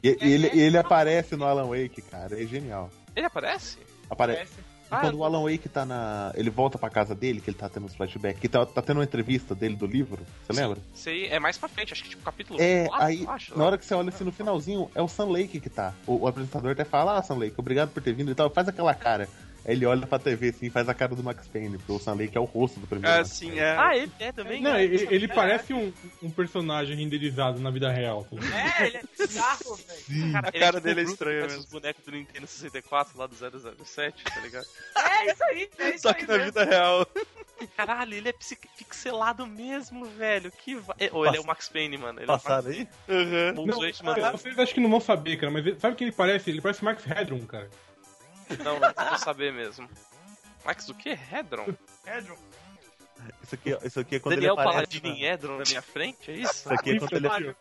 E, 0.04 0.18
ele, 0.22 0.50
e 0.54 0.60
ele 0.60 0.78
aparece 0.78 1.36
no 1.36 1.46
Alan 1.46 1.66
Wake, 1.68 2.02
cara. 2.02 2.42
É 2.42 2.46
genial. 2.46 2.90
Ele 3.16 3.26
aparece? 3.26 3.78
Aparece. 4.10 4.54
E 4.92 4.96
Ah, 4.96 5.02
quando 5.02 5.18
o 5.20 5.24
Alan 5.24 5.44
Wake 5.44 5.70
tá 5.70 5.86
na. 5.86 6.32
Ele 6.36 6.50
volta 6.50 6.78
pra 6.78 6.90
casa 6.90 7.14
dele, 7.14 7.40
que 7.40 7.50
ele 7.50 7.58
tá 7.58 7.70
tendo 7.70 7.86
os 7.86 7.94
flashbacks, 7.94 8.40
que 8.42 8.50
tá, 8.50 8.66
tá 8.66 8.82
tendo 8.82 8.98
uma 8.98 9.04
entrevista 9.04 9.54
dele 9.54 9.76
do 9.76 9.86
livro, 9.86 10.20
você 10.48 10.54
lembra? 10.60 10.80
Sei, 10.96 11.28
é 11.28 11.40
mais 11.40 11.58
pra 11.58 11.70
frente, 11.70 11.94
acho 11.94 12.04
que 12.04 12.10
tipo 12.10 12.24
capítulo 12.24 12.60
É, 12.60 12.88
4, 12.88 13.06
aí, 13.06 13.26
acho. 13.28 13.58
na 13.58 13.66
hora 13.66 13.78
que 13.78 13.86
você 13.86 13.94
olha 13.94 14.10
assim 14.10 14.24
no 14.24 14.32
finalzinho, 14.32 14.90
é 14.96 15.02
o 15.02 15.08
Sun 15.08 15.30
Lake 15.30 15.60
que 15.60 15.70
tá. 15.70 15.94
O, 16.08 16.24
o 16.24 16.28
apresentador 16.28 16.72
até 16.72 16.84
fala, 16.84 17.18
ah, 17.18 17.22
Sun 17.24 17.36
Lake, 17.38 17.54
obrigado 17.58 17.90
por 17.92 18.02
ter 18.02 18.14
vindo 18.14 18.32
e 18.32 18.36
tal. 18.36 18.50
Faz 18.50 18.68
aquela 18.68 18.96
cara. 18.96 19.30
Ele 19.72 19.86
olha 19.86 20.06
pra 20.08 20.20
TV 20.20 20.50
assim 20.50 20.66
e 20.68 20.70
faz 20.70 20.90
a 20.90 20.94
cara 20.94 21.16
do 21.16 21.24
Max 21.24 21.48
Payne, 21.48 21.78
porque 21.78 21.92
o 21.92 22.00
Sun 22.00 22.16
Lake 22.16 22.38
é 22.38 22.40
o 22.40 22.44
rosto 22.46 22.80
do 22.80 22.88
primeiro. 22.88 23.14
é, 23.16 23.20
Max 23.20 23.30
sim, 23.30 23.60
é. 23.60 23.76
Ah, 23.78 23.96
ele 23.96 24.12
é 24.20 24.32
também? 24.32 24.62
Não, 24.62 24.74
né? 24.74 24.84
ele, 24.84 25.08
ele 25.10 25.28
parece 25.28 25.74
um, 25.74 25.92
um 26.24 26.30
personagem 26.30 26.96
renderizado 26.96 27.60
na 27.60 27.70
vida 27.70 27.92
real. 27.92 28.26
tá? 28.26 28.82
É, 28.84 28.88
ele 28.88 28.98
é 28.98 29.04
bizarro, 29.18 29.76
velho. 29.76 30.32
Cara, 30.34 30.48
A 30.50 30.52
cara 30.52 30.66
tipo 30.74 30.82
dele 30.82 31.02
é 31.02 31.04
estranha 31.04 31.42
mesmo. 31.44 31.60
os 31.60 31.66
bonecos 31.66 32.04
do 32.06 32.12
Nintendo 32.12 32.48
64 32.48 33.18
lá 33.18 33.28
do 33.28 33.36
007, 33.36 34.24
tá 34.24 34.40
ligado? 34.42 34.66
É 34.96 35.32
isso 35.32 35.44
aí, 35.44 35.70
é 35.78 35.90
isso 35.90 36.02
Só 36.04 36.10
aí. 36.10 36.16
que 36.16 36.26
na 36.26 36.34
mesmo. 36.34 36.46
vida 36.46 36.64
real. 36.66 37.08
Caralho, 37.76 38.14
ele 38.14 38.30
é 38.30 38.34
pixelado 38.78 39.46
mesmo, 39.46 40.06
velho. 40.06 40.52
Que 40.52 40.76
va... 40.76 40.96
é, 40.98 41.10
Ou 41.12 41.26
ele 41.28 41.38
é 41.38 41.40
o 41.42 41.46
Max 41.46 41.68
Payne, 41.68 41.98
mano. 41.98 42.20
Ele 42.20 42.28
Passaram 42.28 42.70
é 42.72 42.72
o 42.72 42.74
aí? 42.74 42.88
Uhum. 43.10 43.66
Max... 43.66 44.02
Não, 44.02 44.16
cara, 44.16 44.32
vocês 44.38 44.58
acham 44.58 44.74
que 44.74 44.80
não 44.80 44.90
vão 44.90 45.02
saber, 45.02 45.36
cara, 45.38 45.52
mas 45.52 45.66
ele- 45.66 45.80
sabe 45.80 45.94
o 45.94 45.98
que 45.98 46.04
ele 46.06 46.12
parece? 46.12 46.50
Ele 46.50 46.62
parece 46.62 46.84
Max 46.84 47.04
Headroom, 47.04 47.46
cara. 47.46 47.70
Não, 48.64 48.80
não 48.80 49.10
vou 49.10 49.18
saber 49.20 49.52
mesmo. 49.54 49.88
Max 50.66 50.86
do 50.86 50.94
que? 50.94 51.10
Hedron? 51.10 51.68
Pedro, 52.04 52.38
Isso 53.44 53.56
aqui, 53.56 53.78
isso 53.84 54.00
aqui 54.00 54.16
é 54.16 54.20
quando 54.20 54.36
Daniel 54.36 54.54
ele 54.56 54.62
aparece. 54.62 54.76
Paladino 55.00 55.08
em 55.08 55.24
Hedron 55.26 55.58
na 55.58 55.64
minha 55.68 55.82
frente, 55.82 56.32
é 56.32 56.36
isso? 56.36 56.54
Isso 56.54 56.74
aqui, 56.74 56.92
é 56.92 57.00
quando 57.00 57.14
ele, 57.14 57.56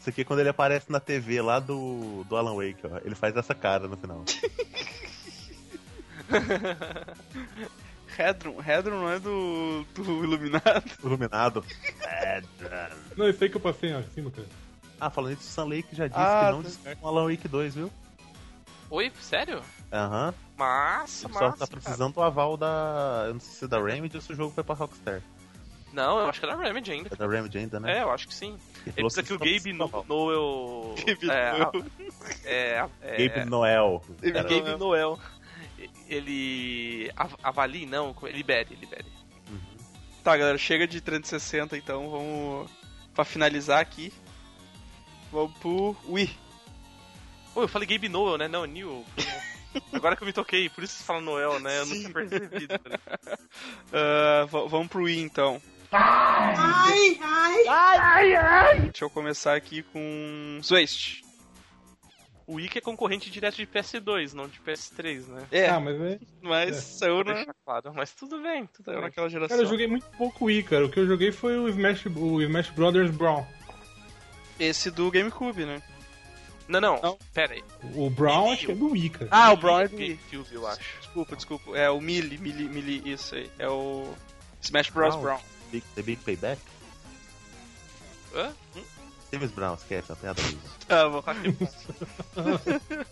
isso 0.00 0.10
aqui 0.10 0.20
é 0.20 0.24
quando 0.24 0.40
ele 0.40 0.48
aparece 0.48 0.90
na 0.90 1.00
TV 1.00 1.40
lá 1.40 1.58
do, 1.60 2.24
do 2.24 2.36
Alan 2.36 2.54
Wake, 2.54 2.80
ó. 2.84 2.98
Ele 3.04 3.14
faz 3.14 3.36
essa 3.36 3.54
cara 3.54 3.86
no 3.88 3.96
final. 3.96 4.24
Hedron, 8.18 8.60
Hedron 8.60 9.00
não 9.00 9.10
é 9.10 9.18
do, 9.18 9.84
do 9.94 10.24
Iluminado? 10.24 10.84
Iluminado. 11.02 11.64
Não, 13.16 13.28
isso 13.28 13.42
aí 13.42 13.50
que 13.50 13.56
eu 13.56 13.60
passei 13.60 13.92
acima, 13.94 14.30
cara. 14.30 14.46
Ah, 15.00 15.10
falando 15.10 15.32
isso, 15.32 15.42
o 15.48 15.52
Sun 15.52 15.64
Lake 15.68 15.96
já 15.96 16.06
disse 16.06 16.20
Ah, 16.20 16.52
que 16.52 16.52
não 16.52 16.94
tá. 16.94 17.00
um 17.02 17.08
Alan 17.08 17.28
Wake 17.30 17.48
2, 17.48 17.74
viu? 17.74 17.90
Oi, 18.94 19.10
sério? 19.20 19.62
Aham. 19.90 20.34
Massa, 20.56 21.26
O 21.26 21.30
pessoal 21.30 21.50
massa. 21.50 21.58
tá 21.60 21.66
cara. 21.66 21.80
precisando 21.80 22.12
do 22.14 22.22
aval 22.22 22.56
da. 22.58 23.24
Eu 23.26 23.32
não 23.34 23.40
sei 23.40 23.54
se 23.54 23.64
é 23.64 23.68
da 23.68 23.82
Remedy 23.82 24.16
ou 24.16 24.20
se 24.22 24.32
o 24.32 24.36
jogo 24.36 24.52
foi 24.54 24.62
pra 24.62 24.74
Rockstar. 24.74 25.22
Não, 25.94 26.18
eu 26.20 26.28
acho 26.28 26.40
que 26.40 26.46
é 26.46 26.48
da 26.50 26.56
Remedy 26.56 26.92
ainda. 26.92 27.08
É 27.10 27.16
da 27.16 27.26
Remedy 27.26 27.56
ainda, 27.58 27.80
né? 27.80 27.98
É, 27.98 28.02
eu 28.02 28.10
acho 28.10 28.28
que 28.28 28.34
sim. 28.34 28.58
Ele 28.86 28.94
precisa 28.96 29.22
que 29.22 29.32
o 29.32 29.38
só 29.38 29.44
Gabe 29.44 29.72
do 29.72 29.78
no. 29.78 30.04
Noel. 30.08 30.94
Gabe 31.06 31.30
é, 31.30 31.58
Noel. 31.58 31.72
é, 32.44 32.88
é, 33.00 33.28
Gabe 33.28 33.50
Noel. 33.50 34.02
Cara, 34.20 34.42
Gabe 34.42 34.76
Noel. 34.78 35.18
Ele 36.08 37.10
av- 37.16 37.36
avalie, 37.42 37.86
não, 37.86 38.14
libere, 38.24 38.74
libere. 38.76 39.06
Tá, 40.22 40.36
galera, 40.36 40.58
chega 40.58 40.86
de 40.86 41.00
360 41.00 41.76
então, 41.78 42.10
vamos. 42.10 42.70
Pra 43.14 43.24
finalizar 43.24 43.80
aqui. 43.80 44.12
Vamos 45.32 45.52
pro 45.58 45.96
Wii. 46.08 46.30
Pô, 47.54 47.62
eu 47.62 47.68
falei 47.68 47.86
Gabe 47.88 48.08
Noel, 48.08 48.38
né? 48.38 48.48
Não, 48.48 48.64
New. 48.64 49.04
Agora 49.92 50.16
que 50.16 50.22
eu 50.22 50.26
me 50.26 50.32
toquei, 50.32 50.68
por 50.68 50.84
isso 50.84 50.96
você 50.98 51.04
fala 51.04 51.20
Noel, 51.20 51.58
né? 51.60 51.78
Eu 51.80 51.86
não 51.86 51.94
tinha 51.96 52.10
percebido. 52.10 52.74
v- 54.48 54.68
vamos 54.68 54.88
pro 54.88 55.04
Wii 55.04 55.20
então. 55.22 55.60
Ai, 55.90 57.18
ai. 58.36 58.80
Deixa 58.80 59.04
eu 59.04 59.10
começar 59.10 59.54
aqui 59.54 59.82
com. 59.82 60.58
Zwaste. 60.62 61.22
O 62.46 62.54
Wii 62.56 62.68
que 62.68 62.78
é 62.78 62.80
concorrente 62.80 63.30
direto 63.30 63.56
de 63.56 63.66
PS2, 63.66 64.32
não 64.32 64.48
de 64.48 64.58
PS3, 64.60 65.26
né? 65.28 65.46
É, 65.52 65.68
Ah, 65.68 65.78
mas 65.80 65.98
é. 66.00 66.18
mas 66.42 66.76
saiu, 66.76 67.16
Vou 67.16 67.24
na, 67.24 67.46
claro, 67.64 67.94
mas 67.94 68.12
tudo 68.12 68.42
bem, 68.42 68.66
tudo 68.66 68.86
saiu 68.86 68.98
bem. 68.98 69.06
naquela 69.08 69.28
geração. 69.28 69.56
Cara, 69.56 69.66
eu 69.66 69.70
joguei 69.70 69.86
muito 69.86 70.06
pouco 70.18 70.46
Wii, 70.46 70.62
cara. 70.64 70.84
O 70.84 70.90
que 70.90 70.98
eu 70.98 71.06
joguei 71.06 71.30
foi 71.30 71.56
o 71.56 71.68
Smash, 71.68 72.06
o 72.06 72.42
Smash 72.42 72.70
Brothers 72.70 73.10
Brawl. 73.12 73.46
Esse 74.58 74.90
do 74.90 75.10
GameCube, 75.10 75.64
né? 75.64 75.80
Não, 76.80 77.00
não, 77.02 77.18
pera 77.34 77.54
aí. 77.54 77.62
O 77.94 78.08
Brown 78.10 78.50
acho 78.52 78.66
que 78.66 78.72
é 78.72 78.74
do 78.74 78.90
Wii, 78.90 79.10
cara. 79.10 79.28
Ah, 79.30 79.52
o 79.52 79.56
Brown 79.56 79.80
é 79.80 79.88
do 79.88 79.96
GameCube, 79.96 80.46
eu 80.52 80.66
acho. 80.66 80.80
Desculpa, 81.00 81.36
desculpa. 81.36 81.76
É 81.76 81.90
o 81.90 82.00
Melee, 82.00 82.38
Melee, 82.38 82.68
Melee, 82.68 83.02
isso 83.12 83.34
aí. 83.34 83.50
É 83.58 83.68
o 83.68 84.12
Smash 84.60 84.90
Bros. 84.90 85.14
Brown. 85.16 85.22
Brown. 85.22 85.40
Big, 85.70 85.84
The 85.94 86.02
Big 86.02 86.22
Payback? 86.22 86.60
Hã? 88.34 88.52
Hum? 88.76 88.82
James 89.32 89.50
Brown, 89.50 89.74
esquece, 89.74 90.12
a 90.12 90.16
piada 90.16 90.40
aí. 90.42 90.58
Tá 90.88 91.08
bom. 91.08 91.22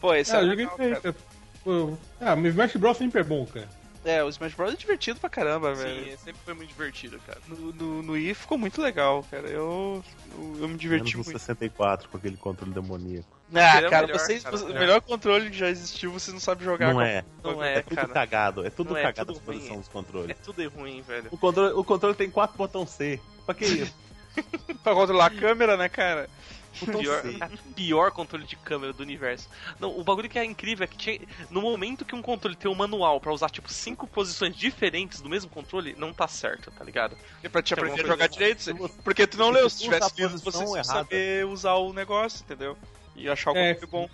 Pô, 0.00 0.14
esse 0.14 0.34
Ah, 0.34 0.38
é, 0.38 0.42
legal, 0.42 0.76
cara. 0.76 1.00
cara. 1.00 1.16
Pô, 1.64 1.96
Ah, 2.20 2.34
mas 2.36 2.52
Smash 2.52 2.76
Bros 2.76 2.96
sempre 2.96 3.20
é 3.20 3.24
bom, 3.24 3.44
cara. 3.46 3.68
É, 4.04 4.24
o 4.24 4.28
Smash 4.30 4.54
Bros 4.54 4.72
é 4.72 4.76
divertido 4.76 5.20
pra 5.20 5.28
caramba, 5.28 5.74
velho. 5.74 6.04
Sim, 6.12 6.16
sempre 6.16 6.40
foi 6.44 6.54
muito 6.54 6.70
divertido, 6.70 7.20
cara. 7.26 7.38
No, 7.46 7.56
no, 7.72 8.02
no 8.02 8.12
Wii 8.14 8.32
ficou 8.32 8.56
muito 8.56 8.80
legal, 8.80 9.22
cara. 9.30 9.46
Eu, 9.46 10.02
eu, 10.38 10.56
eu 10.60 10.68
me 10.68 10.76
diverti 10.78 11.14
Menos 11.16 11.26
no 11.28 11.32
muito. 11.32 11.38
64 11.38 12.08
com 12.08 12.16
aquele 12.16 12.36
controle 12.38 12.72
demoníaco. 12.72 13.28
Ah, 13.54 13.80
é 13.80 13.86
o 13.86 13.90
cara, 13.90 14.06
melhor, 14.06 14.18
vocês, 14.20 14.42
cara. 14.42 14.56
o 14.56 14.72
melhor 14.72 15.00
controle 15.02 15.50
que 15.50 15.58
já 15.58 15.68
existiu, 15.68 16.12
vocês 16.12 16.32
não 16.32 16.40
sabem 16.40 16.64
jogar. 16.64 16.88
Não 16.88 16.94
com- 16.94 17.00
é. 17.02 17.24
Não 17.44 17.62
É 17.62 17.74
é, 17.78 17.82
tudo 17.82 17.94
cara. 17.96 18.08
cagado, 18.08 18.66
é 18.66 18.70
tudo 18.70 18.90
Não 18.90 18.96
é, 18.96 19.02
cagado 19.02 19.34
tudo 19.34 19.42
a 19.42 19.46
posição 19.46 19.68
ruim. 19.72 19.78
dos 19.80 19.88
controles. 19.88 20.30
É 20.30 20.34
tudo 20.34 20.68
ruim, 20.70 21.02
velho. 21.02 21.28
O 21.30 21.36
controle, 21.36 21.74
o 21.74 21.84
controle 21.84 22.14
tem 22.14 22.30
quatro 22.30 22.56
botão 22.56 22.86
C. 22.86 23.20
Pra 23.44 23.54
que 23.54 23.64
isso? 23.66 23.94
Pra 24.82 24.94
controlar 24.94 25.26
a 25.26 25.30
câmera, 25.30 25.76
né, 25.76 25.88
cara? 25.88 26.30
Pior, 26.72 27.22
pior 27.74 28.10
controle 28.12 28.44
de 28.46 28.56
câmera 28.56 28.92
do 28.92 29.02
universo. 29.02 29.48
Não, 29.78 29.98
o 29.98 30.04
bagulho 30.04 30.28
que 30.28 30.38
é 30.38 30.44
incrível 30.44 30.84
é 30.84 30.86
que 30.86 30.96
tinha- 30.96 31.20
no 31.50 31.60
momento 31.60 32.04
que 32.04 32.14
um 32.14 32.22
controle 32.22 32.54
tem 32.56 32.70
um 32.70 32.74
manual 32.74 33.20
pra 33.20 33.32
usar, 33.32 33.50
tipo, 33.50 33.70
cinco 33.72 34.06
posições 34.06 34.54
diferentes 34.56 35.20
do 35.20 35.28
mesmo 35.28 35.50
controle, 35.50 35.94
não 35.98 36.12
tá 36.12 36.28
certo, 36.28 36.70
tá 36.70 36.84
ligado? 36.84 37.16
É 37.42 37.48
pra 37.48 37.62
te 37.62 37.74
aprender 37.74 38.02
a 38.04 38.06
jogar 38.06 38.28
direito. 38.28 38.62
Você- 38.62 38.74
Porque 39.02 39.26
tu 39.26 39.36
não 39.38 39.50
leu, 39.50 39.68
se 39.68 39.82
tivesse 39.82 40.12
lido, 40.16 40.38
você 40.38 40.62
errada. 40.62 40.84
saber 40.84 41.46
usar 41.46 41.74
o 41.74 41.92
negócio, 41.92 42.42
entendeu? 42.44 42.76
E 43.16 43.28
achar 43.28 43.52
o 43.52 43.56
É. 43.56 43.74
controle 43.74 43.90
bom. 43.90 44.08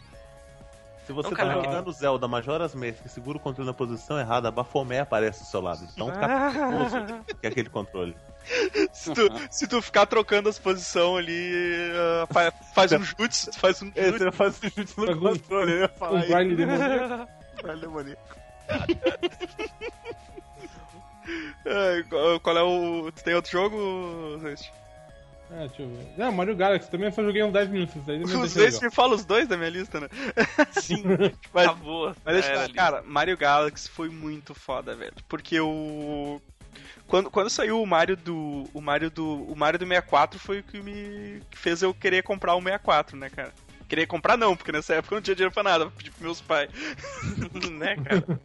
Se 1.07 1.13
você 1.13 1.29
Não, 1.29 1.37
tá 1.37 1.49
jogando 1.53 1.93
Zelda 1.93 2.27
Majora's 2.27 2.75
Mask 2.75 3.05
e 3.05 3.09
segura 3.09 3.39
o 3.39 3.41
controle 3.41 3.69
na 3.69 3.73
posição 3.75 4.19
errada, 4.19 4.49
a 4.49 4.51
Bafomé 4.51 4.99
aparece 4.99 5.45
do 5.45 5.47
seu 5.47 5.61
lado. 5.61 5.87
Então 5.95 6.11
fica 6.13 6.27
perigoso 6.51 7.25
que 7.41 7.47
é 7.47 7.49
aquele 7.49 7.69
controle. 7.71 8.17
Se 8.93 9.13
tu, 9.13 9.29
se 9.51 9.67
tu 9.67 9.83
ficar 9.83 10.07
trocando 10.07 10.49
as 10.49 10.59
posições 10.59 11.25
ali, 11.25 11.53
fa- 12.33 12.53
faz 12.75 12.93
um 12.93 13.03
jutsu, 13.03 13.51
tu 13.51 13.59
faz 13.59 13.83
um 13.83 13.91
É, 13.95 14.05
jutsu. 14.07 14.19
você 14.19 14.33
faz 14.33 14.59
o 14.59 14.71
chute 14.71 14.93
no 15.01 15.19
controle, 15.21 15.73
eu 15.73 15.79
ia 15.81 15.87
Um 15.95 15.99
falar 15.99 16.21
isso. 16.21 16.29
grind 16.37 16.57
demoníaco. 16.57 17.29
Vai, 17.63 17.77
demoníaco. 17.77 18.37
Ai, 21.67 22.05
qual, 22.41 22.57
é 22.57 22.63
o. 22.63 23.11
Tu 23.13 23.25
tem 23.25 23.35
outro 23.35 23.51
jogo, 23.51 24.39
Zest? 24.41 24.71
Ah, 25.51 25.67
deixa 25.67 25.83
eu 25.83 25.89
ver. 25.89 26.07
Não, 26.17 26.33
Mario 26.33 26.57
Galaxy 26.57 26.91
também 26.91 27.07
eu 27.09 27.13
só 27.13 27.23
joguei 27.23 27.43
uns 27.43 27.53
10 27.53 27.69
minutos. 27.69 27.95
isso 27.97 28.11
Aí 28.11 28.19
me 28.19 28.25
Os 28.25 28.55
dois 28.55 28.81
me 28.81 28.91
falam 28.91 29.15
os 29.17 29.25
dois 29.25 29.47
da 29.49 29.57
minha 29.57 29.71
lista, 29.71 30.01
né? 30.01 30.09
Sim, 30.73 31.03
Mas, 31.53 31.67
acabou. 31.67 32.15
mas 32.25 32.35
deixa 32.35 32.53
eu 32.55 32.61
É, 32.63 32.69
cara, 32.69 33.03
Mario 33.05 33.37
Galaxy 33.37 33.89
foi 33.89 34.09
muito 34.09 34.55
foda, 34.55 34.95
velho. 34.95 35.15
Porque 35.29 35.59
o. 35.61 36.41
Quando, 37.07 37.31
quando 37.31 37.51
saiu 37.51 37.81
o 37.81 37.87
Mario 37.87 38.17
do. 38.17 38.65
O 38.75 38.81
Mario 38.81 39.11
do. 39.11 39.45
O 39.45 39.57
Mario 39.57 39.79
do 39.79 39.87
64 39.87 40.39
foi 40.39 40.61
o 40.61 40.63
que 40.63 40.81
me 40.81 41.41
que 41.51 41.59
fez 41.59 41.83
eu 41.83 41.95
querer 41.95 42.23
comprar 42.23 42.55
o 42.55 42.63
64, 42.63 43.17
né, 43.17 43.31
cara? 43.31 43.53
Querer 43.89 44.07
comprar 44.07 44.37
não, 44.37 44.57
porque 44.57 44.73
nessa 44.73 44.95
época 44.95 45.15
eu 45.15 45.17
não 45.17 45.23
tinha 45.23 45.37
dinheiro 45.37 45.55
pra 45.55 45.63
nada, 45.63 45.87
pra 45.87 45.97
pedir 45.97 46.11
pros 46.11 46.23
meus 46.23 46.41
pais. 46.41 46.69
né, 47.71 47.97
cara? 47.97 48.41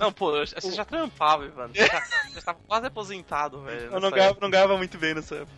Não, 0.00 0.10
pô, 0.10 0.32
você 0.32 0.72
já 0.72 0.84
trampava, 0.84 1.44
Ivan. 1.44 1.68
Você 1.68 1.86
já, 1.86 2.02
já 2.34 2.40
tava 2.40 2.58
quase 2.66 2.86
aposentado, 2.86 3.62
velho. 3.62 3.92
Eu 3.92 4.00
não 4.00 4.10
ganhava, 4.10 4.38
não 4.40 4.50
ganhava 4.50 4.76
muito 4.78 4.96
bem 4.96 5.14
nessa 5.14 5.34
época. 5.36 5.52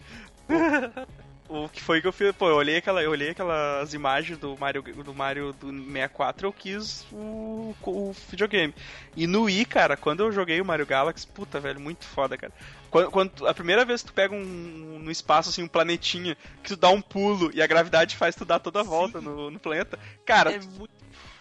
O, 1.49 1.69
que 1.69 1.81
foi 1.81 2.01
que 2.01 2.07
eu 2.07 2.13
fiz? 2.13 2.33
Pô, 2.33 2.49
eu 2.49 2.57
olhei, 2.57 2.79
aquela, 2.79 3.03
eu 3.03 3.11
olhei 3.11 3.31
aquelas 3.31 3.93
imagens 3.93 4.39
do 4.39 4.57
Mario 4.57 4.83
do 4.83 5.15
Mario 5.15 5.53
do 5.53 5.71
64 5.71 6.47
eu 6.47 6.53
quis 6.53 7.07
o, 7.13 7.75
o 7.83 8.15
videogame. 8.31 8.75
E 9.15 9.27
no 9.27 9.43
Wii, 9.43 9.67
cara, 9.67 9.97
quando 9.97 10.21
eu 10.21 10.33
joguei 10.33 10.61
o 10.61 10.65
Mario 10.65 10.87
Galaxy, 10.87 11.27
puta, 11.27 11.61
velho, 11.61 11.79
muito 11.79 12.07
foda, 12.07 12.37
cara. 12.39 12.53
Quando, 12.91 13.11
quando 13.11 13.47
a 13.47 13.53
primeira 13.53 13.85
vez 13.85 14.03
que 14.03 14.09
tu 14.09 14.15
pega 14.15 14.35
um 14.35 15.01
no 15.01 15.11
espaço 15.11 15.51
assim 15.51 15.63
um 15.63 15.69
planetinha 15.69 16.37
que 16.63 16.71
tu 16.71 16.77
dá 16.77 16.89
um 16.89 17.03
pulo 17.03 17.51
e 17.53 17.61
a 17.61 17.67
gravidade 17.67 18.17
faz 18.17 18.35
tu 18.35 18.45
dar 18.45 18.59
toda 18.59 18.81
a 18.81 18.85
volta 18.85 19.21
no, 19.21 19.51
no 19.51 19.59
planeta, 19.59 19.99
cara, 20.25 20.53
É 20.53 20.59
muito 20.59 20.94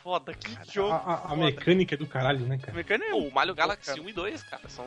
foda, 0.04 0.34
cara. 0.34 0.66
que 0.66 0.74
jogo. 0.74 0.92
A, 0.92 0.98
a- 0.98 1.32
a 1.34 1.36
mecânica 1.36 1.96
é 1.96 1.98
do 1.98 2.06
caralho, 2.06 2.46
né, 2.46 2.58
cara? 2.58 2.74
Mecânica 2.74 3.10
Pô, 3.12 3.18
o 3.20 3.32
Mario 3.34 3.56
Galaxy 3.56 3.86
cara. 3.92 4.02
1 4.02 4.10
e 4.10 4.14
2, 4.14 4.44
cara, 4.44 4.70
são 4.70 4.86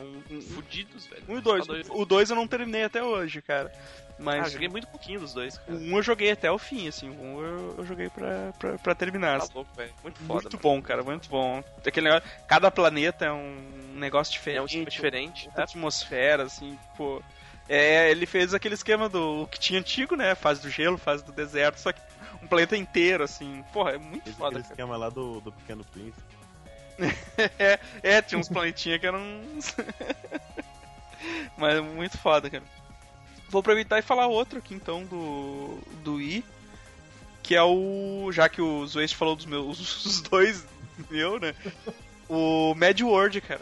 fudidos, 0.53 1.07
velho. 1.07 1.23
Um 1.27 1.37
e 1.37 1.41
dois. 1.41 1.65
Só 1.65 1.73
dois. 1.73 1.89
O 1.89 2.05
2 2.05 2.29
eu 2.29 2.35
não 2.35 2.47
terminei 2.47 2.83
até 2.83 3.03
hoje, 3.03 3.41
cara. 3.41 3.71
Ah, 3.75 4.13
Mas 4.19 4.45
eu 4.45 4.51
joguei 4.53 4.67
muito 4.69 4.87
pouquinho 4.87 5.19
dos 5.19 5.33
dois, 5.33 5.55
o 5.57 5.61
cara. 5.61 5.77
1 5.77 5.97
eu 5.97 6.03
joguei 6.03 6.31
até 6.31 6.51
o 6.51 6.57
fim, 6.57 6.87
assim. 6.87 7.09
O 7.09 7.21
1 7.21 7.41
eu, 7.41 7.75
eu 7.79 7.85
joguei 7.85 8.09
pra, 8.09 8.53
pra, 8.59 8.77
pra 8.77 8.95
terminar. 8.95 9.37
Tá 9.39 9.43
assim. 9.45 9.53
louco, 9.55 9.73
velho. 9.75 9.93
Muito 10.03 10.19
foda. 10.19 10.33
Muito 10.33 10.53
mano. 10.53 10.61
bom, 10.61 10.81
cara, 10.81 11.03
muito 11.03 11.29
bom. 11.29 11.63
Aquele 11.85 12.09
negócio, 12.09 12.29
cada 12.47 12.69
planeta 12.71 13.25
é 13.25 13.31
um 13.31 13.55
negócio 13.95 14.31
É 14.49 14.61
um 14.61 14.65
diferente. 14.65 14.69
esquema 14.77 14.89
diferente. 14.89 15.47
outra 15.47 15.63
atmosfera, 15.63 16.43
assim, 16.43 16.77
pô. 16.95 17.21
É, 17.69 18.09
ele 18.11 18.25
fez 18.25 18.53
aquele 18.53 18.75
esquema 18.75 19.09
do 19.09 19.41
o 19.41 19.47
que 19.47 19.59
tinha 19.59 19.79
antigo, 19.79 20.15
né? 20.15 20.33
Fase 20.35 20.61
do 20.61 20.69
gelo, 20.69 20.97
fase 20.97 21.23
do 21.25 21.33
deserto, 21.33 21.77
só 21.77 21.91
que 21.91 21.99
um 22.47 22.49
planeta 22.49 22.77
inteiro, 22.77 23.23
assim. 23.23 23.63
Porra, 23.73 23.91
é 23.91 23.97
muito 23.97 24.23
Fez 24.23 24.37
foda, 24.37 24.59
cara. 24.59 24.71
esquema 24.71 24.95
lá 24.95 25.09
do, 25.09 25.41
do 25.41 25.51
Pequeno 25.51 25.83
Príncipe. 25.83 26.37
é, 27.59 27.79
é, 28.01 28.21
tinha 28.21 28.39
uns 28.39 28.47
planetinhas 28.47 28.99
que 28.99 29.05
eram. 29.05 29.21
Mas 31.57 31.83
muito 31.83 32.17
foda, 32.17 32.49
cara. 32.49 32.63
Vou 33.49 33.59
aproveitar 33.59 33.99
e 33.99 34.01
falar 34.01 34.27
outro 34.27 34.59
aqui 34.59 34.73
então 34.73 35.03
do. 35.05 35.79
do 36.03 36.15
Wii. 36.15 36.43
Que 37.43 37.55
é 37.55 37.61
o. 37.61 38.31
Já 38.31 38.49
que 38.49 38.61
o 38.61 38.85
Zwest 38.87 39.15
falou 39.15 39.35
dos 39.35 39.45
meus. 39.45 39.79
Os 40.05 40.21
dois 40.21 40.65
meu, 41.09 41.39
né? 41.39 41.53
O 42.27 42.73
Mad 42.75 42.99
World, 43.01 43.39
cara. 43.41 43.61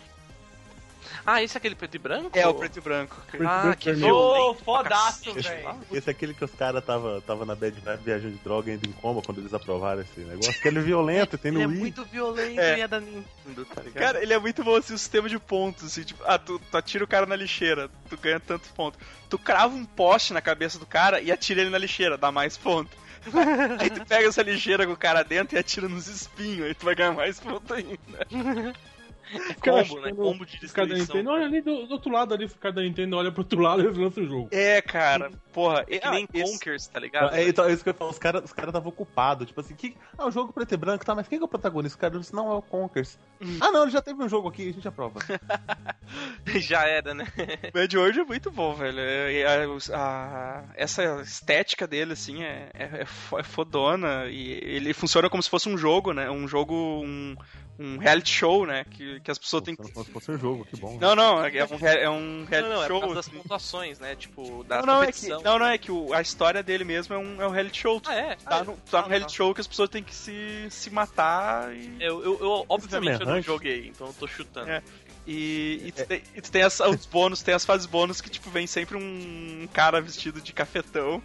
Ah, 1.25 1.41
esse 1.41 1.55
é 1.55 1.59
aquele 1.59 1.73
preto 1.73 1.95
e 1.95 1.97
branco? 1.97 2.37
É 2.37 2.47
o 2.47 2.53
preto 2.53 2.77
e 2.77 2.81
branco. 2.81 3.15
Ah, 3.47 3.75
que. 3.75 3.89
Ô, 3.89 3.95
violento. 3.95 4.55
pra 4.55 4.63
fodaço, 4.63 5.33
velho. 5.33 5.79
Esse 5.91 6.09
é 6.09 6.11
aquele 6.11 6.33
que 6.35 6.45
os 6.45 6.51
caras 6.51 6.85
tava, 6.85 7.19
tava 7.25 7.45
na 7.45 7.55
bad 7.55 7.79
vibe 7.79 8.03
viajando 8.03 8.33
de 8.33 8.43
droga 8.43 8.71
indo 8.71 8.87
em 8.87 8.91
coma 8.91 9.21
quando 9.23 9.39
eles 9.39 9.53
aprovaram 9.53 10.01
esse 10.01 10.19
negócio. 10.19 10.61
Que 10.61 10.67
ele 10.67 10.77
é 10.79 10.81
violento, 10.83 11.37
tem 11.37 11.51
no 11.51 11.57
Ele 11.59 11.63
é 11.63 11.67
Wii. 11.67 11.79
muito 11.79 12.05
violento 12.05 12.59
É. 12.59 12.77
e 12.77 12.81
é 12.81 12.87
da 12.87 12.99
Nintendo, 12.99 13.65
tá 13.65 13.81
ligado? 13.81 14.03
Cara, 14.03 14.21
ele 14.21 14.33
é 14.33 14.39
muito 14.39 14.63
bom 14.63 14.75
assim, 14.75 14.93
o 14.93 14.97
sistema 14.97 15.27
de 15.27 15.39
pontos, 15.39 15.85
assim, 15.85 16.03
tipo, 16.03 16.23
ah, 16.27 16.37
tu, 16.37 16.59
tu 16.59 16.77
atira 16.77 17.03
o 17.03 17.07
cara 17.07 17.25
na 17.25 17.35
lixeira, 17.35 17.89
tu 18.09 18.17
ganha 18.17 18.39
tantos 18.39 18.69
pontos. 18.69 18.99
Tu 19.27 19.39
crava 19.39 19.73
um 19.73 19.83
poste 19.85 20.31
na 20.31 20.41
cabeça 20.41 20.77
do 20.77 20.85
cara 20.85 21.19
e 21.21 21.31
atira 21.31 21.61
ele 21.61 21.69
na 21.71 21.77
lixeira, 21.79 22.17
dá 22.19 22.31
mais 22.31 22.55
pontos. 22.55 22.95
aí 23.79 23.89
tu 23.89 24.05
pega 24.05 24.27
essa 24.27 24.43
lixeira 24.43 24.85
com 24.85 24.93
o 24.93 24.97
cara 24.97 25.23
dentro 25.23 25.55
e 25.55 25.59
atira 25.59 25.89
nos 25.89 26.07
espinhos, 26.07 26.67
aí 26.67 26.75
tu 26.75 26.85
vai 26.85 26.93
ganhar 26.93 27.13
mais 27.13 27.39
pontos 27.39 27.71
ainda. 27.71 28.27
é 29.33 29.53
Cara, 29.55 29.83
combo, 29.85 30.01
né? 30.01 30.13
Combo 30.13 30.45
de 30.45 30.59
destruição. 30.59 30.97
Nintendo, 30.97 31.29
olha 31.31 31.45
ali 31.45 31.61
do, 31.61 31.85
do 31.87 31.93
outro 31.93 32.11
lado 32.11 32.33
ali, 32.33 32.45
os 32.45 32.53
caras 32.53 32.75
da 32.75 32.81
Nintendo 32.81 33.17
olham 33.17 33.31
pro 33.31 33.41
outro 33.41 33.59
lado 33.59 33.81
e 33.81 33.85
eles 33.85 33.97
lançam 33.97 34.23
o 34.23 34.27
jogo. 34.27 34.49
É, 34.51 34.81
cara, 34.81 35.31
porra. 35.53 35.85
É 35.89 35.99
que 35.99 36.09
nem 36.09 36.27
ah, 36.33 36.37
esse- 36.37 36.51
Conkers, 36.53 36.87
tá 36.87 36.99
ligado? 36.99 37.33
É, 37.35 37.47
então, 37.47 37.65
é 37.65 37.73
isso 37.73 37.83
que 37.83 37.89
eu 37.89 37.93
ia 37.93 37.97
falar, 37.97 38.11
os 38.11 38.19
caras 38.19 38.43
os 38.43 38.53
cara 38.53 38.69
estavam 38.69 38.89
ocupados. 38.89 39.47
Tipo 39.47 39.61
assim, 39.61 39.75
que, 39.75 39.95
ah, 40.17 40.27
o 40.27 40.31
jogo 40.31 40.53
preto 40.53 40.73
e 40.73 40.77
branco, 40.77 41.05
tá, 41.05 41.15
mas 41.15 41.27
quem 41.27 41.37
que 41.39 41.43
é 41.43 41.45
o 41.45 41.49
protagonista? 41.49 41.97
O 41.97 42.01
cara 42.01 42.19
disse, 42.19 42.33
não, 42.33 42.51
é 42.51 42.55
o 42.55 42.61
Conkers. 42.61 43.17
ah, 43.61 43.71
não, 43.71 43.83
ele 43.83 43.91
já 43.91 44.01
teve 44.01 44.21
um 44.23 44.29
jogo 44.29 44.49
aqui, 44.49 44.69
a 44.69 44.73
gente 44.73 44.87
aprova. 44.87 45.19
Já 46.59 46.85
era, 46.87 47.13
né? 47.13 47.25
Mad 47.73 47.93
World 47.93 48.19
é 48.19 48.23
muito 48.23 48.51
bom, 48.51 48.73
velho. 48.73 48.99
É- 48.99 49.33
é- 49.41 49.45
a- 49.45 49.95
a- 49.95 50.63
essa 50.75 51.03
estética 51.21 51.87
dele, 51.87 52.13
assim, 52.13 52.43
é, 52.43 52.69
é, 52.73 53.01
é 53.01 53.43
fodona. 53.43 54.25
E 54.27 54.51
ele 54.63 54.93
funciona 54.93 55.29
como 55.29 55.41
se 55.41 55.49
fosse 55.49 55.67
um 55.67 55.77
jogo, 55.77 56.13
né? 56.13 56.29
Um 56.29 56.47
jogo, 56.47 56.73
um, 57.03 57.35
um 57.77 57.97
reality 57.97 58.29
show, 58.29 58.65
né? 58.65 58.85
Que, 58.89 59.19
que 59.19 59.29
as 59.29 59.37
pessoas 59.37 59.63
têm 59.63 59.75
que. 59.75 59.91
Fosse 60.11 60.31
um 60.31 60.37
jogo, 60.37 60.65
que 60.65 60.77
bom. 60.79 60.93
né? 60.93 60.97
Não, 61.01 61.15
não, 61.15 61.45
é 61.45 61.63
um, 61.65 61.75
rea- 61.77 61.91
é 61.99 62.09
um 62.09 62.45
reality 62.45 62.69
Não, 62.69 62.75
não, 62.77 62.83
é 62.83 62.87
por 62.87 62.93
show. 62.93 62.99
causa 63.01 63.15
das 63.15 63.27
assim. 63.27 63.37
pontuações, 63.37 63.99
né? 63.99 64.15
Tipo, 64.15 64.63
da 64.63 64.77
Não, 64.77 64.85
não, 64.85 65.03
é 65.03 65.11
que, 65.11 65.27
não, 65.27 65.59
não, 65.59 65.65
é 65.67 65.77
que 65.77 65.91
o- 65.91 66.13
a 66.13 66.21
história 66.21 66.63
dele 66.63 66.83
mesmo 66.83 67.13
é 67.13 67.17
um, 67.17 67.41
é 67.41 67.47
um 67.47 67.51
reality 67.51 67.79
show. 67.81 68.01
Ah, 68.05 68.15
é? 68.15 68.35
Tá, 68.35 68.57
Ah, 68.57 68.63
no, 68.63 68.77
tá 68.89 68.99
no 69.01 69.05
ah, 69.05 69.09
reality 69.09 69.31
tá. 69.31 69.35
show 69.37 69.53
que 69.53 69.61
as 69.61 69.67
pessoas 69.67 69.89
têm 69.89 70.03
que 70.03 70.15
se, 70.15 70.67
se 70.69 70.89
matar 70.89 71.75
e. 71.75 71.97
Eu, 71.99 72.23
eu, 72.23 72.39
eu 72.39 72.65
obviamente, 72.69 73.19
eu 73.21 73.27
não 73.27 73.41
joguei, 73.41 73.87
então 73.87 74.07
eu 74.07 74.13
tô 74.13 74.27
chutando. 74.27 74.69
É. 74.69 74.81
E, 75.27 75.81
e 75.85 75.91
tu 75.91 76.05
tem, 76.05 76.21
e 76.35 76.41
tu 76.41 76.51
tem 76.51 76.61
as- 76.61 76.79
os 76.79 77.05
bônus, 77.07 77.41
tem 77.41 77.53
as 77.55 77.65
fases 77.65 77.87
bônus 77.87 78.21
que, 78.21 78.29
tipo, 78.29 78.49
vem 78.51 78.67
sempre 78.67 78.95
um 78.95 79.67
cara 79.73 79.99
vestido 79.99 80.39
de 80.39 80.53
cafetão 80.53 81.21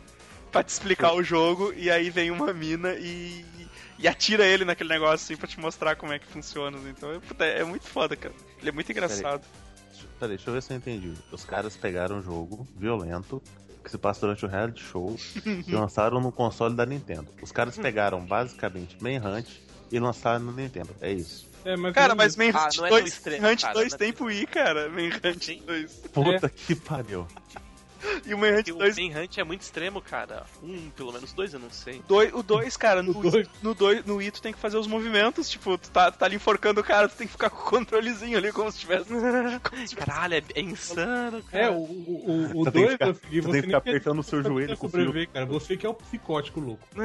pra 0.51 0.64
te 0.64 0.70
explicar 0.70 1.12
o 1.12 1.22
jogo, 1.22 1.72
e 1.76 1.90
aí 1.90 2.11
vem 2.11 2.30
uma 2.30 2.53
mina 2.53 2.94
e, 2.98 3.44
e 4.01 4.09
atira 4.09 4.46
ele 4.46 4.64
naquele 4.64 4.88
negócio 4.88 5.24
assim 5.24 5.36
pra 5.36 5.46
te 5.46 5.61
mostrar 5.61 5.94
como 5.94 6.12
é 6.12 6.18
que 6.18 6.26
funciona. 6.26 6.78
Então, 6.88 7.12
é, 7.12 7.18
puta, 7.18 7.44
é 7.44 7.62
muito 7.62 7.86
foda, 7.86 8.16
cara. 8.16 8.34
Ele 8.59 8.70
é 8.70 8.72
muito 8.72 8.90
engraçado. 8.90 9.42
Peraí, 10.18 10.36
deixa 10.36 10.51
eu 10.51 10.55
ver 10.55 10.62
se 10.62 10.72
eu 10.72 10.76
entendi. 10.76 11.14
Os 11.30 11.44
caras 11.44 11.76
pegaram 11.76 12.18
um 12.18 12.22
jogo 12.22 12.66
violento 12.76 13.42
que 13.84 13.90
se 13.90 13.98
passa 13.98 14.20
durante 14.22 14.44
o 14.44 14.48
reality 14.48 14.82
show 14.82 15.16
e 15.66 15.72
lançaram 15.72 16.20
no 16.20 16.32
console 16.32 16.74
da 16.74 16.86
Nintendo. 16.86 17.28
Os 17.42 17.53
caras 17.53 17.76
pegaram 17.76 18.20
basicamente 18.24 18.96
Manhunt 19.01 19.46
e 19.92 19.98
lançaram 19.98 20.44
no 20.46 20.53
Nintendo. 20.53 20.90
É 21.01 21.12
isso. 21.12 21.48
É, 21.64 21.76
mas 21.76 21.92
Cara, 21.92 22.14
mas 22.14 22.36
Manhunt 22.36 22.55
Ah, 22.55 22.68
não 22.76 22.86
é 22.86 22.88
tão 22.88 22.98
2, 23.01 23.12
extremo, 23.12 23.42
cara, 23.42 23.74
2 23.74 23.88
não 23.90 23.94
é 23.94 23.98
tem 23.98 24.12
pro 24.12 24.24
Wii, 24.26 24.46
cara. 24.46 24.88
Manhunt 24.88 25.62
2. 25.66 25.92
Puta 26.12 26.48
que 26.48 26.74
pariu. 26.74 27.26
E 28.26 28.34
o 28.34 28.38
Manhunt 28.38 28.57
Porque 28.66 28.72
o 28.72 28.78
2 28.78 28.96
Manhunt 28.98 29.38
é 29.38 29.44
muito 29.44 29.62
extremo, 29.62 30.01
cara. 30.01 30.44
Um, 30.62 30.90
pelo 30.90 31.12
menos 31.12 31.32
dois, 31.32 31.53
eu 31.53 31.61
não 31.61 31.70
sei. 31.70 32.03
Dois, 32.07 32.32
o 32.34 32.42
2, 32.42 32.76
cara, 32.76 33.03
no, 33.03 33.12
dois. 33.14 33.48
no, 33.62 33.74
dois, 33.74 34.05
no 34.05 34.20
I 34.22 34.30
tu 34.30 34.40
tem 34.42 34.53
que 34.53 34.59
fazer 34.59 34.76
os 34.78 34.86
movimentos, 34.86 35.48
tipo, 35.48 35.76
tu 35.78 35.90
tá, 35.90 36.11
tu 36.11 36.18
tá 36.18 36.26
ali 36.26 36.36
enforcando 36.36 36.80
o 36.80 36.84
cara, 36.84 37.09
tu 37.09 37.16
tem 37.16 37.26
que 37.26 37.32
ficar 37.32 37.51
com 37.51 37.61
o 37.66 37.70
controlezinho 37.70 38.38
ali 38.38 38.53
como 38.53 38.70
se 38.70 38.78
tivesse. 38.80 39.07
como 39.62 39.88
se 39.88 39.96
Caralho, 39.96 40.34
é, 40.34 40.42
é 40.55 40.61
insano, 40.61 41.42
cara. 41.44 41.64
É, 41.64 41.70
o 41.70 41.86
2 41.86 41.88
o, 41.88 42.61
o 42.61 42.64
Você 42.64 42.70
tem 42.70 42.72
que 42.72 42.80
dois, 42.80 42.92
ficar- 42.92 43.07
você 43.07 43.20
tem 43.20 43.40
que 43.42 43.48
nem 43.53 43.62
ficar 43.62 43.78
apertando 43.78 44.18
o 44.18 44.22
seu 44.22 44.42
você 44.42 44.48
joelho 44.48 44.68
quer 44.68 44.76
com 44.76 44.86
o 44.86 44.90
sobreviver, 44.90 45.28
cara. 45.30 45.46
Você 45.46 45.76
que 45.76 45.86
é 45.86 45.88
o 45.88 45.94
psicótico 45.94 46.61
louco. 46.61 46.86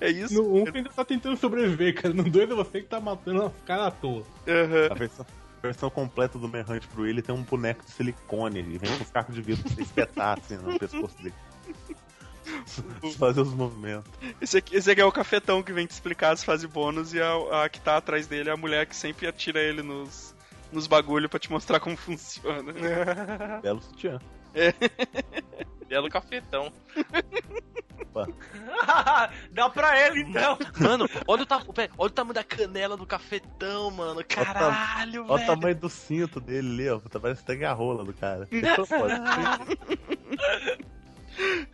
É 0.00 0.10
isso? 0.10 0.34
No 0.34 0.54
1 0.54 0.62
um, 0.62 0.64
ainda 0.74 0.90
tá 0.90 1.04
tentando 1.04 1.36
sobreviver, 1.36 1.94
cara. 1.94 2.12
No 2.12 2.24
2 2.28 2.50
é 2.50 2.54
você 2.54 2.80
que 2.82 2.88
tá 2.88 3.00
matando 3.00 3.46
os 3.46 3.52
caras 3.64 3.86
à 3.86 3.90
toa. 3.90 4.22
Aham. 4.46 4.88
A 4.90 4.94
versão, 4.94 5.26
versão 5.62 5.88
completa 5.88 6.38
do 6.38 6.48
Manhunt 6.48 6.86
pro 6.88 7.06
ele 7.06 7.22
tem 7.22 7.34
um 7.34 7.42
boneco 7.42 7.84
de 7.84 7.90
silicone. 7.92 8.58
Ele 8.58 8.78
vem 8.78 8.96
com 8.96 9.04
os 9.04 9.10
cacos 9.10 9.34
de 9.34 9.42
vidro 9.42 9.62
pra 9.62 9.74
você 9.74 9.82
espetar 9.82 10.38
assim 10.38 10.56
no 10.56 10.78
pescoço 10.78 11.16
dele. 11.18 11.34
Fazer 13.16 13.40
os 13.40 13.54
movimentos. 13.54 14.10
Esse 14.40 14.58
aqui, 14.58 14.76
esse 14.76 14.90
aqui 14.90 15.00
é 15.00 15.04
o 15.04 15.12
cafetão 15.12 15.62
que 15.62 15.72
vem 15.72 15.86
te 15.86 15.92
explicar 15.92 16.32
as 16.32 16.42
fases 16.42 16.68
bônus 16.68 17.14
e 17.14 17.20
a, 17.20 17.64
a 17.64 17.68
que 17.68 17.80
tá 17.80 17.96
atrás 17.96 18.26
dele 18.26 18.50
é 18.50 18.52
a 18.52 18.56
mulher 18.56 18.86
que 18.86 18.96
sempre 18.96 19.28
atira 19.28 19.60
ele 19.60 19.82
nos, 19.82 20.34
nos 20.72 20.88
bagulho 20.88 21.28
pra 21.28 21.38
te 21.38 21.50
mostrar 21.50 21.78
como 21.78 21.96
funciona. 21.96 22.72
Belo 23.62 23.80
sutiã. 23.80 24.18
Belo 25.92 26.08
cafetão. 26.08 26.72
Dá 29.52 29.68
pra 29.68 30.00
ele 30.06 30.22
então. 30.22 30.56
Mano, 30.80 31.06
olha 31.26 31.42
o, 31.42 31.46
ta... 31.46 31.62
olha 31.98 31.98
o 31.98 32.08
tamanho 32.10 32.32
da 32.32 32.42
canela 32.42 32.96
do 32.96 33.04
cafetão, 33.04 33.90
mano. 33.90 34.24
Caralho, 34.26 35.24
Olha 35.24 35.32
o 35.34 35.36
velho. 35.36 35.46
tamanho 35.46 35.74
do 35.76 35.90
cinto 35.90 36.40
dele 36.40 36.70
ali, 36.70 36.88
ó. 36.88 36.98
Tá 36.98 37.20
Parece 37.20 37.42
até 37.42 37.62
a 37.66 37.74
rola 37.74 38.06
do 38.06 38.14
cara. 38.14 38.48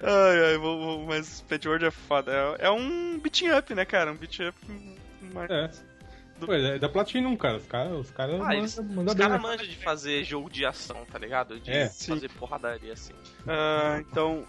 Ai, 0.00 0.44
ai, 0.50 0.56
vou, 0.58 0.78
vou, 0.78 1.06
mas 1.06 1.40
Pet 1.42 1.66
World 1.68 1.84
é 1.86 1.90
foda. 1.92 2.32
É, 2.58 2.66
é 2.66 2.70
um 2.70 3.18
beating 3.20 3.50
up, 3.50 3.72
né, 3.74 3.84
cara? 3.84 4.10
Um 4.12 4.16
beating 4.16 4.48
up. 4.48 4.58
mais- 5.32 5.50
É. 5.50 5.70
Pô, 6.41 6.53
é 6.53 6.78
da 6.78 6.89
Platinum, 6.89 7.36
cara. 7.36 7.57
Os 7.59 7.66
caras 7.66 7.93
os 7.93 8.11
cara 8.11 8.34
Ah, 8.34 8.39
mandam 8.39 8.62
os 8.64 8.78
manda 8.78 9.14
bem. 9.14 9.26
caras 9.28 9.43
né? 9.43 9.49
manjam 9.49 9.66
de 9.66 9.76
fazer 9.76 10.24
jogo 10.24 10.49
de 10.51 10.64
ação, 10.64 11.05
tá 11.11 11.18
ligado? 11.18 11.59
De 11.61 11.70
É. 11.70 11.89
fazer 11.89 12.28
porradaria 12.32 12.93
assim. 12.93 13.12
Ah, 13.47 13.99
então. 14.01 14.47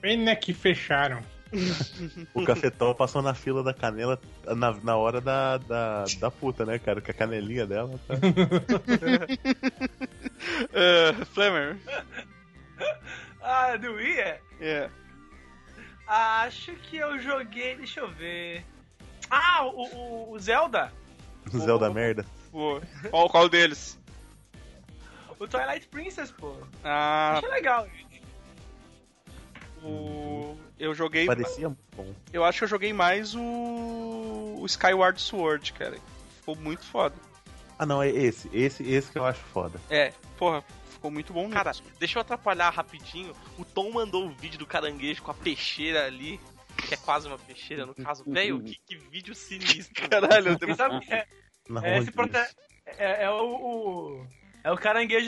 Pena 0.00 0.34
que 0.34 0.52
fecharam. 0.52 1.22
O 2.34 2.44
cafetão 2.44 2.94
passou 2.94 3.20
na 3.20 3.34
fila 3.34 3.62
da 3.62 3.74
canela 3.74 4.18
na, 4.56 4.72
na 4.82 4.96
hora 4.96 5.20
da, 5.20 5.58
da, 5.58 6.04
da 6.18 6.30
puta, 6.30 6.64
né, 6.64 6.78
cara? 6.78 7.00
Com 7.02 7.10
a 7.10 7.14
canelinha 7.14 7.66
dela. 7.66 8.00
Tá? 8.08 8.14
Uh, 10.72 11.24
Flamer. 11.34 11.76
Ah, 13.44 13.76
do 13.76 13.94
Wii 13.94 14.18
é? 14.20 14.40
É. 14.60 14.90
Acho 16.06 16.72
que 16.74 16.96
eu 16.96 17.18
joguei. 17.18 17.74
Deixa 17.74 17.98
eu 17.98 18.08
ver. 18.08 18.64
Ah, 19.28 19.64
o, 19.66 19.82
o, 19.82 20.30
o 20.32 20.38
Zelda. 20.38 20.92
Zelda 21.50 21.90
merda. 21.90 22.24
Pô, 22.50 22.80
qual, 23.10 23.28
qual 23.28 23.48
deles? 23.48 23.98
O 25.38 25.46
Twilight 25.48 25.88
Princess, 25.88 26.30
pô. 26.30 26.54
Ah, 26.84 27.34
Achei 27.38 27.48
legal. 27.50 27.88
o. 29.82 30.56
Eu 30.78 30.94
joguei. 30.94 31.26
Parecia 31.26 31.68
bom. 31.96 32.14
Eu 32.32 32.44
acho 32.44 32.58
que 32.58 32.64
eu 32.64 32.68
joguei 32.68 32.92
mais 32.92 33.34
o. 33.34 33.40
O 34.60 34.66
Skyward 34.66 35.20
Sword, 35.20 35.72
cara. 35.72 35.96
Ficou 36.38 36.54
muito 36.56 36.84
foda. 36.84 37.14
Ah, 37.78 37.84
não, 37.84 38.00
é 38.02 38.08
esse. 38.08 38.48
Esse, 38.52 38.82
esse 38.88 39.10
que 39.10 39.18
eu 39.18 39.24
acho 39.24 39.40
foda. 39.40 39.80
É, 39.90 40.12
porra, 40.38 40.62
ficou 40.90 41.10
muito 41.10 41.32
bom 41.32 41.42
mesmo. 41.42 41.54
Cara, 41.54 41.72
deixa 41.98 42.18
eu 42.18 42.20
atrapalhar 42.20 42.70
rapidinho. 42.70 43.34
O 43.58 43.64
Tom 43.64 43.90
mandou 43.90 44.26
o 44.26 44.30
vídeo 44.30 44.58
do 44.58 44.66
caranguejo 44.66 45.22
com 45.22 45.32
a 45.32 45.34
peixeira 45.34 46.06
ali. 46.06 46.40
Que 46.88 46.94
é 46.94 46.96
quase 46.96 47.28
uma 47.28 47.38
peixeira, 47.38 47.86
no 47.86 47.94
caso. 47.94 48.24
Velho, 48.26 48.62
que, 48.62 48.76
que 48.86 48.96
vídeo 48.96 49.34
sinistro. 49.34 49.94
Caralho, 50.10 50.58
eu 50.60 50.74
sabe 50.74 51.00
que 51.04 51.12
é? 51.12 51.26
É, 51.82 51.98
esse 51.98 52.10
prote... 52.10 52.36
é, 52.36 53.24
é 53.24 53.30
o, 53.30 53.44
o- 53.44 54.26
É 54.64 54.70
o 54.70 54.76
caranguejo 54.76 55.26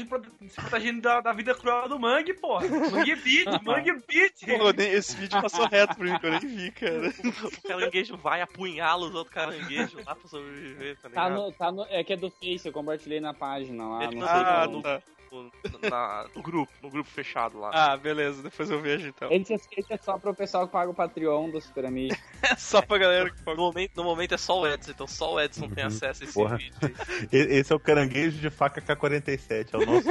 se 0.48 0.60
protegendo 0.60 1.00
da, 1.00 1.20
da 1.20 1.32
vida 1.32 1.54
cruel 1.54 1.88
do 1.88 1.98
Mangue, 1.98 2.34
porra. 2.34 2.66
Mangue 2.68 3.16
Beat, 3.16 3.46
Mangue 3.64 3.92
Beat. 4.06 4.58
Pô, 4.58 4.70
nem- 4.72 4.90
esse 4.92 5.16
vídeo 5.16 5.40
passou 5.40 5.66
reto 5.66 5.94
pra 5.96 6.04
mim, 6.04 6.18
que 6.18 6.26
eu 6.26 6.30
nem 6.32 6.40
vi, 6.40 6.70
cara. 6.72 7.08
O 7.08 7.68
caranguejo 7.68 8.16
vai 8.16 8.40
apunhala 8.42 9.06
os 9.06 9.14
outros 9.14 9.34
caranguejos 9.34 10.04
lá 10.04 10.14
pra 10.14 10.28
sobreviver, 10.28 10.96
tá 10.96 11.02
Tá 11.08 11.28
ligado? 11.28 11.34
no, 11.46 11.52
tá 11.52 11.72
no, 11.72 11.84
é 11.88 12.02
que 12.04 12.12
é 12.12 12.16
do 12.16 12.30
Face, 12.30 12.66
eu 12.66 12.72
compartilhei 12.72 13.20
na 13.20 13.32
página 13.34 13.88
lá. 13.88 14.04
Ele 14.04 14.16
Não 14.16 14.26
sei 14.26 14.36
Ah, 14.36 14.62
como. 14.66 14.82
tá. 14.82 15.02
No, 15.42 15.90
na- 15.90 16.26
no 16.34 16.42
grupo, 16.42 16.72
no 16.82 16.88
grupo 16.90 17.10
fechado 17.10 17.58
lá. 17.58 17.70
Ah, 17.72 17.96
beleza, 17.96 18.42
depois 18.42 18.70
eu 18.70 18.80
vejo 18.80 19.08
então. 19.08 19.28
Esse, 19.32 19.52
é- 19.54 19.58
esse 19.76 19.92
é 19.92 19.96
só 19.96 20.16
pro 20.18 20.32
pessoal 20.34 20.66
que 20.66 20.72
paga 20.72 20.90
o 20.90 20.94
Patreon 20.94 21.50
do 21.50 21.60
Super 21.60 21.86
Amigo. 21.86 22.14
É 22.44 22.56
só 22.56 22.82
pra 22.82 22.98
galera 22.98 23.30
que 23.30 23.38
No 23.38 23.44
paga. 23.44 23.56
momento, 23.58 23.96
no 23.96 24.04
momento 24.04 24.34
é 24.34 24.36
só 24.38 24.60
o 24.60 24.66
Edson, 24.68 24.90
então 24.90 25.06
só 25.06 25.34
o 25.34 25.40
Edson 25.40 25.66
tem 25.70 25.82
acesso 25.84 26.22
a 26.22 26.26
esse 26.26 26.34
Porra. 26.34 26.56
vídeo. 26.58 26.76
Esse 27.32 27.72
é 27.72 27.76
o 27.76 27.80
caranguejo 27.80 28.38
de 28.38 28.50
faca 28.50 28.80
K-47. 28.82 29.68
É 29.72 29.76
o 29.78 29.86
nosso, 29.86 30.08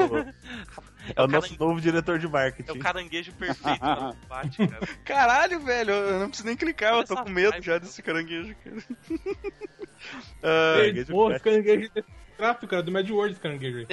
é 1.15 1.21
o 1.21 1.27
nosso 1.27 1.59
novo 1.59 1.79
diretor 1.81 2.17
de 2.17 2.25
É 2.25 2.29
o 2.29 2.31
marketing. 2.31 2.79
caranguejo 2.79 3.31
perfeito 3.33 3.85
o 3.85 4.15
combate, 4.15 4.67
cara. 4.67 4.87
Caralho, 5.05 5.59
velho, 5.59 5.91
eu 5.93 6.19
não 6.21 6.27
preciso 6.27 6.47
nem 6.47 6.57
clicar, 6.57 6.95
eu 6.95 7.05
tô 7.05 7.15
com 7.23 7.29
medo 7.29 7.53
já 7.61 7.73
cara. 7.73 7.79
desse 7.81 8.01
caranguejo, 8.01 8.55
cara. 8.63 8.77
Ah, 10.41 10.73
Caranguejo 10.77 11.11
Porra, 11.11 11.39
caranguejo 11.39 11.89
desse 11.93 12.07
trato, 12.35 12.67
cara, 12.67 12.81
do 12.83 12.91
Mad 12.91 13.09
World 13.09 13.33
esse 13.33 13.41
caranguejo 13.41 13.77
aí. 13.79 13.85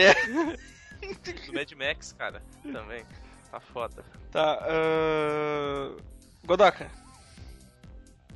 Do 1.46 1.52
Mad 1.52 1.72
Max, 1.72 2.12
cara, 2.12 2.42
também. 2.72 3.04
Tá 3.50 3.58
foda. 3.60 4.04
tá, 4.30 4.58
ah... 4.62 5.96
Godoka. 6.44 6.90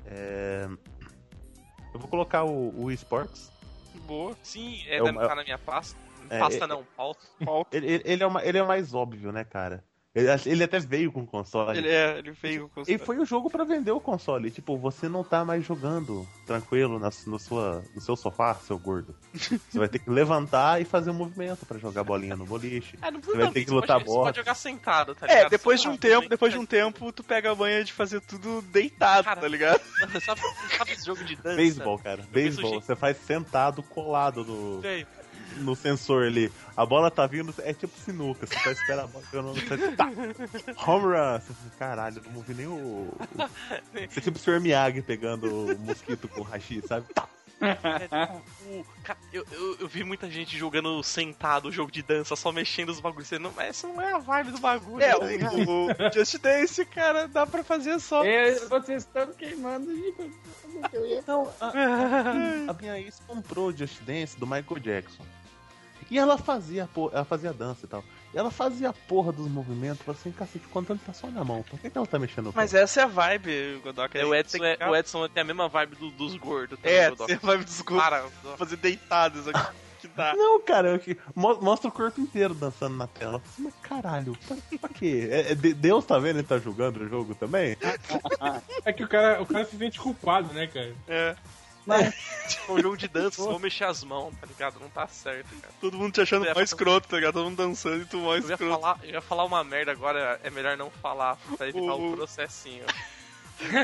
É, 0.07 0.67
Eu 1.93 2.01
vou 2.01 2.09
colocar 2.09 2.45
o, 2.45 2.69
o. 2.69 2.91
Boa. 4.07 4.37
Sim, 4.43 4.83
é, 4.87 4.97
É 4.97 5.03
deve 5.03 5.19
tá 5.29 5.35
na 5.35 5.45
minha 5.45 5.59
pasta. 5.59 5.99
É, 6.29 6.39
pasta 6.39 6.65
é- 6.65 6.67
não, 6.67 6.85
pauta. 6.97 7.27
Ele, 7.77 7.87
ele- 7.87 8.03
ele 8.07 8.23
é, 8.23 8.27
uma- 8.27 8.45
ele 8.45 8.59
é 8.59 8.63
mais 8.63 8.93
óbvio, 8.95 9.31
né, 9.33 9.45
cara? 9.45 9.85
Ele, 10.15 10.29
ele 10.47 10.63
até 10.63 10.79
veio 10.79 11.11
com 11.11 11.23
o 11.23 11.27
console. 11.27 11.77
Ele 11.77 11.89
é, 11.89 12.19
ele 12.19 12.31
veio 12.31 12.69
com 12.69 12.83
E 12.87 12.97
foi 12.99 13.19
o 13.19 13.25
jogo 13.25 13.51
pra 13.51 13.65
vender 13.65 13.91
o 13.91 14.01
console. 14.01 14.49
Tipo, 14.49 14.79
você 14.79 15.09
não 15.09 15.25
tá 15.25 15.45
mais 15.45 15.65
jogando 15.65 16.25
tranquilo 16.47 17.01
na, 17.01 17.11
no, 17.27 17.39
sua, 17.39 17.83
no 17.93 18.01
seu 18.01 18.15
sofá, 18.15 18.55
seu 18.55 18.79
gordo. 18.79 19.13
Você 19.35 19.77
vai 19.77 19.89
ter 19.89 19.99
que 19.99 20.09
levantar 20.09 20.81
e 20.81 20.85
fazer 20.85 21.11
um 21.11 21.15
movimento 21.15 21.67
pra 21.67 21.79
jogar 21.79 22.05
bolinha 22.05 22.37
no 22.37 22.47
boliche. 22.47 22.97
É, 23.03 23.11
não 23.11 23.21
Você 23.21 23.37
vai 23.37 23.51
ter 23.51 23.65
que 23.65 23.71
lutar 23.73 23.99
você 23.99 24.05
pode, 24.05 24.17
você 24.19 24.25
pode 24.25 24.37
jogar 24.37 24.55
sentado, 24.55 25.15
tá 25.17 25.27
É, 25.27 25.35
ligado? 25.35 25.51
depois 25.51 25.81
de 25.81 25.89
um 25.89 25.97
tempo, 25.97 26.29
depois 26.29 26.53
de 26.53 26.59
um 26.61 26.67
tempo, 26.67 27.11
tu 27.13 27.25
pega 27.25 27.51
a 27.51 27.55
manha 27.57 27.83
de 27.83 27.93
fazer 27.93 28.21
tudo 28.21 28.63
deitado, 28.63 29.25
Cara, 29.25 29.41
tá 29.41 29.49
ligado? 29.49 29.81
Mano, 30.01 30.21
sabe, 30.23 30.41
sabe 30.79 30.93
esse 30.93 31.07
jogo 31.07 31.25
de 31.25 31.35
dança? 31.35 31.57
Beisebol, 31.57 31.99
cara. 31.99 32.23
Beisebol. 32.31 32.81
Você 32.81 32.95
faz 32.95 33.17
sentado, 33.17 33.83
colado 33.83 34.45
no, 34.45 34.81
Véi, 34.81 35.05
no 35.59 35.75
sensor 35.77 36.25
ali. 36.27 36.51
A 36.77 36.85
bola 36.85 37.11
tá 37.11 37.27
vindo, 37.27 37.55
é 37.59 37.73
tipo 37.73 37.97
sinuca. 37.99 38.47
Você 38.47 38.59
só 38.59 38.71
espera 38.71 39.05
a 39.05 39.07
bola 39.07 39.25
chegando 39.31 39.47
no 39.49 39.55
você, 39.55 39.93
tá. 39.93 40.07
Home 40.87 41.05
run. 41.07 41.39
Você 41.41 41.53
fala, 41.55 41.71
caralho, 41.79 42.23
não 42.33 42.41
vi 42.43 42.55
nem 42.55 42.67
o. 42.67 42.73
o- 43.15 43.19
Você 43.95 44.19
é 44.19 44.23
tipo 44.23 44.37
o 44.39 44.41
Sr. 44.41 44.61
Miyagi 44.61 45.03
pegando 45.03 45.73
o 45.73 45.79
mosquito 45.79 46.29
com 46.29 46.41
o 46.41 46.45
hashi, 46.45 46.83
sabe? 46.87 47.07
Tá. 47.15 47.29
O- 48.67 48.85
cara, 49.03 49.19
eu, 49.33 49.45
eu, 49.53 49.77
eu 49.81 49.89
vi 49.89 50.05
muita 50.05 50.31
gente 50.31 50.57
jogando 50.57 51.03
sentado 51.03 51.69
o 51.69 51.73
jogo 51.73 51.91
de 51.91 52.03
dança, 52.03 52.37
só 52.37 52.53
mexendo 52.53 52.91
os 52.91 53.01
bagulhos. 53.01 53.29
Você 53.29 53.39
não, 53.39 53.53
essa 53.61 53.87
não 53.89 54.01
é 54.01 54.13
a 54.13 54.19
vibe 54.19 54.51
do 54.53 54.59
bagulho. 54.59 55.03
É, 55.03 55.13
tá 55.13 55.51
o, 55.53 55.87
o 55.91 56.13
Just 56.13 56.39
Dance, 56.39 56.85
cara, 56.87 57.27
dá 57.29 57.47
pra 57.47 57.63
fazer 57.65 57.99
só. 58.01 58.25
Eu- 58.25 58.69
vocês 58.69 59.03
estão 59.05 59.33
queimando 59.33 59.87
de 59.95 60.15
Não, 61.27 61.53
a, 61.61 62.71
a 62.71 62.73
minha 62.75 62.99
ex 63.01 63.21
comprou 63.27 63.73
Just 63.73 64.01
Dance 64.03 64.39
do 64.39 64.47
Michael 64.47 64.79
Jackson. 64.81 65.25
E 66.11 66.19
ela 66.19 66.37
fazia, 66.37 66.85
a 66.85 66.89
ela 67.17 67.25
fazia 67.25 67.53
dança 67.53 67.87
e 67.87 67.89
tal. 67.89 68.05
Ela 68.35 68.51
fazia 68.51 68.89
a 68.89 68.93
porra 68.93 69.33
dos 69.33 69.49
movimentos, 69.49 70.07
assim, 70.09 70.33
cacete, 70.33 70.65
o 70.67 70.69
controle 70.71 71.01
tá 71.07 71.13
só 71.13 71.29
na 71.29 71.45
mão. 71.45 71.63
Por 71.63 71.79
que, 71.79 71.89
que 71.89 71.97
ela 71.97 72.07
tá 72.07 72.19
mexendo 72.19 72.47
no 72.47 72.53
Mas 72.55 72.75
essa 72.75 73.01
é 73.01 73.05
a 73.05 73.07
vibe, 73.07 73.81
Godoka. 73.83 74.19
É, 74.19 74.25
o, 74.27 74.35
Edson 74.35 74.59
Tem 74.59 74.77
é, 74.81 74.89
o 74.89 74.97
Edson 74.97 75.29
tem 75.29 75.41
a 75.43 75.45
mesma 75.45 75.69
vibe 75.69 75.97
do- 75.97 76.11
dos 76.11 76.35
gordos. 76.37 76.79
também, 76.81 76.97
É, 76.99 77.11
Godoka. 77.11 77.27
tem 77.27 77.37
a 77.37 77.47
vibe 77.47 77.65
dos 77.65 77.81
gordos. 77.81 78.05
Para, 78.05 78.57
Fazer 78.57 78.77
deitados 78.77 79.47
aqui. 79.49 79.73
Que 80.01 80.09
dá. 80.09 80.35
Não, 80.37 80.61
cara, 80.61 80.89
eu 80.91 80.99
que- 80.99 81.17
mo- 81.35 81.61
mostra 81.63 81.89
o 81.89 81.93
corpo 81.93 82.21
inteiro 82.21 82.55
dançando 82.55 82.97
na 82.97 83.07
tela. 83.07 83.41
Mas 83.57 83.73
caralho, 83.83 84.37
pra, 84.47 84.57
pra 84.81 84.89
quê? 84.91 85.29
É- 85.31 85.53
é 85.53 85.55
de- 85.55 85.73
Deus 85.75 86.05
tá 86.05 86.19
vendo 86.19 86.39
ele 86.39 86.47
tá 86.47 86.59
julgando 86.59 87.05
o 87.05 87.09
jogo 87.09 87.35
também? 87.35 87.77
É 88.85 88.93
que 88.93 89.05
o 89.05 89.09
cara, 89.09 89.41
o 89.41 89.47
cara 89.47 89.65
se 89.65 89.77
sente 89.77 89.99
culpado, 89.99 90.53
né, 90.53 90.67
cara? 90.67 90.93
É. 91.09 91.37
É 91.89 92.13
um 92.73 92.81
jogo 92.81 92.97
de 92.97 93.09
dança, 93.09 93.43
só 93.43 93.51
vou 93.51 93.59
mexer 93.59 93.85
as 93.85 94.03
mãos, 94.05 94.35
tá 94.41 94.47
ligado? 94.47 94.79
Não 94.81 94.89
tá 94.89 95.07
certo, 95.07 95.49
cara. 95.61 95.73
Todo 95.81 95.99
mundo 95.99 96.13
te 96.15 96.21
achando 96.23 96.45
mais 96.55 96.71
escroto, 96.71 97.09
tá 97.09 97.17
ligado? 97.17 97.35
Todo 97.35 97.45
mundo 97.45 97.57
dançando 97.57 98.03
e 98.03 98.07
tu 98.07 98.19
mais 98.19 98.43
Eu 98.45 98.51
ia, 98.51 98.55
escroto. 98.55 98.81
falar, 98.81 98.99
eu 99.03 99.11
ia 99.11 99.21
falar 99.21 99.45
uma 99.45 99.63
merda 99.65 99.93
agora, 99.93 100.41
é 100.43 100.51
melhor 100.51 100.77
não 100.77 100.91
falar, 100.91 101.37
pra 101.57 101.69
evitar 101.69 101.95
o, 101.95 102.13
O- 102.13 102.17
processinho. 102.17 102.85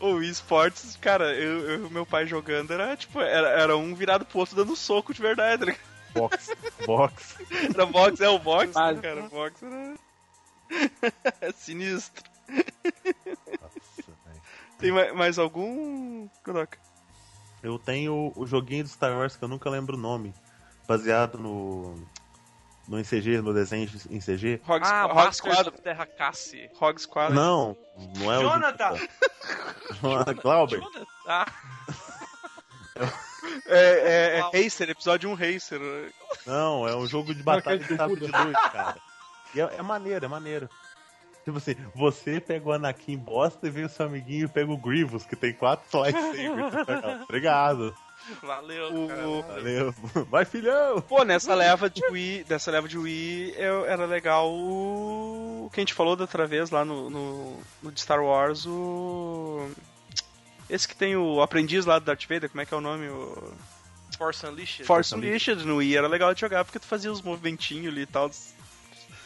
O 0.00 0.20
esportes, 0.22 0.96
cara, 1.00 1.34
eu, 1.34 1.68
eu 1.70 1.86
e 1.86 1.90
meu 1.90 2.06
pai 2.06 2.24
jogando 2.24 2.72
era 2.72 2.96
tipo, 2.96 3.20
era, 3.20 3.48
era 3.48 3.76
um 3.76 3.94
virado 3.96 4.24
pro 4.24 4.38
outro 4.38 4.54
dando 4.54 4.76
soco 4.76 5.12
de 5.12 5.20
verdade, 5.20 5.58
tá 5.58 5.64
ligado? 5.66 5.88
Box. 6.14 6.50
Box. 6.86 7.36
Era 7.74 7.84
box, 7.86 8.20
é 8.20 8.28
o 8.28 8.38
box, 8.38 8.72
Mas- 8.74 9.00
cara. 9.00 9.24
O 9.24 9.28
box 9.28 9.62
era. 9.62 9.94
é 11.40 11.52
sinistro. 11.52 12.22
Tem 14.78 14.92
ma- 14.92 15.12
mais 15.14 15.38
algum, 15.38 16.28
Coloca. 16.44 16.78
Eu 17.62 17.78
tenho 17.78 18.32
o 18.36 18.46
joguinho 18.46 18.84
de 18.84 18.90
Star 18.90 19.12
Wars 19.16 19.36
que 19.36 19.44
eu 19.44 19.48
nunca 19.48 19.68
lembro 19.68 19.96
o 19.96 20.00
nome. 20.00 20.34
Baseado 20.86 21.38
no. 21.38 21.96
No 22.86 23.04
CG, 23.04 23.42
no 23.42 23.52
desenho 23.52 23.86
em 24.08 24.18
CG. 24.18 24.62
Rogue, 24.64 24.86
Ah, 24.86 25.02
Rogue 25.02 25.68
of 25.68 25.82
Terra 25.82 26.06
Cassi. 26.06 26.70
Rogue 26.74 26.98
Squadron. 27.02 27.34
Não, 27.34 27.76
não 28.16 28.32
é 28.32 28.38
o. 28.38 28.42
Jonathan! 28.42 28.94
Glauber. 30.40 30.80
Ah, 31.26 31.44
É, 33.66 33.78
é, 33.78 34.38
é 34.38 34.40
Racer, 34.64 34.90
episódio 34.90 35.30
1 35.30 35.34
Racer. 35.34 35.80
Não, 36.46 36.86
é 36.88 36.96
um 36.96 37.06
jogo 37.06 37.34
de 37.34 37.42
batalha 37.42 37.78
de 37.78 37.96
sabre 37.96 38.20
de 38.20 38.26
do 38.26 38.44
luz, 38.44 38.56
cara. 38.72 38.96
E 39.54 39.60
é, 39.60 39.76
é 39.78 39.82
maneiro, 39.82 40.24
é 40.24 40.28
maneiro. 40.28 40.68
Tipo 41.48 41.56
assim, 41.58 41.74
você 41.94 42.38
pega 42.40 42.68
o 42.68 42.72
Anakin 42.72 43.16
bosta 43.16 43.66
e 43.66 43.70
vem 43.70 43.84
o 43.86 43.88
seu 43.88 44.04
amiguinho 44.04 44.44
e 44.44 44.48
pega 44.48 44.70
o 44.70 44.76
Grievous, 44.76 45.24
que 45.24 45.34
tem 45.34 45.50
quatro 45.54 45.86
lightsabers. 46.04 47.22
Obrigado. 47.24 47.96
valeu, 48.42 49.04
O- 49.04 49.08
cara. 49.08 49.22
Valeu. 49.54 49.94
Vai, 50.30 50.44
filhão! 50.44 51.00
Pô, 51.00 51.24
nessa 51.24 51.54
leva 51.54 51.88
de 51.88 52.04
Wii, 52.10 52.44
dessa 52.44 52.70
leva 52.70 52.86
de 52.86 52.98
Wii, 52.98 53.54
eu- 53.56 53.86
era 53.86 54.04
legal 54.04 54.50
o 54.52 55.70
que 55.72 55.80
a 55.80 55.82
gente 55.82 55.94
falou 55.94 56.14
da 56.16 56.24
outra 56.24 56.46
vez 56.46 56.68
lá 56.70 56.84
no, 56.84 57.08
no, 57.08 57.56
no 57.82 57.90
de 57.90 57.98
Star 58.02 58.22
Wars, 58.22 58.66
o 58.66 59.70
esse 60.68 60.86
que 60.86 60.94
tem 60.94 61.16
o 61.16 61.40
aprendiz 61.40 61.86
lá 61.86 61.98
do 61.98 62.04
Darth 62.04 62.26
Vader, 62.28 62.50
como 62.50 62.60
é 62.60 62.66
que 62.66 62.74
é 62.74 62.76
o 62.76 62.80
nome? 62.82 63.08
O 63.08 63.52
Force 64.18 64.44
Unleashed. 64.44 64.84
Force 64.84 65.14
Unleashed 65.14 65.64
no 65.64 65.76
Wii, 65.76 65.96
era 65.96 66.06
legal 66.08 66.34
de 66.34 66.40
jogar 66.42 66.62
porque 66.64 66.78
tu 66.78 66.84
fazia 66.86 67.10
os 67.10 67.22
movimentinhos 67.22 67.90
ali 67.90 68.02
e 68.02 68.06
tal. 68.06 68.30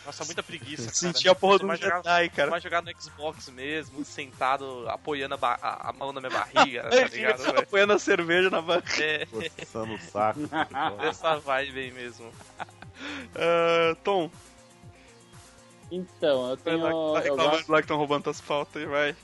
Nossa, 0.04 0.24
muita 0.24 0.42
preguiça, 0.42 0.82
cara. 0.84 0.94
Sentia 0.94 1.30
a 1.30 1.34
porra 1.34 1.58
do 1.60 1.66
mais 1.66 1.78
jogar, 1.78 2.02
Jedi, 2.02 2.28
cara. 2.30 2.50
mais 2.50 2.62
jogar 2.62 2.82
no 2.82 2.90
Xbox 3.00 3.48
mesmo, 3.50 4.04
sentado, 4.04 4.84
apoiando 4.88 5.34
a, 5.34 5.38
a- 5.62 5.90
a 5.90 5.92
mão 5.92 6.12
na 6.12 6.20
minha 6.20 6.30
barriga, 6.32 6.82
tá 6.90 7.04
ligado? 7.06 7.58
Apoiando 7.58 7.92
a 7.92 7.98
cerveja 7.98 8.50
na 8.50 8.60
barra. 8.60 8.82
É, 9.00 9.26
Coçando 9.26 9.94
o 9.94 9.98
saco. 9.98 10.40
essa 11.02 11.38
vibe 11.38 11.78
aí 11.80 11.90
mesmo. 11.92 12.32
Ah, 13.34 13.96
Tom, 14.04 14.30
Então, 15.90 16.50
eu 16.50 16.56
tenho. 16.56 16.86
Eu 16.86 17.14
reclamando 17.14 17.50
gosto... 17.56 17.72
lá 17.72 17.78
que 17.78 17.84
estão 17.84 17.96
roubando 17.96 18.24
tuas 18.24 18.40
pautas 18.40 18.82
aí, 18.82 18.86
vai. 18.88 19.16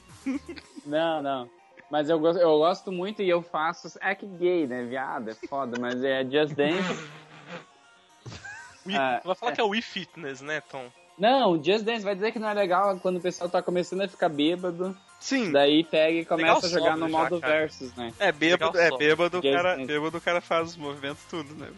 Não, 0.84 1.22
não. 1.22 1.50
Mas 1.90 2.08
eu 2.10 2.18
gosto, 2.18 2.38
eu 2.40 2.58
gosto 2.58 2.90
muito 2.92 3.22
e 3.22 3.28
eu 3.28 3.40
faço. 3.42 3.96
É 4.00 4.14
que 4.14 4.26
gay, 4.26 4.66
né? 4.66 4.84
Viado, 4.84 5.30
é 5.30 5.34
foda, 5.34 5.78
mas 5.80 6.02
é 6.02 6.22
Just 6.24 6.54
Dance. 6.54 7.08
Wii, 8.88 8.96
Ah, 8.96 9.20
vai 9.24 9.34
falar 9.34 9.52
que 9.52 9.60
é 9.60 9.64
o 9.64 9.68
Wii 9.68 9.82
Fitness, 9.82 10.40
né, 10.40 10.60
Tom? 10.70 10.86
Não, 11.18 11.62
Just 11.62 11.84
Dance 11.84 12.04
vai 12.04 12.14
dizer 12.14 12.30
que 12.32 12.38
não 12.38 12.48
é 12.48 12.54
legal 12.54 12.96
quando 13.00 13.16
o 13.16 13.20
pessoal 13.20 13.50
tá 13.50 13.60
começando 13.60 14.02
a 14.02 14.08
ficar 14.08 14.28
bêbado. 14.28 14.96
Sim, 15.20 15.50
Daí 15.50 15.82
pega 15.82 16.20
e 16.20 16.24
começa 16.24 16.64
Legal 16.64 16.64
a 16.64 16.68
jogar 16.68 16.96
no 16.96 17.08
já, 17.10 17.18
modo 17.18 17.40
cara. 17.40 17.52
versus, 17.58 17.92
né? 17.96 18.12
é 18.20 18.30
bêbado, 18.30 18.76
Legal 18.78 18.94
é 18.94 18.98
bêbado, 18.98 19.38
o 19.38 19.42
cara, 19.42 19.74
Dance. 19.74 19.86
bêbado 19.86 20.18
o 20.18 20.20
cara 20.20 20.40
faz 20.40 20.68
os 20.68 20.76
movimentos 20.76 21.24
tudo, 21.28 21.54
né? 21.56 21.68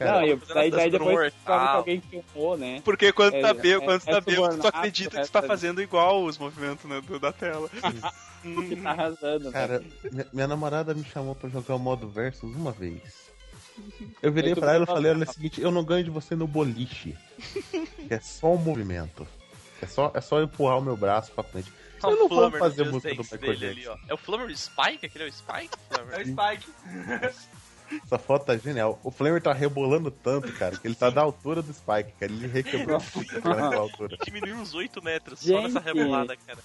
Não, 0.00 0.24
e 0.24 0.36
fazendo 0.36 0.54
daí, 0.54 0.70
daí 0.72 0.90
depois 0.90 1.32
descobre 1.32 1.68
que 1.68 1.76
alguém 1.76 2.00
filmou, 2.00 2.56
né? 2.56 2.82
Porque 2.84 3.12
quando 3.12 3.34
É, 3.34 3.40
tá 3.42 3.54
bêbado, 3.54 3.84
é- 3.84 3.86
quando 3.86 4.00
tu 4.02 4.10
é 4.10 4.12
tá 4.14 4.20
bêbado, 4.20 4.58
tu 4.58 4.66
acredita 4.66 5.10
que 5.10 5.16
é, 5.18 5.22
tu 5.24 5.30
tá 5.30 5.38
é. 5.38 5.42
fazendo 5.42 5.80
igual 5.80 6.24
os 6.24 6.36
movimentos 6.38 6.84
né, 6.86 7.00
do- 7.00 7.20
da 7.20 7.30
tela. 7.32 7.68
Que 8.42 8.74
tá 8.82 8.90
arrasando, 8.90 9.44
né? 9.44 9.52
Cara, 9.52 9.84
minha, 10.10 10.26
minha 10.32 10.48
namorada 10.48 10.92
me 10.94 11.04
chamou 11.04 11.36
pra 11.36 11.48
jogar 11.48 11.76
o 11.76 11.78
modo 11.78 12.08
versus 12.08 12.56
uma 12.56 12.72
vez. 12.72 13.21
Eu 14.22 14.32
virei 14.32 14.54
pra 14.54 14.74
ela 14.74 14.84
e 14.84 14.86
falei, 14.86 15.12
olha 15.12 15.24
é 15.24 15.28
o 15.28 15.32
seguinte, 15.32 15.60
eu 15.60 15.70
não 15.70 15.84
ganho 15.84 16.04
de 16.04 16.10
você 16.10 16.34
no 16.34 16.46
boliche. 16.46 17.16
É 18.08 18.20
só 18.20 18.52
o 18.54 18.58
movimento. 18.58 19.26
É 19.80 19.86
só, 19.86 20.12
é 20.14 20.20
só 20.20 20.40
empurrar 20.40 20.78
o 20.78 20.82
meu 20.82 20.96
braço 20.96 21.32
pra 21.32 21.42
frente. 21.42 21.72
Tá 22.00 22.08
Eu 22.08 22.16
não 22.16 22.28
vou 22.28 22.50
fazer 22.50 22.84
música 22.90 23.14
do 23.14 23.22
Dance 23.22 23.38
Michael 23.38 23.56
Jackson. 23.56 23.90
ó. 23.90 23.98
É 24.08 24.14
o 24.14 24.16
Flummer 24.16 24.56
Spike? 24.56 25.06
Aquele 25.06 25.24
é 25.24 25.28
o 25.28 25.32
Spike? 25.32 25.76
É 25.90 26.22
o 26.22 26.26
Spike. 26.26 26.72
Essa 28.04 28.18
foto 28.18 28.46
tá 28.46 28.56
genial. 28.56 28.98
O 29.02 29.10
Flamer 29.10 29.42
tá 29.42 29.52
rebolando 29.52 30.10
tanto, 30.10 30.52
cara, 30.52 30.76
que 30.76 30.86
ele 30.86 30.94
tá 30.94 31.10
da 31.10 31.20
altura 31.20 31.60
do 31.62 31.72
Spike, 31.72 32.12
cara. 32.18 32.32
Ele 32.32 32.46
requebrou 32.46 32.98
naquela 33.44 33.76
altura. 33.80 34.16
Diminuiu 34.24 34.56
uns 34.56 34.72
8 34.74 35.02
metros 35.02 35.40
só 35.40 35.46
Gente. 35.46 35.62
nessa 35.64 35.80
rebolada, 35.80 36.36
cara. 36.36 36.58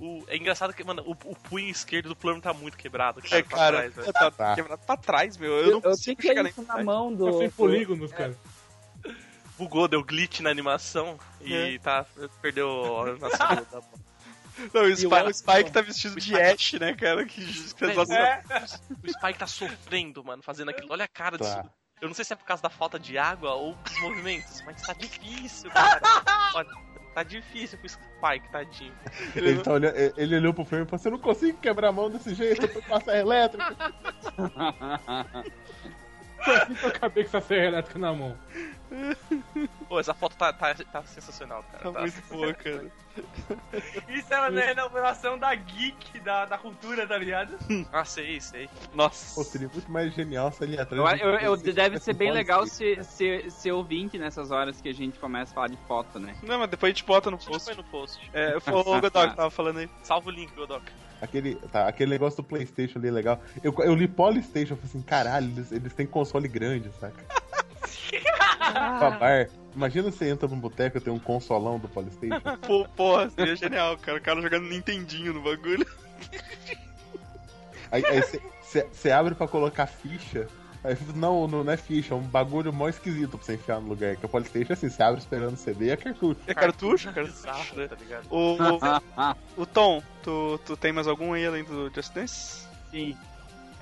O, 0.00 0.24
é 0.28 0.36
engraçado 0.36 0.72
que, 0.74 0.84
mano, 0.84 1.02
o, 1.06 1.12
o 1.12 1.34
punho 1.36 1.68
esquerdo 1.68 2.08
do 2.10 2.16
Flummer 2.16 2.40
tá 2.42 2.52
muito 2.52 2.76
quebrado, 2.76 3.22
cara. 3.22 3.38
É, 3.38 3.42
pra 3.42 3.56
cara, 3.56 3.76
trás, 3.78 3.94
velho. 3.94 4.12
tá, 4.12 4.30
Tá. 4.30 4.54
quebrado 4.54 4.82
pra 4.86 4.96
trás, 4.96 5.36
meu. 5.36 5.52
Eu, 5.52 5.58
Eu, 5.58 5.66
não 5.66 5.72
eu 5.78 5.80
consigo 5.82 6.16
fiquei 6.16 6.30
chegar 6.30 6.42
nem. 6.42 6.52
isso 6.52 6.62
na 6.62 6.82
mão 6.84 7.12
do. 7.14 7.38
Sem 7.38 7.48
do- 7.48 7.54
polígonos, 7.54 8.12
cara. 8.12 8.36
Bugou, 9.56 9.86
deu 9.86 10.02
glitch 10.02 10.40
na 10.40 10.50
animação 10.50 11.16
e 11.40 11.78
tá, 11.78 12.04
perdeu 12.42 12.98
a 12.98 13.02
animação 13.10 13.38
da 13.38 13.54
bola. 13.80 13.84
Não, 14.72 14.82
o, 14.82 14.92
o 14.92 14.96
Spike, 14.96 15.28
o 15.28 15.34
Spike 15.34 15.70
tá 15.72 15.80
vestido 15.80 16.20
de 16.20 16.40
Ash, 16.40 16.74
né, 16.74 16.94
cara? 16.94 17.24
Que 17.24 17.40
fez 17.42 17.96
nossa... 17.96 18.14
É. 18.14 18.42
O 19.02 19.12
Spike 19.12 19.38
tá 19.38 19.46
sofrendo, 19.46 20.22
mano, 20.24 20.42
fazendo 20.42 20.70
aquilo. 20.70 20.88
Olha 20.90 21.04
a 21.04 21.08
cara 21.08 21.36
disso. 21.36 21.54
Tá. 21.54 21.70
Eu 22.00 22.08
não 22.08 22.14
sei 22.14 22.24
se 22.24 22.32
é 22.32 22.36
por 22.36 22.44
causa 22.44 22.62
da 22.62 22.68
falta 22.68 22.98
de 22.98 23.16
água 23.16 23.54
ou 23.54 23.74
dos 23.74 24.00
movimentos, 24.00 24.62
mas 24.66 24.82
tá 24.82 24.92
difícil, 24.92 25.70
cara. 25.70 26.00
Olha, 26.54 26.68
tá 27.14 27.22
difícil 27.22 27.78
pro 27.78 27.88
Spike, 27.88 28.50
tadinho. 28.50 28.92
Ele, 29.34 29.62
tá 29.62 29.72
olhando, 29.72 29.94
ele 29.96 30.36
olhou 30.36 30.52
pro 30.52 30.64
Flamer 30.64 30.86
e 30.86 30.90
falou, 30.90 31.02
você 31.02 31.10
não 31.10 31.18
consigo 31.18 31.58
quebrar 31.58 31.88
a 31.88 31.92
mão 31.92 32.10
desse 32.10 32.34
jeito, 32.34 32.62
eu 32.62 32.74
tô 32.74 32.82
com 32.82 32.94
a 32.94 33.00
serra 33.00 33.18
elétrica. 33.18 33.94
Assim 36.38 36.74
que 36.76 36.84
eu 36.84 36.88
acabei 36.88 37.24
com 37.24 37.36
essa 37.36 37.46
serra 37.46 37.66
elétrica 37.66 37.98
na 37.98 38.12
mão. 38.12 38.36
Pô, 39.88 40.00
essa 40.00 40.14
foto 40.14 40.36
tá, 40.36 40.52
tá, 40.52 40.74
tá 40.74 41.02
sensacional, 41.04 41.64
cara. 41.70 41.84
Tá 41.84 41.92
Tá- 41.92 42.00
muito 42.00 42.22
boa, 42.28 42.54
cara. 42.54 42.90
Isso 44.08 44.32
é 44.34 44.40
uma 44.40 44.60
renovação 44.60 45.38
da 45.38 45.54
geek, 45.54 46.20
da, 46.20 46.44
da 46.46 46.58
cultura, 46.58 47.06
tá 47.06 47.16
ligado? 47.16 47.56
Ah, 47.92 48.04
sei, 48.04 48.40
sei. 48.40 48.68
Nossa. 48.92 49.34
Pô, 49.34 49.44
seria 49.44 49.68
muito 49.68 49.90
mais 49.90 50.12
genial 50.14 50.50
se 50.52 50.64
ele 50.64 50.78
atrás. 50.80 51.20
Eu, 51.20 51.28
eu- 51.30 51.38
eu- 51.38 51.56
deve 51.56 51.98
ser 51.98 52.14
bem 52.14 52.32
legal 52.32 52.66
ser, 52.66 53.04
ser, 53.04 53.50
ser 53.50 53.72
ouvinte 53.72 54.18
nessas 54.18 54.50
horas 54.50 54.80
que 54.80 54.88
a 54.88 54.94
gente 54.94 55.18
começa 55.18 55.52
a 55.52 55.54
falar 55.54 55.68
de 55.68 55.76
foto, 55.86 56.18
né? 56.18 56.34
Não, 56.42 56.58
mas 56.58 56.70
depois 56.70 56.90
a 56.90 56.94
gente 56.94 57.04
bota 57.04 57.30
no 57.30 57.36
A 57.36 57.40
gente 57.40 57.48
post. 57.50 57.66
põe 57.66 57.74
no 57.76 57.84
post. 57.84 58.30
É, 58.32 58.58
foi 58.60 58.72
o 58.74 58.82
Godok 58.84 59.10
tava 59.12 59.50
falando 59.50 59.78
aí. 59.78 59.88
Salva 60.02 60.28
o 60.28 60.32
link, 60.32 60.52
Godok. 60.54 60.84
Aquele, 61.20 61.54
tá, 61.68 61.86
aquele 61.88 62.10
negócio 62.10 62.42
do 62.42 62.48
Playstation 62.48 62.98
ali 62.98 63.08
é 63.08 63.12
legal. 63.12 63.40
Eu, 63.62 63.74
eu 63.78 63.94
li 63.94 64.06
Polystation, 64.08 64.74
eu 64.74 64.76
falei 64.76 64.90
assim, 64.90 65.02
caralho, 65.02 65.46
eles, 65.50 65.72
eles 65.72 65.94
têm 65.94 66.06
console 66.06 66.48
grande, 66.48 66.90
saca? 66.98 67.24
pra 68.98 69.10
bar. 69.10 69.48
Imagina 69.74 70.10
você 70.10 70.28
entra 70.28 70.48
num 70.48 70.58
boteco 70.58 70.98
e 70.98 71.00
tem 71.00 71.12
um 71.12 71.18
consolão 71.18 71.78
do 71.78 71.88
Polystation. 71.88 72.40
Pô, 72.66 72.86
porra, 72.96 73.28
seria 73.30 73.56
genial, 73.56 73.96
cara. 73.98 74.18
O 74.18 74.20
cara 74.20 74.40
jogando 74.40 74.68
Nintendinho 74.68 75.32
no 75.32 75.42
bagulho. 75.42 75.86
Aí 77.90 78.02
você 78.92 79.10
abre 79.10 79.34
pra 79.34 79.48
colocar 79.48 79.86
ficha. 79.86 80.48
Aí, 80.84 80.96
não, 81.16 81.48
não, 81.48 81.64
não 81.64 81.72
é 81.72 81.78
ficha, 81.78 82.12
é 82.12 82.16
um 82.16 82.20
bagulho 82.20 82.70
mó 82.70 82.86
esquisito 82.90 83.38
pra 83.38 83.46
você 83.46 83.54
enfiar 83.54 83.80
no 83.80 83.88
lugar. 83.88 84.16
Que 84.16 84.26
o 84.26 84.28
Polystation, 84.28 84.74
assim, 84.74 84.90
você 84.90 85.02
abre 85.02 85.18
esperando 85.18 85.56
CD 85.56 85.86
e 85.86 85.90
é 85.90 85.96
cartucho. 85.96 86.40
É 86.46 86.52
cartucho? 86.52 87.10
Cartucho, 87.10 87.32
Bizarro, 87.32 87.76
né? 87.76 87.88
tá 87.88 87.96
ligado? 87.96 88.26
O, 88.30 89.62
o 89.62 89.64
Tom, 89.64 90.02
tu, 90.22 90.60
tu 90.66 90.76
tem 90.76 90.92
mais 90.92 91.06
algum 91.06 91.32
aí 91.32 91.46
além 91.46 91.64
do 91.64 91.90
Just 91.94 92.12
Dance? 92.12 92.66
Sim. 92.90 93.16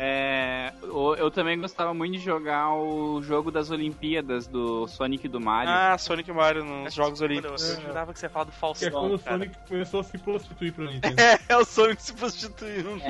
É, 0.04 0.72
eu, 0.82 1.30
também 1.30 1.56
gostava 1.60 1.94
muito 1.94 2.14
de 2.14 2.18
jogar 2.18 2.74
o 2.74 3.22
jogo 3.22 3.52
das 3.52 3.70
Olimpíadas 3.70 4.48
do 4.48 4.88
Sonic 4.88 5.26
e 5.26 5.28
do 5.28 5.40
Mario. 5.40 5.72
Ah, 5.72 5.96
Sonic 5.96 6.28
e 6.28 6.32
Mario 6.32 6.64
nos 6.64 6.92
Jogos 6.92 7.20
Olímpicos. 7.20 7.70
Eu, 7.70 7.76
eu 7.76 7.82
jurava 7.82 8.12
que 8.12 8.18
você 8.18 8.26
ia 8.26 8.30
falar 8.30 8.46
do 8.46 8.50
Que 8.50 8.56
é 8.56 8.58
Faustão, 8.58 8.90
quando 8.90 9.14
o 9.14 9.18
cara. 9.20 9.38
Sonic 9.38 9.56
começou 9.68 10.00
a 10.00 10.02
se 10.02 10.18
prostituir 10.18 10.72
pra 10.72 10.84
Nintendo. 10.90 11.20
É, 11.20 11.38
é 11.48 11.56
o 11.56 11.64
Sonic 11.64 12.02
se 12.02 12.12
prostituindo. 12.14 13.00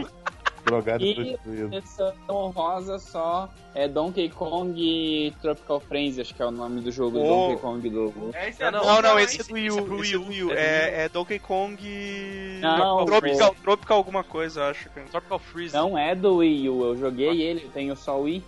Drogado 0.64 1.04
E- 1.04 1.14
prostituído. 1.14 1.68
Menção 1.68 2.14
honrosa 2.28 2.98
só 2.98 3.48
é 3.74 3.88
Donkey 3.88 4.28
Kong 4.30 5.34
Tropical 5.42 5.80
Frenzy, 5.80 6.20
acho 6.20 6.34
que 6.34 6.40
é 6.42 6.46
o 6.46 6.50
nome 6.50 6.80
do 6.80 6.92
jogo 6.92 7.18
do 7.18 7.24
Oh. 7.24 7.48
Donkey 7.48 7.60
Kong 7.60 7.90
do. 7.90 8.30
É, 8.34 8.48
esse 8.48 8.60
Não, 8.60 8.68
é 8.68 8.70
não, 8.70 8.84
Não, 8.84 9.02
não, 9.02 9.18
esse 9.18 9.40
é 9.40 9.44
do 9.44 9.54
Wii 9.54 9.66
é 9.66 9.72
U. 9.72 9.74
Esse 9.74 9.82
é 9.82 9.82
Wii 9.96 10.12
do 10.12 10.28
Wii 10.28 10.42
U. 10.44 10.52
é 10.52 10.54
É, 10.54 11.04
é 11.04 11.08
Donkey 11.08 11.38
Kong. 11.38 12.58
Não, 12.60 13.04
Tropical, 13.06 13.54
Tropical 13.62 13.96
alguma 13.96 14.22
coisa, 14.22 14.70
acho. 14.70 14.88
Tropical 15.10 15.38
Freeze. 15.38 15.74
Não 15.74 15.98
é 15.98 16.14
do 16.14 16.36
Wii 16.36 16.68
U, 16.68 16.84
eu 16.84 16.96
joguei 16.96 17.42
ele, 17.42 17.64
eu 17.64 17.70
tenho 17.70 17.96
só 17.96 18.18
o 18.18 18.22
Wii. 18.22 18.44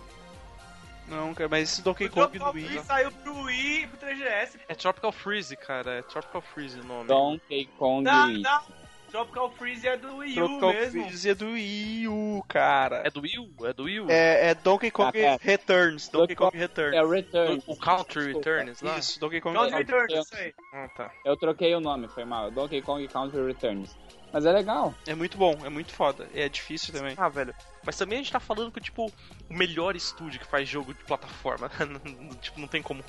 Não, 1.07 1.35
cara, 1.35 1.47
mas 1.49 1.69
esse 1.71 1.81
Donkey 1.83 2.09
Kong 2.09 2.39
do 2.39 2.49
Wii. 2.51 2.79
Saiu 2.83 3.11
pro 3.11 3.41
Wii 3.43 3.83
e 3.83 3.87
pro 3.87 3.97
3GS. 4.07 4.57
É 4.67 4.73
Tropical 4.73 5.11
Freeze, 5.11 5.55
cara. 5.55 5.99
É 5.99 6.01
Tropical 6.01 6.41
Freeze 6.41 6.79
o 6.79 6.83
nome. 6.83 7.07
Donkey 7.07 7.65
Kong 7.77 8.03
Não, 8.03 8.27
Wii. 8.27 8.43
Tropical 9.15 9.49
Freeze 9.51 9.87
é 9.87 9.95
do 9.95 10.17
Wii 10.17 10.31
U 10.33 10.35
Tropical 10.35 10.73
mesmo. 10.73 11.03
Freeze 11.05 11.29
é 11.29 11.35
do 11.35 11.45
Wii 11.51 12.07
U, 12.09 12.43
cara. 12.49 13.01
É 13.05 13.09
do 13.09 13.21
Wii 13.21 13.39
U? 13.39 13.65
É 13.65 13.71
do 13.73 13.83
Wii 13.85 13.99
U? 14.01 14.11
É, 14.11 14.49
é 14.49 14.55
Donkey 14.55 14.91
Kong 14.91 15.07
Ah, 15.07 15.11
pera. 15.13 15.37
Returns. 15.41 16.09
Donkey 16.09 16.35
Kong 16.35 16.51
É 16.55 16.59
Returns. 16.59 16.95
o 17.01 17.09
Return. 17.09 17.63
O 17.65 17.75
Country 17.77 18.33
Returns 18.33 18.81
lá? 18.81 18.97
Isso, 18.97 19.17
Donkey 19.17 19.39
Kong 19.39 19.55
Country 19.57 19.77
Returns. 19.77 20.01
Returns, 20.09 20.25
isso 20.25 20.35
aí. 20.35 20.53
Ah, 20.73 20.89
tá. 20.97 21.11
Eu 21.23 21.37
troquei 21.37 21.73
o 21.73 21.79
nome, 21.79 22.09
foi 22.09 22.25
mal. 22.25 22.51
Donkey 22.51 22.81
Kong 22.81 23.07
Country 23.07 23.45
Returns. 23.45 23.95
Mas 24.33 24.45
é 24.45 24.51
legal. 24.51 24.93
É 25.07 25.15
muito 25.15 25.37
bom, 25.37 25.57
é 25.63 25.69
muito 25.69 25.93
foda. 25.93 26.27
É 26.35 26.49
difícil 26.49 26.93
também. 26.93 27.13
Ah, 27.17 27.29
velho. 27.29 27.55
Mas 27.85 27.95
também 27.97 28.19
a 28.19 28.21
gente 28.21 28.33
tá 28.33 28.39
falando 28.41 28.69
que, 28.69 28.81
tipo, 28.81 29.05
o 29.49 29.53
melhor 29.53 29.95
estúdio 29.95 30.41
que 30.41 30.45
faz 30.45 30.67
jogo 30.67 30.93
de 30.93 31.01
plataforma. 31.05 31.69
tipo, 32.41 32.59
não 32.59 32.67
tem 32.67 32.81
como 32.81 33.01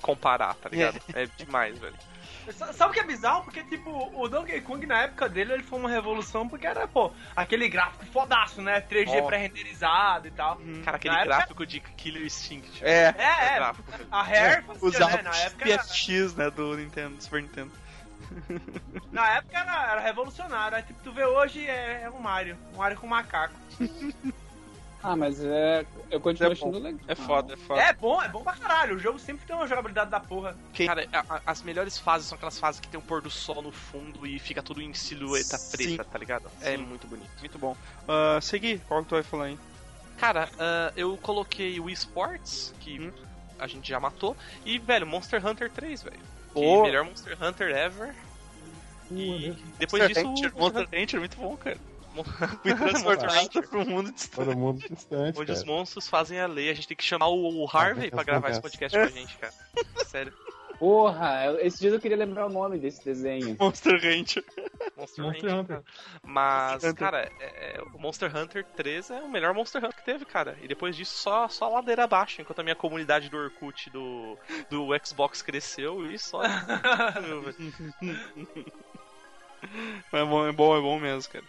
comparar, 0.00 0.54
tá 0.54 0.68
ligado? 0.68 1.00
É, 1.16 1.26
demais, 1.36 1.76
velho. 1.80 1.96
Sa- 2.52 2.72
Sabe 2.72 2.90
o 2.90 2.94
que 2.94 3.00
é 3.00 3.04
bizarro? 3.04 3.44
Porque, 3.44 3.62
tipo, 3.64 3.90
o 4.14 4.28
Donkey 4.28 4.60
Kong 4.60 4.84
na 4.86 5.02
época 5.02 5.28
dele 5.28 5.52
ele 5.52 5.62
foi 5.62 5.78
uma 5.78 5.88
revolução 5.90 6.48
porque 6.48 6.66
era, 6.66 6.86
pô, 6.88 7.12
aquele 7.36 7.68
gráfico 7.68 8.06
fodaço, 8.06 8.60
né? 8.62 8.80
3D 8.80 9.20
Ó. 9.22 9.26
pré-renderizado 9.26 10.28
e 10.28 10.30
tal. 10.30 10.58
Cara, 10.84 10.96
aquele 10.96 11.14
Na 11.14 11.20
época- 11.20 11.36
gráfico 11.36 11.66
de 11.66 11.80
Killer 11.80 12.22
Instinct. 12.24 12.84
É. 12.84 13.14
É, 13.18 13.46
é. 13.52 13.54
gráfico, 13.56 13.90
velho. 13.90 14.06
A 14.10 14.22
Rare 14.22 14.62
fazia, 14.62 14.88
Usava 14.88 15.16
né? 15.18 15.22
Na 15.22 15.36
época, 15.36 15.64
PFX, 15.64 16.34
né, 16.34 16.50
do 16.50 16.76
Nintendo, 16.76 17.22
Super 17.22 17.42
Nintendo. 17.42 17.72
na 19.12 19.28
época 19.36 19.58
era, 19.58 19.92
era 19.92 20.00
revolucionário. 20.00 20.76
Aí, 20.76 20.82
tipo, 20.82 21.00
tu 21.02 21.12
vê 21.12 21.24
hoje 21.24 21.66
é, 21.66 22.02
é 22.04 22.10
um 22.10 22.18
Mario. 22.18 22.56
Um 22.74 22.78
Mario 22.78 22.98
com 22.98 23.06
macaco. 23.06 23.54
Ah, 25.02 25.14
mas 25.14 25.42
é. 25.44 25.86
Eu 26.10 26.20
continuo 26.20 26.50
É 26.50 26.54
bom. 26.56 26.60
achando 26.68 26.78
legal. 26.82 27.00
É 27.06 27.14
foda, 27.14 27.52
é 27.54 27.56
foda. 27.56 27.80
É 27.80 27.92
bom, 27.92 28.20
é 28.20 28.28
bom 28.28 28.42
pra 28.42 28.54
caralho. 28.54 28.96
O 28.96 28.98
jogo 28.98 29.18
sempre 29.18 29.46
tem 29.46 29.54
uma 29.54 29.66
jogabilidade 29.66 30.10
da 30.10 30.18
porra. 30.18 30.56
Cara, 30.86 31.06
a- 31.12 31.24
a- 31.36 31.40
as 31.46 31.62
melhores 31.62 31.96
fases 31.98 32.26
são 32.28 32.34
aquelas 32.36 32.58
fases 32.58 32.80
que 32.80 32.88
tem 32.88 32.98
um 32.98 33.02
pôr 33.02 33.22
do 33.22 33.30
sol 33.30 33.62
no 33.62 33.70
fundo 33.70 34.26
e 34.26 34.38
fica 34.40 34.60
tudo 34.62 34.82
em 34.82 34.92
silhueta 34.94 35.56
Sim. 35.56 35.76
preta, 35.76 36.04
tá 36.04 36.18
ligado? 36.18 36.50
É 36.60 36.76
Sim. 36.76 36.82
muito 36.82 37.06
bonito. 37.06 37.30
Muito 37.38 37.58
bom. 37.58 37.76
Ah, 38.08 38.40
segui, 38.42 38.78
qual 38.88 39.02
que 39.02 39.08
tu 39.08 39.14
vai 39.14 39.22
falar 39.22 39.44
aí? 39.44 39.58
Cara, 40.16 40.48
ah, 40.58 40.92
eu 40.96 41.16
coloquei 41.18 41.78
o 41.78 41.88
eSports, 41.88 42.74
que 42.80 42.98
Hum. 43.00 43.12
a 43.58 43.68
gente 43.68 43.88
já 43.88 44.00
matou, 44.00 44.36
e, 44.64 44.78
velho, 44.80 45.06
Monster 45.06 45.46
Hunter 45.46 45.70
3, 45.70 46.02
velho. 46.02 46.18
Que 46.18 46.54
Pô. 46.54 46.82
melhor 46.82 47.04
Monster 47.04 47.36
Hunter 47.40 47.68
ever. 47.76 48.14
E 49.12 49.54
depois 49.78 50.02
Monster 50.02 50.24
disso. 50.24 50.28
Hunter, 50.28 50.52
o- 50.56 50.60
Monster 50.60 50.82
Hunter 50.92 51.14
é 51.14 51.18
muito 51.20 51.36
bom, 51.36 51.56
cara. 51.56 51.78
Fui 52.62 52.74
transportado 52.74 53.62
pro 53.68 53.86
mundo 53.86 54.12
distante. 54.12 54.46
Todo 54.46 54.56
mundo 54.58 54.80
distante, 54.88 55.40
Onde 55.40 55.52
os 55.52 55.62
cara. 55.62 55.72
monstros 55.72 56.08
fazem 56.08 56.40
a 56.40 56.46
lei. 56.46 56.70
A 56.70 56.74
gente 56.74 56.88
tem 56.88 56.96
que 56.96 57.04
chamar 57.04 57.28
o, 57.28 57.64
o 57.64 57.68
Harvey 57.70 58.08
Ah, 58.08 58.16
pra 58.16 58.24
gravar 58.24 58.50
esse 58.50 58.60
podcast 58.60 58.96
com 58.98 59.04
a 59.04 59.08
gente, 59.08 59.36
cara. 59.38 59.52
Sério. 60.06 60.32
Porra, 60.78 61.56
esses 61.60 61.80
dias 61.80 61.92
eu 61.92 61.98
queria 62.00 62.16
lembrar 62.16 62.46
o 62.46 62.48
nome 62.48 62.78
desse 62.78 63.04
desenho. 63.04 63.56
Monster 63.58 63.94
Hunter. 63.96 64.44
Monster, 64.96 65.24
Monster 65.24 65.24
Hunter. 65.24 65.54
Hunter. 65.58 65.82
Mas, 66.22 66.72
Monster 66.74 66.90
Hunter. 66.90 66.94
cara, 67.04 67.32
é- 67.40 67.78
é, 67.78 67.82
o 67.94 67.98
Monster 67.98 68.36
Hunter 68.36 68.64
3 68.76 69.10
é 69.10 69.20
o 69.22 69.28
melhor 69.28 69.52
Monster 69.52 69.84
Hunter 69.84 69.96
que 69.96 70.04
teve, 70.04 70.24
cara. 70.24 70.56
E 70.62 70.68
depois 70.68 70.94
disso, 70.94 71.16
só, 71.16 71.48
só 71.48 71.68
ladeira 71.68 72.04
abaixo, 72.04 72.40
enquanto 72.40 72.60
a 72.60 72.62
minha 72.62 72.76
comunidade 72.76 73.28
do 73.28 73.36
Orkut 73.36 73.90
do, 73.90 74.38
do 74.70 74.86
Xbox 75.04 75.42
cresceu 75.42 76.08
e 76.12 76.16
só. 76.16 76.42
É 80.12 80.24
bom, 80.24 80.46
é 80.46 80.52
bom, 80.52 80.76
é 80.78 80.80
bom 80.80 80.98
mesmo, 81.00 81.32
cara. 81.32 81.44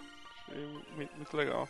Muito, 0.96 1.16
muito 1.16 1.38
legal. 1.38 1.68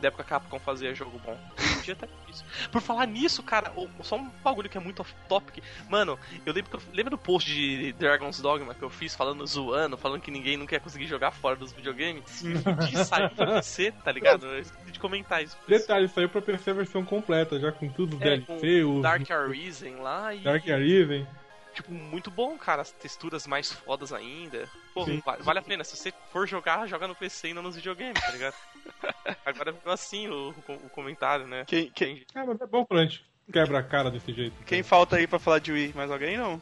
da 0.00 0.08
época 0.08 0.22
a 0.22 0.26
Capcom 0.26 0.58
fazia 0.58 0.94
jogo 0.94 1.18
bom. 1.24 1.38
Dia 1.84 1.94
tá 1.94 2.06
difícil. 2.06 2.46
Por 2.72 2.80
falar 2.80 3.06
nisso, 3.06 3.42
cara, 3.42 3.70
só 4.02 4.16
um 4.16 4.30
bagulho 4.42 4.70
que 4.70 4.78
é 4.78 4.80
muito 4.80 5.00
off-topic. 5.00 5.62
Mano, 5.88 6.18
eu 6.46 6.52
lembro, 6.52 6.70
que 6.70 6.76
eu, 6.76 6.94
lembra 6.94 7.10
do 7.10 7.18
post 7.18 7.52
de 7.52 7.92
Dragon's 7.92 8.40
Dogma 8.40 8.74
que 8.74 8.82
eu 8.82 8.88
fiz 8.88 9.14
falando, 9.14 9.46
zoando, 9.46 9.96
falando 9.98 10.22
que 10.22 10.30
ninguém 10.30 10.56
não 10.56 10.66
quer 10.66 10.80
conseguir 10.80 11.06
jogar 11.06 11.30
fora 11.30 11.56
dos 11.56 11.72
videogames? 11.72 12.42
De 12.88 13.04
sair 13.04 13.28
pra 13.30 13.54
PC, 13.54 13.92
tá 14.02 14.10
ligado? 14.10 14.46
Eu 14.46 14.60
esqueci 14.60 14.92
de 14.92 14.98
comentar 14.98 15.44
isso. 15.44 15.56
Detalhe, 15.68 16.08
saiu 16.08 16.28
pra 16.28 16.40
PC 16.40 16.70
a 16.70 16.74
versão 16.74 17.04
completa, 17.04 17.60
já 17.60 17.70
com 17.70 17.88
tudo, 17.88 18.16
É, 18.20 18.38
DLC, 18.38 18.82
com 18.82 18.98
o 18.98 19.02
Dark 19.02 19.30
Arisen 19.30 19.96
lá 19.96 20.34
e. 20.34 20.40
Dark 20.40 20.66
Arisen. 20.68 21.26
Tipo, 21.74 21.92
muito 21.92 22.30
bom, 22.30 22.56
cara. 22.56 22.82
As 22.82 22.90
texturas 22.92 23.46
mais 23.46 23.72
fodas 23.72 24.12
ainda. 24.12 24.68
Pô, 24.94 25.04
Sim. 25.04 25.20
va- 25.26 25.36
vale 25.40 25.58
a 25.58 25.62
pena. 25.62 25.82
Se 25.84 25.96
você 25.96 26.12
for 26.32 26.46
jogar, 26.46 26.86
joga 26.86 27.08
no 27.08 27.14
PC 27.14 27.48
e 27.48 27.54
não 27.54 27.62
nos 27.62 27.76
videogames, 27.76 28.20
tá 28.22 28.30
ligado? 28.30 28.54
Agora 29.44 29.72
ficou 29.72 29.92
assim 29.92 30.28
o, 30.28 30.54
o 30.68 30.88
comentário, 30.90 31.46
né? 31.46 31.64
Quem, 31.66 31.90
quem, 31.90 32.24
Ah, 32.34 32.44
mas 32.46 32.60
é 32.60 32.66
bom 32.66 32.84
quando 32.86 33.00
a 33.00 33.04
gente 33.04 33.24
quebra 33.52 33.78
a 33.78 33.82
cara 33.82 34.10
desse 34.10 34.32
jeito. 34.32 34.56
quem 34.64 34.82
falta 34.82 35.16
aí 35.16 35.26
pra 35.26 35.38
falar 35.38 35.58
de 35.58 35.72
Wii? 35.72 35.92
Mais 35.94 36.10
alguém 36.10 36.36
não? 36.38 36.60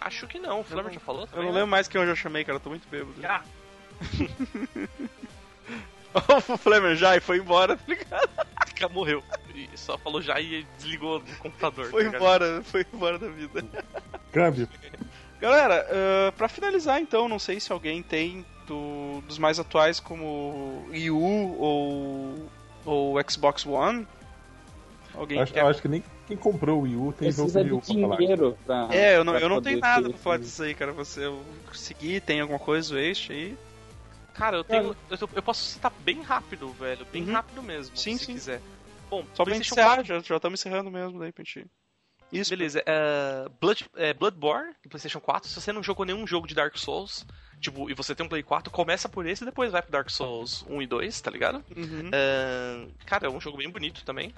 Acho 0.00 0.26
que 0.26 0.38
não. 0.38 0.60
O 0.60 0.64
Flamer 0.64 0.92
já 0.92 1.00
falou 1.00 1.22
Eu 1.22 1.26
também. 1.28 1.46
não 1.46 1.52
né? 1.52 1.58
lembro 1.60 1.70
mais 1.70 1.88
quem 1.88 2.00
eu 2.00 2.06
já 2.06 2.14
chamei, 2.14 2.44
cara. 2.44 2.56
Eu 2.56 2.60
tô 2.60 2.70
muito 2.70 2.88
bêbado. 2.88 3.14
Já. 3.20 3.42
o 6.48 6.56
Flamer 6.58 6.96
já 6.96 7.16
e 7.16 7.20
foi 7.20 7.38
embora, 7.38 7.76
tá 7.76 7.82
ligado? 7.86 8.30
Cara, 8.80 8.92
morreu. 8.92 9.22
E 9.54 9.68
só 9.76 9.98
falou 9.98 10.22
já 10.22 10.40
e 10.40 10.66
desligou 10.76 11.18
do 11.20 11.36
computador. 11.36 11.86
Foi 11.90 12.08
tá 12.10 12.16
embora, 12.16 12.62
foi 12.64 12.86
embora 12.92 13.18
da 13.18 13.28
vida. 13.28 13.62
Câmbio. 14.32 14.66
Galera, 15.40 15.86
uh, 15.88 16.32
pra 16.32 16.48
finalizar 16.48 17.00
então, 17.00 17.28
não 17.28 17.38
sei 17.38 17.60
se 17.60 17.72
alguém 17.72 18.02
tem 18.02 18.44
do- 18.66 19.20
dos 19.26 19.38
mais 19.38 19.58
atuais 19.58 19.98
como 20.00 20.84
Wii 20.90 21.10
U 21.10 21.56
ou, 21.58 22.50
ou 22.84 23.30
Xbox 23.30 23.66
One. 23.66 24.06
Alguém 25.14 25.40
Acho, 25.40 25.52
quer... 25.52 25.62
eu 25.62 25.66
acho 25.66 25.82
que 25.82 25.88
nem 25.88 26.02
quem 26.26 26.36
comprou 26.36 26.78
o 26.78 26.82
Wii 26.82 26.96
U 26.96 27.12
tem 27.12 27.32
jogo 27.32 27.50
Precisa 27.50 27.58
Wii 27.60 27.68
de 27.68 27.74
U 27.74 27.80
pra 27.80 27.94
falar. 28.02 28.16
dinheiro 28.16 28.58
pra. 28.64 28.88
É, 28.92 29.16
eu 29.16 29.24
não, 29.24 29.36
eu 29.36 29.48
não 29.48 29.60
tenho 29.60 29.78
nada 29.80 30.08
pra 30.08 30.18
falar 30.18 30.38
disso 30.38 30.62
aí, 30.62 30.74
cara. 30.74 30.92
Você 30.92 31.24
eu 31.24 31.42
seguir, 31.72 32.20
tem 32.20 32.40
alguma 32.40 32.58
coisa, 32.58 32.94
o 32.94 32.98
Ace 32.98 33.32
aí? 33.32 33.58
Cara, 34.40 34.56
eu 34.56 34.64
tenho. 34.64 34.96
Eu, 35.10 35.18
tô- 35.18 35.28
eu 35.34 35.42
posso 35.42 35.62
citar 35.64 35.92
bem 36.00 36.22
rápido, 36.22 36.68
velho. 36.72 37.06
Bem 37.12 37.24
Uhum. 37.24 37.32
rápido 37.34 37.62
mesmo, 37.62 37.94
Sim, 37.96 38.16
se 38.16 38.24
sim. 38.24 38.32
quiser. 38.34 38.60
Bom, 39.10 39.24
Só 39.34 39.44
pra 39.44 39.54
encerrar, 39.54 39.96
4 39.96 40.04
já, 40.06 40.18
já 40.20 40.36
estamos 40.36 40.58
encerrando 40.60 40.90
mesmo 40.90 41.18
daí 41.18 41.30
pra 41.30 41.44
gente. 41.44 41.66
Isso, 42.32 42.48
Beleza, 42.50 42.80
é, 42.86 43.48
Blood, 43.60 43.90
é, 43.96 44.14
Bloodborne, 44.14 44.72
do 44.84 44.88
PlayStation 44.88 45.20
4. 45.20 45.48
Se 45.48 45.60
você 45.60 45.72
não 45.72 45.82
jogou 45.82 46.06
nenhum 46.06 46.24
jogo 46.26 46.46
de 46.46 46.54
Dark 46.54 46.76
Souls, 46.78 47.26
tipo, 47.60 47.90
e 47.90 47.94
você 47.94 48.14
tem 48.14 48.24
um 48.24 48.28
Play 48.28 48.42
4, 48.44 48.70
começa 48.72 49.08
por 49.08 49.26
esse 49.26 49.42
e 49.42 49.46
depois 49.46 49.72
vai 49.72 49.82
pro 49.82 49.90
Dark 49.90 50.08
Souls 50.08 50.64
1 50.68 50.80
e 50.80 50.86
2, 50.86 51.20
tá 51.20 51.28
ligado? 51.30 51.56
Uhum. 51.76 52.08
É, 52.12 52.86
cara, 53.04 53.26
é 53.26 53.30
um 53.30 53.40
jogo 53.40 53.58
bem 53.58 53.68
bonito 53.68 54.04
também. 54.04 54.32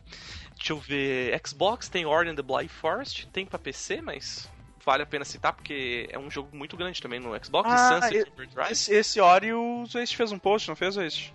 Deixa 0.57 0.73
eu 0.73 0.79
ver. 0.79 1.39
Xbox 1.47 1.89
tem 1.91 2.07
Ori 2.07 2.31
and 2.31 2.35
the 2.35 2.43
Blind 2.43 2.71
Forest, 2.71 3.27
tem 3.29 3.45
pra 3.47 3.59
PC, 3.59 4.01
mas 4.01 4.51
vale 4.85 5.03
a 5.03 5.07
pena 5.07 5.25
citar 5.25 5.53
porque 5.53 6.09
é 6.11 6.19
um 6.19 6.31
jogo 6.31 6.55
muito 6.57 6.77
grande 6.77 7.01
também 7.01 7.21
no 7.21 7.31
Xbox. 7.45 7.69
Ah, 7.71 8.01
Sunset 8.01 8.17
e- 8.17 8.33
Overdrive. 8.33 8.73
Esse, 8.73 8.95
esse 8.95 9.21
Ori, 9.21 9.53
o 9.53 9.85
Ace 9.97 10.15
fez 10.17 10.33
um 10.33 10.39
post, 10.39 10.69
não 10.69 10.77
fez, 10.77 10.97
Ace? 10.97 11.31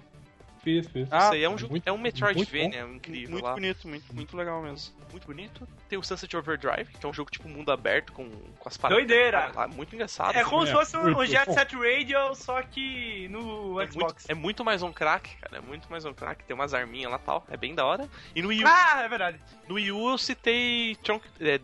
Fiz, 0.64 0.86
fiz. 0.90 1.08
Ah, 1.10 1.18
Isso 1.20 1.34
aí 1.34 1.44
é 1.46 1.50
um, 1.50 1.58
jogo, 1.58 1.72
muito- 1.72 1.88
é 1.88 1.92
um 1.94 1.98
Metroidvania 1.98 2.82
incrível 2.94 3.32
Muito 3.32 3.46
lá. 3.46 3.54
bonito, 3.54 3.88
muito, 3.88 4.14
muito 4.14 4.36
legal 4.36 4.62
mesmo. 4.62 4.94
Muito 5.10 5.26
bonito. 5.26 5.66
Tem 5.88 5.98
o 5.98 6.04
Sunset 6.04 6.36
Overdrive, 6.36 6.92
que 7.00 7.06
é 7.06 7.08
um 7.08 7.14
jogo 7.14 7.32
tipo 7.32 7.48
mundo 7.48 7.72
aberto 7.72 8.12
com, 8.12 8.28
com 8.30 8.68
as 8.68 8.76
paradas. 8.76 9.06
Doideira. 9.08 9.50
lá, 9.56 9.66
muito 9.70 9.96
engraçado. 9.96 10.36
É 10.36 10.44
como 10.44 10.66
se 10.66 10.72
É, 10.74 10.76
fosse 10.76 10.98
um, 10.98 11.00
um 11.08 11.14
muito 11.14 11.32
Jet. 11.32 11.54
Set 11.54 11.74
Radio, 11.74 12.36
só 12.36 12.62
que 12.64 13.30
no 13.30 13.80
É 13.80 13.86
muito, 13.86 13.94
Xbox. 13.94 14.26
é 14.30 14.34
muito 14.34 14.66
mais 14.66 14.82
um 14.84 14.92
crack, 14.92 15.38
cara. 15.38 15.58
É 15.60 15.62
muito 15.62 15.90
mais 15.90 16.04
um 16.04 16.14
crack. 16.14 16.44
Tem 16.44 16.54
umas 16.54 16.74
arminhas 16.74 17.10
lá 17.12 17.18
e 17.18 17.26
tal. 17.26 17.48
É 17.50 17.56
bem 17.56 17.74
da 17.74 17.86
hora. 17.86 18.06
E 18.36 18.42
no 18.42 18.50
Wii 18.50 18.66
U, 18.66 18.68
Ah, 18.68 19.04
é 19.04 19.08
verdade. 19.08 19.40
no 19.70 19.76
Wii 19.76 19.92
U 19.94 20.10
eu 20.10 20.18
citei 20.18 20.98
Tronk, 21.02 21.24
é, 21.40 21.62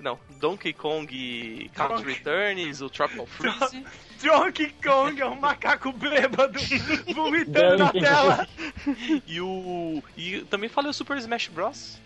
não, 0.00 0.18
Donkey 0.38 0.72
Kong 0.72 1.70
Country 1.74 1.96
Donkey. 1.96 2.12
Returns, 2.12 2.80
o 2.80 2.88
Tropical 2.90 3.26
Freeze. 3.26 3.84
Donkey 4.22 4.74
Kong 4.82 5.20
é 5.20 5.26
um 5.26 5.38
macaco 5.40 5.92
bêbado 5.92 6.58
vomitando 7.14 7.78
na 7.84 7.84
Donkey 7.92 8.00
tela. 8.00 8.48
e 9.26 9.40
o. 9.40 10.02
E 10.16 10.40
também 10.42 10.68
falei 10.68 10.90
o 10.90 10.94
Super 10.94 11.16
Smash 11.18 11.48
Bros. 11.48 11.98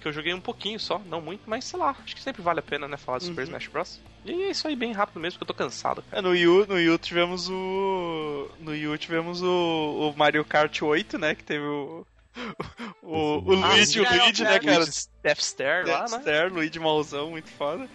Que 0.00 0.08
eu 0.08 0.12
joguei 0.12 0.34
um 0.34 0.40
pouquinho 0.40 0.78
só, 0.78 1.00
não 1.06 1.22
muito, 1.22 1.42
mas 1.46 1.64
sei 1.64 1.78
lá, 1.78 1.96
acho 2.04 2.14
que 2.14 2.20
sempre 2.20 2.42
vale 2.42 2.58
a 2.60 2.62
pena, 2.62 2.86
né, 2.86 2.94
falar 2.98 3.16
do 3.18 3.24
Super 3.24 3.40
Uhum. 3.40 3.48
Smash 3.48 3.68
Bros. 3.68 4.00
E 4.26 4.32
é 4.32 4.50
isso 4.50 4.68
aí, 4.68 4.76
bem 4.76 4.92
rápido 4.92 5.18
mesmo, 5.18 5.38
porque 5.38 5.50
eu 5.50 5.54
tô 5.56 5.62
cansado. 5.64 6.04
É, 6.12 6.20
no 6.20 6.30
Wii 6.30 6.46
U, 6.46 6.66
no 6.66 6.74
Wii 6.74 6.90
U 6.90 6.98
tivemos 6.98 7.48
o. 7.48 8.50
No 8.60 8.72
Wii 8.72 8.88
U 8.88 8.98
tivemos 8.98 9.40
o, 9.42 10.10
o 10.12 10.14
Mario 10.16 10.44
Kart 10.44 10.82
8, 10.82 11.18
né? 11.18 11.34
Que 11.34 11.42
teve 11.42 11.64
o. 11.64 12.06
O, 13.02 13.38
o 13.38 13.62
Ah, 13.62 13.74
Luigi, 13.74 14.00
o. 14.00 14.10
Luigi, 14.10 14.42
né, 14.42 14.58
cara? 14.58 14.84
Death 15.22 15.40
Star 15.40 15.86
lá, 15.86 16.00
né? 16.00 16.16
Dexter, 16.16 16.52
Luigi 16.52 16.80
Malzão, 16.80 17.30
muito 17.30 17.50
foda. 17.50 17.86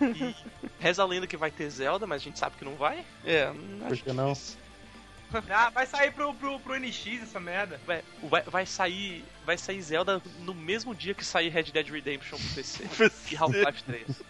E 0.00 0.34
reza 0.78 1.02
a 1.02 1.06
lenda 1.06 1.26
que 1.26 1.36
vai 1.36 1.50
ter 1.50 1.68
Zelda, 1.68 2.06
mas 2.06 2.22
a 2.22 2.24
gente 2.24 2.38
sabe 2.38 2.56
que 2.56 2.64
não 2.64 2.76
vai. 2.76 3.04
É, 3.24 3.46
não 3.52 3.80
Por 3.80 3.92
acho 3.92 4.02
que 4.04 4.12
não? 4.12 4.32
Ah, 5.50 5.68
vai 5.70 5.84
sair 5.84 6.12
pro, 6.12 6.32
pro, 6.34 6.60
pro 6.60 6.78
NX 6.78 7.22
essa 7.24 7.40
merda. 7.40 7.80
Vai, 7.84 8.04
vai, 8.22 8.42
vai 8.42 8.66
sair. 8.66 9.24
Vai 9.44 9.58
sair 9.58 9.82
Zelda 9.82 10.22
no 10.40 10.54
mesmo 10.54 10.94
dia 10.94 11.12
que 11.12 11.24
sair 11.24 11.48
Red 11.48 11.64
Dead 11.64 11.88
Redemption 11.88 12.38
pro 12.38 12.48
PC. 12.54 12.84
e 13.32 13.36
Half-Life 13.36 13.82
3. 13.82 14.22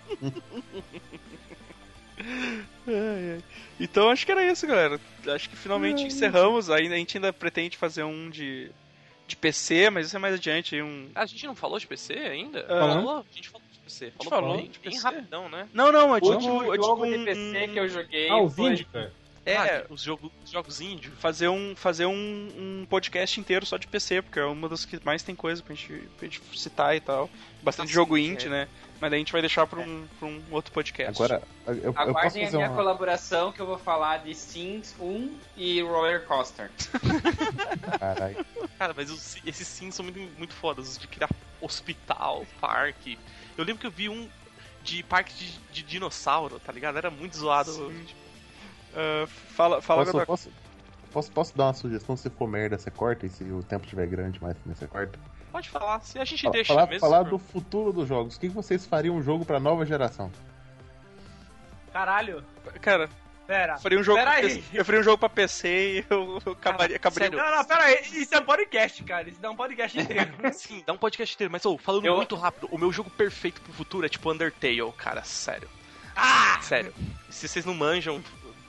Ai, 2.87 3.33
ai. 3.35 3.45
Então 3.79 4.09
acho 4.09 4.25
que 4.25 4.33
era 4.33 4.51
isso, 4.51 4.67
galera. 4.67 4.99
Acho 5.27 5.51
que 5.51 5.57
finalmente 5.57 6.03
encerramos. 6.05 6.71
Ainda, 6.71 6.95
a 6.95 6.99
gente 6.99 7.19
ainda 7.19 7.33
pretende 7.33 7.77
fazer 7.77 8.05
um 8.05 8.31
de, 8.31 8.71
de 9.27 9.37
PC, 9.37 9.91
mas 9.91 10.07
isso 10.07 10.17
é 10.17 10.19
mais 10.19 10.35
adiante 10.35 10.75
aí. 10.75 10.83
Um... 10.83 11.09
A 11.15 11.25
gente 11.27 11.47
não 11.47 11.55
falou 11.55 11.79
de 11.79 11.87
PC 11.87 12.13
ainda? 12.15 12.65
Ah. 12.69 12.81
Falou? 12.81 13.19
A 13.19 13.35
gente 13.35 13.49
falou 13.49 13.67
de 13.73 13.79
PC. 13.79 14.13
Falou, 14.17 14.31
falou 14.31 14.57
bem, 14.57 14.69
de 14.69 14.79
bem 14.79 14.93
PC. 14.93 15.03
rapidão, 15.03 15.49
né? 15.49 15.69
Não, 15.73 15.91
não, 15.91 16.15
é 16.15 16.19
O 16.19 16.21
tipo, 16.21 16.33
último 16.35 16.63
é 16.63 16.77
tipo 16.77 16.87
jogo 16.87 17.05
um, 17.07 17.11
de 17.11 17.25
PC 17.25 17.69
que 17.73 17.79
eu 17.79 17.89
joguei 17.89 18.29
Ah, 18.31 18.39
indie, 18.59 18.85
cara. 18.85 19.13
É, 19.47 19.57
Ah, 19.57 19.85
os, 19.91 20.01
jogo, 20.03 20.33
os 20.43 20.51
jogos 20.51 20.81
indie. 20.81 21.11
fazer 21.11 21.49
um, 21.49 21.75
fazer 21.77 22.07
um, 22.07 22.13
um 22.15 22.87
podcast 22.89 23.39
inteiro 23.39 23.67
só 23.67 23.77
de 23.77 23.87
PC, 23.87 24.23
porque 24.23 24.39
é 24.39 24.45
uma 24.45 24.69
das 24.71 24.87
que 24.87 24.99
mais 25.05 25.23
tem 25.23 25.35
coisa 25.35 25.63
pra 25.63 25.75
gente, 25.75 25.93
pra 26.19 26.27
gente 26.29 26.41
citar 26.59 26.97
e 26.97 27.01
tal. 27.01 27.29
Bastante 27.63 27.87
Ah, 27.87 27.89
sim, 27.89 27.95
jogo 27.95 28.17
indie, 28.17 28.47
é. 28.47 28.51
né? 28.51 28.69
Mas 29.05 29.11
daí 29.11 29.19
a 29.19 29.21
gente 29.21 29.33
vai 29.33 29.43
deixar 29.43 29.67
pra 29.67 29.81
um, 29.81 30.07
pra 30.19 30.27
um 30.27 30.43
outro 30.51 30.73
podcast. 30.73 31.23
Agora, 31.23 31.43
eu, 31.67 31.75
eu 31.75 31.93
posso 31.93 32.09
Aguardem 32.09 32.43
a 32.43 32.47
fazer 32.47 32.57
minha 32.57 32.71
uma. 32.71 32.75
colaboração 32.77 33.53
que 33.53 33.61
eu 33.61 33.67
vou 33.67 33.77
falar 33.77 34.25
de 34.25 34.35
Sims 34.35 34.95
1 34.99 35.39
e 35.59 35.83
Roller 35.83 36.25
Coaster. 36.25 36.71
Caralho. 37.99 38.47
Cara, 38.79 38.95
mas 38.97 39.11
os- 39.11 39.37
esses 39.45 39.69
sim 39.69 39.91
são 39.91 40.05
muito, 40.07 40.19
muito 40.39 40.55
fodas, 40.55 40.89
os 40.89 40.97
de 40.99 41.07
criar 41.07 41.29
hospital, 41.61 42.47
parque. 42.63 43.19
Eu 43.59 43.65
lembro 43.67 43.79
que 43.83 43.87
eu 43.87 43.91
vi 43.91 44.09
um 44.09 44.27
de 44.83 45.03
parque 45.03 45.35
de, 45.35 45.59
de 45.71 45.83
dinossauro, 45.83 46.59
tá 46.59 46.73
ligado? 46.73 46.97
Era 46.97 47.11
muito 47.11 47.37
zoado. 47.37 47.93
Ah, 48.95 49.27
fala 49.27 49.83
fala 49.83 50.01
Posso, 50.01 50.13
Godok. 50.13 50.27
posso, 50.27 50.51
posso, 51.13 51.31
posso 51.31 51.57
dar 51.59 51.65
uma 51.67 51.75
sugestão? 51.75 52.17
Se 52.17 52.31
for 52.31 52.49
merda, 52.49 52.79
você 52.79 52.91
corta. 52.91 53.27
E 53.27 53.29
se 53.29 53.45
o 53.45 53.63
tempo 53.63 53.85
estiver 53.85 54.07
grande 54.07 54.41
mais, 54.43 54.57
você 54.65 54.87
corta. 54.87 55.19
Pode 55.55 55.71
falar, 55.71 56.01
se 56.01 56.19
a 56.19 56.25
gente 56.25 56.51
deixa 56.51 56.75
falar 56.75 56.89
mesmo. 56.89 56.99
falar 56.99 57.23
do 57.23 57.39
futuro 57.39 57.93
dos 57.93 58.09
jogos. 58.09 58.35
O 58.35 58.41
que 58.41 58.49
vocês 58.49 58.85
fariam 58.85 59.15
um 59.15 59.23
jogo 59.23 59.45
pra 59.45 59.61
nova 59.61 59.87
geração? 59.87 60.29
Caralho. 61.93 62.45
Cara, 62.81 63.09
Pera. 63.47 63.75
eu 63.75 63.79
faria 63.79 64.01
um 64.01 64.03
jogo 64.03 64.19
Pera 64.19 64.31
pra 64.33 64.41
aí. 64.41 64.49
PC, 64.57 64.65
eu 64.73 64.85
faria 64.85 65.01
um 65.01 65.05
jogo 65.05 65.19
pra 65.19 65.29
PC 65.29 65.69
e 65.69 66.05
eu, 66.11 66.43
eu 66.45 66.53
acabaria, 66.55 66.97
acabaria. 66.97 67.31
Não, 67.31 67.57
não, 67.57 67.65
pera 67.65 67.85
aí. 67.85 68.03
Isso 68.15 68.35
é 68.35 68.41
um 68.41 68.45
podcast, 68.45 69.05
cara. 69.05 69.29
Isso 69.31 69.41
dá 69.41 69.49
um 69.49 69.55
podcast 69.55 69.97
inteiro. 70.01 70.33
Sim, 70.53 70.83
dá 70.85 70.93
um 70.93 70.99
podcast 70.99 71.33
inteiro, 71.37 71.53
mas 71.53 71.65
ô, 71.65 71.79
falando 71.79 72.05
Eu- 72.05 72.17
muito 72.17 72.35
rápido, 72.35 72.69
o 72.73 72.77
meu 72.77 72.91
jogo 72.91 73.09
perfeito 73.11 73.61
pro 73.61 73.73
futuro 73.73 74.05
é 74.05 74.09
tipo 74.09 74.29
Undertale, 74.33 74.93
cara, 74.97 75.23
sério. 75.23 75.69
Ah! 76.17 76.59
Sério. 76.63 76.93
Se 77.31 77.47
vocês 77.47 77.65
não 77.65 77.75
manjam, 77.75 78.21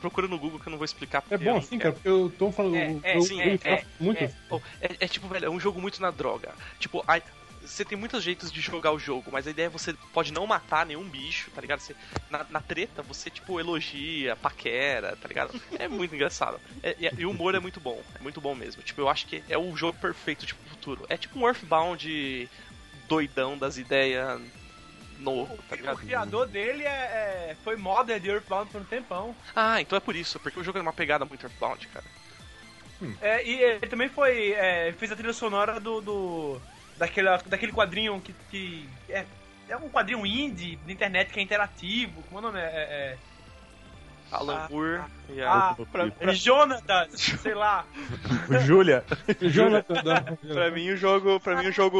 procura 0.05 0.27
no 0.27 0.37
Google 0.37 0.59
que 0.59 0.67
eu 0.67 0.71
não 0.71 0.77
vou 0.77 0.85
explicar. 0.85 1.23
É 1.31 1.37
bom 1.37 1.57
assim, 1.57 1.79
cara, 1.79 1.93
porque 1.93 2.07
eu 2.07 2.29
tô 2.29 2.51
falando. 2.51 2.75
É, 3.03 3.13
é, 3.13 3.17
eu, 3.17 3.21
sim, 3.21 3.41
eu 3.41 3.53
é, 3.53 3.57
gosto 3.57 3.87
muito. 3.99 4.23
É, 4.23 4.29
oh, 4.51 4.61
é- 4.79 5.05
é 5.05 5.07
tipo, 5.07 5.27
velho, 5.27 5.45
é 5.47 5.49
um 5.49 5.59
jogo 5.59 5.81
muito 5.81 5.99
na 5.99 6.11
droga. 6.11 6.53
Tipo, 6.77 7.03
a- 7.07 7.19
você 7.63 7.83
tem 7.83 7.97
muitos 7.97 8.23
jeitos 8.23 8.51
de 8.51 8.61
jogar 8.61 8.91
o 8.91 8.99
jogo, 8.99 9.31
mas 9.31 9.47
a 9.47 9.49
ideia 9.49 9.65
é 9.65 9.69
você 9.69 9.93
pode 10.13 10.31
não 10.31 10.45
matar 10.45 10.85
nenhum 10.85 11.09
bicho, 11.09 11.49
tá 11.49 11.59
ligado? 11.59 11.79
Você, 11.79 11.95
na, 12.29 12.45
na 12.51 12.59
treta, 12.61 13.01
você, 13.01 13.31
tipo, 13.31 13.59
elogia, 13.59 14.35
paquera, 14.35 15.15
tá 15.15 15.27
ligado? 15.27 15.49
É 15.81 15.87
muito 15.87 16.13
engraçado. 16.13 16.59
É- 16.83 16.95
e, 16.99 17.21
e 17.21 17.25
o 17.25 17.31
humor 17.31 17.55
é 17.55 17.59
muito 17.59 17.79
bom, 17.79 18.03
é 18.19 18.21
muito 18.21 18.39
bom 18.39 18.53
mesmo. 18.53 18.83
Tipo, 18.83 19.01
eu 19.01 19.09
acho 19.09 19.25
que 19.25 19.41
é 19.49 19.57
o 19.57 19.75
jogo 19.75 19.97
perfeito, 19.97 20.45
tipo, 20.45 20.61
futuro. 20.69 21.03
É 21.09 21.17
tipo 21.17 21.39
um 21.39 21.47
Earthbound 21.47 22.47
doidão 23.09 23.57
das 23.57 23.77
ideias 23.77 24.39
novo, 25.19 25.57
tá 25.69 25.75
O 25.93 25.97
criador 25.97 26.47
dele 26.47 26.83
é, 26.83 26.87
é- 27.51 27.55
foi 27.63 27.75
modder 27.75 28.19
de 28.19 28.29
Earthbound 28.29 28.71
por 28.71 28.81
um 28.81 28.85
tempão. 28.85 29.35
Ah, 29.55 29.81
então 29.81 29.97
é 29.97 29.99
por 29.99 30.15
isso, 30.15 30.39
porque 30.39 30.59
o 30.59 30.63
jogo 30.63 30.77
é 30.77 30.81
uma 30.81 30.93
pegada 30.93 31.25
muito 31.25 31.45
Earthbound, 31.45 31.87
cara. 31.87 32.05
É, 33.21 33.45
e 33.45 33.61
ele 33.61 33.87
também 33.87 34.09
foi. 34.09 34.51
é, 34.53 34.93
fez 34.97 35.11
a 35.11 35.15
trilha 35.15 35.33
sonora 35.33 35.79
do. 35.79 36.01
do 36.01 36.61
daquela, 36.97 37.37
daquele 37.45 37.71
quadrinho 37.73 38.19
que. 38.21 38.33
que 38.49 38.89
é, 39.09 39.25
é 39.67 39.75
um 39.77 39.89
quadrinho 39.89 40.25
indie 40.25 40.77
da 40.77 40.91
internet 40.93 41.31
que 41.31 41.39
é 41.39 41.43
interativo. 41.43 42.23
Como 42.23 42.37
é 42.37 42.39
o 42.39 42.41
nome? 42.41 42.59
É. 42.59 42.63
é, 42.63 43.17
Alan 44.31 44.55
Ah, 44.55 44.67
Moore 44.69 45.01
e 45.29 45.41
a... 45.41 45.53
ah, 45.69 45.75
pra, 45.91 46.11
é 46.19 46.33
Jonatas, 46.33 47.11
sei 47.41 47.53
lá. 47.53 47.85
Júlia! 48.65 49.03
Jonathan 49.39 50.01
Pra 50.51 50.71
mim 50.71 50.89
o 50.89 50.97
jogo, 50.97 51.39
para 51.39 51.57
mim 51.57 51.67
o 51.67 51.71
jogo, 51.71 51.99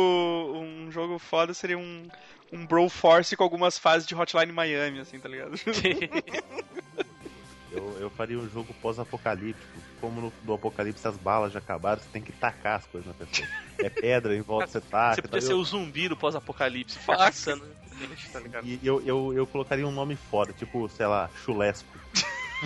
um 0.55 0.91
jogo 0.91 1.19
foda 1.19 1.53
seria 1.53 1.77
um 1.77 2.07
um 2.55 2.65
Bro 2.65 2.89
Force 2.89 3.35
com 3.35 3.43
algumas 3.43 3.77
fases 3.77 4.07
de 4.07 4.15
Hotline 4.15 4.51
Miami, 4.51 4.99
assim, 4.99 5.19
tá 5.19 5.29
ligado? 5.29 5.55
Eu, 7.71 7.97
eu 7.99 8.09
faria 8.09 8.39
um 8.39 8.47
jogo 8.47 8.73
pós-apocalíptico. 8.81 9.67
Como 9.99 10.21
no 10.21 10.33
do 10.43 10.53
apocalipse 10.53 11.05
as 11.05 11.17
balas 11.17 11.51
já 11.51 11.59
acabaram, 11.59 12.01
você 12.01 12.07
tem 12.07 12.21
que 12.21 12.31
tacar 12.31 12.77
as 12.77 12.85
coisas 12.85 13.05
na 13.05 13.13
pessoa. 13.13 13.45
É 13.79 13.89
pedra, 13.89 14.33
em 14.33 14.39
volta 14.39 14.67
você 14.67 14.79
taca. 14.79 15.15
Você 15.15 15.21
podia 15.23 15.41
tá 15.41 15.41
ser 15.41 15.47
ligado? 15.47 15.59
o 15.61 15.65
zumbi 15.65 16.07
do 16.07 16.15
pós-apocalipse, 16.15 16.97
caçando 16.99 17.65
gente, 17.99 18.29
tá 18.29 18.39
ligado? 18.39 18.65
E 18.65 18.79
eu, 18.81 19.01
eu, 19.05 19.33
eu 19.33 19.45
colocaria 19.47 19.85
um 19.85 19.91
nome 19.91 20.15
foda, 20.15 20.53
tipo, 20.53 20.87
sei 20.89 21.05
lá, 21.05 21.29
chulesco. 21.43 21.89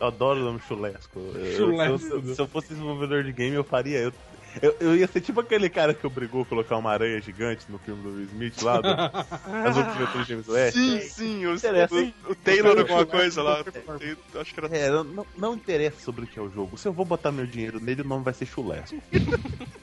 Eu 0.00 0.08
adoro 0.08 0.40
o 0.40 0.44
nome 0.44 0.60
chulesco. 0.66 1.16
Eu- 1.16 1.36
eu- 1.36 1.56
Chulesco. 1.56 1.98
Se, 2.00 2.10
eu, 2.10 2.34
se 2.34 2.40
eu 2.42 2.48
fosse 2.48 2.68
desenvolvedor 2.70 3.22
de 3.22 3.32
game, 3.32 3.54
eu 3.54 3.62
faria. 3.62 3.98
Eu, 4.00 4.12
eu, 4.60 4.76
eu 4.80 4.96
ia 4.96 5.06
ser 5.06 5.20
tipo 5.20 5.40
aquele 5.40 5.68
cara 5.68 5.94
que 5.94 6.06
obrigou 6.06 6.42
a 6.42 6.44
colocar 6.44 6.76
uma 6.76 6.90
aranha 6.90 7.20
gigante 7.20 7.64
no 7.68 7.78
filme 7.78 8.02
do 8.02 8.10
Will 8.10 8.24
Smith 8.24 8.62
lá, 8.62 8.80
do, 8.80 8.88
As 9.68 9.76
Outras 9.76 10.26
James 10.26 10.48
West. 10.48 10.76
sim, 10.76 11.00
sim, 11.00 11.46
o, 11.46 11.54
Interessa. 11.54 11.94
o, 11.94 12.32
o 12.32 12.34
Taylor 12.34 12.78
alguma 12.78 13.06
coisa 13.06 13.42
lá. 13.42 13.64
Eu 14.00 14.40
Acho 14.40 14.52
que 14.52 14.60
era 14.60 14.76
É, 14.76 14.90
não, 14.90 15.26
não 15.36 15.54
interessa 15.54 16.00
sobre 16.00 16.24
o 16.24 16.26
que 16.26 16.38
é 16.38 16.42
o 16.42 16.50
jogo. 16.50 16.76
Se 16.76 16.88
eu 16.88 16.92
vou 16.92 17.04
botar 17.04 17.32
meu 17.32 17.46
dinheiro 17.46 17.80
nele, 17.80 18.02
o 18.02 18.06
nome 18.06 18.24
vai 18.24 18.34
ser 18.34 18.46
chulesco. 18.46 18.96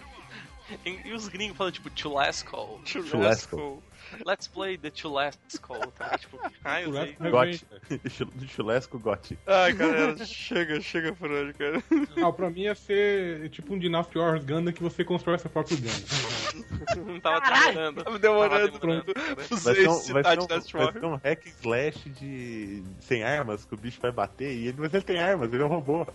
E, 0.86 1.00
e 1.08 1.14
os 1.14 1.28
gringos 1.28 1.58
falam 1.58 1.72
tipo 1.72 1.90
Chulasco. 1.96 2.80
Chulesco. 2.86 3.82
Let's 4.26 4.48
play 4.48 4.78
the 4.78 4.92
Chulasco. 4.94 5.78
Tá? 5.98 6.18
Tipo, 6.18 6.40
ah, 6.64 6.82
eu 6.82 6.92
sei. 6.94 7.16
Chulesco 7.16 7.26
é 7.26 7.30
Gote. 7.30 7.66
bem- 7.90 8.00
Chul- 8.10 8.48
Chulesco 8.48 9.00
gote. 9.00 9.38
Ai, 9.48 9.74
galera, 9.74 10.26
chega, 10.26 10.82
chega 10.82 11.14
por 11.14 11.30
hoje, 11.32 11.54
cara. 11.54 11.84
Ah, 12.24 12.32
pra 12.32 12.50
mim 12.50 12.62
ia 12.62 12.76
ser 12.76 13.50
tipo 13.50 13.74
um 13.74 13.80
Dynasty 13.80 14.18
Wars 14.18 14.44
Gundam 14.44 14.74
que 14.74 14.82
você 14.84 15.04
constrói 15.04 15.38
seu 15.38 15.50
próprio 15.50 15.78
Gundam. 15.78 17.06
Não 17.14 17.20
tava 17.22 17.40
demorando. 17.42 18.04
Tava 18.04 18.20
demorando. 18.20 18.72
Tava 18.72 18.80
demorando. 18.80 19.14
Vai 19.50 19.76
ser, 19.76 19.90
um, 19.90 20.14
vai, 20.14 20.24
ser 20.24 20.40
um, 20.40 20.48
vai 20.48 20.92
ser 20.94 21.06
um 21.06 21.16
hack 21.16 21.46
slash 21.62 22.10
de... 22.10 22.84
sem 23.02 23.24
armas, 23.24 23.66
que 23.66 23.74
o 23.74 23.78
bicho 23.78 24.00
vai 24.02 24.12
bater 24.12 24.52
e 24.54 24.68
ele, 24.68 24.78
mas 24.80 24.94
ele 24.94 25.04
tem 25.04 25.20
armas, 25.20 25.52
ele 25.54 25.62
é 25.62 25.66
um 25.66 25.70
robô. 25.70 26.06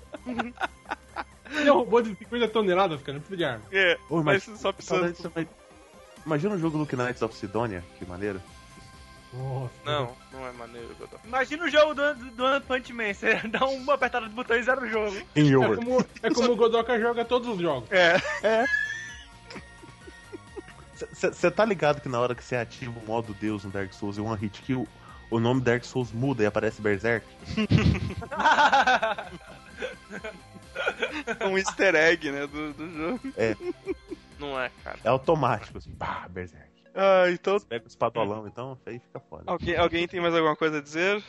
Ele 1.51 1.69
é 1.69 1.73
um 1.73 1.77
robô 1.77 2.01
de 2.03 2.15
50 2.17 2.49
toneladas, 2.49 3.01
cara, 3.03 3.15
não 3.15 3.21
precisa 3.21 3.37
de 3.37 3.45
arma. 3.45 3.65
É, 3.71 3.97
Ô, 4.09 4.23
mas 4.23 4.47
mas- 4.49 4.61
só 4.61 4.73
vai- 5.29 5.47
Imagina 6.25 6.55
um 6.55 6.59
jogo 6.59 6.79
Look 6.79 6.95
Knights 6.95 7.23
of 7.23 7.37
Sidonia, 7.37 7.85
que 7.99 8.07
maneiro. 8.07 8.41
Nossa. 9.33 9.75
Não, 9.85 10.13
não 10.33 10.47
é 10.47 10.53
maneiro, 10.53 10.95
Godó. 10.99 11.17
Imagina 11.25 11.65
o 11.65 11.69
jogo 11.69 11.95
do, 11.95 12.15
do 12.15 12.45
One 12.45 12.61
Punch 12.61 12.93
Man. 12.93 13.13
Você 13.13 13.35
dá 13.49 13.67
uma 13.67 13.95
apertada 13.95 14.29
de 14.29 14.35
botão 14.35 14.57
e 14.57 14.63
zero 14.63 14.83
o 14.83 14.89
jogo. 14.89 15.17
Em 15.35 15.53
É 15.53 15.77
como, 15.77 16.07
é 16.23 16.31
como 16.31 16.53
o 16.53 16.57
Godoka 16.57 16.99
joga 17.01 17.25
todos 17.25 17.49
os 17.49 17.61
jogos. 17.61 17.91
É, 17.91 18.21
Você 21.13 21.51
tá 21.51 21.65
ligado 21.65 22.01
que 22.01 22.09
na 22.09 22.21
hora 22.21 22.35
que 22.35 22.43
você 22.45 22.57
ativa 22.57 22.99
o 22.99 23.07
modo 23.07 23.35
Deus 23.35 23.65
no 23.65 23.71
Dark 23.71 23.93
Souls 23.93 24.17
e 24.17 24.21
One 24.21 24.41
Hit 24.41 24.63
Kill, 24.63 24.87
o 25.31 25.41
nome 25.41 25.61
Dark 25.61 25.85
Souls 25.85 26.13
muda 26.13 26.45
e 26.45 26.47
aparece 26.47 26.81
Berserk? 26.81 27.27
um 31.45 31.59
easter 31.59 31.97
egg, 31.97 32.31
né, 32.31 32.47
do, 32.47 32.73
do 32.73 32.91
jogo. 32.97 33.21
Não 34.51 34.61
é, 34.61 34.71
cara. 34.83 34.99
É 35.05 35.09
automático, 35.09 35.79
assim, 35.79 35.93
pá, 35.95 36.27
Berserk. 36.31 36.73
Ah, 36.95 37.29
então, 37.31 37.59
Você 37.59 37.67
pega 37.67 37.85
o 37.85 37.89
espadolão, 37.89 38.47
então, 38.47 38.79
aí 38.87 38.99
fica 39.01 39.19
foda. 39.19 39.43
alguém, 39.47 39.77
alguém 39.77 40.07
tem 40.07 40.21
mais 40.21 40.35
alguma 40.35 40.55
coisa 40.55 40.79
a 40.79 40.81
dizer? 40.81 41.23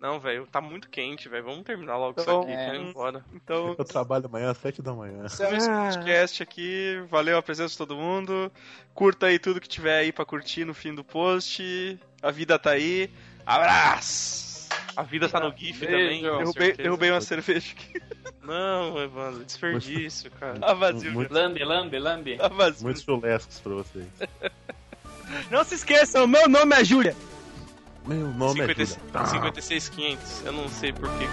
Não, 0.00 0.18
velho, 0.18 0.46
tá 0.48 0.60
muito 0.60 0.88
quente, 0.88 1.28
velho. 1.28 1.44
Vamos 1.44 1.62
terminar 1.62 1.96
logo 1.96 2.20
Então, 2.20 2.40
isso 2.42 2.50
aqui, 2.50 2.60
é. 2.60 2.74
ir 2.76 2.80
embora. 2.88 3.24
Então, 3.32 3.74
Eu 3.78 3.84
trabalho 3.84 4.26
amanhã 4.26 4.50
às 4.50 4.58
7 4.58 4.82
da 4.82 4.92
manhã. 4.92 5.24
esse 5.26 5.38
podcast 5.70 6.42
aqui. 6.42 7.04
Valeu 7.08 7.38
a 7.38 7.42
presença 7.42 7.70
de 7.70 7.78
todo 7.78 7.94
mundo. 7.96 8.50
Curta 8.94 9.26
aí 9.26 9.38
tudo 9.38 9.60
que 9.60 9.68
tiver 9.68 9.98
aí 9.98 10.12
pra 10.12 10.24
curtir 10.24 10.64
no 10.64 10.74
fim 10.74 10.92
do 10.92 11.04
post. 11.04 11.98
A 12.20 12.30
vida 12.32 12.58
tá 12.58 12.70
aí. 12.70 13.08
Abraço! 13.46 14.51
A 14.96 15.02
vida 15.02 15.28
tá 15.28 15.40
no 15.40 15.54
GIF 15.56 15.80
Beijo. 15.80 15.92
também. 15.96 16.22
Derrubei, 16.22 16.72
derrubei 16.74 17.10
uma 17.10 17.20
cerveja 17.20 17.72
aqui. 17.72 18.00
Não, 18.42 19.00
Evandro, 19.00 19.44
desperdício, 19.44 20.30
cara. 20.32 20.58
Tá 20.58 20.74
vazio, 20.74 21.12
Muito-. 21.12 21.32
Lambe, 21.32 21.64
lambe, 21.64 21.98
lambe. 21.98 22.36
Tá 22.36 22.48
vazio. 22.48 22.84
Muitos 22.84 23.02
chulescos 23.02 23.60
pra 23.60 23.72
vocês. 23.74 24.06
Não 25.50 25.64
se 25.64 25.76
esqueçam, 25.76 26.26
meu 26.26 26.48
nome 26.48 26.74
é 26.76 26.84
Júlia. 26.84 27.16
Meu 28.04 28.28
nome 28.28 28.60
é 28.60 28.66
50, 28.74 28.84
Júlia. 28.84 29.28
56,500. 29.30 30.44
Eu 30.44 30.52
não 30.52 30.68
sei 30.68 30.92
porquê. 30.92 31.24